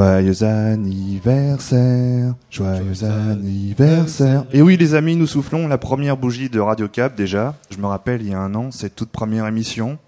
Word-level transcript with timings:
Joyeux 0.00 0.42
anniversaire, 0.44 2.34
joyeux 2.50 3.04
anniversaire. 3.04 4.46
Et 4.50 4.62
oui 4.62 4.78
les 4.78 4.94
amis, 4.94 5.14
nous 5.14 5.26
soufflons 5.26 5.68
la 5.68 5.76
première 5.76 6.16
bougie 6.16 6.48
de 6.48 6.58
Radio 6.58 6.88
Cap 6.88 7.14
déjà. 7.14 7.54
Je 7.68 7.76
me 7.76 7.84
rappelle 7.84 8.22
il 8.22 8.30
y 8.30 8.34
a 8.34 8.38
un 8.38 8.54
an, 8.54 8.70
cette 8.70 8.96
toute 8.96 9.10
première 9.10 9.46
émission. 9.46 9.98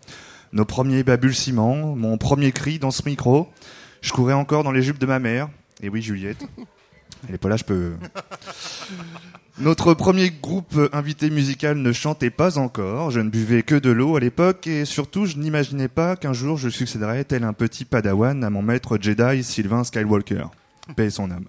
Nos 0.54 0.64
premiers 0.64 1.02
balbutiements, 1.02 1.94
mon 1.94 2.16
premier 2.16 2.52
cri 2.52 2.78
dans 2.78 2.90
ce 2.90 3.02
micro. 3.04 3.50
Je 4.00 4.14
courais 4.14 4.32
encore 4.32 4.64
dans 4.64 4.72
les 4.72 4.80
jupes 4.80 4.98
de 4.98 5.04
ma 5.04 5.18
mère. 5.18 5.50
Et 5.82 5.90
oui 5.90 6.00
Juliette. 6.00 6.42
Elle 7.28 7.34
est 7.34 7.38
pas 7.38 7.50
là, 7.50 7.58
je 7.58 7.64
peux... 7.64 7.92
Notre 9.58 9.92
premier 9.92 10.30
groupe 10.30 10.80
invité 10.94 11.28
musical 11.28 11.76
ne 11.76 11.92
chantait 11.92 12.30
pas 12.30 12.56
encore, 12.56 13.10
je 13.10 13.20
ne 13.20 13.28
buvais 13.28 13.62
que 13.62 13.74
de 13.74 13.90
l'eau 13.90 14.16
à 14.16 14.20
l'époque 14.20 14.66
et 14.66 14.86
surtout 14.86 15.26
je 15.26 15.36
n'imaginais 15.36 15.88
pas 15.88 16.16
qu'un 16.16 16.32
jour 16.32 16.56
je 16.56 16.70
succéderais 16.70 17.24
tel 17.24 17.44
un 17.44 17.52
petit 17.52 17.84
padawan 17.84 18.42
à 18.44 18.48
mon 18.48 18.62
maître 18.62 18.96
Jedi 18.98 19.44
Sylvain 19.44 19.84
Skywalker. 19.84 20.46
Paix 20.96 21.10
son 21.10 21.30
âme. 21.30 21.44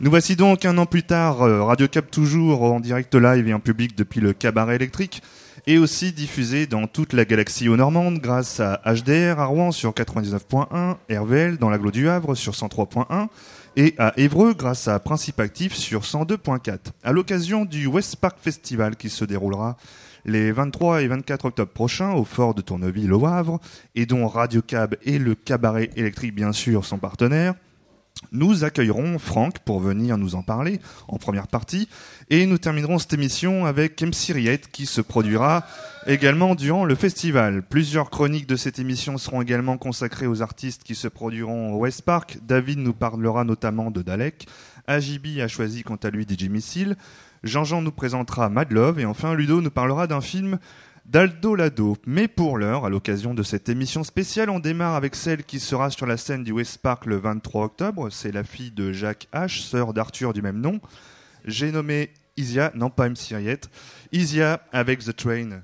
Nous 0.00 0.10
voici 0.10 0.36
donc 0.36 0.66
un 0.66 0.76
an 0.76 0.86
plus 0.86 1.02
tard, 1.02 1.42
euh, 1.42 1.64
Radio 1.64 1.88
Cap 1.88 2.10
toujours 2.10 2.62
en 2.62 2.80
direct 2.80 3.14
live 3.14 3.48
et 3.48 3.54
en 3.54 3.60
public 3.60 3.96
depuis 3.96 4.20
le 4.20 4.34
cabaret 4.34 4.76
électrique 4.76 5.22
et 5.66 5.78
aussi 5.78 6.12
diffusé 6.12 6.66
dans 6.66 6.86
toute 6.86 7.12
la 7.12 7.24
galaxie 7.24 7.68
au 7.68 7.76
normande 7.76 8.18
grâce 8.18 8.60
à 8.60 8.80
HDR 8.86 9.40
à 9.40 9.46
Rouen 9.46 9.72
sur 9.72 9.92
99.1, 9.92 10.96
RVL 11.10 11.56
dans 11.56 11.70
l'agglo 11.70 11.90
du 11.90 12.08
Havre 12.08 12.34
sur 12.34 12.52
103.1 12.52 13.28
et 13.76 13.94
à 13.98 14.12
Évreux 14.16 14.54
grâce 14.54 14.88
à 14.88 14.98
Principe 14.98 15.40
Actif 15.40 15.74
sur 15.74 16.02
102.4. 16.02 16.78
À 17.02 17.12
l'occasion 17.12 17.64
du 17.64 17.86
West 17.86 18.16
Park 18.16 18.38
Festival 18.40 18.96
qui 18.96 19.10
se 19.10 19.24
déroulera 19.24 19.76
les 20.24 20.52
23 20.52 21.02
et 21.02 21.08
24 21.08 21.46
octobre 21.46 21.72
prochains 21.72 22.12
au 22.12 22.24
fort 22.24 22.54
de 22.54 22.60
Tourneville 22.60 23.12
au 23.12 23.26
Havre 23.26 23.60
et 23.94 24.06
dont 24.06 24.26
Radio 24.26 24.62
Cab 24.62 24.96
et 25.02 25.18
le 25.18 25.34
cabaret 25.34 25.90
électrique 25.96 26.34
bien 26.34 26.52
sûr 26.52 26.84
sont 26.84 26.98
partenaires. 26.98 27.54
Nous 28.32 28.64
accueillerons 28.64 29.18
Franck 29.18 29.60
pour 29.60 29.80
venir 29.80 30.18
nous 30.18 30.34
en 30.34 30.42
parler 30.42 30.80
en 31.08 31.16
première 31.18 31.46
partie 31.46 31.88
et 32.30 32.46
nous 32.46 32.58
terminerons 32.58 32.98
cette 32.98 33.14
émission 33.14 33.64
avec 33.64 34.02
MC 34.02 34.60
qui 34.70 34.86
se 34.86 35.00
produira 35.00 35.64
également 36.06 36.54
durant 36.54 36.84
le 36.84 36.94
festival. 36.94 37.62
Plusieurs 37.62 38.10
chroniques 38.10 38.46
de 38.46 38.56
cette 38.56 38.78
émission 38.78 39.18
seront 39.18 39.40
également 39.40 39.78
consacrées 39.78 40.26
aux 40.26 40.42
artistes 40.42 40.82
qui 40.82 40.94
se 40.94 41.08
produiront 41.08 41.74
au 41.74 41.78
West 41.78 42.02
Park. 42.02 42.38
David 42.42 42.78
nous 42.78 42.92
parlera 42.92 43.44
notamment 43.44 43.90
de 43.90 44.02
Dalek. 44.02 44.46
Ajibi 44.86 45.40
a 45.40 45.48
choisi 45.48 45.82
quant 45.82 45.96
à 45.96 46.10
lui 46.10 46.26
DJ 46.28 46.48
Missile. 46.48 46.96
Jean-Jean 47.44 47.82
nous 47.82 47.92
présentera 47.92 48.48
Mad 48.48 48.72
Love 48.72 48.98
et 48.98 49.06
enfin 49.06 49.34
Ludo 49.34 49.60
nous 49.60 49.70
parlera 49.70 50.06
d'un 50.06 50.20
film 50.20 50.58
d'Aldo 51.08 51.54
Lado. 51.54 51.96
Mais 52.06 52.28
pour 52.28 52.58
l'heure, 52.58 52.84
à 52.84 52.90
l'occasion 52.90 53.32
de 53.32 53.42
cette 53.42 53.68
émission 53.70 54.04
spéciale, 54.04 54.50
on 54.50 54.60
démarre 54.60 54.94
avec 54.94 55.14
celle 55.14 55.42
qui 55.42 55.58
sera 55.58 55.90
sur 55.90 56.06
la 56.06 56.18
scène 56.18 56.44
du 56.44 56.52
West 56.52 56.78
Park 56.78 57.06
le 57.06 57.16
23 57.16 57.64
octobre. 57.64 58.10
C'est 58.10 58.30
la 58.30 58.44
fille 58.44 58.70
de 58.70 58.92
Jacques 58.92 59.26
H, 59.32 59.62
sœur 59.62 59.94
d'Arthur 59.94 60.34
du 60.34 60.42
même 60.42 60.60
nom. 60.60 60.80
J'ai 61.46 61.72
nommé 61.72 62.10
Isia, 62.36 62.72
non 62.74 62.90
pas 62.90 63.06
M. 63.06 63.16
Syriette, 63.16 63.70
Isia 64.12 64.60
avec 64.70 65.00
The 65.00 65.16
Train. 65.16 65.62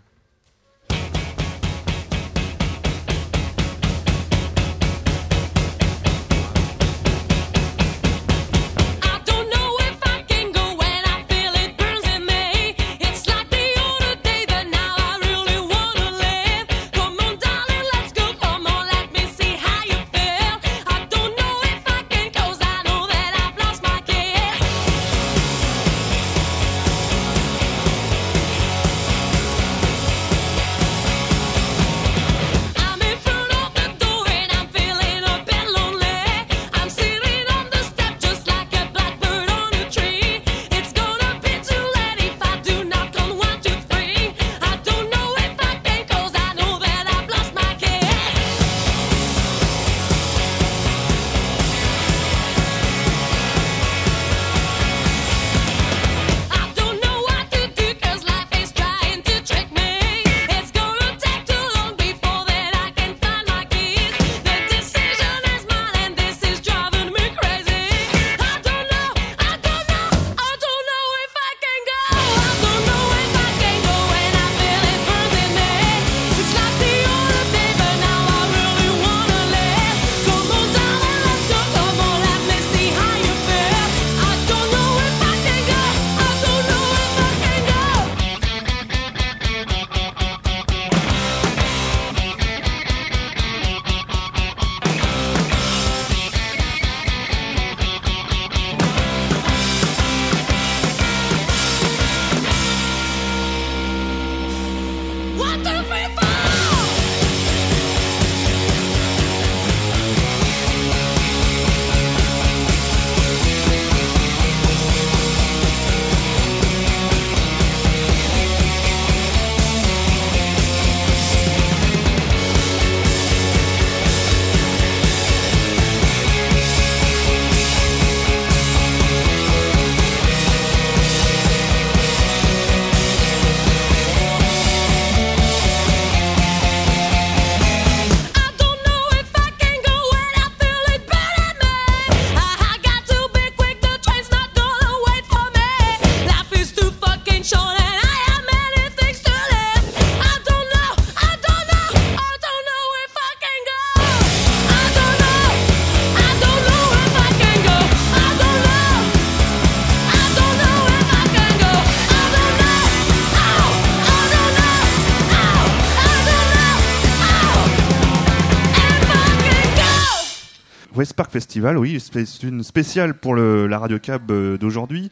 Festival, 171.34 171.76
oui, 171.78 171.98
c'est 171.98 172.44
une 172.44 172.62
spéciale 172.62 173.14
pour 173.14 173.34
le, 173.34 173.66
la 173.66 173.80
Radio 173.80 173.98
Cab 173.98 174.30
euh, 174.30 174.56
d'aujourd'hui. 174.56 175.10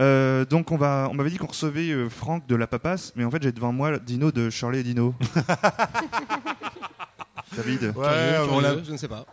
Euh, 0.00 0.46
donc 0.46 0.72
on 0.72 0.78
va, 0.78 1.08
on 1.10 1.14
m'avait 1.14 1.28
dit 1.28 1.36
qu'on 1.36 1.48
recevait 1.48 1.90
euh, 1.90 2.08
Franck 2.08 2.46
de 2.46 2.56
la 2.56 2.66
Papasse, 2.66 3.12
mais 3.16 3.24
en 3.24 3.30
fait 3.30 3.42
j'ai 3.42 3.52
devant 3.52 3.70
moi 3.70 3.98
Dino 3.98 4.32
de 4.32 4.48
Charlie 4.48 4.78
et 4.78 4.82
Dino. 4.82 5.14
David. 7.54 7.92
Ouais, 7.94 8.38
on 8.50 8.60
l'a, 8.60 8.82
je 8.82 8.92
ne 8.92 8.96
sais 8.96 9.08
pas. 9.08 9.26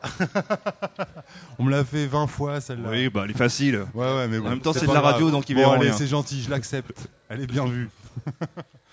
on 1.57 1.63
me 1.63 1.71
l'a 1.71 1.85
fait 1.85 2.05
20 2.05 2.27
fois 2.27 2.59
celle-là. 2.59 2.89
Oui, 2.91 3.07
bah 3.07 3.21
elle 3.23 3.31
est 3.31 3.37
facile. 3.37 3.85
Ouais, 3.93 4.05
ouais, 4.05 4.27
mais 4.27 4.39
bon, 4.39 4.47
En 4.47 4.49
même 4.49 4.59
temps, 4.59 4.73
c'est 4.73 4.87
de 4.87 4.93
la 4.93 4.99
radio, 4.99 5.31
donc 5.31 5.49
il 5.49 5.55
bon, 5.55 5.71
allez, 5.71 5.93
c'est 5.93 6.07
gentil, 6.07 6.41
je 6.41 6.49
l'accepte. 6.49 7.07
Elle 7.29 7.43
est 7.43 7.47
bien 7.47 7.65
vue. 7.65 7.89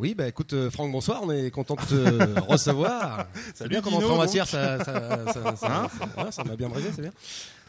Oui, 0.00 0.14
bah 0.14 0.26
écoute, 0.26 0.54
euh, 0.54 0.70
Franck, 0.70 0.90
bonsoir. 0.90 1.20
On 1.22 1.30
est 1.30 1.50
content 1.50 1.74
de 1.74 1.82
te 1.82 2.40
recevoir. 2.50 3.26
C'est 3.52 3.68
bien 3.68 3.82
comme 3.82 3.92
Dino, 3.92 4.12
en 4.12 4.16
matière, 4.16 4.46
ça, 4.46 4.82
ça, 4.82 5.26
ça, 5.30 5.56
ça, 5.56 5.90
ouais, 6.16 6.32
ça 6.32 6.42
m'a 6.42 6.56
bien 6.56 6.70
brisé, 6.70 6.88
c'est 6.96 7.02
bien. 7.02 7.12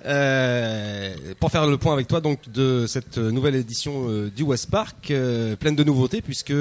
Euh, 0.06 1.13
pour 1.42 1.51
faire 1.51 1.68
le 1.68 1.78
point 1.78 1.92
avec 1.92 2.07
toi 2.07 2.22
donc 2.22 2.50
de 2.50 2.88
cette 2.88 3.18
nouvelle 3.18 3.56
édition 3.56 4.06
euh, 4.07 4.31
du 4.33 4.44
West 4.44 4.72
Park, 4.72 5.07
pleine 5.60 5.75
de 5.75 5.83
nouveautés 5.83 6.22
puisque 6.22 6.54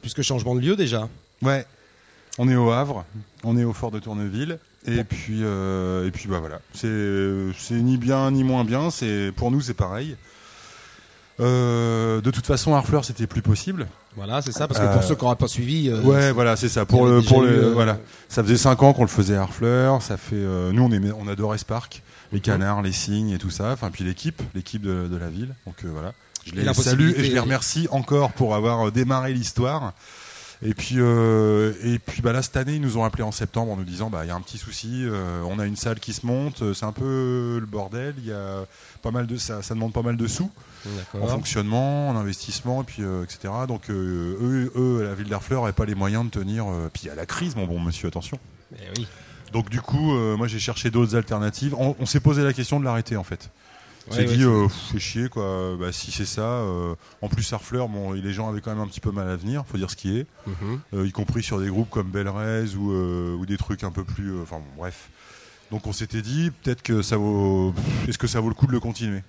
puisque 0.00 0.22
changement 0.22 0.54
de 0.54 0.60
lieu 0.60 0.76
déjà. 0.76 1.08
Ouais. 1.42 1.66
On 2.38 2.48
est 2.48 2.54
au 2.54 2.70
Havre, 2.70 3.04
on 3.42 3.58
est 3.58 3.64
au 3.64 3.72
fort 3.72 3.90
de 3.90 3.98
Tourneville. 3.98 4.60
Et 4.86 5.02
puis, 5.02 5.40
et 5.40 6.10
puis 6.12 6.28
bah 6.28 6.38
voilà. 6.38 6.60
C'est 6.72 7.52
c'est 7.58 7.74
ni 7.74 7.96
bien 7.96 8.30
ni 8.30 8.44
moins 8.44 8.62
bien. 8.64 8.90
C'est 8.92 9.32
pour 9.34 9.50
nous 9.50 9.60
c'est 9.60 9.74
pareil. 9.74 10.16
De 11.40 12.30
toute 12.30 12.46
façon, 12.46 12.74
Harfleur 12.74 13.04
c'était 13.04 13.26
plus 13.26 13.42
possible. 13.42 13.88
Voilà, 14.16 14.42
c'est 14.42 14.52
ça 14.52 14.68
parce 14.68 14.78
que 14.80 14.84
Euh, 14.84 14.92
pour 14.92 15.02
ceux 15.02 15.14
qui 15.14 15.24
n'auraient 15.24 15.36
pas 15.36 15.48
suivi, 15.48 15.88
euh, 15.88 16.00
ouais, 16.02 16.32
voilà, 16.32 16.56
c'est 16.56 16.68
ça. 16.68 16.84
Pour 16.86 17.06
le, 17.06 17.20
pour 17.20 17.42
euh, 17.42 17.72
voilà. 17.74 17.98
Ça 18.28 18.42
faisait 18.42 18.56
5 18.56 18.82
ans 18.82 18.92
qu'on 18.92 19.02
le 19.02 19.08
faisait 19.08 19.36
à 19.36 19.42
Harfleur. 19.42 20.02
Ça 20.02 20.16
fait, 20.16 20.36
nous 20.36 20.82
on 20.82 20.90
aimait, 20.90 21.12
on 21.18 21.28
adorait 21.28 21.58
ce 21.58 21.64
parc, 21.64 22.02
les 22.32 22.40
canards, 22.40 22.82
les 22.82 22.92
cygnes 22.92 23.30
et 23.30 23.38
tout 23.38 23.50
ça. 23.50 23.72
Enfin 23.72 23.90
puis 23.90 24.04
l'équipe, 24.04 24.42
l'équipe 24.54 24.82
de, 24.82 25.08
de 25.08 25.16
la 25.16 25.28
ville. 25.28 25.54
Donc 25.66 25.84
voilà. 25.84 26.12
Je 26.46 26.52
les 26.54 26.74
salue 26.74 27.12
et 27.16 27.24
je 27.24 27.32
les 27.32 27.40
remercie 27.40 27.88
encore 27.90 28.32
pour 28.32 28.54
avoir 28.54 28.92
démarré 28.92 29.32
l'histoire. 29.32 29.94
Et 30.62 30.72
puis, 30.72 30.96
euh, 30.98 31.72
et 31.82 31.98
puis 31.98 32.22
bah 32.22 32.32
là, 32.32 32.40
cette 32.40 32.56
année, 32.56 32.76
ils 32.76 32.80
nous 32.80 32.96
ont 32.96 33.04
appelé 33.04 33.22
en 33.22 33.32
septembre 33.32 33.72
en 33.72 33.76
nous 33.76 33.84
disant 33.84 34.08
bah, 34.08 34.24
il 34.24 34.28
y 34.28 34.30
a 34.30 34.34
un 34.34 34.40
petit 34.40 34.56
souci, 34.56 35.04
euh, 35.04 35.42
on 35.46 35.58
a 35.58 35.66
une 35.66 35.76
salle 35.76 36.00
qui 36.00 36.14
se 36.14 36.24
monte, 36.24 36.72
c'est 36.72 36.86
un 36.86 36.92
peu 36.92 37.58
le 37.60 37.66
bordel, 37.66 38.14
il 38.18 38.26
y 38.26 38.32
a 38.32 38.64
pas 39.02 39.10
mal 39.10 39.26
de, 39.26 39.36
ça, 39.36 39.62
ça 39.62 39.74
demande 39.74 39.92
pas 39.92 40.02
mal 40.02 40.16
de 40.16 40.26
sous 40.26 40.50
en 41.20 41.26
fonctionnement, 41.26 42.08
en 42.10 42.16
investissement, 42.16 42.82
et 42.82 42.84
puis, 42.84 43.02
euh, 43.02 43.24
etc. 43.24 43.52
Donc, 43.68 43.90
euh, 43.90 44.36
eux, 44.40 44.72
eux, 44.76 45.04
la 45.04 45.14
ville 45.14 45.28
d'Harfleur 45.28 45.62
n'avait 45.62 45.72
pas 45.72 45.84
les 45.84 45.94
moyens 45.94 46.24
de 46.24 46.30
tenir. 46.30 46.66
euh, 46.68 46.88
puis 46.92 47.02
il 47.04 47.08
y 47.08 47.10
a 47.10 47.14
la 47.14 47.26
crise, 47.26 47.56
mon 47.56 47.66
bon 47.66 47.80
monsieur, 47.80 48.08
attention. 48.08 48.38
Eh 48.76 48.80
oui. 48.98 49.06
Donc, 49.52 49.70
du 49.70 49.80
coup, 49.80 50.12
moi, 50.36 50.48
j'ai 50.48 50.58
cherché 50.58 50.90
d'autres 50.90 51.14
alternatives. 51.14 51.74
On, 51.78 51.94
on 52.00 52.06
s'est 52.06 52.18
posé 52.20 52.42
la 52.42 52.52
question 52.52 52.80
de 52.80 52.84
l'arrêter, 52.84 53.16
en 53.16 53.22
fait. 53.24 53.50
On 54.06 54.10
Ouais, 54.10 54.16
s'est 54.16 54.28
ouais, 54.28 54.36
dit, 54.36 54.42
c'est- 54.42 54.66
pff, 54.68 54.92
fait 54.92 54.98
chier, 54.98 55.28
quoi. 55.28 55.76
Bah, 55.78 55.92
si 55.92 56.10
c'est 56.10 56.24
ça, 56.26 56.60
en 57.22 57.28
plus, 57.28 57.52
Harfleur, 57.52 57.88
bon, 57.88 58.12
les 58.12 58.32
gens 58.32 58.48
avaient 58.48 58.60
quand 58.60 58.72
même 58.74 58.82
un 58.82 58.88
petit 58.88 59.00
peu 59.00 59.12
mal 59.12 59.28
à 59.28 59.36
venir, 59.36 59.64
faut 59.66 59.78
dire 59.78 59.90
ce 59.90 59.96
qui 59.96 60.18
est. 60.18 60.26
Mhm. 60.46 61.06
Y 61.06 61.12
compris 61.12 61.42
sur 61.44 61.60
des 61.60 61.68
groupes 61.68 61.88
comme 61.88 62.10
Belrez 62.10 62.74
ou, 62.76 62.90
ou 62.92 63.46
des 63.46 63.56
trucs 63.56 63.84
un 63.84 63.92
peu 63.92 64.02
plus. 64.04 64.40
Enfin, 64.42 64.56
bon, 64.58 64.64
bref. 64.82 65.08
Donc, 65.70 65.86
on 65.86 65.92
s'était 65.92 66.20
dit, 66.22 66.50
peut-être 66.62 66.82
que 66.82 67.00
ça 67.02 67.16
vaut. 67.16 67.72
Est-ce 68.08 68.18
que 68.18 68.26
ça 68.26 68.40
vaut 68.40 68.48
le 68.48 68.54
coup 68.54 68.66
de 68.66 68.72
le 68.72 68.80
continuer? 68.80 69.22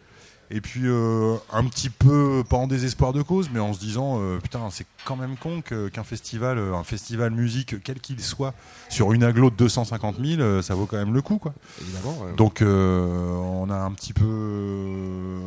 Et 0.51 0.61
puis, 0.61 0.81
euh, 0.85 1.35
un 1.51 1.63
petit 1.65 1.89
peu, 1.89 2.43
pas 2.47 2.57
en 2.57 2.67
désespoir 2.67 3.13
de 3.13 3.21
cause, 3.23 3.49
mais 3.51 3.59
en 3.59 3.73
se 3.73 3.79
disant, 3.79 4.19
euh, 4.21 4.37
putain, 4.39 4.69
c'est 4.69 4.85
quand 5.05 5.15
même 5.15 5.37
con 5.37 5.61
qu'un 5.61 6.03
festival, 6.03 6.57
euh, 6.59 6.75
un 6.75 6.83
festival 6.83 7.31
musique, 7.31 7.81
quel 7.83 7.99
qu'il 7.99 8.21
soit, 8.21 8.53
sur 8.89 9.11
une 9.13 9.23
aglo 9.23 9.49
de 9.49 9.55
250 9.55 10.17
000, 10.23 10.41
euh, 10.41 10.61
ça 10.61 10.75
vaut 10.75 10.85
quand 10.85 10.97
même 10.97 11.13
le 11.13 11.21
coup, 11.23 11.37
quoi. 11.39 11.53
Évidemment. 11.81 12.17
ouais. 12.23 12.33
Donc 12.35 12.61
on 12.61 13.69
a 13.71 13.75
un 13.75 13.91
petit 13.93 14.13
peu, 14.13 15.39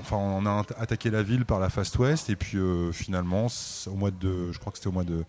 enfin 0.00 0.16
on 0.16 0.44
a 0.46 0.62
atta- 0.62 0.76
attaqué 0.78 1.10
la 1.10 1.22
ville 1.22 1.44
par 1.44 1.60
la 1.60 1.68
Fast 1.70 1.98
West 1.98 2.28
et 2.30 2.36
puis 2.36 2.58
euh, 2.58 2.92
finalement 2.92 3.46
au 3.86 3.94
mois 3.94 4.10
de, 4.10 4.52
je 4.52 4.58
crois 4.58 4.72
que 4.72 4.78
c'était 4.78 4.88
au 4.88 4.92
mois 4.92 5.04
de, 5.04 5.24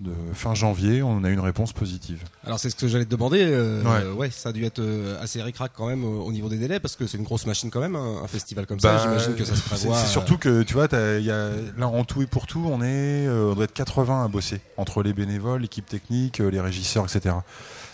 de 0.00 0.10
fin 0.32 0.54
janvier, 0.54 1.04
on 1.04 1.22
a 1.22 1.28
eu 1.30 1.34
une 1.34 1.40
réponse 1.40 1.72
positive. 1.72 2.24
Alors 2.44 2.58
c'est 2.58 2.68
ce 2.68 2.74
que 2.74 2.88
j'allais 2.88 3.04
te 3.04 3.10
demander. 3.10 3.38
euh, 3.42 3.80
Ouais. 3.84 4.12
ouais. 4.18 4.30
ça 4.30 4.48
a 4.48 4.52
dû 4.52 4.64
être 4.64 4.80
euh, 4.80 5.22
assez 5.22 5.40
ric-rac 5.40 5.70
quand 5.76 5.86
même 5.86 6.04
au 6.04 6.24
au 6.24 6.32
niveau 6.32 6.48
des 6.48 6.58
délais 6.58 6.80
parce 6.80 6.96
que 6.96 7.06
c'est 7.06 7.16
une 7.16 7.22
grosse 7.22 7.46
machine 7.46 7.70
quand 7.70 7.78
même, 7.80 7.94
un, 7.94 8.22
un 8.22 8.26
festival 8.26 8.66
comme 8.66 8.78
Bah, 8.80 8.98
ça. 8.98 9.02
J'imagine 9.04 9.34
que 9.36 9.44
ça 9.44 9.54
se 9.54 9.62
prévoit. 9.62 9.96
C'est 9.96 10.08
surtout 10.08 10.36
que 10.36 10.62
tu 10.64 10.74
vois, 10.74 10.88
y 10.92 11.30
a, 11.30 11.50
là 11.78 11.86
en 11.86 12.04
tout 12.04 12.22
et 12.22 12.26
pour 12.26 12.46
tout, 12.48 12.64
on 12.66 12.82
est, 12.82 13.26
euh, 13.28 13.52
on 13.52 13.54
doit 13.54 13.64
être 13.64 13.72
80 13.72 14.24
à 14.24 14.28
bosser 14.28 14.60
entre 14.76 15.02
les 15.04 15.12
bénévoles, 15.12 15.60
l'équipe 15.62 15.86
technique, 15.86 16.40
euh, 16.40 16.50
les 16.50 16.60
régisseurs, 16.60 17.04
etc. 17.04 17.36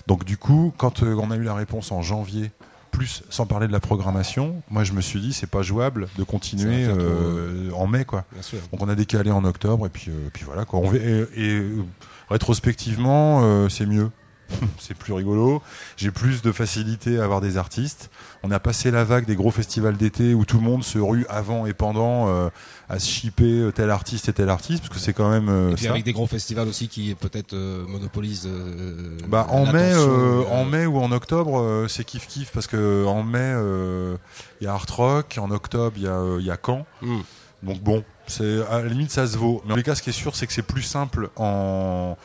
Donc 0.06 0.24
du 0.24 0.38
coup, 0.38 0.72
quand 0.78 1.02
euh, 1.02 1.14
on 1.16 1.30
a 1.30 1.36
eu 1.36 1.42
la 1.42 1.54
réponse 1.54 1.92
en 1.92 2.00
janvier, 2.00 2.50
plus 2.90 3.22
sans 3.30 3.46
parler 3.46 3.66
de 3.66 3.72
la 3.72 3.80
programmation, 3.80 4.62
moi 4.70 4.84
je 4.84 4.92
me 4.92 5.00
suis 5.00 5.20
dit 5.20 5.32
c'est 5.32 5.46
pas 5.50 5.62
jouable 5.62 6.08
de 6.18 6.24
continuer 6.24 6.84
euh, 6.86 7.70
en 7.74 7.86
mai 7.86 8.04
quoi. 8.04 8.24
Donc 8.72 8.82
on 8.82 8.88
a 8.88 8.94
décalé 8.94 9.30
en 9.30 9.44
octobre 9.44 9.86
et 9.86 9.90
puis, 9.90 10.10
euh, 10.10 10.28
puis 10.32 10.44
voilà 10.44 10.64
quoi. 10.64 10.80
On, 10.80 10.92
et, 10.94 10.98
et, 11.36 11.50
euh, 11.58 11.84
rétrospectivement, 12.28 13.40
euh, 13.42 13.68
c'est 13.68 13.86
mieux. 13.86 14.10
c'est 14.78 14.96
plus 14.96 15.12
rigolo. 15.12 15.62
J'ai 15.96 16.10
plus 16.10 16.42
de 16.42 16.52
facilité 16.52 17.18
à 17.20 17.24
avoir 17.24 17.40
des 17.40 17.56
artistes. 17.56 18.10
On 18.42 18.50
a 18.50 18.58
passé 18.60 18.90
la 18.90 19.04
vague 19.04 19.26
des 19.26 19.36
gros 19.36 19.50
festivals 19.50 19.96
d'été 19.96 20.34
où 20.34 20.44
tout 20.44 20.58
le 20.58 20.64
monde 20.64 20.82
se 20.84 20.98
rue 20.98 21.26
avant 21.28 21.66
et 21.66 21.74
pendant 21.74 22.28
euh, 22.28 22.48
à 22.88 22.98
se 22.98 23.08
shipper 23.08 23.70
tel 23.74 23.90
artiste 23.90 24.28
et 24.28 24.32
tel 24.32 24.48
artiste 24.48 24.82
parce 24.82 24.94
que 24.94 24.98
c'est 25.00 25.12
quand 25.12 25.30
même 25.30 25.48
euh, 25.48 25.70
Et 25.70 25.74
puis 25.74 25.84
ça. 25.84 25.90
avec 25.90 26.04
des 26.04 26.12
gros 26.12 26.26
festivals 26.26 26.68
aussi 26.68 26.88
qui 26.88 27.14
peut-être 27.14 27.52
euh, 27.54 27.86
monopolisent. 27.86 28.46
euh, 28.46 29.18
Bah, 29.28 29.46
en 29.50 29.66
mai, 29.72 29.92
euh, 29.92 30.42
euh, 30.42 30.44
en 30.50 30.64
mai 30.64 30.86
ou 30.86 30.98
en 30.98 31.12
octobre, 31.12 31.60
euh, 31.60 31.86
c'est 31.88 32.04
kiff 32.04 32.26
kiff 32.26 32.50
parce 32.52 32.66
que 32.66 33.04
en 33.06 33.22
mai 33.22 33.38
euh, 33.40 34.16
il 34.60 34.64
y 34.64 34.66
a 34.66 34.72
Art 34.72 34.86
Rock, 34.90 35.38
en 35.40 35.50
octobre 35.50 35.92
il 35.96 36.02
y 36.04 36.08
a 36.08 36.12
euh, 36.18 36.38
il 36.40 36.46
y 36.46 36.50
a 36.50 36.56
Caen. 36.64 36.86
hmm. 37.02 37.20
Donc 37.62 37.80
bon, 37.82 38.02
c'est 38.26 38.64
à 38.70 38.80
la 38.80 38.88
limite 38.88 39.10
ça 39.10 39.26
se 39.26 39.36
vaut. 39.36 39.62
Mais 39.66 39.74
en 39.74 39.76
tout 39.76 39.82
cas, 39.82 39.94
ce 39.94 40.00
qui 40.00 40.08
est 40.08 40.14
sûr, 40.14 40.34
c'est 40.34 40.46
que 40.46 40.52
c'est 40.54 40.62
plus 40.62 40.80
simple 40.82 41.28
en 41.36 42.16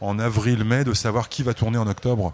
en 0.00 0.18
avril-mai 0.18 0.84
de 0.84 0.94
savoir 0.94 1.28
qui 1.28 1.42
va 1.42 1.54
tourner 1.54 1.78
en 1.78 1.86
octobre 1.86 2.32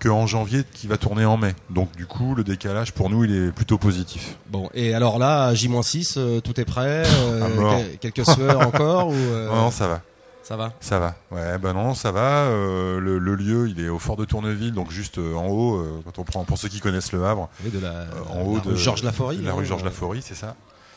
que 0.00 0.08
en 0.10 0.26
janvier 0.26 0.64
qui 0.74 0.86
va 0.86 0.98
tourner 0.98 1.24
en 1.24 1.36
mai. 1.38 1.54
Donc 1.70 1.96
du 1.96 2.04
coup, 2.06 2.34
le 2.34 2.44
décalage 2.44 2.92
pour 2.92 3.08
nous, 3.08 3.24
il 3.24 3.34
est 3.34 3.52
plutôt 3.52 3.78
positif. 3.78 4.36
Bon, 4.50 4.68
et 4.74 4.92
alors 4.94 5.18
là, 5.18 5.54
J-6, 5.54 6.14
euh, 6.18 6.40
tout 6.40 6.60
est 6.60 6.66
prêt. 6.66 7.04
euh, 7.06 7.84
quel- 8.00 8.12
quelques 8.12 8.28
sueurs 8.30 8.60
encore 8.66 9.08
ou 9.08 9.14
euh, 9.14 9.48
Non, 9.48 9.56
non, 9.56 9.70
ça 9.70 9.88
va. 9.88 10.02
Ça 10.42 10.56
va? 10.56 10.72
Ça 10.80 10.98
va. 10.98 11.14
Ouais, 11.30 11.58
bah 11.58 11.72
non, 11.74 11.94
ça 11.94 12.10
va. 12.10 12.20
Euh, 12.46 12.98
le, 13.00 13.18
le 13.18 13.34
lieu, 13.34 13.68
il 13.68 13.82
est 13.84 13.88
au 13.90 13.98
fort 13.98 14.16
de 14.16 14.24
Tourneville, 14.24 14.72
donc 14.72 14.90
juste 14.90 15.18
euh, 15.18 15.34
en 15.34 15.46
haut. 15.48 15.76
euh, 15.76 16.00
quand 16.06 16.18
on 16.18 16.24
prend, 16.24 16.44
pour 16.44 16.56
ceux 16.58 16.68
qui 16.68 16.80
connaissent 16.80 17.12
le 17.12 17.24
Havre, 17.24 17.48
Oui, 17.64 17.70
de 17.70 17.78
la, 17.78 18.06
en 18.30 18.40
haut 18.42 18.56
la 18.56 18.60
de 18.62 18.68
rue 18.70 18.76
Georges 18.76 19.02
Laforie. 19.02 19.38
La 19.42 19.50
hein, 19.50 19.54
rue 19.54 19.66
Georges 19.66 19.82
euh, 19.82 19.86
Laforie, 19.86 20.22
c'est 20.22 20.34
ça. 20.34 20.54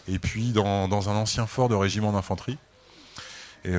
Et 0.08 0.20
puis 0.20 0.52
dans, 0.52 0.88
dans 0.88 1.10
un 1.10 1.16
ancien 1.16 1.46
fort 1.48 1.68
de 1.70 1.76
régiment 1.76 2.12
d'infanterie. 2.14 2.58
Et, 3.66 3.72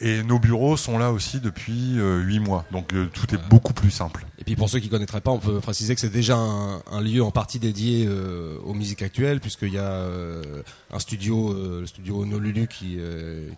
et 0.00 0.22
nos 0.22 0.38
bureaux 0.38 0.76
sont 0.76 0.98
là 0.98 1.12
aussi 1.12 1.40
depuis 1.40 1.98
euh, 1.98 2.18
huit 2.20 2.40
mois, 2.40 2.64
donc 2.72 2.92
euh, 2.92 3.06
tout 3.12 3.34
est 3.34 3.48
beaucoup 3.48 3.72
plus 3.72 3.90
simple. 3.90 4.26
Et 4.38 4.44
puis 4.44 4.56
pour 4.56 4.68
ceux 4.68 4.80
qui 4.80 4.88
connaîtraient 4.88 5.20
pas, 5.20 5.30
on 5.30 5.38
peut 5.38 5.60
préciser 5.60 5.94
que 5.94 6.00
c'est 6.00 6.08
déjà 6.10 6.36
un, 6.36 6.82
un 6.90 7.00
lieu 7.00 7.22
en 7.22 7.30
partie 7.30 7.58
dédié 7.58 8.06
euh, 8.08 8.58
aux 8.64 8.74
musiques 8.74 9.02
actuelles, 9.02 9.40
puisqu'il 9.40 9.72
y 9.72 9.78
a 9.78 9.82
euh, 9.92 10.62
un 10.92 10.98
studio, 10.98 11.52
le 11.80 11.86
studio 11.86 12.24
Nolulu 12.26 12.66
qui, 12.68 12.98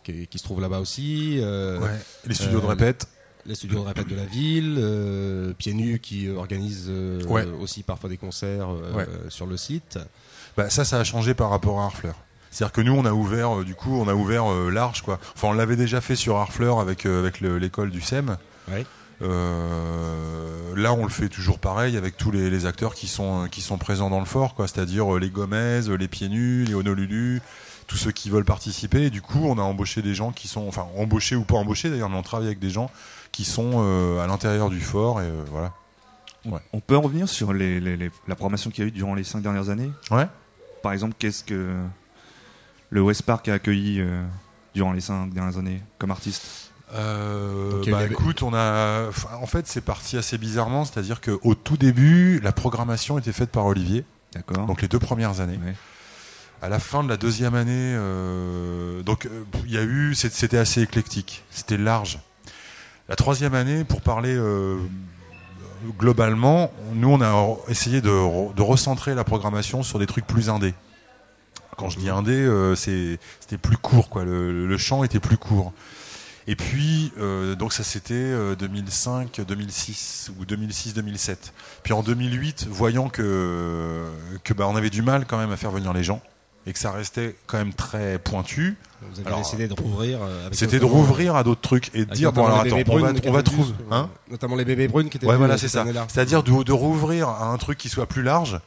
qui, 0.05 0.27
qui 0.27 0.39
se 0.39 0.45
trouve 0.45 0.61
là-bas 0.61 0.81
aussi. 0.81 1.39
Ouais. 1.41 1.89
Les 2.27 2.35
studios 2.35 2.61
de 2.61 2.67
répète. 2.67 3.09
les 3.47 3.55
studios 3.55 3.81
de 3.81 3.87
répète 3.87 4.09
de 4.09 4.17
la 4.17 4.25
ville, 4.27 4.77
euh, 4.79 5.53
Pieds 5.57 5.73
Nus 5.75 6.01
qui 6.01 6.29
organise 6.29 6.87
euh, 6.89 7.23
Ouais. 7.27 7.45
aussi 7.61 7.83
parfois 7.85 8.11
des 8.11 8.17
concerts 8.17 8.69
euh, 8.71 8.93
Ouais. 8.95 9.07
sur 9.29 9.47
le 9.47 9.57
site. 9.57 9.99
Bah, 10.57 10.69
ça, 10.71 10.85
ça 10.85 10.99
a 10.99 11.05
changé 11.05 11.33
par 11.35 11.51
rapport 11.51 11.81
à 11.81 11.85
Harfleur. 11.85 12.17
C'est-à-dire 12.51 12.73
que 12.73 12.81
nous, 12.81 12.93
on 12.95 13.05
a 13.05 13.13
ouvert, 13.13 13.59
euh, 13.61 13.65
du 13.65 13.75
coup, 13.75 14.01
on 14.01 14.09
a 14.09 14.15
ouvert 14.15 14.51
euh, 14.51 14.71
large, 14.71 15.03
quoi. 15.03 15.19
Enfin, 15.35 15.49
on 15.49 15.53
l'avait 15.53 15.77
déjà 15.77 16.01
fait 16.01 16.17
sur 16.17 16.37
Harfleur 16.37 16.81
avec 16.81 17.05
euh, 17.07 17.21
avec 17.21 17.41
le- 17.41 17.59
l'école 17.59 17.91
du 17.91 18.01
SEM. 18.01 18.37
Euh, 19.23 20.75
là, 20.77 20.93
on 20.93 21.03
le 21.05 21.09
fait 21.11 21.29
toujours 21.29 21.59
pareil 21.59 21.97
avec 21.97 22.17
tous 22.17 22.31
les, 22.31 22.51
les 22.51 22.67
acteurs 22.67 22.95
qui 22.95 23.07
sont 23.07 23.49
qui 23.51 23.61
sont 23.61 23.79
présents 23.79 24.11
dans 24.11 24.19
le 24.21 24.27
fort, 24.27 24.55
quoi. 24.55 24.67
C'est-à-dire 24.69 25.19
les 25.19 25.31
Gomez, 25.31 25.81
les 25.99 26.09
Pieds 26.09 26.29
Nus, 26.29 26.65
les 26.65 26.75
Honolulu, 26.75 27.41
tous 27.87 27.97
ceux 27.97 28.13
qui 28.13 28.31
veulent 28.31 28.45
participer. 28.45 29.05
Et 29.07 29.11
du 29.11 29.23
coup, 29.23 29.45
on 29.45 29.59
a 29.59 29.63
embauché 29.63 30.03
des 30.03 30.15
gens 30.15 30.33
qui 30.33 30.49
sont, 30.49 30.67
enfin, 30.69 30.87
embauchés 30.97 31.37
ou 31.37 31.45
pas 31.45 31.57
embauchés 31.57 31.91
d'ailleurs, 31.91 32.11
mais 32.11 32.17
on 32.19 32.23
travaille 32.23 32.47
avec 32.47 32.59
des 32.59 32.71
gens 32.71 32.91
qui 33.33 33.45
sont 33.45 33.73
euh, 33.77 34.23
à 34.23 34.27
l'intérieur 34.27 34.71
du 34.71 34.81
fort 34.81 35.21
et 35.21 35.25
euh, 35.25 35.43
voilà. 35.51 35.73
On 36.73 36.79
peut 36.81 36.97
en 36.97 37.01
revenir 37.01 37.29
sur 37.29 37.53
les, 37.53 37.81
les- 37.81 37.97
les- 37.97 38.11
la 38.29 38.35
programmation 38.37 38.71
qu'il 38.71 38.85
y 38.85 38.87
a 38.87 38.89
eu 38.89 38.93
durant 38.93 39.15
les 39.15 39.25
cinq 39.25 39.43
dernières 39.43 39.69
années? 39.69 39.91
Ouais. 40.13 40.29
Par 40.83 40.93
exemple, 40.93 41.15
qu'est-ce 41.19 41.43
que 41.43 41.75
le 42.91 43.01
West 43.03 43.23
Park 43.23 43.49
a 43.49 43.55
accueilli 43.55 44.01
euh, 44.01 44.23
durant 44.75 44.93
les 44.93 45.01
cinq 45.01 45.31
dernières 45.33 45.59
années 45.59 45.83
comme 45.99 46.11
artiste 46.11 46.71
Euh, 46.95 47.83
bah 47.91 47.99
avait- 47.99 48.07
écoute, 48.13 48.43
on 48.43 48.55
a, 48.55 49.09
en 49.43 49.47
fait, 49.47 49.67
c'est 49.67 49.81
parti 49.81 50.17
assez 50.17 50.39
bizarrement, 50.39 50.85
c'est-à-dire 50.85 51.21
qu'au 51.21 51.55
tout 51.57 51.77
début, 51.77 52.39
la 52.41 52.53
programmation 52.53 53.19
était 53.19 53.33
faite 53.33 53.51
par 53.51 53.67
Olivier, 53.67 54.05
D'accord 54.35 54.67
donc 54.67 54.83
les 54.83 54.89
deux 54.89 55.01
premières 55.01 55.41
années. 55.41 55.59
Ouais. 55.65 55.75
À 56.63 56.69
la 56.69 56.79
fin 56.79 57.03
de 57.03 57.09
la 57.09 57.17
deuxième 57.17 57.55
année, 57.57 57.73
euh, 57.97 59.03
donc 59.03 59.29
il 59.67 59.73
y 59.73 59.79
a 59.79 59.83
eu, 59.83 60.15
c'était 60.15 60.57
assez 60.59 60.81
éclectique, 60.81 61.43
c'était 61.51 61.77
large. 61.77 62.19
La 63.09 63.17
troisième 63.17 63.55
année, 63.55 63.83
pour 63.85 64.01
parler 64.01 64.35
euh, 64.35 64.79
globalement, 65.99 66.71
nous 66.95 67.09
on 67.11 67.21
a 67.21 67.57
essayé 67.69 68.01
de, 68.01 68.09
re- 68.11 68.55
de 68.55 68.63
recentrer 68.63 69.15
la 69.15 69.25
programmation 69.25 69.83
sur 69.83 69.99
des 69.99 70.07
trucs 70.07 70.27
plus 70.27 70.49
indés. 70.51 70.75
Quand 71.77 71.91
je 71.91 71.99
dis 71.99 72.09
indé, 72.09 72.33
euh, 72.33 72.75
c'était 72.75 73.19
plus 73.61 73.77
court, 73.77 74.09
quoi. 74.09 74.25
Le, 74.25 74.67
le 74.67 74.79
champ 74.79 75.05
était 75.05 75.21
plus 75.21 75.37
court. 75.37 75.73
Et 76.49 76.55
puis, 76.55 77.13
euh, 77.19 77.57
donc 77.57 77.73
ça 77.73 77.83
c'était 77.83 78.15
euh, 78.15 78.55
2005, 78.55 79.41
2006 79.47 80.31
ou 80.39 80.45
2006, 80.45 80.95
2007. 80.95 81.53
Puis 81.83 81.93
en 81.93 82.03
2008, 82.03 82.69
voyant 82.71 83.09
que 83.09 84.05
que 84.45 84.55
bah 84.55 84.67
on 84.69 84.77
avait 84.77 84.91
du 84.91 85.03
mal 85.03 85.27
quand 85.27 85.39
même 85.39 85.51
à 85.51 85.57
faire 85.57 85.73
venir 85.73 85.93
les 85.93 86.05
gens, 86.05 86.21
et 86.65 86.73
que 86.73 86.79
ça 86.79 86.93
restait 86.93 87.35
quand 87.49 87.59
même 87.59 87.75
très 87.75 88.19
pointu. 88.21 88.77
Vous 89.03 89.21
avez 89.27 89.37
décidé 89.39 89.67
de 89.67 89.75
rouvrir. 89.75 90.21
Euh, 90.23 90.49
C'était 90.53 90.79
de 90.79 90.85
rouvrir 90.85 91.35
à 91.35 91.43
d'autres 91.43 91.61
trucs 91.63 91.91
et 91.95 92.05
de 92.05 92.15
dire 92.15 92.33
bon 92.33 92.47
alors 92.47 92.61
attends, 92.61 92.79
on 92.89 92.99
va, 92.99 93.13
on 93.27 93.33
va 93.33 93.43
trouver, 93.43 93.73
hein 93.91 94.09
notamment 94.31 94.55
les 94.55 94.65
bébés 94.65 94.87
brunes 94.87 95.09
qui 95.09 95.17
étaient. 95.17 95.27
Ouais 95.27 95.37
voilà 95.37 95.59
c'est 95.59 95.67
ça. 95.69 95.85
C'est-à-dire 96.07 96.45
de, 96.45 96.63
de 96.63 96.73
rouvrir 96.73 97.29
à 97.29 97.49
un 97.49 97.57
truc 97.59 97.77
qui 97.77 97.89
soit 97.89 98.07
plus 98.07 98.23
large. 98.23 98.61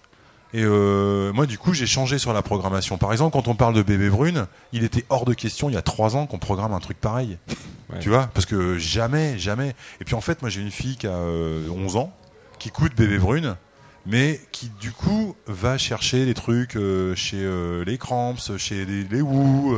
Et 0.54 0.64
euh, 0.64 1.32
moi, 1.34 1.46
du 1.46 1.58
coup, 1.58 1.74
j'ai 1.74 1.86
changé 1.86 2.18
sur 2.18 2.34
la 2.34 2.42
programmation. 2.42 2.98
Par 2.98 3.12
exemple, 3.12 3.34
quand 3.34 3.48
on 3.48 3.56
parle 3.56 3.76
de 3.76 3.84
bébé 3.84 4.10
brune, 4.10 4.48
il 4.74 4.84
était 4.84 5.06
hors 5.10 5.26
de 5.26 5.34
question 5.34 5.70
il 5.70 5.74
y 5.74 5.78
a 5.78 5.82
trois 5.84 6.16
ans 6.16 6.26
qu'on 6.26 6.40
programme 6.40 6.74
un 6.74 6.80
truc 6.80 7.00
pareil. 7.00 7.38
Tu 8.00 8.10
vois? 8.10 8.30
Parce 8.34 8.46
que 8.46 8.78
jamais, 8.78 9.38
jamais. 9.40 9.76
Et 10.00 10.06
puis 10.06 10.16
en 10.16 10.22
fait, 10.22 10.42
moi, 10.42 10.50
j'ai 10.50 10.62
une 10.62 10.72
fille 10.72 10.96
qui 10.96 11.08
a 11.08 11.18
11 11.18 11.18
euh, 11.26 12.00
ans, 12.00 12.14
qui 12.60 12.70
coûte 12.70 12.96
bébé 12.96 13.18
brune, 13.18 13.56
mais 14.06 14.40
qui 14.52 14.70
du 14.80 14.92
coup 14.92 15.36
va 15.48 15.78
chercher 15.78 16.26
les 16.26 16.34
trucs 16.34 16.76
euh, 16.76 17.16
chez 17.16 17.42
euh, 17.42 17.84
les 17.86 17.98
Cramps, 17.98 18.58
chez 18.58 18.86
les, 18.86 19.04
les 19.04 19.22
Woo. 19.22 19.76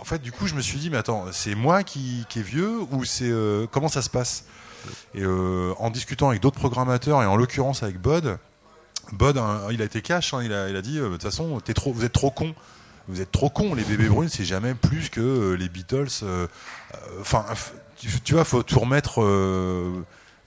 En 0.00 0.04
fait, 0.04 0.20
du 0.20 0.32
coup, 0.32 0.46
je 0.46 0.54
me 0.54 0.62
suis 0.62 0.78
dit, 0.78 0.88
mais 0.88 0.96
attends, 0.96 1.26
c'est 1.32 1.54
moi 1.54 1.82
qui, 1.82 2.24
qui 2.28 2.38
est 2.38 2.42
vieux 2.42 2.80
ou 2.90 3.04
c'est 3.04 3.30
comment 3.70 3.88
ça 3.88 4.02
se 4.02 4.10
passe? 4.10 4.46
Et 5.14 5.24
en 5.24 5.90
discutant 5.90 6.30
avec 6.30 6.40
d'autres 6.40 6.58
programmateurs 6.58 7.22
et 7.22 7.26
en 7.26 7.36
l'occurrence 7.36 7.82
avec 7.82 8.00
Bod, 8.00 8.38
Bod, 9.12 9.38
hein, 9.38 9.60
il 9.70 9.82
a 9.82 9.84
été 9.84 10.02
cash. 10.02 10.34
Hein, 10.34 10.42
il, 10.42 10.52
a, 10.52 10.68
il 10.68 10.76
a 10.76 10.82
dit, 10.82 10.98
de 10.98 11.08
toute 11.08 11.22
façon, 11.22 11.60
es 11.66 11.74
trop, 11.74 11.92
vous 11.92 12.04
êtes 12.04 12.12
trop 12.12 12.30
con. 12.30 12.54
Vous 13.08 13.20
êtes 13.20 13.32
trop 13.32 13.50
con. 13.50 13.74
Les 13.74 13.84
bébés 13.84 14.08
brunes, 14.08 14.28
c'est 14.28 14.44
jamais 14.44 14.74
plus 14.74 15.08
que 15.08 15.54
les 15.58 15.68
Beatles. 15.68 16.24
Enfin, 17.20 17.44
tu, 17.96 18.08
tu 18.20 18.34
vois, 18.34 18.44
faut 18.44 18.62
tout 18.62 18.78
remettre 18.78 19.20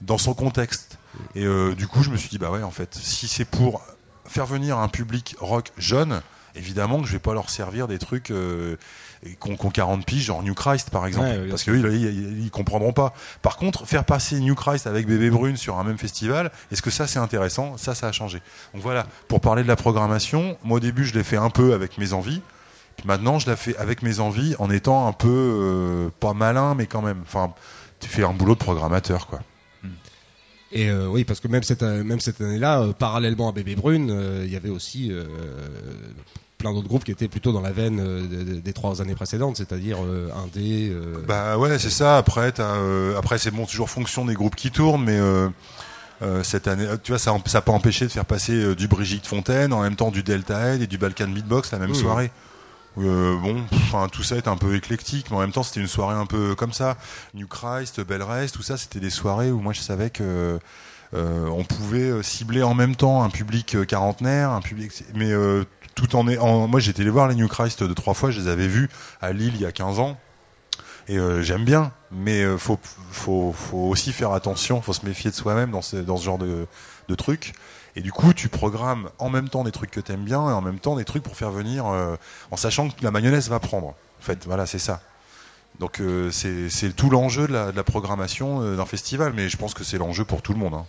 dans 0.00 0.18
son 0.18 0.34
contexte. 0.34 0.98
Et 1.34 1.44
euh, 1.44 1.74
du 1.74 1.86
coup, 1.86 2.02
je 2.02 2.10
me 2.10 2.16
suis 2.16 2.28
dit, 2.28 2.38
bah 2.38 2.50
ouais, 2.50 2.62
en 2.62 2.70
fait, 2.70 2.94
si 2.94 3.28
c'est 3.28 3.44
pour 3.44 3.82
faire 4.26 4.46
venir 4.46 4.78
un 4.78 4.88
public 4.88 5.36
rock 5.40 5.72
jeune, 5.78 6.20
évidemment 6.54 7.00
que 7.00 7.06
je 7.06 7.12
vais 7.12 7.18
pas 7.18 7.34
leur 7.34 7.50
servir 7.50 7.88
des 7.88 7.98
trucs 7.98 8.30
euh, 8.30 8.76
qu'on 9.34 9.56
qu 9.56 9.68
40 9.68 10.04
piges, 10.04 10.24
genre 10.24 10.42
New 10.42 10.54
Christ 10.54 10.90
par 10.90 11.06
exemple, 11.06 11.48
parce 11.48 11.64
qu'ils 11.64 11.74
ils, 11.76 12.44
ils, 12.44 12.50
comprendront 12.50 12.92
pas. 12.92 13.12
Par 13.42 13.56
contre, 13.56 13.86
faire 13.86 14.04
passer 14.04 14.38
New 14.40 14.54
Christ 14.54 14.86
avec 14.86 15.06
Bébé 15.06 15.30
Brune 15.30 15.56
sur 15.56 15.78
un 15.78 15.84
même 15.84 15.98
festival, 15.98 16.50
est-ce 16.72 16.82
que 16.82 16.90
ça 16.90 17.06
c'est 17.06 17.18
intéressant? 17.18 17.76
Ça, 17.76 17.94
ça 17.94 18.08
a 18.08 18.12
changé. 18.12 18.40
Donc 18.74 18.82
voilà, 18.82 19.06
pour 19.28 19.40
parler 19.40 19.62
de 19.62 19.68
la 19.68 19.76
programmation, 19.76 20.56
moi 20.64 20.76
au 20.76 20.80
début 20.80 21.04
je 21.04 21.14
l'ai 21.14 21.24
fait 21.24 21.36
un 21.36 21.50
peu 21.50 21.74
avec 21.74 21.98
mes 21.98 22.12
envies. 22.12 22.40
Puis 22.96 23.06
maintenant, 23.06 23.38
je 23.38 23.48
la 23.48 23.56
fais 23.56 23.76
avec 23.76 24.02
mes 24.02 24.20
envies 24.20 24.54
en 24.58 24.70
étant 24.70 25.06
un 25.06 25.12
peu 25.12 25.28
euh, 25.28 26.08
pas 26.18 26.32
malin, 26.32 26.74
mais 26.74 26.86
quand 26.86 27.02
même. 27.02 27.20
Enfin, 27.22 27.52
tu 28.00 28.08
fais 28.08 28.24
un 28.24 28.32
boulot 28.32 28.54
de 28.54 28.60
programmateur, 28.60 29.26
quoi. 29.26 29.40
Et 30.72 30.90
euh, 30.90 31.06
oui, 31.06 31.24
parce 31.24 31.40
que 31.40 31.48
même 31.48 31.62
cette, 31.62 31.82
même 31.82 32.20
cette 32.20 32.40
année-là, 32.40 32.80
euh, 32.80 32.92
parallèlement 32.92 33.48
à 33.48 33.52
Bébé 33.52 33.76
Brune, 33.76 34.42
il 34.44 34.50
y 34.50 34.56
avait 34.56 34.68
aussi 34.68 35.12
plein 36.58 36.72
d'autres 36.72 36.88
groupes 36.88 37.04
qui 37.04 37.10
étaient 37.10 37.28
plutôt 37.28 37.52
dans 37.52 37.60
la 37.60 37.72
veine 37.72 38.60
des 38.62 38.72
trois 38.72 39.02
années 39.02 39.14
précédentes, 39.14 39.56
c'est-à-dire 39.56 39.98
Indé. 40.44 40.94
Bah 41.26 41.58
ouais, 41.58 41.78
c'est 41.78 41.90
ça. 41.90 42.16
Après, 42.16 42.52
après 43.16 43.38
c'est 43.38 43.50
bon, 43.50 43.66
toujours 43.66 43.90
fonction 43.90 44.24
des 44.24 44.34
groupes 44.34 44.56
qui 44.56 44.70
tournent, 44.70 45.04
mais 45.04 45.20
cette 46.42 46.66
année, 46.66 46.86
tu 47.02 47.12
vois, 47.12 47.18
ça 47.18 47.32
n'a 47.32 47.60
pas 47.60 47.72
empêché 47.72 48.06
de 48.06 48.10
faire 48.10 48.24
passer 48.24 48.74
du 48.74 48.88
Brigitte 48.88 49.26
Fontaine, 49.26 49.72
en 49.72 49.82
même 49.82 49.96
temps 49.96 50.10
du 50.10 50.22
Delta 50.22 50.74
Head 50.74 50.82
et 50.82 50.86
du 50.86 50.98
Balkan 50.98 51.28
Beatbox 51.28 51.72
la 51.72 51.78
même 51.78 51.94
soirée. 51.94 52.30
Euh, 52.98 53.36
bon, 53.36 53.62
enfin 53.74 54.08
tout 54.08 54.22
ça 54.22 54.36
est 54.36 54.48
un 54.48 54.56
peu 54.56 54.74
éclectique, 54.74 55.26
mais 55.30 55.36
en 55.36 55.40
même 55.40 55.52
temps 55.52 55.62
c'était 55.62 55.80
une 55.80 55.86
soirée 55.86 56.16
un 56.16 56.26
peu 56.26 56.54
comme 56.54 56.72
ça. 56.72 56.96
New 57.34 57.46
Christ, 57.46 58.00
Bell 58.00 58.22
Rest, 58.22 58.54
tout 58.54 58.62
ça, 58.62 58.76
c'était 58.76 59.00
des 59.00 59.10
soirées 59.10 59.50
où 59.50 59.60
moi 59.60 59.72
je 59.72 59.80
savais 59.80 60.08
que 60.08 60.58
euh, 61.14 61.46
on 61.46 61.64
pouvait 61.64 62.10
euh, 62.10 62.22
cibler 62.22 62.62
en 62.62 62.74
même 62.74 62.96
temps 62.96 63.22
un 63.22 63.30
public 63.30 63.76
quarantenaire, 63.86 64.50
un 64.50 64.62
public, 64.62 64.92
mais 65.14 65.32
tout 65.96 66.14
en, 66.14 66.28
en 66.38 66.68
moi 66.68 66.78
j'étais 66.78 67.02
allé 67.02 67.10
voir 67.10 67.26
les 67.26 67.34
New 67.34 67.48
Christ 67.48 67.82
deux 67.82 67.94
trois 67.94 68.14
fois, 68.14 68.30
je 68.30 68.40
les 68.40 68.48
avais 68.48 68.68
vus 68.68 68.88
à 69.20 69.32
Lille 69.32 69.54
il 69.56 69.62
y 69.62 69.66
a 69.66 69.72
15 69.72 69.98
ans. 69.98 70.16
Et 71.08 71.18
j'aime 71.40 71.64
bien, 71.64 71.92
mais 72.10 72.44
faut, 72.58 72.80
faut, 73.12 73.52
faut 73.52 73.78
aussi 73.78 74.12
faire 74.12 74.32
attention, 74.32 74.82
faut 74.82 74.92
se 74.92 75.06
méfier 75.06 75.30
de 75.30 75.36
soi-même 75.36 75.70
dans 75.70 75.80
ce, 75.80 75.98
dans 75.98 76.16
ce 76.16 76.24
genre 76.24 76.36
de, 76.36 76.66
de 77.08 77.14
trucs. 77.14 77.54
Et 77.96 78.02
du 78.02 78.12
coup, 78.12 78.34
tu 78.34 78.48
programmes 78.48 79.08
en 79.18 79.30
même 79.30 79.48
temps 79.48 79.64
des 79.64 79.72
trucs 79.72 79.90
que 79.90 80.00
tu 80.00 80.12
aimes 80.12 80.24
bien 80.24 80.50
et 80.50 80.52
en 80.52 80.60
même 80.60 80.78
temps 80.78 80.96
des 80.96 81.06
trucs 81.06 81.22
pour 81.22 81.36
faire 81.36 81.50
venir, 81.50 81.86
euh, 81.86 82.16
en 82.50 82.56
sachant 82.56 82.90
que 82.90 83.02
la 83.02 83.10
mayonnaise 83.10 83.48
va 83.48 83.58
prendre. 83.58 83.88
En 83.88 84.22
fait, 84.22 84.44
voilà, 84.44 84.66
c'est 84.66 84.78
ça. 84.78 85.00
Donc 85.78 86.00
euh, 86.00 86.30
c'est 86.30 86.96
tout 86.96 87.10
l'enjeu 87.10 87.46
de 87.46 87.52
la, 87.52 87.84
programmation 87.84 88.62
euh, 88.62 88.76
d'un 88.76 88.86
festival, 88.86 89.32
mais 89.34 89.48
je 89.48 89.56
pense 89.56 89.74
que 89.74 89.84
c'est 89.84 89.98
l'enjeu 89.98 90.24
pour 90.24 90.42
tout 90.42 90.52
le 90.52 90.58
monde. 90.58 90.74
Hein. 90.74 90.86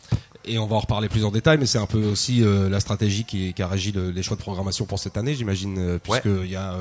Et 0.47 0.57
on 0.57 0.65
va 0.65 0.77
en 0.77 0.79
reparler 0.79 1.09
plus 1.09 1.25
en 1.25 1.31
détail, 1.31 1.57
mais 1.57 1.65
c'est 1.65 1.77
un 1.77 1.85
peu 1.85 2.03
aussi 2.05 2.43
la 2.43 2.79
stratégie 2.79 3.25
qui, 3.25 3.53
qui, 3.53 3.61
a 3.61 3.67
régi 3.67 3.91
les 3.93 4.23
choix 4.23 4.37
de 4.37 4.41
programmation 4.41 4.85
pour 4.85 4.99
cette 4.99 5.17
année, 5.17 5.35
j'imagine, 5.35 5.99
puisqu'il 5.99 6.49
y 6.49 6.55
a 6.55 6.79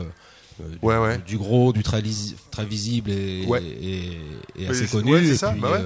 du, 1.26 1.38
gros, 1.38 1.72
du 1.72 1.82
très, 1.82 2.02
très 2.50 2.64
visible 2.64 3.10
et, 3.10 3.46
et, 4.56 4.68
assez 4.68 4.86
connu. 4.86 5.16
et 5.16 5.36
ça, 5.36 5.52
bah 5.52 5.80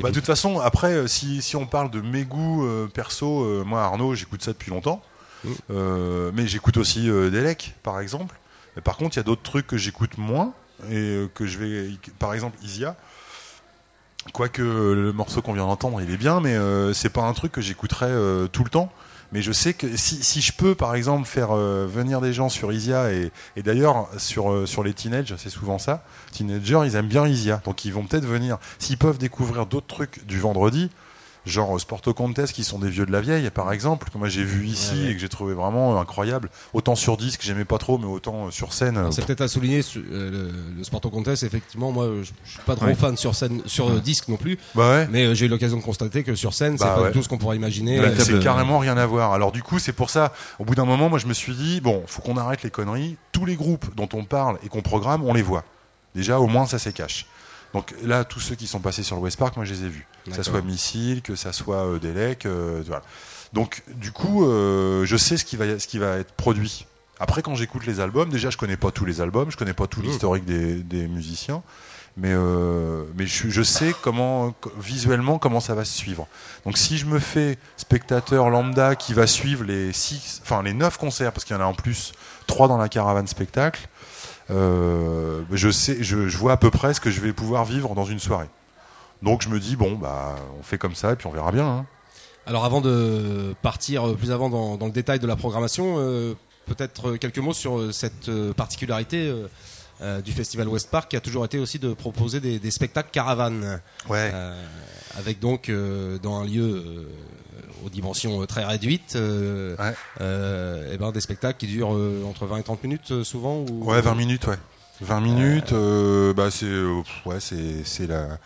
bah, 0.00 0.10
de 0.10 0.14
toute 0.14 0.26
façon, 0.26 0.60
après, 0.60 0.92
euh, 0.92 1.06
si, 1.06 1.42
si 1.42 1.56
on 1.56 1.66
parle 1.66 1.90
de 1.90 2.00
mes 2.00 2.24
goûts 2.24 2.64
euh, 2.64 2.86
perso, 2.88 3.42
euh, 3.42 3.64
moi 3.64 3.82
Arnaud, 3.82 4.14
j'écoute 4.14 4.42
ça 4.42 4.52
depuis 4.52 4.70
longtemps. 4.70 5.02
Mm. 5.44 6.32
mais 6.34 6.48
j'écoute 6.48 6.78
aussi 6.78 7.06
Delec, 7.06 7.74
par 7.84 8.00
exemple. 8.00 8.34
Mais 8.74 8.82
par 8.82 8.96
contre, 8.96 9.16
il 9.16 9.18
y 9.18 9.20
a 9.20 9.24
d'autres 9.24 9.42
trucs 9.42 9.68
que 9.68 9.76
j'écoute 9.76 10.18
moins 10.18 10.52
et 10.90 11.26
que 11.34 11.46
je 11.46 11.58
vais, 11.58 11.90
par 12.18 12.34
exemple, 12.34 12.58
Isia. 12.64 12.96
Quoique 14.32 14.62
le 14.62 15.12
morceau 15.12 15.42
qu'on 15.42 15.52
vient 15.52 15.66
d'entendre, 15.66 16.00
il 16.02 16.10
est 16.12 16.16
bien, 16.16 16.40
mais 16.40 16.56
c'est 16.92 17.08
pas 17.08 17.22
un 17.22 17.32
truc 17.32 17.52
que 17.52 17.60
j'écouterais 17.60 18.12
tout 18.52 18.64
le 18.64 18.70
temps. 18.70 18.92
Mais 19.32 19.42
je 19.42 19.52
sais 19.52 19.74
que 19.74 19.96
si, 19.96 20.22
si 20.24 20.40
je 20.40 20.52
peux, 20.52 20.74
par 20.74 20.94
exemple, 20.94 21.26
faire 21.26 21.50
euh, 21.52 21.86
venir 21.86 22.20
des 22.20 22.32
gens 22.32 22.48
sur 22.48 22.72
Isia, 22.72 23.12
et, 23.12 23.30
et 23.56 23.62
d'ailleurs, 23.62 24.08
sur, 24.16 24.50
euh, 24.50 24.64
sur 24.64 24.82
les 24.82 24.94
teenagers, 24.94 25.34
c'est 25.36 25.50
souvent 25.50 25.78
ça, 25.78 26.02
teenagers, 26.32 26.80
ils 26.86 26.96
aiment 26.96 27.08
bien 27.08 27.26
Isia. 27.26 27.60
Donc 27.64 27.84
ils 27.84 27.92
vont 27.92 28.04
peut-être 28.04 28.24
venir, 28.24 28.58
s'ils 28.78 28.96
peuvent 28.96 29.18
découvrir 29.18 29.66
d'autres 29.66 29.86
trucs 29.86 30.24
du 30.26 30.40
vendredi, 30.40 30.90
genre 31.48 31.80
Sporto 31.80 32.14
Contest 32.14 32.52
qui 32.52 32.64
sont 32.64 32.78
des 32.78 32.90
vieux 32.90 33.06
de 33.06 33.12
la 33.12 33.20
vieille 33.20 33.50
par 33.50 33.72
exemple 33.72 34.10
que 34.10 34.18
moi 34.18 34.28
j'ai 34.28 34.44
vu 34.44 34.66
ici 34.66 35.08
et 35.08 35.14
que 35.14 35.20
j'ai 35.20 35.28
trouvé 35.28 35.54
vraiment 35.54 36.00
incroyable. 36.00 36.50
Autant 36.72 36.94
sur 36.94 37.16
disque 37.16 37.40
j'aimais 37.42 37.64
pas 37.64 37.78
trop 37.78 37.98
mais 37.98 38.06
autant 38.06 38.46
euh, 38.46 38.50
sur 38.50 38.72
scène 38.72 39.10
c'est 39.10 39.24
peut-être 39.24 39.40
à 39.40 39.48
souligner 39.48 39.80
euh, 39.96 40.50
le, 40.76 40.84
Sporto 40.84 41.10
Contest 41.10 41.42
effectivement 41.42 41.92
moi 41.92 42.08
je, 42.20 42.50
suis 42.50 42.60
pas 42.66 42.76
trop 42.76 42.94
fan 42.94 43.16
sur 43.16 43.34
scène 43.34 43.62
sur 43.66 43.90
euh, 43.90 44.00
disque 44.00 44.28
non 44.28 44.36
plus. 44.36 44.58
Bah 44.74 45.06
mais 45.10 45.34
j'ai 45.34 45.46
eu 45.46 45.48
l'occasion 45.48 45.78
de 45.78 45.82
constater 45.82 46.22
que 46.22 46.34
sur 46.34 46.54
scène 46.54 46.78
c'est 46.78 46.84
bah 46.84 46.96
pas 47.00 47.10
tout 47.10 47.22
ce 47.22 47.28
qu'on 47.28 47.38
pourrait 47.38 47.56
imaginer. 47.56 48.00
C'est 48.18 48.42
carrément 48.42 48.78
rien 48.78 48.96
à 48.96 49.06
voir. 49.06 49.32
Alors 49.32 49.52
du 49.52 49.62
coup 49.62 49.78
c'est 49.78 49.92
pour 49.92 50.10
ça 50.10 50.32
au 50.58 50.64
bout 50.64 50.74
d'un 50.74 50.84
moment 50.84 51.08
moi 51.08 51.18
je 51.18 51.26
me 51.26 51.34
suis 51.34 51.54
dit 51.54 51.80
bon 51.80 52.02
faut 52.06 52.22
qu'on 52.22 52.36
arrête 52.36 52.62
les 52.62 52.70
conneries. 52.70 53.16
Tous 53.32 53.44
les 53.44 53.56
groupes 53.56 53.94
dont 53.94 54.08
on 54.14 54.24
parle 54.24 54.58
et 54.64 54.68
qu'on 54.68 54.82
programme 54.82 55.24
on 55.24 55.32
les 55.32 55.42
voit. 55.42 55.64
Déjà 56.14 56.38
au 56.38 56.46
moins 56.46 56.66
ça 56.66 56.78
c'est 56.78 56.92
cash. 56.92 57.26
Donc 57.74 57.94
là, 58.02 58.24
tous 58.24 58.40
ceux 58.40 58.54
qui 58.54 58.66
sont 58.66 58.80
passés 58.80 59.02
sur 59.02 59.16
le 59.16 59.22
West 59.22 59.38
Park, 59.38 59.56
moi 59.56 59.64
je 59.64 59.74
les 59.74 59.84
ai 59.84 59.88
vus. 59.88 60.06
Que 60.28 60.36
ça 60.36 60.42
soit 60.42 60.62
Missile, 60.62 61.22
que 61.22 61.34
ça 61.34 61.52
soit 61.52 61.86
euh, 61.86 61.98
Delec, 61.98 62.46
euh, 62.46 62.82
voilà. 62.86 63.02
Donc 63.52 63.82
du 63.94 64.12
coup, 64.12 64.44
euh, 64.44 65.04
je 65.06 65.16
sais 65.16 65.36
ce 65.36 65.44
qui 65.44 65.56
va, 65.56 65.78
ce 65.78 65.86
qui 65.86 65.98
va 65.98 66.16
être 66.18 66.32
produit. 66.32 66.86
Après, 67.20 67.42
quand 67.42 67.54
j'écoute 67.54 67.86
les 67.86 68.00
albums, 68.00 68.28
déjà 68.28 68.50
je 68.50 68.56
connais 68.56 68.76
pas 68.76 68.90
tous 68.90 69.04
les 69.04 69.20
albums, 69.20 69.50
je 69.50 69.56
connais 69.56 69.72
pas 69.72 69.86
tout 69.86 70.00
mmh. 70.00 70.04
l'historique 70.04 70.44
des, 70.44 70.74
des, 70.76 71.08
musiciens, 71.08 71.62
mais 72.16 72.30
euh, 72.32 73.04
mais 73.16 73.26
je, 73.26 73.48
je, 73.48 73.62
sais 73.62 73.92
comment 74.02 74.54
visuellement 74.78 75.38
comment 75.38 75.60
ça 75.60 75.74
va 75.74 75.84
se 75.84 75.96
suivre. 75.96 76.28
Donc 76.64 76.78
si 76.78 76.96
je 76.96 77.06
me 77.06 77.18
fais 77.18 77.58
spectateur 77.76 78.50
lambda 78.50 78.94
qui 78.94 79.14
va 79.14 79.26
suivre 79.26 79.64
les 79.64 79.92
six, 79.92 80.40
enfin 80.44 80.62
les 80.62 80.74
neuf 80.74 80.96
concerts, 80.96 81.32
parce 81.32 81.44
qu'il 81.44 81.56
y 81.56 81.58
en 81.58 81.62
a 81.62 81.66
en 81.66 81.74
plus 81.74 82.12
trois 82.46 82.68
dans 82.68 82.78
la 82.78 82.88
caravane 82.88 83.26
spectacle 83.26 83.88
euh, 84.50 85.42
je 85.52 85.70
sais, 85.70 86.02
je, 86.02 86.16
vois 86.36 86.52
à 86.52 86.56
peu 86.56 86.70
près 86.70 86.94
ce 86.94 87.00
que 87.00 87.10
je 87.10 87.20
vais 87.20 87.32
pouvoir 87.32 87.64
vivre 87.64 87.94
dans 87.94 88.04
une 88.04 88.18
soirée. 88.18 88.48
Donc 89.22 89.42
je 89.42 89.48
me 89.48 89.58
dis 89.58 89.76
bon 89.76 89.96
bah 89.96 90.36
on 90.58 90.62
fait 90.62 90.78
comme 90.78 90.94
ça 90.94 91.12
et 91.12 91.16
puis 91.16 91.26
on 91.26 91.32
verra 91.32 91.52
bien. 91.52 91.66
Hein. 91.66 91.86
Alors 92.46 92.64
avant 92.64 92.80
de 92.80 93.54
partir 93.62 94.14
plus 94.16 94.30
avant 94.30 94.48
dans, 94.48 94.86
le 94.86 94.92
détail 94.92 95.18
de 95.18 95.26
la 95.26 95.36
programmation, 95.36 95.96
euh, 95.98 96.34
peut-être 96.66 97.16
quelques 97.16 97.38
mots 97.38 97.52
sur 97.52 97.92
cette 97.92 98.30
particularité 98.52 99.34
euh, 100.00 100.20
du 100.22 100.32
festival 100.32 100.68
West 100.68 100.90
Park 100.90 101.10
qui 101.10 101.16
a 101.16 101.20
toujours 101.20 101.44
été 101.44 101.58
aussi 101.58 101.78
de 101.78 101.92
proposer 101.92 102.40
des, 102.40 102.70
spectacles 102.70 103.10
caravanes. 103.10 103.80
Ouais. 104.08 104.32
avec 105.16 105.40
donc 105.40 105.70
dans 106.22 106.40
un 106.40 106.46
lieu 106.46 107.06
aux 107.84 107.90
dimensions 107.90 108.42
euh, 108.42 108.46
très 108.46 108.64
réduites, 108.64 109.16
euh, 109.16 109.76
euh, 110.20 110.92
et 110.92 110.98
ben 110.98 111.12
des 111.12 111.20
spectacles 111.20 111.58
qui 111.58 111.66
durent 111.66 111.96
entre 112.26 112.46
20 112.46 112.58
et 112.58 112.62
30 112.62 112.82
minutes 112.84 113.22
souvent 113.22 113.64
ou... 113.70 113.84
Ouais, 113.84 114.00
20 114.00 114.14
minutes, 114.14 114.46
ouais. 114.46 114.58
20 115.00 115.20
minutes, 115.20 115.74
bah 116.34 116.50
c'est 116.50 116.66
ouais, 117.24 117.38
c'est 117.38 117.84
c'est 117.84 118.08
la 118.08 118.38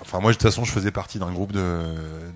Enfin, 0.00 0.20
moi, 0.20 0.30
de 0.30 0.36
toute 0.36 0.42
façon, 0.42 0.64
je 0.64 0.72
faisais 0.72 0.90
partie 0.90 1.18
d'un 1.18 1.32
groupe 1.32 1.52
de, 1.52 1.82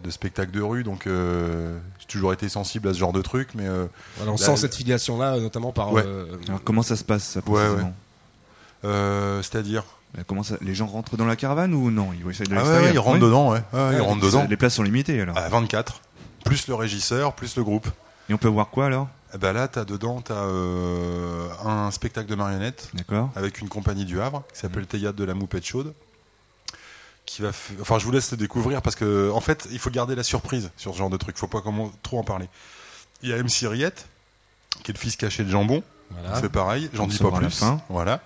de 0.03 0.11
spectacles 0.11 0.53
de 0.53 0.63
rue, 0.63 0.85
donc 0.85 1.07
j'ai 1.07 2.07
toujours 2.07 2.33
été 2.33 2.49
sensible 2.49 2.89
à 2.89 2.95
ce 2.95 2.99
genre 2.99 3.13
de 3.13 3.23
truc. 3.23 3.51
Mais 3.55 3.67
on 4.27 4.37
sent 4.37 4.57
cette 4.57 4.75
filiation-là, 4.75 5.39
notamment 5.39 5.73
par. 5.73 5.89
Alors, 5.89 6.63
comment 6.65 6.83
ça 6.83 6.97
se 6.97 7.05
passe 7.05 7.25
ça, 7.25 7.41
ouais, 7.49 7.69
C'est-à-dire 9.43 9.85
Comment 10.27 10.43
ça, 10.43 10.57
les 10.61 10.75
gens 10.75 10.87
rentrent 10.87 11.17
dans 11.17 11.25
la 11.25 11.37
caravane 11.37 11.73
ou 11.73 11.91
non 11.91 12.11
Ils 12.13 12.23
de 12.23 12.55
ah 12.55 12.65
ouais, 12.65 12.93
ils 12.93 12.99
rentrent 12.99 13.21
dedans, 13.21 13.51
ouais. 13.53 13.63
ils 13.73 14.01
rentrent 14.01 14.25
dedans. 14.25 14.47
Les 14.49 14.57
places 14.57 14.75
sont 14.75 14.83
limitées 14.83 15.21
alors. 15.21 15.37
À 15.39 15.49
24. 15.49 16.01
Plus 16.45 16.67
le 16.69 16.75
régisseur, 16.75 17.33
plus 17.35 17.57
le 17.57 17.65
groupe. 17.65 17.89
Et 18.29 18.35
on 18.35 18.39
peut 18.39 18.49
voir 18.49 18.69
quoi 18.69 18.87
alors? 18.87 19.09
Eh 19.35 19.39
ben 19.39 19.55
là, 19.55 19.67
t'as 19.67 19.85
dedans, 19.85 20.21
t'as 20.21 20.45
euh, 20.45 21.49
un 21.65 21.91
spectacle 21.91 22.29
de 22.29 22.35
marionnettes 22.35 22.91
D'accord. 22.93 23.31
avec 23.35 23.61
une 23.61 23.69
compagnie 23.69 24.05
du 24.05 24.21
Havre 24.21 24.43
qui 24.53 24.61
s'appelle 24.61 24.87
Théâtre 24.87 25.17
de 25.17 25.25
la 25.25 25.33
Moupette 25.33 25.65
Chaude. 25.65 25.95
Qui 27.35 27.41
va, 27.43 27.49
f- 27.51 27.73
enfin, 27.81 27.99
je 27.99 28.05
vous 28.05 28.13
laisse 28.13 28.31
le 28.31 28.37
découvrir 28.37 28.83
parce 28.83 28.95
que, 28.95 29.31
en 29.31 29.41
fait, 29.41 29.67
il 29.71 29.79
faut 29.79 29.89
garder 29.91 30.15
la 30.15 30.23
surprise 30.23 30.71
sur 30.77 30.93
ce 30.93 30.99
genre 30.99 31.09
de 31.09 31.17
truc. 31.17 31.39
Faut 31.39 31.47
pas 31.47 31.63
comment, 31.63 31.91
trop 32.03 32.19
en 32.19 32.25
parler. 32.25 32.47
Il 33.23 33.31
y 33.31 33.33
a 33.33 33.43
MC 33.43 33.67
Riette, 33.67 34.07
qui 34.83 34.91
est 34.91 34.95
le 34.95 34.99
fils 34.99 35.17
caché 35.17 35.43
de 35.43 35.49
Jambon. 35.51 35.83
Voilà. 36.11 36.41
C'est 36.43 36.51
pareil, 36.51 36.91
j'en 36.93 37.07
dis 37.07 37.17
pas 37.17 37.31
plus. 37.31 37.57
fin. 37.59 37.81
Voilà. 37.89 38.21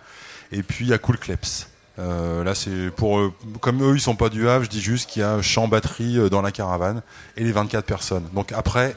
Et 0.50 0.64
puis 0.64 0.86
il 0.86 0.88
y 0.88 0.92
a 0.92 0.98
Cool 0.98 1.18
Kleps. 1.18 1.68
Euh, 2.00 2.42
là, 2.42 2.54
c'est 2.56 2.90
pour 2.96 3.18
eux, 3.20 3.32
comme 3.60 3.80
eux, 3.82 3.94
ils 3.94 4.00
sont 4.00 4.16
pas 4.16 4.28
du 4.28 4.48
Havre. 4.48 4.64
Je 4.64 4.70
dis 4.70 4.80
juste 4.82 5.08
qu'il 5.08 5.22
y 5.22 5.24
a 5.24 5.40
champ 5.40 5.68
batterie 5.68 6.18
euh, 6.18 6.28
dans 6.28 6.42
la 6.42 6.50
caravane 6.50 7.02
et 7.36 7.44
les 7.44 7.52
24 7.52 7.84
personnes. 7.86 8.28
Donc 8.34 8.50
après, 8.52 8.96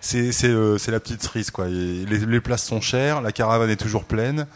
c'est 0.00 0.30
euh, 0.44 0.78
la 0.86 1.00
petite 1.00 1.22
cerise 1.24 1.50
quoi. 1.50 1.66
Et 1.66 1.72
les, 2.06 2.18
les 2.26 2.40
places 2.40 2.64
sont 2.64 2.80
chères, 2.80 3.20
la 3.22 3.32
caravane 3.32 3.70
est 3.70 3.76
toujours 3.76 4.04
pleine. 4.04 4.46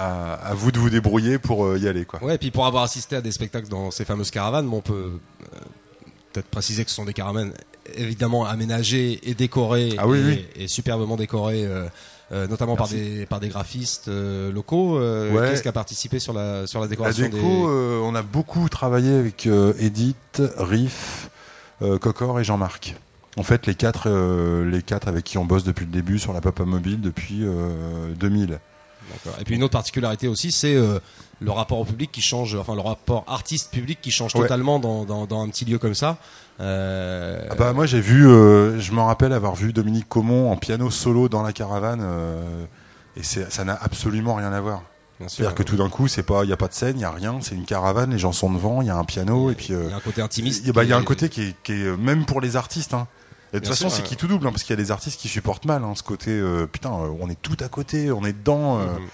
À, 0.00 0.34
à 0.34 0.54
vous 0.54 0.72
de 0.72 0.78
vous 0.78 0.90
débrouiller 0.90 1.38
pour 1.38 1.64
euh, 1.66 1.78
y 1.78 1.86
aller 1.88 2.04
quoi. 2.04 2.22
Ouais, 2.22 2.36
et 2.36 2.38
puis 2.38 2.50
pour 2.50 2.64
avoir 2.66 2.82
assisté 2.84 3.16
à 3.16 3.20
des 3.20 3.32
spectacles 3.32 3.68
dans 3.68 3.90
ces 3.90 4.04
fameuses 4.04 4.30
caravanes, 4.30 4.68
bon, 4.68 4.78
on 4.78 4.80
peut 4.80 5.12
euh, 5.12 5.46
peut-être 6.32 6.46
préciser 6.48 6.84
que 6.84 6.90
ce 6.90 6.96
sont 6.96 7.04
des 7.04 7.12
caravanes 7.12 7.52
évidemment 7.94 8.46
aménagées 8.46 9.20
et 9.28 9.34
décorées 9.34 9.94
Ah 9.98 10.06
oui, 10.06 10.18
et, 10.18 10.24
oui. 10.24 10.46
et 10.56 10.68
superbement 10.68 11.16
décorées, 11.16 11.64
euh, 11.64 11.86
euh, 12.32 12.46
notamment 12.46 12.76
par 12.76 12.86
des 12.88 13.26
par 13.26 13.40
des 13.40 13.48
graphistes 13.48 14.08
euh, 14.08 14.52
locaux. 14.52 14.98
Euh, 14.98 15.32
Ouais. 15.32 15.50
Qu'est-ce 15.50 15.62
qui 15.62 15.68
a 15.68 15.72
participé 15.72 16.18
sur 16.20 16.32
la 16.32 16.66
sur 16.66 16.78
la 16.80 16.86
La 16.86 16.90
décoration 16.90 17.24
déco, 17.24 17.36
des 17.38 17.42
euh, 17.44 18.00
on 18.02 18.14
a 18.14 18.22
beaucoup 18.22 18.68
travaillé 18.68 19.12
avec 19.14 19.46
Edith, 19.78 20.42
Riff, 20.56 21.30
Cocor 22.00 22.38
et 22.40 22.44
Jean-Marc. 22.44 22.94
En 23.36 23.42
fait, 23.42 23.66
les 23.66 23.74
quatre, 23.74 24.08
les 24.64 24.82
quatre 24.82 25.08
avec 25.08 25.24
qui 25.24 25.38
on 25.38 25.44
bosse 25.44 25.64
depuis 25.64 25.86
le 25.86 25.92
début 25.92 26.18
sur 26.18 26.32
la 26.32 26.40
Papa 26.40 26.64
Mobile 26.64 27.00
depuis 27.00 27.40
euh, 27.42 28.12
2000. 28.18 28.58
D'accord. 29.12 29.40
Et 29.40 29.44
puis 29.44 29.54
une 29.56 29.62
autre 29.62 29.72
particularité 29.72 30.28
aussi, 30.28 30.52
c'est 30.52 30.74
euh, 30.74 30.98
le 31.40 31.50
rapport 31.50 31.78
au 31.78 31.84
public 31.84 32.10
qui 32.12 32.20
change, 32.22 32.54
enfin 32.54 32.74
le 32.74 32.80
rapport 32.80 33.24
artiste-public 33.26 34.00
qui 34.00 34.10
change 34.10 34.34
Ouais. 34.34 34.42
totalement 34.42 34.78
dans, 34.78 35.04
dans, 35.04 35.26
dans 35.26 35.42
un 35.42 35.48
petit 35.48 35.64
lieu 35.64 35.78
comme 35.78 35.94
ça. 35.94 36.18
Euh, 36.60 37.46
Ah 37.50 37.54
bah 37.54 37.72
moi 37.72 37.86
j'ai 37.86 38.00
vu, 38.00 38.28
euh, 38.28 38.78
je 38.78 38.92
me 38.92 39.00
rappelle 39.00 39.32
avoir 39.32 39.54
vu 39.54 39.72
Dominique 39.72 40.08
Comon 40.08 40.50
en 40.52 40.56
piano 40.56 40.90
solo 40.90 41.28
dans 41.28 41.42
la 41.42 41.52
caravane 41.52 42.06
et 43.16 43.22
ça 43.22 43.64
n'a 43.64 43.78
absolument 43.80 44.34
rien 44.34 44.52
à 44.52 44.60
voir. 44.60 44.82
C'est-à-dire 45.26 45.54
que 45.54 45.62
tout 45.62 45.76
d'un 45.76 45.90
coup 45.90 46.08
c'est 46.08 46.22
pas, 46.22 46.44
il 46.44 46.50
y 46.50 46.52
a 46.52 46.56
pas 46.56 46.68
de 46.68 46.72
scène, 46.72 46.96
il 46.98 47.02
y 47.02 47.04
a 47.04 47.10
rien, 47.10 47.38
c'est 47.42 47.54
une 47.54 47.66
caravane, 47.66 48.10
les 48.10 48.18
gens 48.18 48.32
sont 48.32 48.50
devant, 48.50 48.80
il 48.80 48.86
y 48.86 48.90
a 48.90 48.96
un 48.96 49.04
piano 49.04 49.50
et 49.50 49.54
puis 49.54 49.68
il 49.70 49.88
y 49.90 49.92
a 49.92 49.96
un 49.96 50.00
côté 50.00 50.22
intimiste. 50.22 50.62
il 50.62 50.68
y 50.68 50.70
a- 50.70 50.72
bah, 50.72 50.84
y 50.84 50.92
a 50.92 50.96
un 50.96 51.02
côté 51.04 51.28
qui 51.28 51.42
est, 51.42 51.54
qui 51.62 51.72
est, 51.72 51.96
même 51.98 52.24
pour 52.24 52.40
les 52.40 52.56
artistes. 52.56 52.94
Hein. 52.94 53.06
Et 53.52 53.56
de 53.56 53.64
toute 53.64 53.68
façon, 53.74 53.88
c'est 53.90 54.02
qui 54.02 54.16
tout 54.16 54.26
double, 54.28 54.46
hein, 54.46 54.50
parce 54.52 54.62
qu'il 54.62 54.70
y 54.76 54.78
a 54.78 54.82
des 54.82 54.90
artistes 54.90 55.20
qui 55.20 55.28
supportent 55.28 55.64
mal 55.64 55.82
hein, 55.84 55.92
ce 55.96 56.02
côté. 56.02 56.30
euh, 56.30 56.66
putain, 56.66 56.90
euh, 56.92 57.08
on 57.20 57.28
est 57.28 57.40
tout 57.40 57.56
à 57.60 57.68
côté, 57.68 58.10
on 58.12 58.24
est 58.24 58.32
dedans. 58.32 58.78
euh, 58.78 58.84
Mhm. 58.98 59.08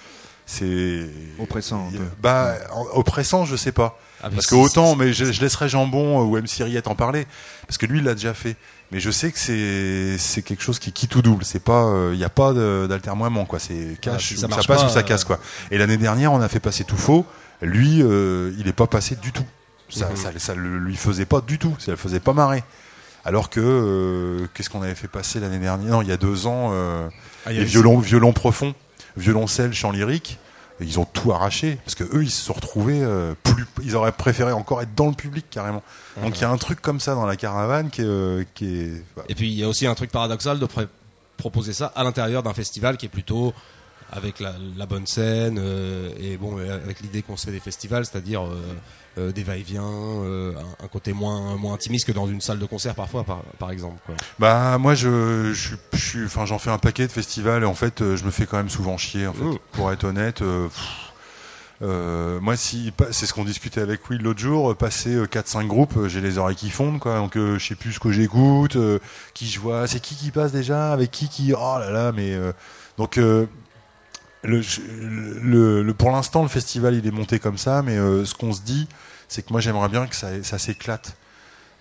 C'est 0.49 1.09
Oppressant, 1.41 1.89
un 1.89 1.97
peu. 1.97 2.05
Bah, 2.23 2.55
en- 2.73 2.87
oppressant, 2.99 3.45
je 3.45 3.57
sais 3.57 3.73
pas. 3.73 3.99
Ah, 4.23 4.31
Parce 4.31 4.47
que 4.47 4.55
autant, 4.55 4.95
mais 4.95 5.13
je, 5.13 5.25
je 5.33 5.41
laisserai 5.41 5.69
Jambon 5.69 6.21
euh, 6.21 6.25
ou 6.25 6.37
MC 6.37 6.63
Riette 6.63 6.87
en 6.87 6.95
parler, 6.95 7.27
parce 7.67 7.79
que 7.79 7.87
lui, 7.87 7.99
il 7.99 8.05
l'a 8.05 8.15
déjà 8.15 8.33
fait. 8.33 8.55
Mais 8.93 9.01
je 9.01 9.11
sais 9.11 9.33
que 9.33 9.39
c'est 9.41 10.17
c'est 10.19 10.43
quelque 10.43 10.63
chose 10.63 10.79
qui 10.79 10.93
qui 10.93 11.09
tout 11.09 11.21
double. 11.21 11.45
C'est 11.45 11.59
pas, 11.59 11.93
il 12.13 12.17
n'y 12.19 12.23
a 12.25 12.29
pas 12.29 12.53
d'altermoiement 12.53 13.45
quoi. 13.45 13.59
C'est 13.59 13.99
cash, 14.01 14.29
si 14.29 14.35
ou 14.35 14.37
ça 14.37 14.47
passe 14.47 14.67
pas, 14.69 14.85
ou 14.85 14.89
ça 14.89 15.01
euh, 15.01 15.03
casse 15.03 15.25
quoi. 15.25 15.41
Et 15.73 15.79
l'année 15.79 15.97
dernière, 15.97 16.33
on 16.33 16.41
a 16.41 16.49
fait 16.49 16.61
passer 16.61 16.85
tout 16.85 16.97
faux. 16.97 17.27
Lui, 17.61 18.01
euh, 18.03 18.53
il 18.61 18.69
est 18.69 18.73
pas 18.73 18.87
passé 18.87 19.17
du 19.17 19.33
tout. 19.33 19.45
Ça, 19.89 20.09
Mhm. 20.11 20.17
ça, 20.17 20.31
ça 20.39 20.55
le 20.55 20.79
lui 20.79 20.95
faisait 20.95 21.27
pas 21.27 21.41
du 21.41 21.59
tout. 21.59 21.75
Ça 21.81 21.91
le 21.91 21.97
faisait 21.97 22.21
pas 22.21 22.33
marrer. 22.35 22.63
Alors 23.27 23.51
que 23.51 23.59
euh, 23.61 24.47
qu'est-ce 24.55 24.71
qu'on 24.71 24.83
avait 24.83 24.95
fait 24.95 25.09
passer 25.09 25.41
l'année 25.41 25.59
dernière? 25.59 25.91
Non, 25.91 26.01
il 26.01 26.09
y 26.09 26.13
a 26.13 26.17
deux 26.17 26.47
ans, 26.47 26.71
euh, 26.73 27.09
Ah, 27.45 27.51
les 27.51 27.65
violons, 27.65 27.99
violon 27.99 28.33
profond, 28.33 28.73
violoncelle, 29.17 29.75
chant 29.75 29.91
lyrique. 29.91 30.39
et 30.81 30.85
Ils 30.85 31.01
ont 31.01 31.05
tout 31.05 31.33
arraché 31.33 31.79
parce 31.85 31.97
que 31.97 32.05
eux, 32.05 32.23
ils 32.23 32.31
se 32.31 32.45
sont 32.45 32.53
retrouvés 32.53 33.03
euh, 33.03 33.35
plus. 33.43 33.67
Ils 33.83 33.97
auraient 33.97 34.13
préféré 34.13 34.53
encore 34.53 34.81
être 34.81 34.95
dans 34.95 35.09
le 35.09 35.13
public 35.15 35.45
carrément. 35.51 35.83
Donc 36.23 36.39
il 36.39 36.43
y 36.43 36.45
a 36.45 36.51
un 36.51 36.57
truc 36.57 36.81
comme 36.81 37.01
ça 37.01 37.17
dans 37.17 37.27
la 37.27 37.35
caravane 37.35 37.91
qui 37.91 38.03
est, 38.03 38.47
qui 38.55 38.79
est 38.79 39.05
Et 39.29 39.35
puis 39.35 39.49
il 39.49 39.59
y 39.59 39.65
a 39.65 39.69
aussi 39.69 39.89
un 39.89 39.95
truc 39.97 40.13
paradoxal 40.13 40.61
de 40.61 40.69
proposer 41.37 41.73
ça 41.73 41.93
à 41.97 42.05
l'intérieur 42.05 42.45
d'un 42.45 42.55
festival 42.55 42.97
qui 42.97 43.07
est 43.07 43.11
plutôt 43.11 43.53
avec 44.13 44.39
la, 44.39 44.55
la 44.77 44.87
bonne 44.87 45.09
scène 45.09 45.61
et 46.21 46.37
bon 46.37 46.59
avec 46.59 47.01
l'idée 47.01 47.23
qu'on 47.23 47.37
se 47.37 47.47
fait 47.47 47.53
des 47.53 47.59
festivals, 47.59 48.07
c'est-à-dire 48.07 48.43
euh, 49.19 49.33
des 49.33 49.43
va-et-vient, 49.43 49.83
euh, 49.85 50.53
un, 50.55 50.85
un 50.85 50.89
côté 50.89 51.13
moins 51.13 51.57
moins 51.57 51.75
intimiste 51.75 52.07
que 52.07 52.13
dans 52.13 52.27
une 52.27 52.41
salle 52.41 52.59
de 52.59 52.67
concert 52.67 52.95
parfois 52.95 53.25
par, 53.25 53.43
par 53.59 53.71
exemple. 53.71 53.97
Quoi. 54.07 54.15
Bah 54.39 54.79
moi 54.79 54.95
je 54.95 55.53
je 55.53 55.77
je 55.95 56.25
enfin 56.25 56.47
j'en 56.47 56.59
fais 56.59 56.71
un 56.71 56.79
paquet 56.79 57.07
de 57.07 57.13
festivals 57.13 57.63
et 57.63 57.67
en 57.67 57.75
fait 57.75 58.03
euh, 58.03 58.17
je 58.17 58.25
me 58.25 58.31
fais 58.31 58.47
quand 58.47 58.57
même 58.57 58.71
souvent 58.71 58.97
chier 58.97 59.27
en 59.27 59.33
fait 59.33 59.45
Ouh. 59.45 59.59
pour 59.73 59.93
être 59.93 60.05
honnête 60.05 60.43
euh, 61.83 62.41
moi 62.41 62.57
si 62.57 62.91
c'est 63.11 63.27
ce 63.27 63.35
qu'on 63.35 63.45
discutait 63.45 63.83
avec 63.83 64.09
Will 64.09 64.23
l'autre 64.23 64.41
jour 64.41 64.75
passer 64.75 65.15
4 65.31 65.47
5 65.47 65.67
groupes 65.67 66.07
j'ai 66.07 66.23
les 66.23 66.39
oreilles 66.39 66.57
qui 66.57 66.71
fondent 66.71 66.99
quoi 66.99 67.17
donc 67.17 67.37
euh, 67.37 67.59
je 67.59 67.67
sais 67.67 67.75
plus 67.75 67.93
ce 67.93 68.01
que 68.01 68.11
j'écoute 68.11 68.77
euh, 68.77 68.99
qui 69.35 69.47
je 69.47 69.61
vois 69.61 69.87
c'est 69.87 70.01
qui 70.01 70.15
qui 70.17 70.31
passe 70.31 70.53
déjà 70.53 70.91
avec 70.95 71.11
qui 71.11 71.29
qui 71.29 71.53
oh 71.53 71.77
là 71.79 71.91
là 71.91 72.13
mais 72.13 72.35
donc 72.97 73.21
le, 74.47 74.63
le, 75.43 75.83
le- 75.83 75.95
pour 75.95 76.11
l'instant 76.11 76.43
le 76.43 76.49
festival 76.49 76.95
il 76.95 77.07
est 77.07 77.11
monté 77.11 77.39
comme 77.39 77.59
ça 77.59 77.83
mais 77.83 77.97
euh, 77.99 78.25
ce 78.25 78.35
qu'on 78.35 78.53
se 78.53 78.61
dit 78.63 78.87
c'est 79.29 79.43
que 79.43 79.53
moi 79.53 79.61
j'aimerais 79.61 79.89
bien 79.89 80.07
que 80.07 80.15
ça, 80.17 80.29
ça 80.43 80.59
s'éclate 80.59 81.17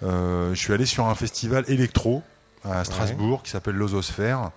euh, 0.03 0.53
je 0.53 0.59
suis 0.59 0.73
allé 0.73 0.85
sur 0.85 1.05
un 1.07 1.15
festival 1.15 1.63
électro 1.67 2.21
à 2.63 2.83
Strasbourg 2.83 3.43
qui 3.43 3.51
s'appelle 3.51 3.75
l'Ososphère, 3.75 4.49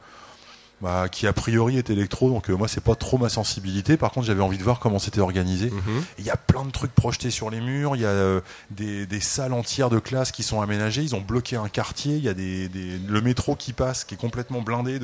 bah, 0.80 1.08
qui 1.10 1.26
a 1.26 1.32
priori 1.32 1.76
est 1.76 1.90
électro, 1.90 2.30
donc 2.30 2.48
euh, 2.50 2.54
moi 2.56 2.66
c'est 2.68 2.80
pas 2.82 2.94
trop 2.94 3.18
ma 3.18 3.28
sensibilité. 3.28 3.96
Par 3.96 4.10
contre, 4.12 4.26
j'avais 4.26 4.40
envie 4.42 4.56
de 4.58 4.62
voir 4.62 4.78
comment 4.78 4.98
c'était 4.98 5.20
organisé. 5.20 5.66
Et 5.66 5.72
Il 6.20 6.24
y 6.24 6.30
a 6.30 6.36
plein 6.36 6.64
de 6.64 6.70
trucs 6.70 6.94
projetés 6.94 7.30
sur 7.30 7.50
les 7.50 7.60
murs, 7.60 7.96
il 7.96 8.02
y 8.02 8.06
a 8.06 8.40
des, 8.70 9.04
des 9.06 9.20
salles 9.20 9.52
entières 9.52 9.90
de 9.90 9.98
classes 9.98 10.32
qui 10.32 10.42
sont 10.42 10.60
aménagées, 10.62 11.02
ils 11.02 11.14
ont 11.14 11.20
bloqué 11.20 11.56
un 11.56 11.68
quartier, 11.68 12.16
il 12.16 12.24
y 12.24 12.28
a 12.28 12.34
des, 12.34 12.68
des- 12.68 12.98
le 13.06 13.20
métro 13.20 13.54
qui 13.56 13.72
passe, 13.74 14.04
qui 14.04 14.14
est 14.14 14.18
complètement 14.18 14.62
blindé 14.62 14.98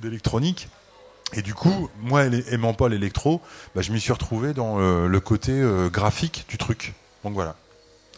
d'électronique. 0.00 0.68
Et 1.34 1.42
du 1.42 1.54
coup, 1.54 1.88
moi 2.02 2.24
aimant 2.24 2.74
pas 2.74 2.88
l'électro, 2.88 3.40
bah, 3.74 3.82
je 3.82 3.92
m'y 3.92 4.00
suis 4.00 4.12
retrouvé 4.12 4.52
dans 4.52 4.80
euh, 4.80 5.06
le 5.06 5.20
côté 5.20 5.52
euh, 5.52 5.88
graphique 5.88 6.44
du 6.48 6.58
truc. 6.58 6.94
Donc 7.24 7.34
voilà. 7.34 7.54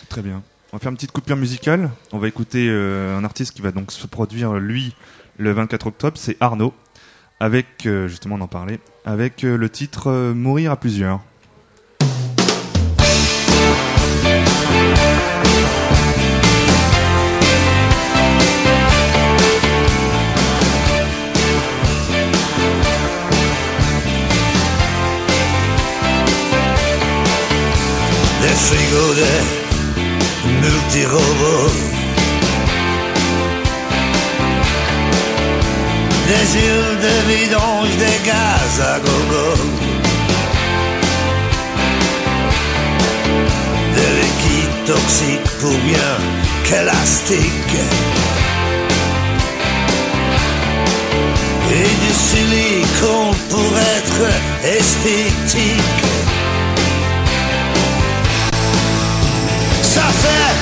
Très 0.08 0.22
bien. 0.22 0.42
On 0.72 0.76
va 0.76 0.80
faire 0.80 0.90
une 0.90 0.96
petite 0.96 1.12
coupure 1.12 1.36
musicale. 1.36 1.90
On 2.12 2.18
va 2.18 2.28
écouter 2.28 2.68
euh, 2.70 3.18
un 3.18 3.24
artiste 3.24 3.54
qui 3.54 3.60
va 3.60 3.70
donc 3.70 3.92
se 3.92 4.06
produire, 4.06 4.54
lui, 4.54 4.94
le 5.36 5.52
24 5.52 5.88
octobre. 5.88 6.16
C'est 6.16 6.36
Arnaud. 6.40 6.72
Avec, 7.40 7.88
justement, 8.06 8.36
on 8.36 8.40
en 8.42 8.46
parlait, 8.46 8.78
avec 9.04 9.42
le 9.42 9.68
titre 9.68 10.30
Mourir 10.32 10.70
à 10.70 10.76
plusieurs. 10.76 11.20
Des 28.52 28.58
frigos, 28.58 29.14
des 29.14 29.40
multirobots, 30.60 31.72
des 36.28 36.46
îles 36.66 36.96
de 37.06 37.14
vidange, 37.28 37.94
des 38.02 38.18
gaz 38.28 38.72
à 38.92 38.98
gogo, 39.04 39.48
de 43.96 44.06
liquide 44.18 44.76
toxique 44.86 45.50
pour 45.60 45.76
bien 45.88 46.12
qu'élastique. 46.64 47.76
Et 51.74 51.92
du 52.04 52.12
silicone 52.12 53.34
pour 53.48 53.72
être 53.96 54.22
esthétique. 54.78 56.41
Ça 59.94 60.08
fait 60.22 60.54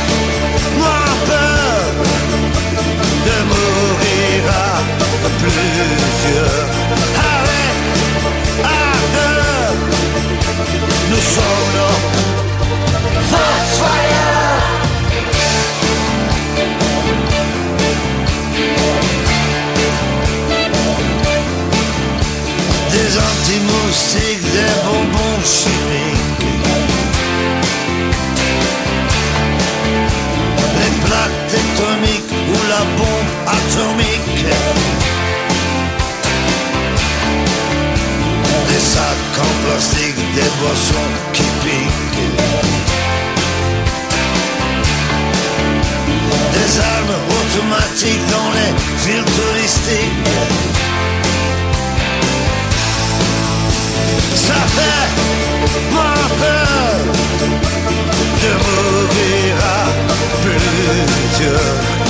moins 0.76 1.14
peur 1.24 1.82
de 3.26 3.36
mourir 3.50 4.42
à 4.50 4.76
plusieurs. 5.38 6.66
Avec, 7.36 7.76
à 8.64 8.66
deux, 9.14 9.74
nous 11.10 11.24
sommes 11.34 11.70
nos 11.76 11.98
Volkswagen. 13.30 14.40
Des 22.90 23.10
anti-moustiques, 23.28 24.46
des 24.56 24.74
bonbons 24.84 25.40
chimiques. 25.44 25.99
bombe 32.96 33.30
atomique. 33.46 34.46
Des 38.68 38.84
sacs 38.92 39.38
en 39.46 39.52
plastique, 39.64 40.20
des 40.34 40.50
boissons 40.60 41.12
qui 41.32 41.42
piquent. 41.62 42.10
Des 46.54 46.70
armes 46.94 47.18
automatiques 47.38 48.26
dans 48.30 48.50
les 48.58 48.72
villes 49.04 49.30
touristiques. 49.36 50.28
Ça 54.34 54.60
fait 54.76 55.10
pas 55.94 56.22
peur 56.40 57.00
de 58.42 58.50
mourir 58.64 59.54
à 59.64 59.84
plusieurs. 60.42 62.09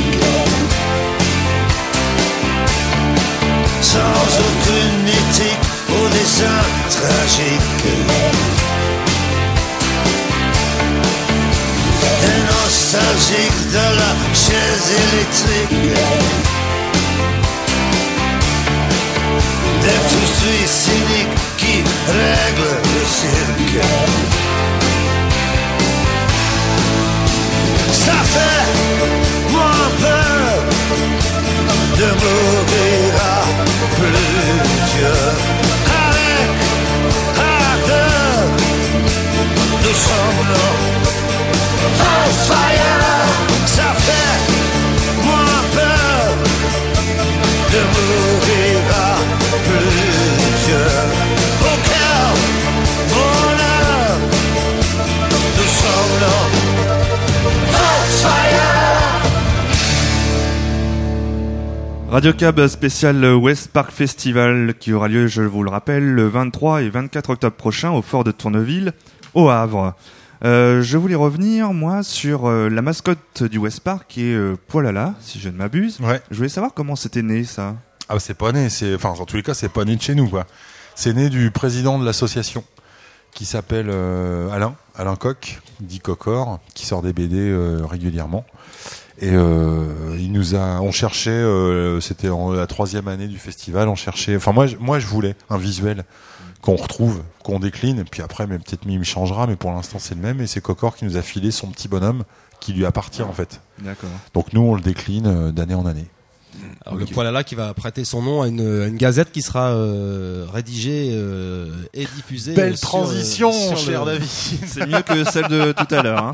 tragique. 6.89 7.85
Des 12.21 12.41
nostalgiques 12.51 13.63
de 13.71 13.85
la 13.99 14.11
chaise 14.33 14.87
électrique. 15.05 15.97
Des 19.81 19.99
frustrés 20.09 20.67
cyniques 20.67 21.39
qui 21.57 21.75
règlent 22.07 22.77
le 22.93 23.03
cirque. 23.05 23.85
Ça 27.91 28.17
fait 28.33 28.67
moins 29.51 29.89
peur 29.99 30.63
de 31.97 32.05
mourir 32.05 33.13
à 33.21 33.43
plusieurs. 33.95 35.60
Radio 62.11 62.33
Cab 62.33 62.67
spécial 62.67 63.23
West 63.35 63.71
Park 63.71 63.89
Festival 63.89 64.73
qui 64.79 64.93
aura 64.93 65.07
lieu, 65.07 65.27
je 65.27 65.41
vous 65.41 65.63
le 65.63 65.69
rappelle, 65.69 66.03
le 66.03 66.27
23 66.27 66.83
et 66.83 66.89
24 66.89 67.31
octobre 67.31 67.55
prochain 67.55 67.91
au 67.91 68.01
fort 68.01 68.23
de 68.23 68.31
Tourneville, 68.31 68.93
au 69.33 69.49
Havre. 69.49 69.95
Euh, 70.43 70.81
je 70.81 70.97
voulais 70.97 71.15
revenir, 71.15 71.71
moi, 71.73 72.01
sur 72.01 72.47
euh, 72.47 72.67
la 72.67 72.81
mascotte 72.81 73.43
du 73.43 73.59
West 73.59 73.81
Park 73.81 74.05
qui 74.07 74.25
est 74.25 74.35
euh, 74.35 74.57
Poilala, 74.67 75.13
si 75.21 75.39
je 75.39 75.49
ne 75.49 75.55
m'abuse. 75.55 75.99
Ouais. 75.99 76.21
Je 76.31 76.37
voulais 76.37 76.49
savoir 76.49 76.73
comment 76.73 76.95
c'était 76.95 77.21
né, 77.21 77.43
ça. 77.43 77.75
Ah, 78.09 78.19
c'est 78.19 78.33
pas 78.33 78.51
né, 78.51 78.69
c'est, 78.69 78.95
enfin, 78.95 79.09
en 79.09 79.25
tous 79.25 79.35
les 79.35 79.43
cas, 79.43 79.53
c'est 79.53 79.69
pas 79.69 79.85
né 79.85 79.95
de 79.95 80.01
chez 80.01 80.15
nous, 80.15 80.27
quoi. 80.27 80.47
C'est 80.95 81.13
né 81.13 81.29
du 81.29 81.51
président 81.51 81.99
de 81.99 82.05
l'association 82.05 82.63
qui 83.33 83.45
s'appelle 83.45 83.89
Alain, 84.51 84.75
Alain 84.95 85.15
Coq, 85.15 85.61
dit 85.79 85.99
Cocor, 86.01 86.59
qui 86.73 86.85
sort 86.85 87.01
des 87.01 87.13
BD 87.13 87.55
régulièrement. 87.89 88.45
Et 89.21 89.29
il 89.29 90.31
nous 90.33 90.53
a, 90.53 90.81
on 90.81 90.91
cherchait, 90.91 91.41
c'était 92.01 92.27
la 92.27 92.67
troisième 92.67 93.07
année 93.07 93.29
du 93.29 93.37
festival, 93.37 93.87
on 93.87 93.95
cherchait. 93.95 94.35
Enfin 94.35 94.51
moi, 94.51 94.65
moi 94.81 94.99
je 94.99 95.07
voulais 95.07 95.35
un 95.49 95.57
visuel 95.57 96.03
qu'on 96.61 96.75
retrouve, 96.75 97.23
qu'on 97.43 97.59
décline, 97.59 98.03
puis 98.09 98.21
après, 98.21 98.47
mais 98.47 98.57
peut-être 98.57 98.83
il 98.85 99.03
changera, 99.03 99.47
mais 99.47 99.55
pour 99.55 99.71
l'instant 99.71 99.99
c'est 99.99 100.15
le 100.15 100.21
même. 100.21 100.41
Et 100.41 100.47
c'est 100.47 100.61
Cocor 100.61 100.95
qui 100.95 101.05
nous 101.05 101.17
a 101.17 101.21
filé 101.21 101.51
son 101.51 101.67
petit 101.67 101.87
bonhomme 101.87 102.23
qui 102.59 102.73
lui 102.73 102.85
appartient 102.85 103.23
en 103.23 103.33
fait. 103.33 103.61
D'accord. 103.79 104.09
Donc 104.33 104.53
nous 104.53 104.61
on 104.61 104.75
le 104.75 104.81
décline 104.81 105.27
euh, 105.27 105.51
d'année 105.51 105.73
en 105.73 105.85
année. 105.85 106.07
Alors, 106.85 106.99
Le 106.99 107.05
poilala 107.05 107.43
qui 107.43 107.55
va 107.55 107.73
prêter 107.73 108.03
son 108.03 108.21
nom 108.21 108.41
à 108.41 108.47
une, 108.47 108.61
à 108.61 108.87
une 108.87 108.97
gazette 108.97 109.31
qui 109.31 109.41
sera 109.41 109.69
euh, 109.69 110.45
rédigée 110.51 111.11
euh, 111.13 111.69
et 111.93 112.05
diffusée. 112.05 112.53
Belle 112.53 112.77
sur, 112.77 112.89
transition, 112.89 113.49
euh, 113.49 113.67
sur 113.69 113.77
cher 113.77 114.05
le, 114.05 114.13
David. 114.13 114.27
C'est 114.65 114.87
mieux 114.87 115.01
que 115.01 115.23
celle 115.23 115.47
de 115.47 115.71
tout 115.71 115.93
à 115.93 116.01
l'heure. 116.01 116.23
Hein. 116.23 116.33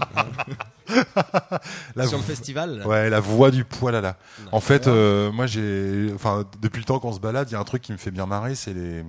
La 1.95 2.07
Sur 2.07 2.17
le 2.17 2.23
festival. 2.23 2.83
Ouais, 2.85 3.09
la 3.09 3.19
voix 3.19 3.51
du 3.51 3.63
poil 3.63 3.95
à 3.95 4.01
la. 4.01 4.17
En 4.51 4.59
fait, 4.59 4.87
euh, 4.87 5.31
moi 5.31 5.47
j'ai, 5.47 6.11
enfin, 6.15 6.45
depuis 6.61 6.79
le 6.79 6.85
temps 6.85 6.99
qu'on 6.99 7.13
se 7.13 7.19
balade, 7.19 7.49
il 7.49 7.53
y 7.53 7.55
a 7.55 7.59
un 7.59 7.65
truc 7.65 7.81
qui 7.81 7.91
me 7.91 7.97
fait 7.97 8.11
bien 8.11 8.25
marrer, 8.25 8.55
c'est 8.55 8.73
les, 8.73 9.03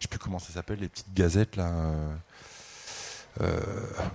je 0.00 0.04
sais 0.04 0.08
plus 0.08 0.18
comment 0.18 0.38
ça 0.38 0.52
s'appelle, 0.52 0.78
les 0.80 0.88
petites 0.88 1.12
gazettes 1.14 1.56
là. 1.56 1.66
euh, 1.66 2.08
euh, 3.42 3.60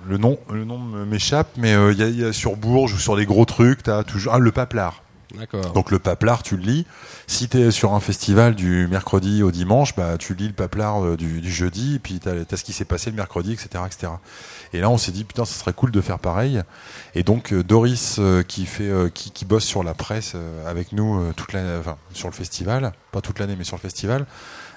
le 0.07 0.17
nom, 0.17 0.39
le 0.51 0.65
nom 0.65 0.79
m'échappe, 0.79 1.47
mais 1.57 1.73
euh, 1.73 1.93
il 1.93 1.99
y, 1.99 2.03
a, 2.03 2.07
il 2.07 2.19
y 2.19 2.25
a 2.25 2.33
sur 2.33 2.57
Bourges 2.57 2.93
ou 2.93 2.97
sur 2.97 3.15
les 3.15 3.25
gros 3.25 3.45
trucs, 3.45 3.83
t'as 3.83 4.03
toujours 4.03 4.33
ah, 4.33 4.39
le 4.39 4.51
paplard. 4.51 5.03
D'accord. 5.35 5.73
Donc 5.73 5.91
le 5.91 5.99
paplard, 5.99 6.43
tu 6.43 6.57
le 6.57 6.63
lis. 6.63 6.85
Si 7.27 7.47
t'es 7.47 7.69
sur 7.69 7.93
un 7.93 7.99
festival 7.99 8.55
du 8.55 8.87
mercredi 8.87 9.43
au 9.43 9.51
dimanche, 9.51 9.95
bah 9.95 10.17
tu 10.17 10.33
lis 10.33 10.47
le 10.47 10.53
paplard 10.53 11.17
du, 11.17 11.39
du 11.41 11.51
jeudi, 11.51 11.95
et 11.95 11.99
puis 11.99 12.19
t'as 12.19 12.31
as 12.49 12.57
ce 12.57 12.63
qui 12.63 12.73
s'est 12.73 12.85
passé 12.85 13.09
le 13.09 13.15
mercredi, 13.15 13.53
etc., 13.53 13.83
etc. 13.85 14.13
Et 14.73 14.79
là, 14.79 14.89
on 14.89 14.97
s'est 14.97 15.11
dit 15.11 15.23
putain, 15.23 15.45
ça 15.45 15.59
serait 15.59 15.73
cool 15.73 15.91
de 15.91 16.01
faire 16.01 16.19
pareil. 16.19 16.61
Et 17.15 17.23
donc 17.23 17.53
Doris, 17.53 18.17
euh, 18.19 18.43
qui 18.43 18.65
fait, 18.65 18.91
qui, 19.13 19.31
qui 19.31 19.45
bosse 19.45 19.65
sur 19.65 19.83
la 19.83 19.93
presse 19.93 20.35
avec 20.65 20.93
nous 20.93 21.31
toute 21.33 21.53
l'année, 21.53 21.77
enfin 21.79 21.97
sur 22.13 22.27
le 22.27 22.33
festival, 22.33 22.91
pas 23.11 23.21
toute 23.21 23.39
l'année, 23.39 23.55
mais 23.57 23.63
sur 23.65 23.75
le 23.77 23.81
festival, 23.81 24.25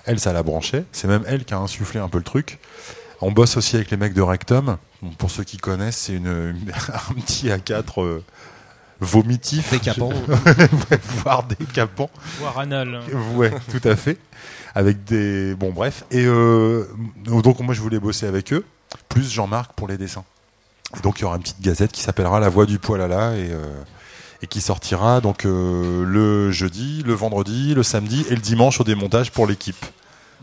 elle, 0.09 0.19
ça 0.19 0.33
l'a 0.33 0.43
branché. 0.43 0.85
C'est 0.93 1.07
même 1.09 1.23
elle 1.27 1.45
qui 1.45 1.55
a 1.55 1.59
insufflé 1.59 2.01
un 2.01 2.09
peu 2.09 2.19
le 2.19 2.25
truc. 2.25 2.59
On 3.21 3.31
bosse 3.33 3.57
aussi 3.57 3.77
avec 3.77 3.91
les 3.91 3.97
mecs 3.97 4.15
de 4.15 4.23
Rectum. 4.23 4.77
Bon, 5.03 5.11
pour 5.11 5.31
ceux 5.31 5.45
qui 5.45 5.57
connaissent, 5.59 5.97
c'est 5.99 6.15
une, 6.15 6.27
une- 6.27 6.73
un 7.11 7.15
petit 7.21 7.49
A4 7.49 8.03
euh, 8.03 8.23
vomitif, 9.01 9.71
Décapant. 9.71 10.11
voire 11.23 11.45
décapant. 11.45 12.11
Voire 12.41 12.59
anal. 12.59 13.01
Ouais, 13.35 13.53
tout 13.71 13.87
à 13.89 13.97
fait. 13.97 14.19
Avec 14.75 15.05
des. 15.05 15.55
Bon, 15.55 15.71
bref. 15.71 16.05
Et 16.11 16.25
euh, 16.25 16.85
donc, 17.25 17.61
moi, 17.61 17.75
je 17.75 17.81
voulais 17.81 17.99
bosser 18.01 18.27
avec 18.27 18.53
eux, 18.53 18.65
plus 19.09 19.31
Jean-Marc 19.31 19.73
pour 19.75 19.89
les 19.89 19.97
dessins. 19.99 20.25
Et 20.97 21.01
donc, 21.01 21.19
il 21.19 21.23
y 21.23 21.25
aura 21.25 21.37
une 21.37 21.43
petite 21.43 21.61
gazette 21.61 21.93
qui 21.93 22.01
s'appellera 22.01 22.41
La 22.41 22.49
Voix 22.49 22.67
du 22.67 22.79
poil 22.79 23.01
à 23.01 23.09
la 23.09 23.35
et, 23.37 23.51
euh, 23.51 23.65
et 24.43 24.47
qui 24.47 24.61
sortira 24.61 25.21
donc 25.21 25.45
euh, 25.45 26.05
le 26.07 26.51
jeudi, 26.51 27.03
le 27.05 27.13
vendredi, 27.15 27.75
le 27.75 27.83
samedi 27.83 28.25
et 28.31 28.35
le 28.35 28.41
dimanche 28.41 28.81
au 28.81 28.85
démontage 28.85 29.31
pour 29.33 29.47
l'équipe. 29.47 29.85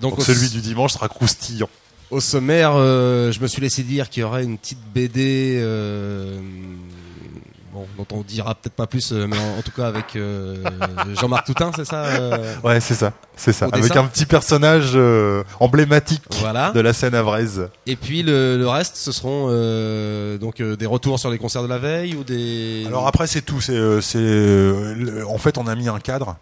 Donc, 0.01 0.21
celui 0.21 0.49
du 0.49 0.61
dimanche 0.61 0.93
sera 0.93 1.07
croustillant. 1.07 1.69
au 2.11 2.19
sommaire, 2.19 2.73
euh, 2.75 3.31
je 3.31 3.39
me 3.39 3.47
suis 3.47 3.61
laissé 3.61 3.83
dire 3.83 4.09
qu'il 4.09 4.21
y 4.21 4.23
aurait 4.23 4.43
une 4.43 4.57
petite 4.57 4.79
BD. 4.93 5.57
euh, 5.59 6.39
Bon, 7.73 7.85
dont 7.97 8.07
on 8.19 8.21
dira 8.21 8.55
peut-être 8.55 8.73
pas 8.75 8.87
plus, 8.87 9.11
euh, 9.11 9.27
mais 9.27 9.37
en, 9.37 9.59
en 9.59 9.61
tout 9.61 9.71
cas 9.75 9.87
avec 9.87 10.15
euh, 10.15 10.63
Jean-Marc 11.19 11.45
Toutin, 11.47 11.71
c'est 11.75 11.83
ça 11.83 12.05
euh, 12.05 12.55
Ouais, 12.63 12.79
c'est 12.79 12.93
ça. 12.93 13.11
C'est 13.35 13.51
ça. 13.51 13.65
Avec 13.65 13.81
dessin 13.81 13.99
un 13.99 14.05
petit 14.07 14.25
personnage 14.25 14.91
euh, 14.95 15.43
emblématique 15.59 16.23
Voilà. 16.39 16.71
de 16.71 16.79
la 16.79 16.93
scène 16.93 17.13
avraise. 17.15 17.67
Et 17.85 17.97
puis 17.97 18.23
le, 18.23 18.57
le 18.57 18.65
reste, 18.69 18.95
ce 18.95 19.11
seront 19.11 19.47
donc 20.39 20.61
des 20.61 20.85
retours 20.85 21.19
sur 21.19 21.29
les 21.29 21.37
concerts 21.37 21.63
de 21.63 21.67
la 21.67 21.77
veille 21.77 22.15
ou 22.15 22.23
des. 22.23 22.85
Alors 22.87 23.07
après 23.07 23.27
c'est 23.27 23.41
tout, 23.41 23.59
c'est 23.59 23.77
en 23.77 25.37
fait 25.37 25.57
on 25.57 25.67
a 25.67 25.75
mis 25.75 25.89
un 25.89 25.99
cadre 25.99 26.37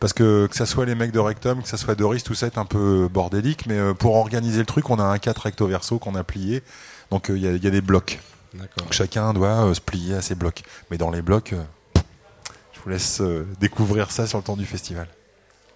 parce 0.00 0.14
que 0.14 0.48
que 0.50 0.56
ça 0.56 0.66
soit 0.66 0.86
les 0.86 0.94
mecs 0.94 1.12
de 1.12 1.18
Rectum, 1.18 1.62
que 1.62 1.68
ça 1.68 1.76
soit 1.76 1.94
Doris, 1.94 2.24
tout 2.24 2.34
ça 2.34 2.46
est 2.46 2.58
un 2.58 2.64
peu 2.64 3.08
bordélique, 3.08 3.66
mais 3.66 3.78
euh, 3.78 3.94
pour 3.94 4.16
organiser 4.16 4.58
le 4.58 4.66
truc, 4.66 4.88
on 4.90 4.98
a 4.98 5.04
un 5.04 5.18
cadre 5.18 5.42
recto 5.42 5.66
verso 5.66 5.98
qu'on 5.98 6.14
a 6.14 6.24
plié. 6.24 6.62
Donc 7.10 7.30
euh, 7.30 7.36
il 7.36 7.44
y, 7.44 7.46
a, 7.46 7.52
y 7.52 7.66
a 7.66 7.70
des 7.70 7.82
blocs. 7.82 8.18
D'accord. 8.54 8.78
Donc 8.78 8.92
chacun 8.92 9.32
doit 9.34 9.66
euh, 9.66 9.74
se 9.74 9.80
plier 9.80 10.14
à 10.14 10.22
ses 10.22 10.34
blocs. 10.34 10.62
Mais 10.90 10.96
dans 10.96 11.10
les 11.10 11.20
blocs, 11.22 11.54
je 11.94 12.80
vous 12.82 12.90
laisse 12.90 13.22
découvrir 13.60 14.10
ça 14.10 14.26
sur 14.26 14.38
le 14.38 14.44
temps 14.44 14.56
du 14.56 14.64
festival. 14.64 15.06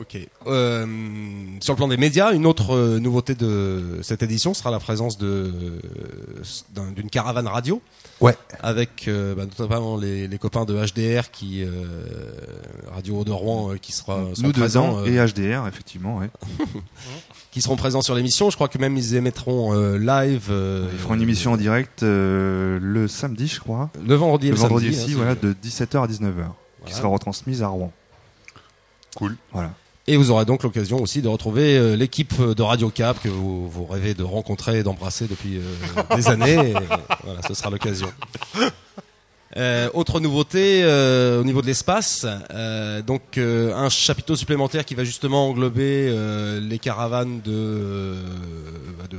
Ok. 0.00 0.18
Euh, 0.48 0.86
sur 1.60 1.72
le 1.72 1.76
plan 1.76 1.86
des 1.88 1.96
médias, 1.96 2.32
une 2.32 2.46
autre 2.46 2.74
euh, 2.74 2.98
nouveauté 2.98 3.34
de 3.36 4.00
cette 4.02 4.22
édition 4.24 4.52
sera 4.52 4.70
la 4.72 4.80
présence 4.80 5.18
de 5.18 5.80
d'un- 6.74 6.90
d'une 6.90 7.08
caravane 7.08 7.46
radio. 7.46 7.80
Ouais. 8.20 8.36
Avec 8.60 9.06
euh, 9.06 9.34
bah, 9.34 9.44
notamment 9.46 9.96
les, 9.96 10.26
les 10.28 10.38
copains 10.38 10.64
de 10.64 10.74
HDR 10.74 11.30
qui 11.30 11.62
euh, 11.62 11.70
Radio 12.92 13.22
de 13.24 13.30
Rouen 13.30 13.72
euh, 13.72 13.76
qui 13.76 13.92
sera 13.92 14.24
Nous 14.38 14.52
présents 14.52 14.98
euh, 14.98 15.06
et 15.06 15.16
HDR, 15.32 15.66
effectivement. 15.68 16.18
Ouais. 16.18 16.30
qui 17.52 17.62
seront 17.62 17.76
présents 17.76 18.02
sur 18.02 18.14
l'émission. 18.16 18.50
Je 18.50 18.56
crois 18.56 18.68
que 18.68 18.78
même 18.78 18.96
ils 18.96 19.14
émettront 19.14 19.74
euh, 19.74 19.96
live. 19.96 20.48
euh, 20.50 20.88
Ils 20.92 20.98
feront 20.98 21.14
une 21.14 21.22
émission 21.22 21.52
en 21.52 21.56
direct 21.56 22.02
euh, 22.02 22.78
le 22.82 23.06
samedi, 23.06 23.46
je 23.46 23.60
crois. 23.60 23.90
le 24.04 24.14
vendredi 24.16 24.48
et 24.48 24.50
Le 24.50 24.56
le, 24.56 24.60
vendredi 24.60 24.86
samedi, 24.92 25.04
aussi, 25.04 25.12
hein, 25.12 25.16
voilà, 25.16 25.34
de 25.36 25.52
17h 25.64 26.02
à 26.02 26.06
19h, 26.08 26.46
qui 26.86 26.94
sera 26.94 27.06
retransmise 27.08 27.62
à 27.62 27.68
Rouen. 27.68 27.92
Cool. 29.16 29.36
Voilà. 29.52 29.72
Et 30.06 30.18
vous 30.18 30.30
aurez 30.30 30.44
donc 30.44 30.62
l'occasion 30.62 31.00
aussi 31.00 31.22
de 31.22 31.28
retrouver 31.28 31.78
euh, 31.78 31.96
l'équipe 31.96 32.38
de 32.38 32.62
Radio 32.62 32.90
Cap 32.90 33.22
que 33.22 33.28
vous, 33.28 33.68
vous 33.68 33.86
rêvez 33.86 34.12
de 34.12 34.22
rencontrer 34.22 34.80
et 34.80 34.82
d'embrasser 34.82 35.26
depuis 35.26 35.56
euh, 35.56 36.16
des 36.16 36.28
années. 36.28 36.72
Et, 36.72 36.74
voilà, 37.24 37.40
ce 37.48 37.54
sera 37.54 37.70
l'occasion. 37.70 38.08
Euh, 39.56 39.88
autre 39.94 40.18
nouveauté 40.18 40.82
euh, 40.82 41.40
au 41.40 41.44
niveau 41.44 41.62
de 41.62 41.66
l'espace, 41.66 42.26
euh, 42.50 43.02
donc 43.02 43.38
euh, 43.38 43.72
un 43.72 43.88
chapiteau 43.88 44.34
supplémentaire 44.34 44.84
qui 44.84 44.96
va 44.96 45.04
justement 45.04 45.48
englober 45.48 46.08
euh, 46.10 46.58
les 46.60 46.80
caravanes 46.80 47.40
de, 47.40 47.52
euh, 47.52 48.22
de 49.10 49.18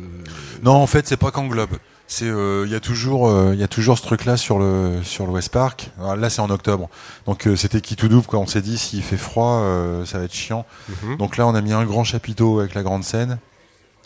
Non, 0.62 0.74
en 0.74 0.88
fait, 0.88 1.08
c'est 1.08 1.16
pas 1.16 1.32
qu'englobe. 1.32 1.78
C'est 2.08 2.26
euh, 2.30 2.64
il 2.68 2.72
y 2.72 2.76
a 2.76 2.80
toujours 2.80 3.28
euh, 3.28 3.52
il 3.54 3.60
y 3.60 3.64
a 3.64 3.68
toujours 3.68 3.98
ce 3.98 4.04
truc 4.04 4.26
là 4.26 4.38
sur 4.38 4.60
le 4.60 5.00
sur 5.04 5.26
le 5.26 5.32
West 5.32 5.50
Park. 5.50 5.90
Alors 6.00 6.16
là 6.16 6.30
c'est 6.30 6.42
en 6.42 6.50
octobre. 6.52 6.88
Donc 7.26 7.48
euh, 7.48 7.56
c'était 7.56 7.82
qui 7.82 7.96
tout 7.96 8.08
double 8.08 8.28
quoi. 8.28 8.40
On 8.40 8.46
s'est 8.48 8.62
dit 8.62 8.78
s'il 8.78 9.02
fait 9.02 9.18
froid 9.18 9.54
euh, 9.62 10.06
ça 10.06 10.20
va 10.20 10.26
être 10.26 10.34
chiant. 10.34 10.66
Mhm. 11.04 11.18
Donc 11.18 11.38
là 11.38 11.48
on 11.48 11.56
a 11.56 11.62
mis 11.62 11.74
un 11.74 11.84
grand 11.84 12.04
chapiteau 12.04 12.60
avec 12.60 12.76
la 12.76 12.84
grande 12.84 13.04
scène 13.04 13.40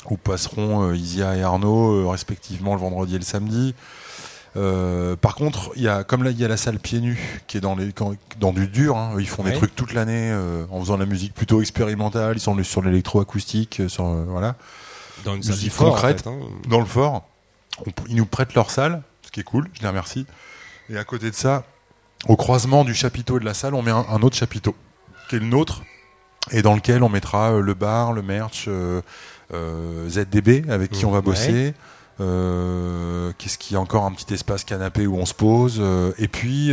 où 0.10 0.16
passeront 0.16 0.94
Isia 0.94 1.36
et 1.36 1.44
Arnaud 1.44 2.10
respectivement 2.10 2.74
le 2.74 2.80
vendredi 2.80 3.16
et 3.16 3.20
le 3.20 3.26
samedi. 3.26 3.76
Euh, 4.58 5.16
par 5.16 5.36
contre, 5.36 5.72
il 5.76 5.84
y 5.84 5.88
a 5.88 6.04
comme 6.04 6.24
là 6.24 6.32
il 6.32 6.40
y 6.40 6.44
a 6.44 6.48
la 6.48 6.58
salle 6.58 6.80
pieds 6.80 7.02
nus 7.02 7.42
qui 7.48 7.58
est 7.58 7.62
dans 7.62 7.76
les 7.76 7.92
quand- 7.92 8.16
dans 8.40 8.52
du 8.54 8.68
dur. 8.68 8.96
hein. 8.98 9.12
Ils 9.20 9.28
font 9.28 9.44
Ouais. 9.44 9.52
des 9.52 9.58
trucs 9.58 9.76
toute 9.76 9.94
l'année 9.94 10.32
euh, 10.32 10.64
en 10.72 10.80
faisant 10.80 10.96
de 10.96 11.02
la 11.02 11.06
musique 11.06 11.34
plutôt 11.34 11.62
expérimentale. 11.62 12.38
Ils 12.38 12.40
sont 12.40 12.58
sur 12.64 12.82
l'électroacoustique, 12.82 13.82
sur 13.88 14.06
voilà 14.06 14.56
dans 15.26 15.36
une 15.36 15.44
salle 15.44 15.56
musique 15.56 15.74
en 15.82 15.90
concrète. 15.92 16.22
fait, 16.24 16.30
hein. 16.30 16.40
dans 16.70 16.80
le 16.80 16.86
fort. 16.86 17.26
On- 17.86 17.91
ils 18.08 18.15
nous 18.15 18.25
prêtent 18.25 18.53
leur 18.55 18.71
salle, 18.71 19.01
ce 19.21 19.32
qui 19.32 19.39
est 19.39 19.43
cool, 19.43 19.69
je 19.73 19.82
les 19.82 19.88
remercie. 19.88 20.25
Et 20.89 20.97
à 20.97 21.03
côté 21.03 21.29
de 21.29 21.36
ça, 21.36 21.63
au 22.27 22.36
croisement 22.36 22.84
du 22.84 22.93
chapiteau 22.93 23.38
et 23.38 23.39
de 23.39 23.45
la 23.45 23.53
salle, 23.53 23.73
on 23.75 23.82
met 23.82 23.91
un, 23.91 24.05
un 24.10 24.21
autre 24.21 24.36
chapiteau, 24.36 24.75
qui 25.29 25.36
est 25.36 25.39
le 25.39 25.45
nôtre, 25.45 25.84
et 26.51 26.62
dans 26.62 26.75
lequel 26.75 27.03
on 27.03 27.10
mettra 27.10 27.51
euh, 27.51 27.62
le 27.62 27.73
bar, 27.73 28.12
le 28.13 28.21
merch, 28.21 28.65
euh, 28.67 29.01
euh, 29.53 30.10
ZDB, 30.10 30.65
avec 30.69 30.91
qui 30.91 31.05
on 31.05 31.12
va 31.12 31.17
Ouais. 31.19 31.23
bosser. 31.23 31.73
Euh, 32.19 33.32
Qu'est-ce 33.38 33.58
qu'il 33.58 33.75
y 33.75 33.77
a 33.77 33.79
encore 33.79 34.05
Un 34.05 34.12
petit 34.12 34.34
espace 34.34 34.63
canapé 34.63 35.08
où 35.08 35.15
on 35.17 35.25
se 35.25 35.34
pose. 35.34 35.82
et 36.17 36.27
puis, 36.27 36.71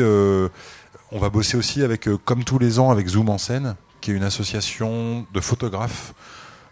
on 1.12 1.18
va 1.18 1.28
bosser 1.30 1.56
aussi 1.56 1.82
avec, 1.82 2.08
comme 2.24 2.42
tous 2.44 2.58
les 2.58 2.78
ans, 2.78 2.90
avec 2.90 3.06
Zoom 3.06 3.28
en 3.28 3.38
scène, 3.38 3.76
qui 4.00 4.10
est 4.10 4.14
une 4.14 4.24
association 4.24 5.26
de 5.32 5.40
photographes 5.40 6.14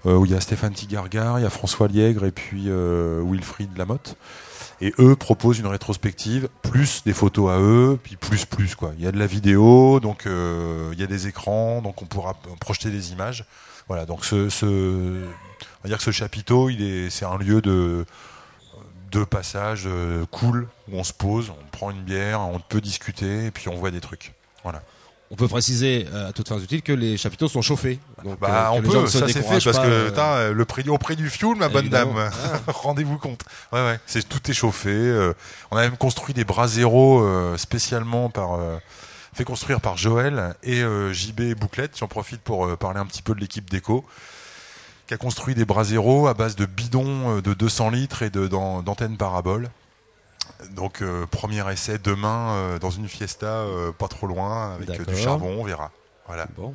où 0.04 0.24
il 0.26 0.32
y 0.32 0.34
a 0.34 0.40
Stéphane 0.40 0.72
Tigargar, 0.72 1.38
il 1.38 1.42
y 1.42 1.46
a 1.46 1.50
François 1.50 1.88
Liègre 1.88 2.24
et 2.24 2.30
puis 2.30 2.64
euh, 2.68 3.22
Wilfried 3.24 3.76
Lamotte. 3.76 4.16
Et 4.80 4.92
eux 4.98 5.16
proposent 5.16 5.60
une 5.60 5.66
rétrospective, 5.66 6.48
plus 6.62 7.04
des 7.04 7.12
photos 7.12 7.50
à 7.50 7.60
eux, 7.60 7.98
puis 8.02 8.16
plus 8.16 8.44
plus 8.44 8.74
quoi. 8.74 8.92
Il 8.98 9.04
y 9.04 9.06
a 9.06 9.12
de 9.12 9.18
la 9.18 9.26
vidéo, 9.26 10.00
donc 10.00 10.26
euh, 10.26 10.90
il 10.92 11.00
y 11.00 11.02
a 11.02 11.06
des 11.06 11.28
écrans, 11.28 11.80
donc 11.80 12.02
on 12.02 12.06
pourra 12.06 12.34
projeter 12.60 12.90
des 12.90 13.12
images. 13.12 13.44
Voilà, 13.86 14.04
donc 14.04 14.24
ce, 14.24 14.48
on 14.64 15.82
va 15.84 15.88
dire 15.88 15.98
que 15.98 16.04
ce 16.04 16.10
chapiteau, 16.10 16.70
c'est 17.10 17.24
un 17.24 17.38
lieu 17.38 17.62
de 17.62 18.04
de 19.14 19.24
passage 19.24 19.84
euh, 19.86 20.26
cool 20.32 20.66
où 20.88 20.98
on 20.98 21.04
se 21.04 21.12
pose, 21.12 21.50
on 21.50 21.70
prend 21.70 21.90
une 21.92 22.02
bière, 22.02 22.40
on 22.40 22.58
peut 22.58 22.80
discuter 22.80 23.46
et 23.46 23.50
puis 23.52 23.68
on 23.68 23.76
voit 23.76 23.92
des 23.92 24.00
trucs. 24.00 24.34
On 25.30 25.36
peut 25.36 25.48
préciser 25.48 26.06
euh, 26.12 26.28
à 26.28 26.32
toutes 26.32 26.48
fins 26.48 26.58
utiles 26.58 26.82
que 26.82 26.92
les 26.92 27.16
chapiteaux 27.16 27.48
sont 27.48 27.62
chauffés. 27.62 27.98
Donc, 28.24 28.38
Bah, 28.38 28.70
euh, 28.72 28.78
on 28.78 28.82
peut, 28.82 29.06
ça 29.06 29.26
c'est 29.26 29.42
fait 29.42 29.64
parce 29.64 29.78
que 29.78 30.12
euh, 30.18 30.52
le 30.52 30.64
prix, 30.64 30.88
au 30.88 30.98
prix 30.98 31.16
du 31.16 31.30
fuel, 31.30 31.56
ma 31.56 31.68
bonne 31.68 31.88
dame. 31.88 32.14
Rendez-vous 32.66 33.18
compte. 33.18 33.42
Ouais, 33.72 33.84
ouais, 33.84 33.98
c'est 34.06 34.28
tout 34.28 34.50
est 34.50 34.54
chauffé. 34.54 35.32
on 35.70 35.76
a 35.76 35.80
même 35.80 35.96
construit 35.96 36.34
des 36.34 36.44
bras 36.44 36.68
zéro 36.68 37.24
spécialement 37.56 38.30
par 38.30 38.58
fait 39.34 39.44
construire 39.44 39.80
par 39.80 39.96
Joël 39.96 40.54
et 40.62 40.82
euh, 40.82 41.12
JB 41.12 41.54
Bouclette. 41.58 41.98
J'en 41.98 42.06
profite 42.06 42.40
pour 42.40 42.66
euh, 42.66 42.76
parler 42.76 43.00
un 43.00 43.06
petit 43.06 43.22
peu 43.22 43.34
de 43.34 43.40
l'équipe 43.40 43.68
déco 43.68 44.04
qui 45.06 45.12
a 45.12 45.16
construit 45.18 45.54
des 45.54 45.64
bras 45.66 45.84
zéro 45.84 46.28
à 46.28 46.34
base 46.34 46.56
de 46.56 46.64
bidons 46.64 47.36
euh, 47.36 47.42
de 47.42 47.52
200 47.52 47.90
litres 47.90 48.22
et 48.22 48.30
d'antennes 48.30 49.16
parabole. 49.16 49.68
Donc 50.74 51.02
euh, 51.02 51.26
premier 51.26 51.62
essai 51.72 51.98
demain 52.02 52.50
euh, 52.50 52.78
dans 52.78 52.90
une 52.90 53.08
fiesta 53.08 53.46
euh, 53.46 53.92
pas 53.92 54.08
trop 54.08 54.26
loin 54.26 54.74
avec 54.74 54.88
euh, 54.90 55.04
du 55.04 55.16
charbon, 55.16 55.56
on 55.60 55.64
verra. 55.64 55.90
Voilà. 56.26 56.46
Bon. 56.56 56.74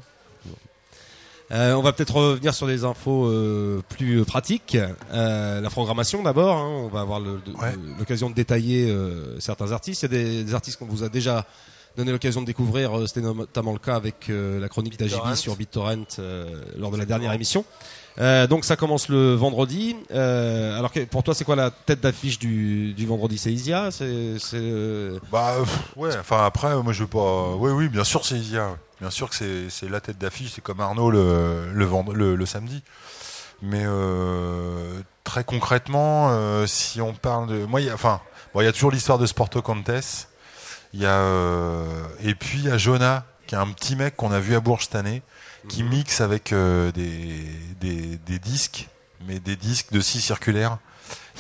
Euh, 1.52 1.74
on 1.74 1.82
va 1.82 1.94
peut-être 1.94 2.14
revenir 2.16 2.54
sur 2.54 2.68
des 2.68 2.84
infos 2.84 3.26
euh, 3.26 3.82
plus 3.90 4.24
pratiques. 4.24 4.78
Euh, 5.12 5.62
la 5.62 5.70
programmation 5.72 6.22
d'abord. 6.22 6.58
hein. 6.58 6.68
on 6.68 6.88
va 6.90 7.02
avoir 7.02 7.20
Ouais. 7.22 7.74
l'occasion 7.98 8.30
de 8.30 8.36
détailler 8.36 8.92
euh, 8.92 9.40
certains 9.40 9.72
artistes. 9.72 10.04
Il 10.04 10.12
y 10.12 10.16
a 10.16 10.24
des, 10.24 10.44
des 10.44 10.54
artistes 10.54 10.78
qu'on 10.78 10.86
vous 10.86 11.04
a 11.04 11.10
déjà 11.10 11.46
donné 11.98 12.12
l'occasion 12.12 12.42
de 12.42 12.46
découvrir. 12.46 12.92
C'était 13.08 13.22
notamment 13.22 13.74
le 13.74 13.80
cas 13.80 13.96
avec 13.96 14.30
euh, 14.30 14.60
la 14.60 14.70
chronique 14.70 15.00
d'Agibi 15.00 15.36
sur 15.36 15.56
BitTorrent 15.56 16.06
euh, 16.20 16.62
lors 16.78 16.92
de 16.92 16.98
la 16.98 17.06
dernière 17.06 17.34
émission. 17.34 17.66
Euh, 18.18 18.48
donc 18.48 18.66
ça 18.66 18.76
commence 18.76 19.08
le 19.08 19.34
vendredi. 19.34 19.96
Euh, 20.12 20.78
alors 20.78 20.92
pour 21.10 21.24
toi, 21.24 21.34
c'est 21.34 21.46
quoi 21.46 21.56
la 21.56 21.72
tête 21.72 22.02
d'affiche 22.02 22.38
du, 22.40 22.94
du 22.94 23.06
vendredi? 23.06 23.38
C'est 23.38 23.52
Isia? 23.52 23.92
C'est 23.92 24.06
euh, 24.54 25.20
Bah 25.32 25.56
ouais, 25.96 26.12
enfin 26.20 26.46
après 26.46 26.76
moi 26.84 26.92
je 26.92 27.04
veux 27.04 27.10
pas 27.10 27.54
oui 27.56 27.72
oui, 27.72 27.88
bien 27.88 28.04
sûr 28.04 28.26
c'est 28.26 28.36
Isia. 28.36 28.76
Bien 29.00 29.10
sûr 29.10 29.30
que 29.30 29.36
c'est 29.36 29.70
c'est 29.70 29.88
la 29.90 30.02
tête 30.02 30.18
d'affiche, 30.18 30.52
c'est 30.56 30.62
comme 30.62 30.82
Arnaud 30.82 31.12
le 31.12 31.72
le, 31.74 31.86
vendre- 31.86 32.14
le, 32.14 32.46
samedi. 32.46 32.84
Mais 33.62 33.86
très 35.24 35.44
concrètement 35.44 36.32
si 36.66 37.00
on 37.00 37.14
parle 37.14 37.48
de 37.48 37.66
moi 37.66 37.80
il 37.80 37.88
y 37.88 37.90
a 37.90 37.94
enfin 37.94 38.20
bon, 38.54 38.62
il 38.62 38.66
y 38.66 38.68
a 38.68 38.74
toujours 38.74 38.92
l'histoire 38.92 39.18
de 39.18 39.26
Sporto 39.26 39.62
Contes. 39.62 40.28
Y 40.94 41.06
a 41.06 41.22
et 42.24 42.36
puis 42.36 42.60
il 42.60 42.66
y 42.66 42.72
a 42.72 42.78
Jonah 42.78 43.24
qui 43.48 43.56
est 43.56 43.58
un 43.58 43.68
petit 43.68 43.96
mec 43.96 44.16
qu'on 44.18 44.32
a 44.32 44.40
vu 44.40 44.56
à 44.56 44.60
Bourges 44.60 44.84
cette 44.84 44.96
année 44.96 45.22
qui 45.68 45.84
mixe 45.84 46.22
avec 46.22 46.54
euh, 46.54 46.92
des, 46.92 47.46
des 47.82 48.18
des 48.26 48.40
disques 48.40 48.88
mais 49.28 49.40
des 49.40 49.56
disques 49.56 49.92
de 49.92 50.00
scie 50.02 50.22
circulaire 50.22 50.78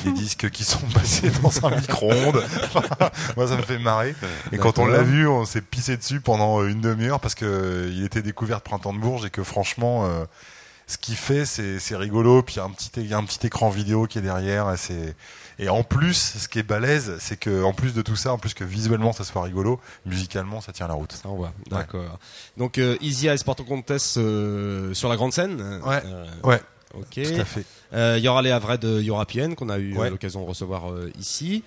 des 0.03 0.11
disques 0.13 0.49
qui 0.49 0.63
sont 0.63 0.79
passés 0.93 1.29
dans 1.43 1.65
un 1.67 1.75
micro-ondes. 1.75 2.43
Moi, 3.37 3.47
ça 3.47 3.55
me 3.57 3.61
fait 3.61 3.77
marrer. 3.77 4.15
Et 4.51 4.57
quand 4.57 4.79
on 4.79 4.85
l'a 4.85 5.03
vu, 5.03 5.27
on 5.27 5.45
s'est 5.45 5.61
pissé 5.61 5.97
dessus 5.97 6.21
pendant 6.21 6.65
une 6.65 6.81
demi-heure 6.81 7.19
parce 7.19 7.35
que 7.35 7.45
euh, 7.45 7.91
il 7.93 8.03
était 8.03 8.21
découvert 8.21 8.61
Printemps 8.61 8.93
de 8.93 8.99
Bourges 8.99 9.25
et 9.25 9.29
que 9.29 9.43
franchement, 9.43 10.05
euh, 10.05 10.23
ce 10.87 10.97
qu'il 10.97 11.17
fait, 11.17 11.45
c'est 11.45 11.95
rigolo. 11.95 12.41
Puis 12.41 12.55
il 12.55 13.07
y 13.07 13.13
a 13.13 13.17
un 13.17 13.23
petit, 13.25 13.45
écran 13.45 13.69
vidéo 13.69 14.07
qui 14.07 14.17
est 14.19 14.21
derrière. 14.21 14.71
Et, 14.71 14.77
c'est- 14.77 15.15
et 15.59 15.69
en 15.69 15.83
plus, 15.83 16.13
ce 16.39 16.47
qui 16.47 16.57
est 16.59 16.63
balèze, 16.63 17.15
c'est 17.19 17.37
que 17.37 17.63
en 17.63 17.73
plus 17.73 17.93
de 17.93 18.01
tout 18.01 18.15
ça, 18.15 18.33
en 18.33 18.37
plus 18.37 18.53
que 18.53 18.63
visuellement 18.63 19.11
ça 19.13 19.23
soit 19.23 19.43
rigolo, 19.43 19.79
musicalement 20.05 20.61
ça 20.61 20.71
tient 20.71 20.87
la 20.87 20.93
route. 20.95 21.11
Ça 21.11 21.27
envoie. 21.29 21.51
D'accord. 21.69 22.17
Donc 22.57 22.77
euh, 22.77 22.95
Isia 23.01 23.33
et 23.33 23.37
Sporto 23.37 23.63
Contes 23.65 23.91
euh, 24.17 24.93
sur 24.93 25.09
la 25.09 25.15
grande 25.17 25.33
scène. 25.33 25.59
Ouais. 25.85 26.01
Euh, 26.05 26.25
Ouais, 26.43 26.61
Ok. 26.95 27.21
tout 27.23 27.39
à 27.41 27.45
fait. 27.45 27.65
Euh, 27.93 28.15
Il 28.17 28.23
y 28.23 28.27
aura 28.27 28.41
les 28.41 28.51
Havrais 28.51 28.77
de 28.77 29.03
qu'on 29.55 29.69
a 29.69 29.77
eu 29.77 29.95
Ouais. 29.97 30.09
l'occasion 30.09 30.41
de 30.41 30.47
recevoir 30.47 30.85
ici, 31.19 31.63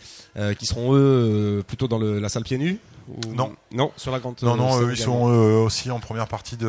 qui 0.59 0.67
seront 0.67 0.95
eux 0.97 1.63
plutôt 1.67 1.87
dans 1.87 1.99
le, 1.99 2.19
la 2.19 2.29
salle 2.29 2.43
pieds 2.45 2.59
nus. 2.59 2.79
ou- 3.09 3.35
Non. 3.35 3.55
Non, 3.73 3.93
sur 3.97 4.11
la 4.13 4.19
grande. 4.21 4.37
Non, 4.43 4.57
non, 4.57 4.81
eux, 4.81 4.93
ils 4.93 4.97
sont 4.97 5.23
aussi 5.23 5.91
en 5.91 6.01
première 6.01 6.29
partie 6.29 6.57
de, 6.57 6.69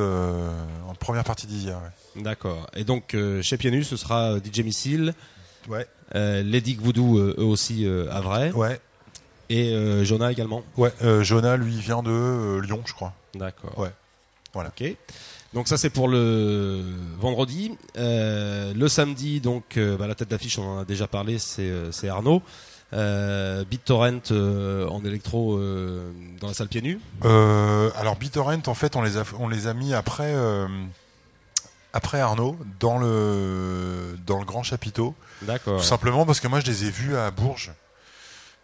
en 0.88 0.93
première 0.95 1.23
partie. 1.23 1.47
Ouais. 1.67 2.21
D'accord. 2.21 2.67
Et 2.75 2.83
donc 2.83 3.15
chez 3.41 3.57
pieds 3.57 3.71
nus, 3.71 3.83
ce 3.86 3.95
sera 3.97 4.38
DJ 4.39 4.59
Missile, 4.59 5.13
Ouais, 5.67 5.88
euh, 6.15 6.43
Lady 6.43 6.78
Voodoo, 6.80 7.19
eux 7.19 7.36
aussi 7.43 7.86
euh, 7.86 8.12
Havrais, 8.12 8.52
ouais, 8.52 8.80
et 9.49 9.73
euh, 9.73 10.04
Jonah 10.04 10.32
également. 10.32 10.63
ouais. 10.78 10.91
Euh, 11.04 11.23
Jonah, 11.23 11.58
lui, 11.58 11.78
vient 11.78 12.04
de 12.04 12.60
Lyon, 12.60 12.82
je 12.86 12.93
crois. 12.93 13.13
D'accord. 13.36 13.78
Ouais. 13.78 13.91
Voilà. 14.54 14.69
Ok. 14.69 14.95
Donc 15.54 15.67
ça 15.67 15.78
c'est 15.78 15.89
pour 15.91 16.08
le 16.08 16.82
vendredi. 17.19 17.78
Euh, 17.97 18.73
le 18.73 18.88
samedi, 18.88 19.39
donc 19.39 19.78
euh, 19.78 19.95
bah, 19.97 20.08
la 20.08 20.15
tête 20.15 20.30
d'affiche, 20.30 20.58
on 20.58 20.63
en 20.63 20.80
a 20.80 20.86
déjà 20.86 21.06
parlé, 21.08 21.38
c'est 21.38 21.62
euh, 21.62 21.91
Arnaud. 22.10 22.41
BitTorrent 22.91 24.32
en 24.32 25.06
électro 25.06 25.60
dans 26.39 26.47
la 26.47 26.54
salle 26.54 26.67
pieds 26.67 26.82
nus. 26.82 26.99
Alors 27.23 28.15
BitTorrent, 28.19 28.67
en 28.67 28.73
fait, 28.76 28.95
on 28.95 29.02
les 29.02 29.17
a, 29.17 29.23
on 29.39 29.47
les 29.47 29.67
a 29.67 29.73
mis 29.73 29.93
après, 29.93 30.36
après 31.93 32.19
Arnaud 32.19 32.58
dans 32.79 32.97
le, 32.97 34.17
dans 34.25 34.39
le 34.39 34.45
grand 34.45 34.63
chapiteau. 34.63 35.15
D'accord. 35.43 35.77
Tout 35.79 35.86
simplement 35.86 36.25
parce 36.25 36.39
que 36.39 36.47
moi, 36.47 36.60
je 36.60 36.65
les 36.65 36.86
ai 36.86 36.89
vus 36.89 37.15
à 37.15 37.29
Bourges. 37.32 37.71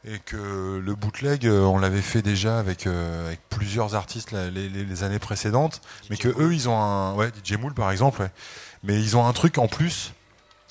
Et 0.05 0.17
que 0.19 0.81
le 0.83 0.95
bootleg, 0.95 1.45
euh, 1.45 1.61
on 1.63 1.77
l'avait 1.77 2.01
fait 2.01 2.21
déjà 2.21 2.57
avec, 2.57 2.87
euh, 2.87 3.27
avec 3.27 3.41
plusieurs 3.49 3.95
artistes 3.95 4.31
les, 4.31 4.49
les- 4.69 4.85
les 4.85 5.03
années 5.03 5.19
précédentes, 5.19 5.81
mais 6.09 6.15
que 6.15 6.29
eux, 6.29 6.53
ils 6.53 6.69
ont 6.69 6.79
un, 6.81 7.13
ouais, 7.15 7.31
DJ 7.43 7.57
Moule 7.57 7.73
par 7.73 7.91
exemple, 7.91 8.21
ouais. 8.21 8.31
mais 8.83 8.97
ils 8.97 9.17
ont 9.17 9.27
un 9.27 9.33
truc 9.33 9.57
en 9.57 9.67
plus, 9.67 10.13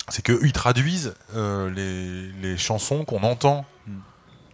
c'est 0.07 0.23
que 0.23 0.31
eux, 0.31 0.39
ils 0.45 0.51
traduisent 0.51 1.13
euh, 1.35 1.69
les, 1.69 2.31
les 2.41 2.57
chansons 2.57 3.05
qu'on 3.05 3.21
entend. 3.21 3.65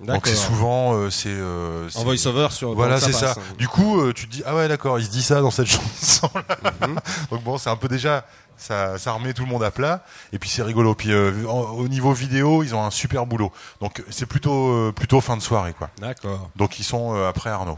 Donc 0.02 0.28
c'est 0.28 0.36
souvent, 0.36 0.94
euh, 0.96 1.10
c'est, 1.10 1.30
euh, 1.30 1.88
En 1.96 2.04
voice-over 2.04 2.50
sur. 2.52 2.74
voilà, 2.76 3.00
c'est 3.00 3.14
ça. 3.14 3.32
hein. 3.32 3.42
Du 3.58 3.68
coup, 3.68 4.02
euh, 4.02 4.12
tu 4.14 4.28
te 4.28 4.32
dis 4.32 4.44
ah 4.46 4.56
ouais 4.56 4.68
d'accord, 4.68 5.00
il 5.00 5.06
se 5.06 5.10
dit 5.10 5.24
ça 5.24 5.40
dans 5.42 5.52
cette 5.52 5.68
chanson. 5.68 6.30
là 6.36 6.88
Mhm. 6.88 7.00
Donc 7.32 7.44
bon, 7.44 7.58
c'est 7.58 7.70
un 7.70 7.78
peu 7.78 7.88
déjà 7.88 8.26
ça, 8.58 8.98
ça 8.98 9.12
remet 9.14 9.34
tout 9.34 9.44
le 9.46 9.50
monde 9.50 9.64
à 9.64 9.72
plat. 9.72 10.04
Et 10.34 10.40
puis 10.40 10.50
c'est 10.50 10.64
rigolo. 10.64 10.96
Puis 10.96 11.12
euh, 11.12 11.32
en- 11.48 11.72
au 11.72 11.88
niveau 11.88 12.12
vidéo, 12.14 12.62
ils 12.64 12.76
ont 12.76 12.84
un 12.84 12.92
super 12.92 13.26
boulot. 13.26 13.52
Donc 13.82 14.04
c'est 14.10 14.26
plutôt 14.26 14.70
euh, 14.72 14.92
plutôt 14.94 15.22
fin 15.22 15.38
de 15.38 15.42
soirée 15.42 15.74
quoi. 15.74 15.90
D'accord. 16.00 16.50
Donc 16.58 16.78
ils 16.80 16.84
sont 16.84 17.16
euh, 17.16 17.30
après 17.30 17.50
Arnaud. 17.50 17.78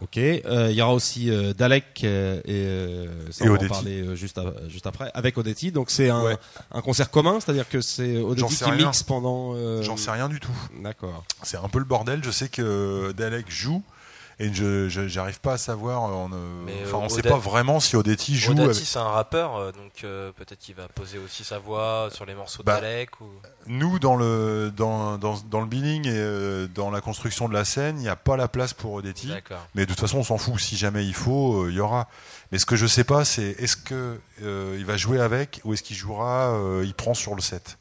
Ok. 0.00 0.16
Euh, 0.18 0.68
Il 0.70 0.76
y 0.76 0.82
aura 0.82 0.94
aussi 0.94 1.30
euh, 1.30 1.52
Dalek 1.52 2.02
euh, 2.04 2.38
et, 2.44 2.48
euh, 2.48 3.06
ça, 3.32 3.44
Et 3.44 3.48
on 3.48 3.54
va 3.54 3.62
en 3.64 3.68
parler 3.68 4.00
euh, 4.02 4.14
juste, 4.14 4.38
à- 4.38 4.52
juste 4.68 4.86
après 4.86 5.10
avec 5.14 5.36
Odetti. 5.38 5.72
Donc 5.72 5.90
c'est 5.90 6.08
un, 6.08 6.22
Ouais. 6.22 6.36
un 6.72 6.80
concert 6.82 7.10
commun, 7.10 7.40
c'est-à-dire 7.40 7.68
que 7.68 7.80
c'est 7.80 8.18
Odetti 8.18 8.56
qui 8.56 8.64
rien. 8.64 8.86
mixe 8.86 9.02
pendant. 9.02 9.54
euh, 9.54 9.82
J'en 9.82 9.96
sais 9.96 10.10
rien 10.10 10.28
du 10.28 10.38
tout. 10.40 10.56
D'accord. 10.82 11.24
C'est 11.42 11.56
un 11.56 11.68
peu 11.68 11.78
le 11.80 11.84
bordel. 11.84 12.22
Je 12.22 12.30
sais 12.30 12.48
que 12.48 13.12
Dalek 13.16 13.50
joue. 13.50 13.82
Et 14.40 14.54
je 14.54 14.88
j'arrive 14.88 15.40
pas 15.40 15.54
à 15.54 15.58
savoir. 15.58 16.02
On, 16.02 16.30
euh, 16.32 16.62
Mais, 16.64 16.72
enfin, 16.84 16.98
euh, 16.98 17.00
on 17.00 17.08
sait 17.08 17.22
pas 17.22 17.38
vraiment 17.38 17.80
si 17.80 17.96
Odetti 17.96 18.36
joue. 18.36 18.52
Avec- 18.52 18.74
c'est 18.76 18.98
un 18.98 19.02
rappeur, 19.08 19.56
euh, 19.56 19.72
donc 19.72 20.04
euh, 20.04 20.30
peut-être 20.30 20.60
qu'il 20.60 20.76
va 20.76 20.86
poser 20.86 21.18
aussi 21.18 21.42
sa 21.42 21.58
voix 21.58 22.08
sur 22.12 22.24
les 22.24 22.36
morceaux 22.36 22.62
de 22.62 22.66
Bah, 22.66 22.80
Dalek. 22.80 23.20
Ou... 23.20 23.24
Nous, 23.66 23.98
dans 23.98 24.14
le 24.14 24.72
dans, 24.76 25.18
dans, 25.18 25.36
dans 25.50 25.60
le 25.60 25.66
billing 25.66 26.06
et 26.06 26.12
euh, 26.14 26.68
dans 26.68 26.92
la 26.92 27.00
construction 27.00 27.48
de 27.48 27.54
la 27.54 27.64
scène, 27.64 27.96
il 27.98 28.02
n'y 28.02 28.08
a 28.08 28.14
pas 28.14 28.36
la 28.36 28.46
place 28.46 28.74
pour 28.74 28.92
Odetti. 28.92 29.32
Mais 29.74 29.86
de 29.86 29.90
toute 29.90 29.98
façon, 30.00 30.18
on 30.18 30.22
s'en 30.24 30.38
fout. 30.38 30.60
Si 30.60 30.76
jamais 30.76 31.04
il 31.04 31.14
faut, 31.14 31.64
euh, 31.64 31.70
il 31.70 31.76
y 31.76 31.80
aura. 31.80 32.06
Mais 32.52 32.58
ce 32.58 32.66
que 32.66 32.76
je 32.76 32.86
sais 32.86 33.04
pas, 33.04 33.24
c'est 33.24 33.56
est-ce 33.58 33.76
que 33.76 34.20
euh, 34.42 34.76
il 34.78 34.86
va 34.86 34.96
jouer 34.96 35.20
avec 35.20 35.60
ou 35.64 35.74
est-ce 35.74 35.82
qu'il 35.82 35.96
jouera, 35.96 36.52
euh, 36.54 36.84
il 36.86 36.94
prend 36.94 37.12
sur 37.14 37.34
le 37.34 37.42
set. 37.42 37.76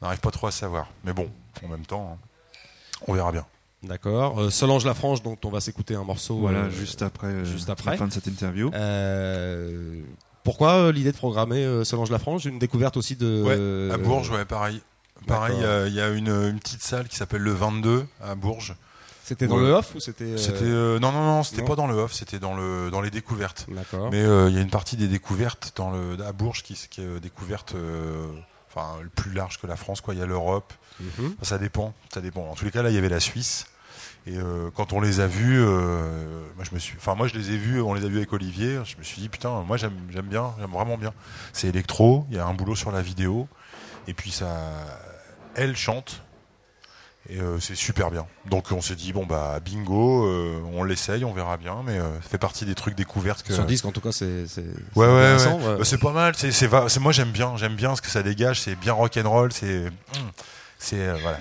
On 0.00 0.06
n'arrive 0.06 0.20
pas 0.20 0.30
trop 0.30 0.46
à 0.46 0.52
savoir. 0.52 0.86
Mais 1.02 1.12
bon, 1.12 1.28
en 1.64 1.68
même 1.68 1.84
temps, 1.84 2.16
hein, 2.16 2.26
on 3.08 3.12
verra 3.12 3.32
bien. 3.32 3.44
D'accord. 3.82 4.38
Euh, 4.40 4.50
Solange 4.50 4.84
Lafranche, 4.84 5.22
dont 5.22 5.38
on 5.44 5.50
va 5.50 5.60
s'écouter 5.60 5.94
un 5.94 6.04
morceau. 6.04 6.36
Voilà, 6.36 6.64
euh, 6.64 6.70
juste 6.70 7.02
après, 7.02 7.28
euh, 7.28 7.44
juste 7.44 7.70
après. 7.70 7.92
la 7.92 7.96
fin 7.96 8.06
de 8.06 8.12
cette 8.12 8.26
interview. 8.26 8.70
Euh, 8.74 10.00
pourquoi 10.44 10.72
euh, 10.74 10.92
l'idée 10.92 11.12
de 11.12 11.16
programmer 11.16 11.64
euh, 11.64 11.84
Solange 11.84 12.10
Lafranche? 12.10 12.44
Une 12.44 12.58
découverte 12.58 12.96
aussi 12.96 13.16
de. 13.16 13.42
Ouais, 13.42 13.94
à 13.94 13.96
Bourges, 13.98 14.30
ouais, 14.30 14.44
pareil. 14.44 14.80
Pareil, 15.26 15.56
il 15.86 15.92
y 15.94 16.00
a 16.00 16.08
une, 16.08 16.28
une 16.28 16.58
petite 16.58 16.82
salle 16.82 17.06
qui 17.08 17.16
s'appelle 17.16 17.42
le 17.42 17.52
22 17.52 18.06
à 18.22 18.34
Bourges. 18.34 18.74
C'était 19.22 19.46
dans 19.46 19.56
Ouais. 19.58 19.62
le 19.64 19.72
off 19.74 19.94
ou 19.94 20.00
c'était. 20.00 20.24
euh, 20.24 20.36
C'était 20.38 20.64
euh, 20.64 20.98
non 20.98 21.12
non 21.12 21.22
non, 21.24 21.42
c'était 21.44 21.60
non 21.62 21.68
pas 21.68 21.76
dans 21.76 21.86
le 21.86 21.94
off, 21.94 22.12
c'était 22.12 22.38
dans 22.40 22.54
le 22.56 22.90
dans 22.90 23.00
les 23.00 23.10
découvertes. 23.10 23.66
D'accord. 23.70 24.08
Mais 24.10 24.22
euh, 24.22 24.48
il 24.48 24.56
y 24.56 24.58
a 24.58 24.60
une 24.62 24.70
partie 24.70 24.96
des 24.96 25.06
découvertes 25.08 25.72
dans 25.76 25.90
le 25.92 26.16
à 26.24 26.32
Bourges 26.32 26.62
qui, 26.64 26.74
qui 26.90 27.00
est 27.02 27.20
découverte 27.20 27.74
euh, 27.76 28.26
enfin 28.68 28.96
plus 29.14 29.32
large 29.32 29.60
que 29.60 29.66
la 29.68 29.76
France 29.76 30.00
quoi. 30.00 30.14
Il 30.14 30.20
y 30.20 30.22
a 30.22 30.26
l'Europe, 30.26 30.72
Mhm. 31.00 31.34
Ça 31.42 31.58
dépend, 31.58 31.94
ça 32.12 32.20
dépend. 32.20 32.48
En 32.50 32.54
tous 32.54 32.64
les 32.64 32.70
cas, 32.70 32.82
là, 32.82 32.90
il 32.90 32.94
y 32.94 32.98
avait 32.98 33.08
la 33.08 33.20
Suisse. 33.20 33.66
Et 34.26 34.36
euh, 34.36 34.68
quand 34.74 34.92
on 34.92 35.00
les 35.00 35.20
a 35.20 35.26
vus, 35.26 35.58
euh, 35.64 36.42
moi 36.56 36.64
je 36.68 36.74
me 36.74 36.78
suis, 36.78 36.94
enfin 36.98 37.14
moi 37.14 37.26
je 37.26 37.34
les 37.34 37.52
ai 37.52 37.56
vus, 37.56 37.80
on 37.80 37.94
les 37.94 38.04
a 38.04 38.08
vus 38.08 38.18
avec 38.18 38.30
Olivier. 38.34 38.78
Je 38.84 38.98
me 38.98 39.02
suis 39.02 39.18
dit 39.22 39.30
putain, 39.30 39.62
moi 39.66 39.78
j'aime, 39.78 39.94
j'aime 40.10 40.26
bien, 40.26 40.52
j'aime 40.60 40.70
vraiment 40.70 40.98
bien. 40.98 41.14
C'est 41.54 41.68
électro, 41.68 42.26
il 42.30 42.36
y 42.36 42.38
a 42.38 42.44
un 42.44 42.52
boulot 42.52 42.74
sur 42.76 42.92
la 42.92 43.00
vidéo, 43.00 43.48
et 44.06 44.12
puis 44.12 44.30
ça, 44.30 44.70
elle 45.54 45.74
chante, 45.74 46.20
et 47.30 47.40
euh, 47.40 47.58
c'est 47.60 47.74
super 47.74 48.10
bien. 48.10 48.26
Donc 48.44 48.72
on 48.72 48.82
s'est 48.82 48.94
dit 48.94 49.14
bon 49.14 49.24
bah 49.24 49.58
bingo, 49.64 50.26
on 50.74 50.84
l'essaye, 50.84 51.24
on 51.24 51.32
verra 51.32 51.56
bien, 51.56 51.78
mais 51.86 51.98
ça 51.98 52.28
fait 52.28 52.38
partie 52.38 52.66
des 52.66 52.74
trucs 52.74 52.94
découvertes 52.96 53.42
que. 53.42 53.54
Sur 53.54 53.64
disque, 53.64 53.86
en 53.86 53.90
tout 53.92 54.02
cas, 54.02 54.12
c'est. 54.12 54.44
Ouais, 54.96 55.06
ouais, 55.06 55.06
ouais. 55.06 55.78
Bah, 55.78 55.84
c'est 55.84 55.98
pas 55.98 56.12
mal. 56.12 56.34
C'est, 56.36 56.52
c'est, 56.52 56.66
va- 56.66 56.90
c'est- 56.90 57.00
moi 57.00 57.12
j'aime 57.12 57.30
bien, 57.30 57.56
j'aime 57.56 57.74
bien 57.74 57.96
ce 57.96 58.02
que 58.02 58.08
ça 58.10 58.22
dégage. 58.22 58.60
C'est 58.60 58.74
bien 58.74 58.92
rock'n'roll. 58.92 59.50
C'est, 59.50 59.86
hum, 59.86 59.92
c'est 60.80 60.96
euh, 61.08 61.16
voilà. 61.22 61.38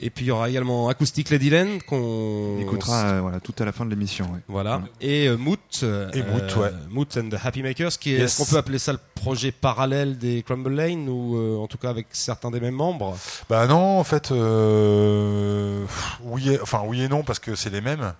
Et 0.00 0.10
puis 0.10 0.26
il 0.26 0.28
y 0.28 0.30
aura 0.30 0.48
également 0.48 0.88
Acoustic 0.88 1.28
Ladyland 1.28 1.78
qu'on 1.88 1.96
On 1.96 2.60
écoutera 2.60 3.04
euh, 3.14 3.20
voilà, 3.20 3.40
tout 3.40 3.52
à 3.58 3.64
la 3.64 3.72
fin 3.72 3.84
de 3.84 3.90
l'émission. 3.90 4.26
ouais. 4.32 4.38
Voilà. 4.46 4.82
Et 5.00 5.26
euh, 5.26 5.36
Moot. 5.36 5.58
euh, 5.82 6.08
Et 6.12 6.22
Moot, 6.22 6.54
ouais. 6.56 6.70
Moot 6.88 7.16
and 7.16 7.30
the 7.30 7.36
Happy 7.44 7.64
Makers, 7.64 7.98
qui 7.98 8.14
est, 8.14 8.18
Yes. 8.18 8.22
est-ce 8.30 8.38
qu'on 8.38 8.44
peut 8.52 8.58
appeler 8.58 8.78
ça 8.78 8.92
le 8.92 9.00
projet 9.16 9.50
parallèle 9.50 10.16
des 10.16 10.44
Crumble 10.44 10.72
Lane 10.72 11.08
ou 11.08 11.36
euh, 11.36 11.56
en 11.58 11.66
tout 11.66 11.78
cas 11.78 11.90
avec 11.90 12.06
certains 12.12 12.52
des 12.52 12.60
mêmes 12.60 12.76
membres? 12.76 13.18
Bah 13.50 13.66
non, 13.66 13.98
en 13.98 14.04
fait, 14.04 14.30
euh, 14.30 15.84
oui, 16.22 16.50
et, 16.50 16.60
enfin 16.60 16.82
oui 16.86 17.02
et 17.02 17.08
non 17.08 17.24
parce 17.24 17.40
que 17.40 17.56
c'est 17.56 17.70
les 17.70 17.80
mêmes, 17.80 18.12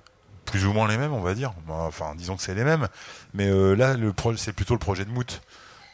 plus 0.47 0.67
ou 0.67 0.73
moins 0.73 0.89
les 0.89 0.99
mêmes, 0.99 1.13
on 1.13 1.21
va 1.23 1.35
dire. 1.35 1.53
Bah, 1.69 1.85
Enfin, 1.87 2.15
disons 2.17 2.35
que 2.37 2.43
c'est 2.43 2.55
les 2.55 2.65
mêmes. 2.65 2.89
Mais 3.35 3.47
euh, 3.49 3.75
là, 3.75 3.95
le 3.95 4.13
c'est 4.37 4.53
plutôt 4.53 4.75
le 4.75 4.81
projet 4.81 5.05
de 5.05 5.11
Moot, 5.11 5.41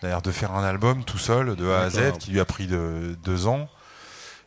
d'ailleurs 0.03 0.23
de 0.23 0.31
faire 0.31 0.53
un 0.55 0.65
album 0.65 1.05
tout 1.05 1.19
seul 1.19 1.57
de 1.57 1.69
A 1.69 1.81
à 1.83 1.91
Z 1.91 2.17
qui 2.19 2.31
lui 2.31 2.41
a 2.41 2.47
pris 2.47 2.67
de, 2.67 3.17
deux 3.23 3.47
ans. 3.47 3.69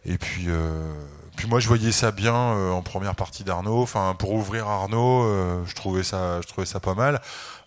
Et 0.08 0.18
puis, 0.18 0.46
euh, 0.48 0.92
puis 1.36 1.48
moi, 1.48 1.60
je 1.60 1.68
voyais 1.68 1.92
ça 1.92 2.12
bien 2.12 2.34
euh, 2.34 2.72
en 2.72 2.82
première 2.82 3.16
partie 3.16 3.44
d'Arnaud. 3.44 3.82
Enfin, 3.82 4.16
pour 4.18 4.32
ouvrir 4.34 4.68
Arnaud, 4.68 5.24
euh, 5.26 5.64
je 5.66 5.76
trouvais 5.76 6.04
ça, 6.04 6.42
je 6.42 6.48
trouvais 6.48 6.66
ça 6.66 6.80
pas 6.80 6.94
mal. 6.96 7.22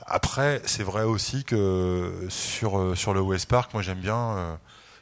Après, 0.07 0.61
c'est 0.65 0.83
vrai 0.83 1.05
aussi 1.05 1.45
que 1.45 2.27
sur 2.31 2.79
euh, 2.79 2.95
sur 2.97 3.15
le 3.15 3.21
West 3.21 3.47
Park, 3.47 3.73
moi 3.75 3.83
j'aime 3.83 4.01
bien, 4.01 4.17
euh, 4.17 4.55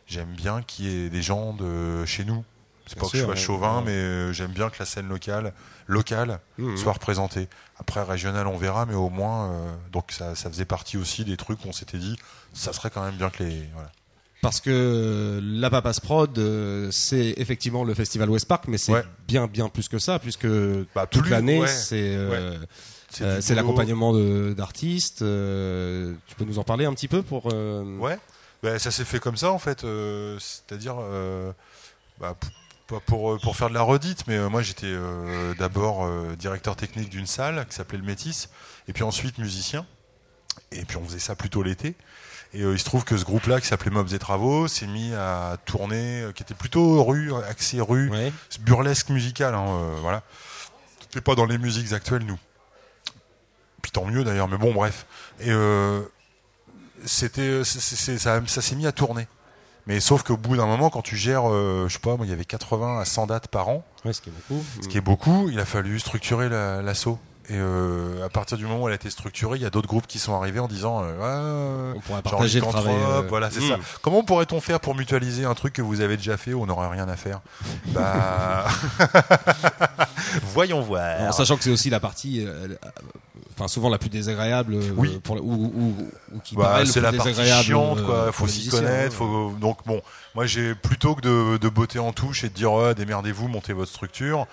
j'aime 0.07 0.35
bien 0.35 0.63
qu'il 0.63 0.85
y 0.87 1.07
ait 1.07 1.09
des 1.11 1.23
gens 1.23 1.53
de 1.55 2.05
chez 2.05 2.25
nous. 2.25 2.45
C'est 2.87 2.99
pas 2.99 3.07
que 3.07 3.17
je 3.19 3.23
sois 3.25 3.35
chauvin, 3.37 3.79
Ouais. 3.79 3.83
mais 3.87 3.93
euh, 3.93 4.33
j'aime 4.33 4.51
bien 4.53 4.71
que 4.71 4.77
la 4.79 4.87
scène 4.87 5.09
locale, 5.09 5.53
locale, 5.87 6.41
Mhm. 6.57 6.77
soit 6.79 6.95
représentée. 6.95 7.47
Après 7.79 8.03
régional, 8.03 8.47
on 8.47 8.57
verra, 8.57 8.87
mais 8.87 8.95
au 8.95 9.11
moins, 9.11 9.51
euh, 9.53 9.75
donc 9.93 10.11
ça, 10.11 10.35
ça 10.35 10.49
faisait 10.51 10.65
partie 10.65 10.97
aussi 10.97 11.25
des 11.27 11.37
trucs 11.37 11.61
qu'on 11.61 11.73
s'était 11.73 11.99
dit, 11.99 12.19
ça 12.55 12.73
serait 12.73 12.89
quand 12.91 13.05
même 13.05 13.17
bien 13.17 13.29
que 13.31 13.43
les, 13.45 13.69
voilà. 13.75 13.91
Parce 14.41 14.61
que 14.61 15.41
la 15.43 15.69
Papas 15.69 15.99
Prod, 16.03 16.39
euh, 16.39 16.89
c'est 16.93 17.35
effectivement 17.39 17.83
le 17.83 17.93
festival 17.95 18.31
West 18.31 18.47
Park, 18.47 18.65
mais 18.69 18.79
c'est 18.79 18.93
Ouais. 18.93 19.05
bien 19.27 19.47
bien 19.49 19.69
plus 19.69 19.89
que 19.89 19.99
ça, 19.99 20.19
puisque 20.21 20.47
Bah, 20.95 21.07
toute 21.07 21.23
plus- 21.23 21.31
l'année 21.33 21.61
ouais. 21.61 21.67
c'est 21.67 22.15
euh, 22.15 22.57
euh, 23.21 23.41
c'est 23.41 23.55
l'accompagnement 23.57 24.13
de- 24.13 24.55
d'artistes. 24.57 25.19
tu 25.19 26.35
peux 26.37 26.45
nous 26.47 26.59
en 26.61 26.65
parler 26.65 26.85
un 26.85 26.95
petit 26.95 27.09
peu 27.09 27.23
pour 27.23 27.47
Ouais, 27.47 28.19
Ben, 28.63 28.79
ça 28.79 28.91
s'est 28.93 29.05
fait 29.05 29.19
comme 29.21 29.37
ça 29.37 29.51
en 29.53 29.59
fait. 29.59 29.81
C'est-à-dire, 30.39 30.97
bah, 32.21 32.37
pas 32.87 33.01
pour, 33.07 33.39
pour 33.41 33.57
faire 33.57 33.69
de 33.71 33.75
la 33.75 33.83
redite, 33.83 34.25
mais 34.29 34.39
moi 34.49 34.63
j'étais 34.63 34.95
d'abord 35.59 36.09
directeur 36.37 36.77
technique 36.77 37.09
d'une 37.11 37.27
salle 37.27 37.67
qui 37.69 37.75
s'appelait 37.75 37.99
le 37.99 38.05
Métis, 38.05 38.49
et 38.87 38.93
puis 38.93 39.03
ensuite 39.03 39.39
musicien. 39.39 39.85
Et 40.73 40.85
puis 40.85 40.97
on 40.97 41.05
faisait 41.05 41.19
ça 41.19 41.35
plutôt 41.35 41.63
l'été. 41.63 41.95
Et 42.55 42.63
euh, 42.63 42.73
il 42.73 42.79
se 42.79 42.85
trouve 42.85 43.05
que 43.05 43.17
ce 43.17 43.25
groupe-là, 43.25 43.61
qui 43.61 43.67
s'appelait 43.67 43.91
Mobs 43.91 44.13
et 44.15 44.19
Travaux, 44.19 44.69
s'est 44.69 44.87
mis 44.87 45.13
à 45.15 45.59
tourner, 45.67 46.23
euh, 46.23 46.33
qui 46.33 46.43
était 46.43 46.55
plutôt 46.55 47.05
rue, 47.05 47.31
axé 47.49 47.81
rue, 47.81 48.09
ouais. 48.11 48.33
burlesque 48.61 49.11
musical, 49.11 49.55
hein, 49.55 49.67
euh, 49.69 49.97
voilà. 50.01 50.23
C'était 51.03 51.21
pas 51.21 51.35
dans 51.35 51.45
les 51.47 51.59
musiques 51.59 51.93
actuelles, 51.93 52.25
nous. 52.25 52.39
Puis 53.83 53.91
tant 53.93 54.05
mieux 54.07 54.25
d'ailleurs, 54.25 54.49
mais 54.49 54.57
bon, 54.59 54.73
bref. 54.73 55.07
Et 55.41 55.51
c'était, 57.05 57.63
ça, 57.65 58.41
ça 58.47 58.63
s'est 58.63 58.75
mis 58.77 58.87
à 58.87 58.93
tourner. 58.93 59.27
Mais 59.87 60.01
sauf 60.01 60.23
qu'au 60.23 60.37
bout 60.37 60.57
d'un 60.57 60.67
moment, 60.67 60.91
quand 60.91 61.01
tu 61.01 61.17
gères, 61.17 61.49
euh, 61.51 61.87
je 61.89 61.95
sais 61.95 61.99
pas, 62.01 62.17
moi, 62.17 62.27
il 62.27 62.29
y 62.29 62.33
avait 62.33 62.45
80 62.45 63.01
à 63.01 63.05
100 63.07 63.27
dates 63.29 63.49
par 63.49 63.69
an, 63.69 63.85
Ouais, 64.05 64.13
ce 64.13 64.21
qui 64.21 64.29
est 64.29 64.33
beaucoup. 64.33 64.65
ce 64.83 64.89
qui 64.89 64.99
est 64.99 65.03
beaucoup, 65.03 65.49
il 65.51 65.59
a 65.61 65.65
fallu 65.65 65.99
structurer 65.99 66.49
la- 66.51 66.83
l'assaut. 66.83 67.19
Et 67.51 67.55
euh, 67.57 68.27
à 68.27 68.29
partir 68.29 68.59
du 68.59 68.67
moment 68.67 68.83
où 68.83 68.89
elle 68.89 68.93
a 68.93 68.97
été 68.97 69.09
structurée, 69.09 69.57
il 69.57 69.63
y 69.63 69.67
a 69.67 69.71
d'autres 69.71 69.89
groupes 69.89 70.07
qui 70.07 70.19
sont 70.19 70.35
arrivés 70.35 70.61
en 70.61 70.69
disant, 70.69 71.03
euh, 71.03 71.95
On 71.97 72.01
pourrait 72.01 72.17
Genre 72.17 72.23
partager 72.23 72.61
le 72.61 72.67
travail. 72.67 72.95
euh, 72.95 73.23
voilà, 73.27 73.51
c'est 73.51 73.61
hmm. 73.61 73.69
ça. 73.69 73.77
Comment 74.03 74.23
pourrait-on 74.23 74.61
faire 74.61 74.81
pour 74.81 74.95
mutualiser 74.95 75.47
un 75.47 75.55
truc 75.55 75.73
que 75.73 75.81
vous 75.81 76.03
avez 76.03 76.19
déjà 76.19 76.37
fait 76.37 76.53
où 76.53 76.63
on 76.63 76.67
n'aurait 76.67 76.89
rien 76.91 77.09
à 77.09 77.17
faire? 77.17 77.41
Bah, 77.87 78.67
voyons 80.53 80.83
voir. 80.83 81.23
En 81.23 81.33
sachant 81.33 81.57
que 81.57 81.65
c'est 81.65 81.71
aussi 81.71 81.89
la 81.89 82.01
partie, 82.01 82.45
euh, 82.45 82.69
euh, 82.69 82.77
enfin 83.57 83.67
souvent 83.67 83.89
la 83.89 83.99
plus 83.99 84.11
désagréable, 84.11 84.75
euh, 84.75 84.93
Oui. 84.97 85.19
pour 85.25 85.37
le- 85.37 85.41
ou, 85.41 85.73
ou- 85.75 86.11
ou 86.35 86.41
qui 86.41 86.55
Bah, 86.55 86.85
c'est 86.85 87.01
la 87.01 87.13
partie 87.13 87.35
chiante, 87.63 88.05
quoi. 88.05 88.31
Faut 88.31 88.47
s'y 88.47 88.69
connaître. 88.69 89.15
Faut... 89.17 89.55
Donc 89.59 89.79
bon, 89.87 90.03
moi 90.35 90.45
j'ai 90.45 90.75
plutôt 90.75 91.15
que 91.15 91.23
de, 91.23 91.57
de 91.57 91.69
botter 91.71 91.99
en 91.99 92.13
touche 92.13 92.45
et 92.45 92.51
de 92.51 92.55
dire 92.55 92.73
oh, 92.73 92.93
démerdez-vous, 92.93 93.49
montez 93.49 93.73
votre 93.73 93.91
structure. 93.91 94.47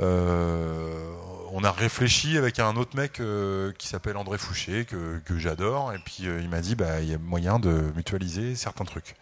Euh, 0.00 1.14
on 1.52 1.64
a 1.64 1.70
réfléchi 1.70 2.38
avec 2.38 2.58
un 2.58 2.76
autre 2.76 2.96
mec 2.96 3.20
euh, 3.20 3.72
qui 3.78 3.86
s'appelle 3.88 4.16
André 4.16 4.38
Fouché 4.38 4.84
que, 4.84 5.18
que 5.24 5.38
j'adore 5.38 5.92
et 5.92 5.98
puis 5.98 6.26
euh, 6.26 6.40
il 6.40 6.48
m'a 6.48 6.60
dit 6.60 6.74
bah 6.74 7.00
il 7.00 7.10
y 7.10 7.14
a 7.14 7.18
moyen 7.18 7.58
de 7.58 7.92
mutualiser 7.94 8.54
certains 8.54 8.84
trucs. 8.84 9.16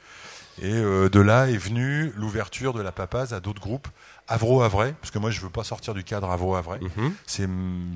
Et 0.62 0.72
euh, 0.74 1.08
de 1.08 1.20
là 1.20 1.48
est 1.48 1.56
venue 1.56 2.12
l'ouverture 2.16 2.74
de 2.74 2.82
la 2.82 2.92
Papaz 2.92 3.32
à 3.32 3.40
d'autres 3.40 3.60
groupes, 3.62 3.88
Avro 4.28 4.62
Havray, 4.62 4.92
parce 5.00 5.10
que 5.10 5.18
moi 5.18 5.30
je 5.30 5.40
veux 5.40 5.48
pas 5.48 5.64
sortir 5.64 5.94
du 5.94 6.04
cadre 6.04 6.30
Avro 6.30 6.54
Havray. 6.54 6.80
Mhm. 6.96 7.12
C'est, 7.26 7.48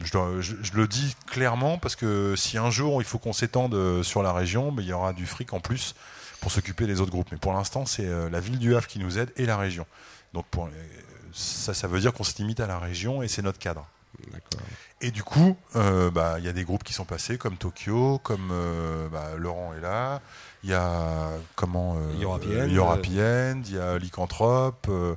je, 0.04 0.10
dois- 0.12 0.40
je- 0.40 0.56
je 0.62 0.72
le 0.72 0.88
dis 0.88 1.14
clairement 1.26 1.76
parce 1.78 1.94
que 1.94 2.34
si 2.36 2.56
un 2.56 2.70
jour 2.70 3.02
il 3.02 3.04
faut 3.04 3.18
qu'on 3.18 3.32
s'étende 3.34 4.02
sur 4.02 4.22
la 4.22 4.32
région, 4.32 4.74
il 4.78 4.84
y 4.86 4.92
aura 4.92 5.12
du 5.12 5.26
fric 5.26 5.52
en 5.52 5.60
plus 5.60 5.94
pour 6.40 6.50
s'occuper 6.50 6.86
des 6.86 7.00
autres 7.00 7.10
groupes. 7.12 7.28
Mais 7.32 7.38
pour 7.38 7.52
l'instant, 7.52 7.86
c'est 7.86 8.08
la 8.30 8.40
ville 8.40 8.58
du 8.58 8.74
Havre 8.74 8.86
qui 8.86 8.98
nous 8.98 9.18
aide 9.18 9.30
et 9.36 9.46
la 9.46 9.56
région. 9.56 9.86
Donc 10.32 10.46
pour, 10.50 10.68
ça, 11.34 11.74
ça 11.74 11.88
veut 11.88 12.00
dire 12.00 12.12
qu'on 12.12 12.24
se 12.24 12.36
limite 12.38 12.60
à 12.60 12.66
la 12.66 12.78
région 12.78 13.22
et 13.22 13.28
c'est 13.28 13.42
notre 13.42 13.58
cadre. 13.58 13.86
Et 15.00 15.10
du 15.10 15.24
coup, 15.24 15.56
euh, 15.74 16.10
bah, 16.10 16.36
il 16.38 16.44
y 16.44 16.48
a 16.48 16.52
des 16.52 16.64
groupes 16.64 16.84
qui 16.84 16.92
sont 16.92 17.04
passés, 17.04 17.36
comme 17.36 17.56
Tokyo, 17.56 18.20
comme 18.22 18.50
euh, 18.52 19.08
bah, 19.08 19.32
Laurent 19.36 19.74
est 19.76 19.80
là. 19.80 20.20
Il 20.62 20.70
y 20.70 20.74
a 20.74 21.30
comment 21.56 21.96
euh, 21.96 22.22
Europe 22.22 22.44
End. 22.46 22.68
Europe 22.72 23.06
End, 23.06 23.62
il 23.66 23.74
y 23.74 23.78
a 23.78 23.98
Lycanthrope. 23.98 24.86
euh, 24.88 25.16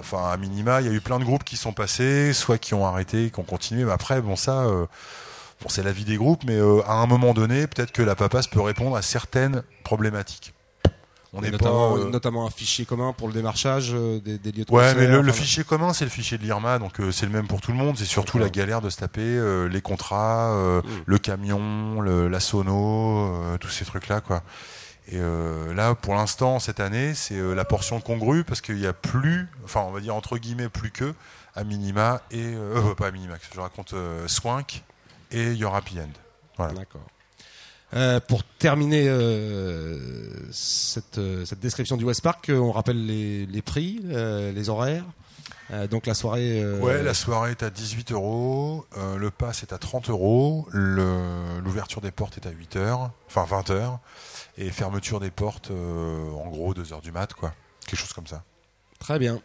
enfin, 0.00 0.28
à 0.28 0.36
minima, 0.36 0.80
il 0.80 0.88
y 0.88 0.90
a 0.90 0.92
eu 0.92 1.00
plein 1.00 1.18
de 1.18 1.24
groupes 1.24 1.44
qui 1.44 1.56
sont 1.56 1.72
passés, 1.72 2.32
soit 2.32 2.58
qui 2.58 2.74
ont 2.74 2.84
arrêté, 2.84 3.30
qui 3.30 3.40
ont 3.40 3.44
continué. 3.44 3.84
Mais 3.84 3.92
après, 3.92 4.20
bon, 4.20 4.36
ça, 4.36 4.66
bon, 4.66 5.68
c'est 5.68 5.84
la 5.84 5.92
vie 5.92 6.04
des 6.04 6.16
groupes. 6.16 6.42
Mais 6.44 6.58
à 6.86 6.94
un 6.94 7.06
moment 7.06 7.32
donné, 7.32 7.68
peut-être 7.68 7.92
que 7.92 8.02
la 8.02 8.16
papasse 8.16 8.48
peut 8.48 8.60
répondre 8.60 8.96
à 8.96 9.02
certaines 9.02 9.62
problématiques. 9.84 10.52
On 11.34 11.40
Et 11.40 11.46
n'est 11.46 11.50
notamment, 11.52 11.94
pas. 11.94 12.00
euh, 12.00 12.10
notamment 12.10 12.46
un 12.46 12.50
fichier 12.50 12.84
commun 12.84 13.14
pour 13.14 13.26
le 13.26 13.32
démarchage 13.32 13.92
euh, 13.94 14.20
des, 14.20 14.36
des 14.38 14.52
lieux 14.52 14.64
de 14.66 14.72
Ouais, 14.72 14.94
mais 14.94 15.06
le, 15.06 15.32
fichier 15.32 15.64
commun, 15.64 15.92
c'est 15.94 16.04
le 16.04 16.10
fichier 16.10 16.36
de 16.36 16.42
l'IRMA, 16.42 16.78
donc 16.78 17.00
euh, 17.00 17.10
c'est 17.10 17.24
le 17.24 17.32
même 17.32 17.46
pour 17.46 17.60
tout 17.62 17.72
le 17.72 17.78
monde. 17.78 17.96
C'est 17.96 18.04
surtout 18.04 18.38
la 18.38 18.50
galère 18.50 18.80
de 18.82 18.90
se 18.90 18.98
taper 18.98 19.40
les 19.70 19.80
contrats, 19.80 20.82
le 21.06 21.18
camion, 21.18 22.00
le, 22.00 22.28
la 22.28 22.40
sono, 22.40 23.56
tous 23.60 23.70
ces 23.70 23.84
trucs-là, 23.84 24.20
quoi. 24.20 24.42
Et 25.08 25.16
euh, 25.16 25.74
là, 25.74 25.94
pour 25.96 26.14
l'instant, 26.14 26.60
cette 26.60 26.78
année, 26.78 27.12
c'est 27.14 27.34
euh, 27.34 27.54
la 27.54 27.64
portion 27.64 28.00
congrue 28.00 28.44
parce 28.44 28.60
qu'il 28.60 28.78
y 28.78 28.86
a 28.86 28.92
plus, 28.92 29.48
enfin, 29.64 29.80
on 29.80 29.90
va 29.90 30.00
dire 30.00 30.14
entre 30.14 30.38
guillemets 30.38 30.68
plus 30.68 30.92
que 30.92 31.12
à 31.56 31.64
minima 31.64 32.20
et 32.30 32.54
euh, 32.54 32.94
pas 32.96 33.08
à 33.08 33.10
minima, 33.10 33.34
je 33.52 33.60
raconte 33.60 33.94
Swank 34.26 34.82
et 35.32 35.54
Europe 35.58 35.84
End. 35.96 36.08
Voilà. 36.56 36.74
D'accord. 36.74 37.02
Euh, 37.94 38.20
pour 38.20 38.42
terminer 38.44 39.04
euh, 39.08 39.98
cette, 40.50 41.18
euh, 41.18 41.44
cette 41.44 41.60
description 41.60 41.96
du 41.96 42.04
West 42.04 42.22
Park, 42.22 42.50
on 42.54 42.72
rappelle 42.72 43.04
les, 43.04 43.44
les 43.46 43.62
prix, 43.62 44.00
euh, 44.06 44.50
les 44.52 44.68
horaires. 44.70 45.04
Euh, 45.70 45.86
donc 45.86 46.06
la 46.06 46.14
soirée. 46.14 46.62
euh, 46.62 46.80
Ouais, 46.80 47.02
la 47.02 47.14
soirée 47.14 47.52
est 47.52 47.62
à 47.62 47.70
18 47.70 48.12
euros, 48.12 48.86
euh, 48.96 49.16
le 49.16 49.30
pass 49.30 49.62
est 49.62 49.72
à 49.72 49.78
30 49.78 50.08
euros, 50.10 50.66
l'ouverture 50.72 52.00
des 52.00 52.10
portes 52.10 52.36
est 52.38 52.46
à 52.46 52.50
8 52.50 52.76
heures, 52.76 53.10
enfin 53.26 53.44
20 53.44 53.70
heures, 53.70 53.98
et 54.58 54.70
fermeture 54.70 55.20
des 55.20 55.30
portes, 55.30 55.70
euh, 55.70 56.30
en 56.32 56.48
gros 56.48 56.74
2 56.74 56.92
heures 56.92 57.00
du 57.02 57.12
mat, 57.12 57.32
quoi. 57.34 57.52
Quelque 57.86 57.98
chose 58.00 58.12
comme 58.12 58.26
ça. 58.26 58.42
Très 58.98 59.18
bien. 59.18 59.40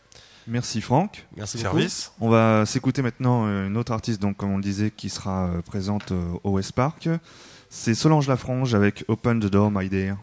Merci 0.47 0.79
Franck. 0.81 1.27
Merci 1.35 1.57
beaucoup. 1.57 1.77
Service 1.77 2.11
On 2.21 2.29
va 2.29 2.65
s'écouter 2.65 3.01
maintenant 3.01 3.45
une 3.45 3.75
autre 3.75 3.91
artiste, 3.91 4.21
donc 4.21 4.37
comme 4.37 4.51
on 4.51 4.57
le 4.57 4.63
disait, 4.63 4.91
qui 4.91 5.09
sera 5.09 5.49
présente 5.65 6.13
au 6.43 6.51
West 6.51 6.71
Park. 6.71 7.09
C'est 7.69 7.95
Solange 7.95 8.27
Lafrange 8.27 8.73
avec 8.75 9.03
Open 9.09 9.39
the 9.39 9.47
Door, 9.47 9.71
My 9.71 9.89
Dear. 9.89 10.17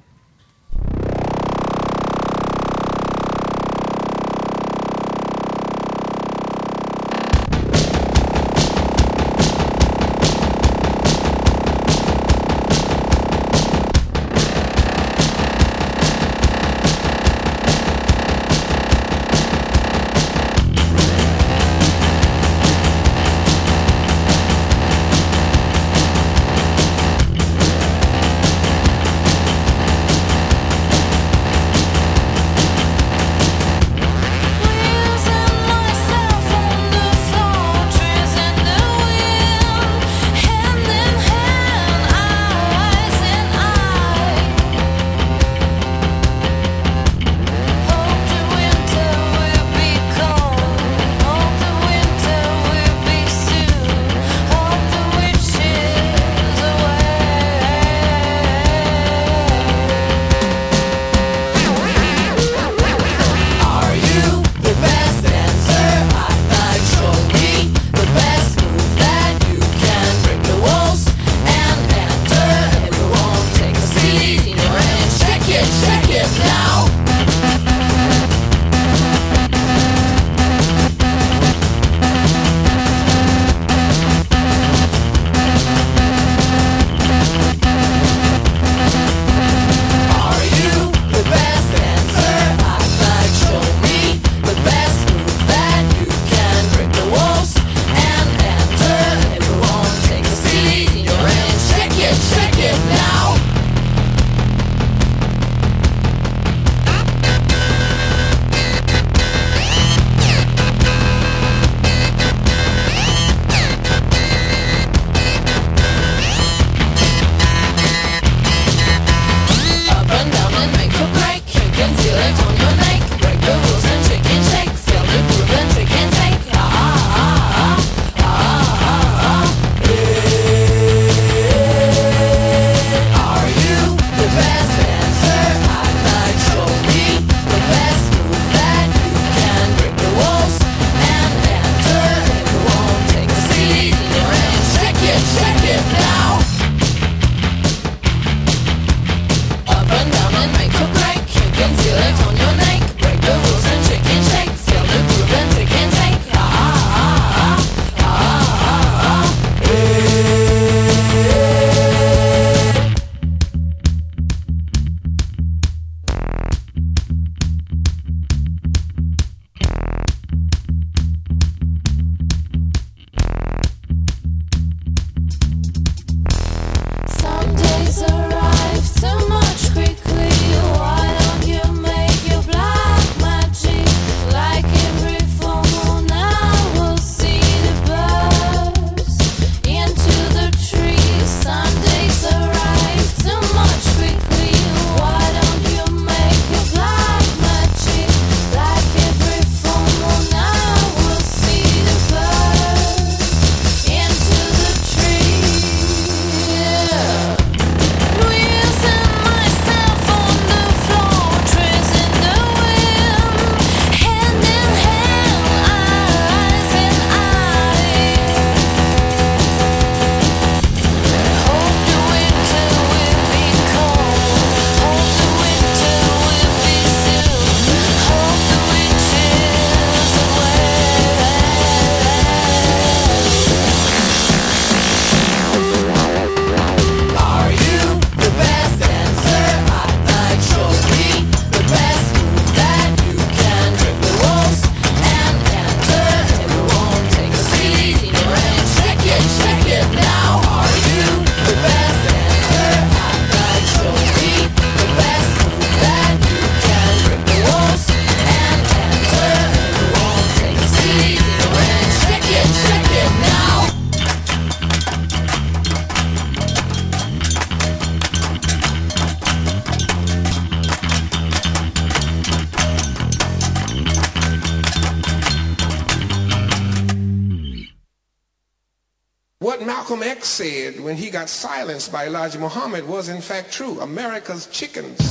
By 281.64 282.06
Elijah 282.06 282.38
Muhammad 282.38 282.86
was 282.86 283.08
in 283.08 283.22
fact 283.22 283.50
true. 283.50 283.80
America's 283.80 284.46
chickens 284.48 285.03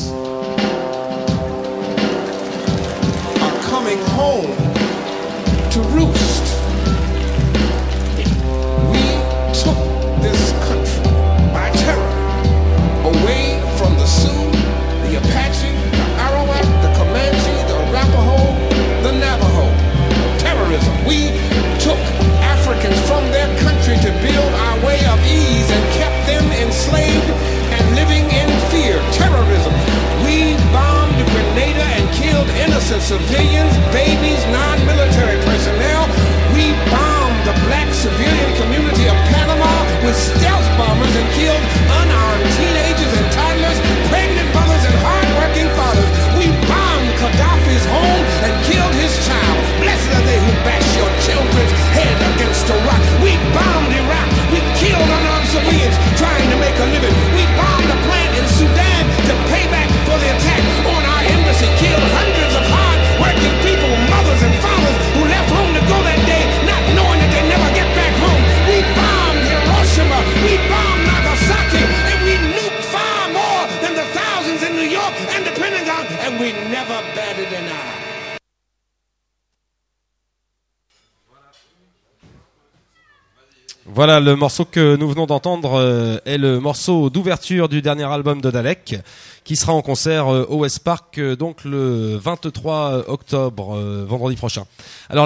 le 84.24 84.36
morceau 84.36 84.64
que 84.64 84.96
nous 84.96 85.10
venons 85.10 85.26
d'entendre 85.26 85.74
euh, 85.74 86.18
est 86.26 86.38
le 86.38 86.60
morceau 86.60 87.10
d'ouverture 87.10 87.68
du 87.68 87.82
dernier 87.82 88.06
album 88.06 88.42
de 88.42 88.50
Dalek, 88.50 88.96
qui 89.44 89.56
sera 89.56 89.74
en 89.74 89.82
concert 89.82 90.34
euh, 90.34 90.46
au 90.50 90.60
West 90.60 90.80
Park 90.80 91.18
euh, 91.18 91.36
donc 91.36 91.66
le 91.66 92.16
23 92.16 93.10
octobre, 93.10 93.78
vendredi 94.08 94.36
prochain. 94.38 94.64
Alors 95.10 95.26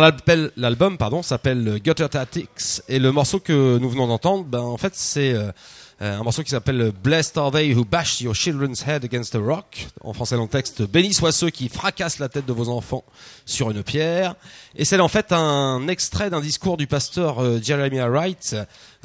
l'album, 0.56 0.98
pardon, 0.98 1.22
s'appelle 1.22 1.80
Gutter 1.84 2.10
Tactics 2.10 2.82
et 2.90 2.98
le 2.98 3.12
morceau 3.12 3.40
que 3.40 3.78
nous 3.78 3.90
venons 3.90 4.08
d'entendre, 4.08 4.46
ben 4.46 4.62
en 4.62 4.78
fait 4.78 4.94
c'est 4.96 5.36
un 6.00 6.22
morceau 6.22 6.44
qui 6.44 6.52
s'appelle 6.52 6.92
Blessed 7.04 7.38
are 7.38 7.52
they 7.52 7.74
who 7.74 7.84
bash 7.84 8.22
your 8.22 8.36
children's 8.36 8.84
head 8.84 9.04
against 9.04 9.34
a 9.34 9.40
rock. 9.40 9.88
En 10.02 10.14
français 10.14 10.36
dans 10.36 10.44
le 10.44 10.48
texte, 10.48 10.84
bénis 10.84 11.14
soient 11.14 11.32
ceux 11.32 11.50
qui 11.50 11.70
fracassent 11.70 12.20
la 12.20 12.30
tête 12.30 12.46
de 12.46 12.54
vos 12.54 12.70
enfants 12.70 13.04
sur 13.46 13.72
une 13.72 13.82
pierre. 13.82 14.36
Et 14.76 14.86
c'est 14.86 15.00
en 15.00 15.08
fait 15.08 15.32
un 15.32 15.88
extrait 15.88 16.30
d'un 16.30 16.42
discours 16.42 16.78
du 16.78 16.86
pasteur 16.86 17.40
euh, 17.40 17.60
Jeremiah 17.62 18.10
Wright, 18.10 18.56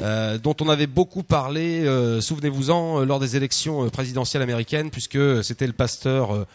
euh, 0.01 0.37
dont 0.37 0.55
on 0.61 0.69
avait 0.69 0.87
beaucoup 0.87 1.23
parlé, 1.23 1.87
euh, 1.87 2.21
souvenez-vous-en, 2.21 3.01
euh, 3.01 3.05
lors 3.07 3.21
des 3.21 3.37
élections 3.37 3.87
euh, 3.87 3.89
présidentielles 3.89 4.43
américaines, 4.43 4.91
puisque 4.91 5.43
c'était 5.43 5.67
le 5.67 5.73
pasteur, 5.73 6.35
euh, 6.35 6.47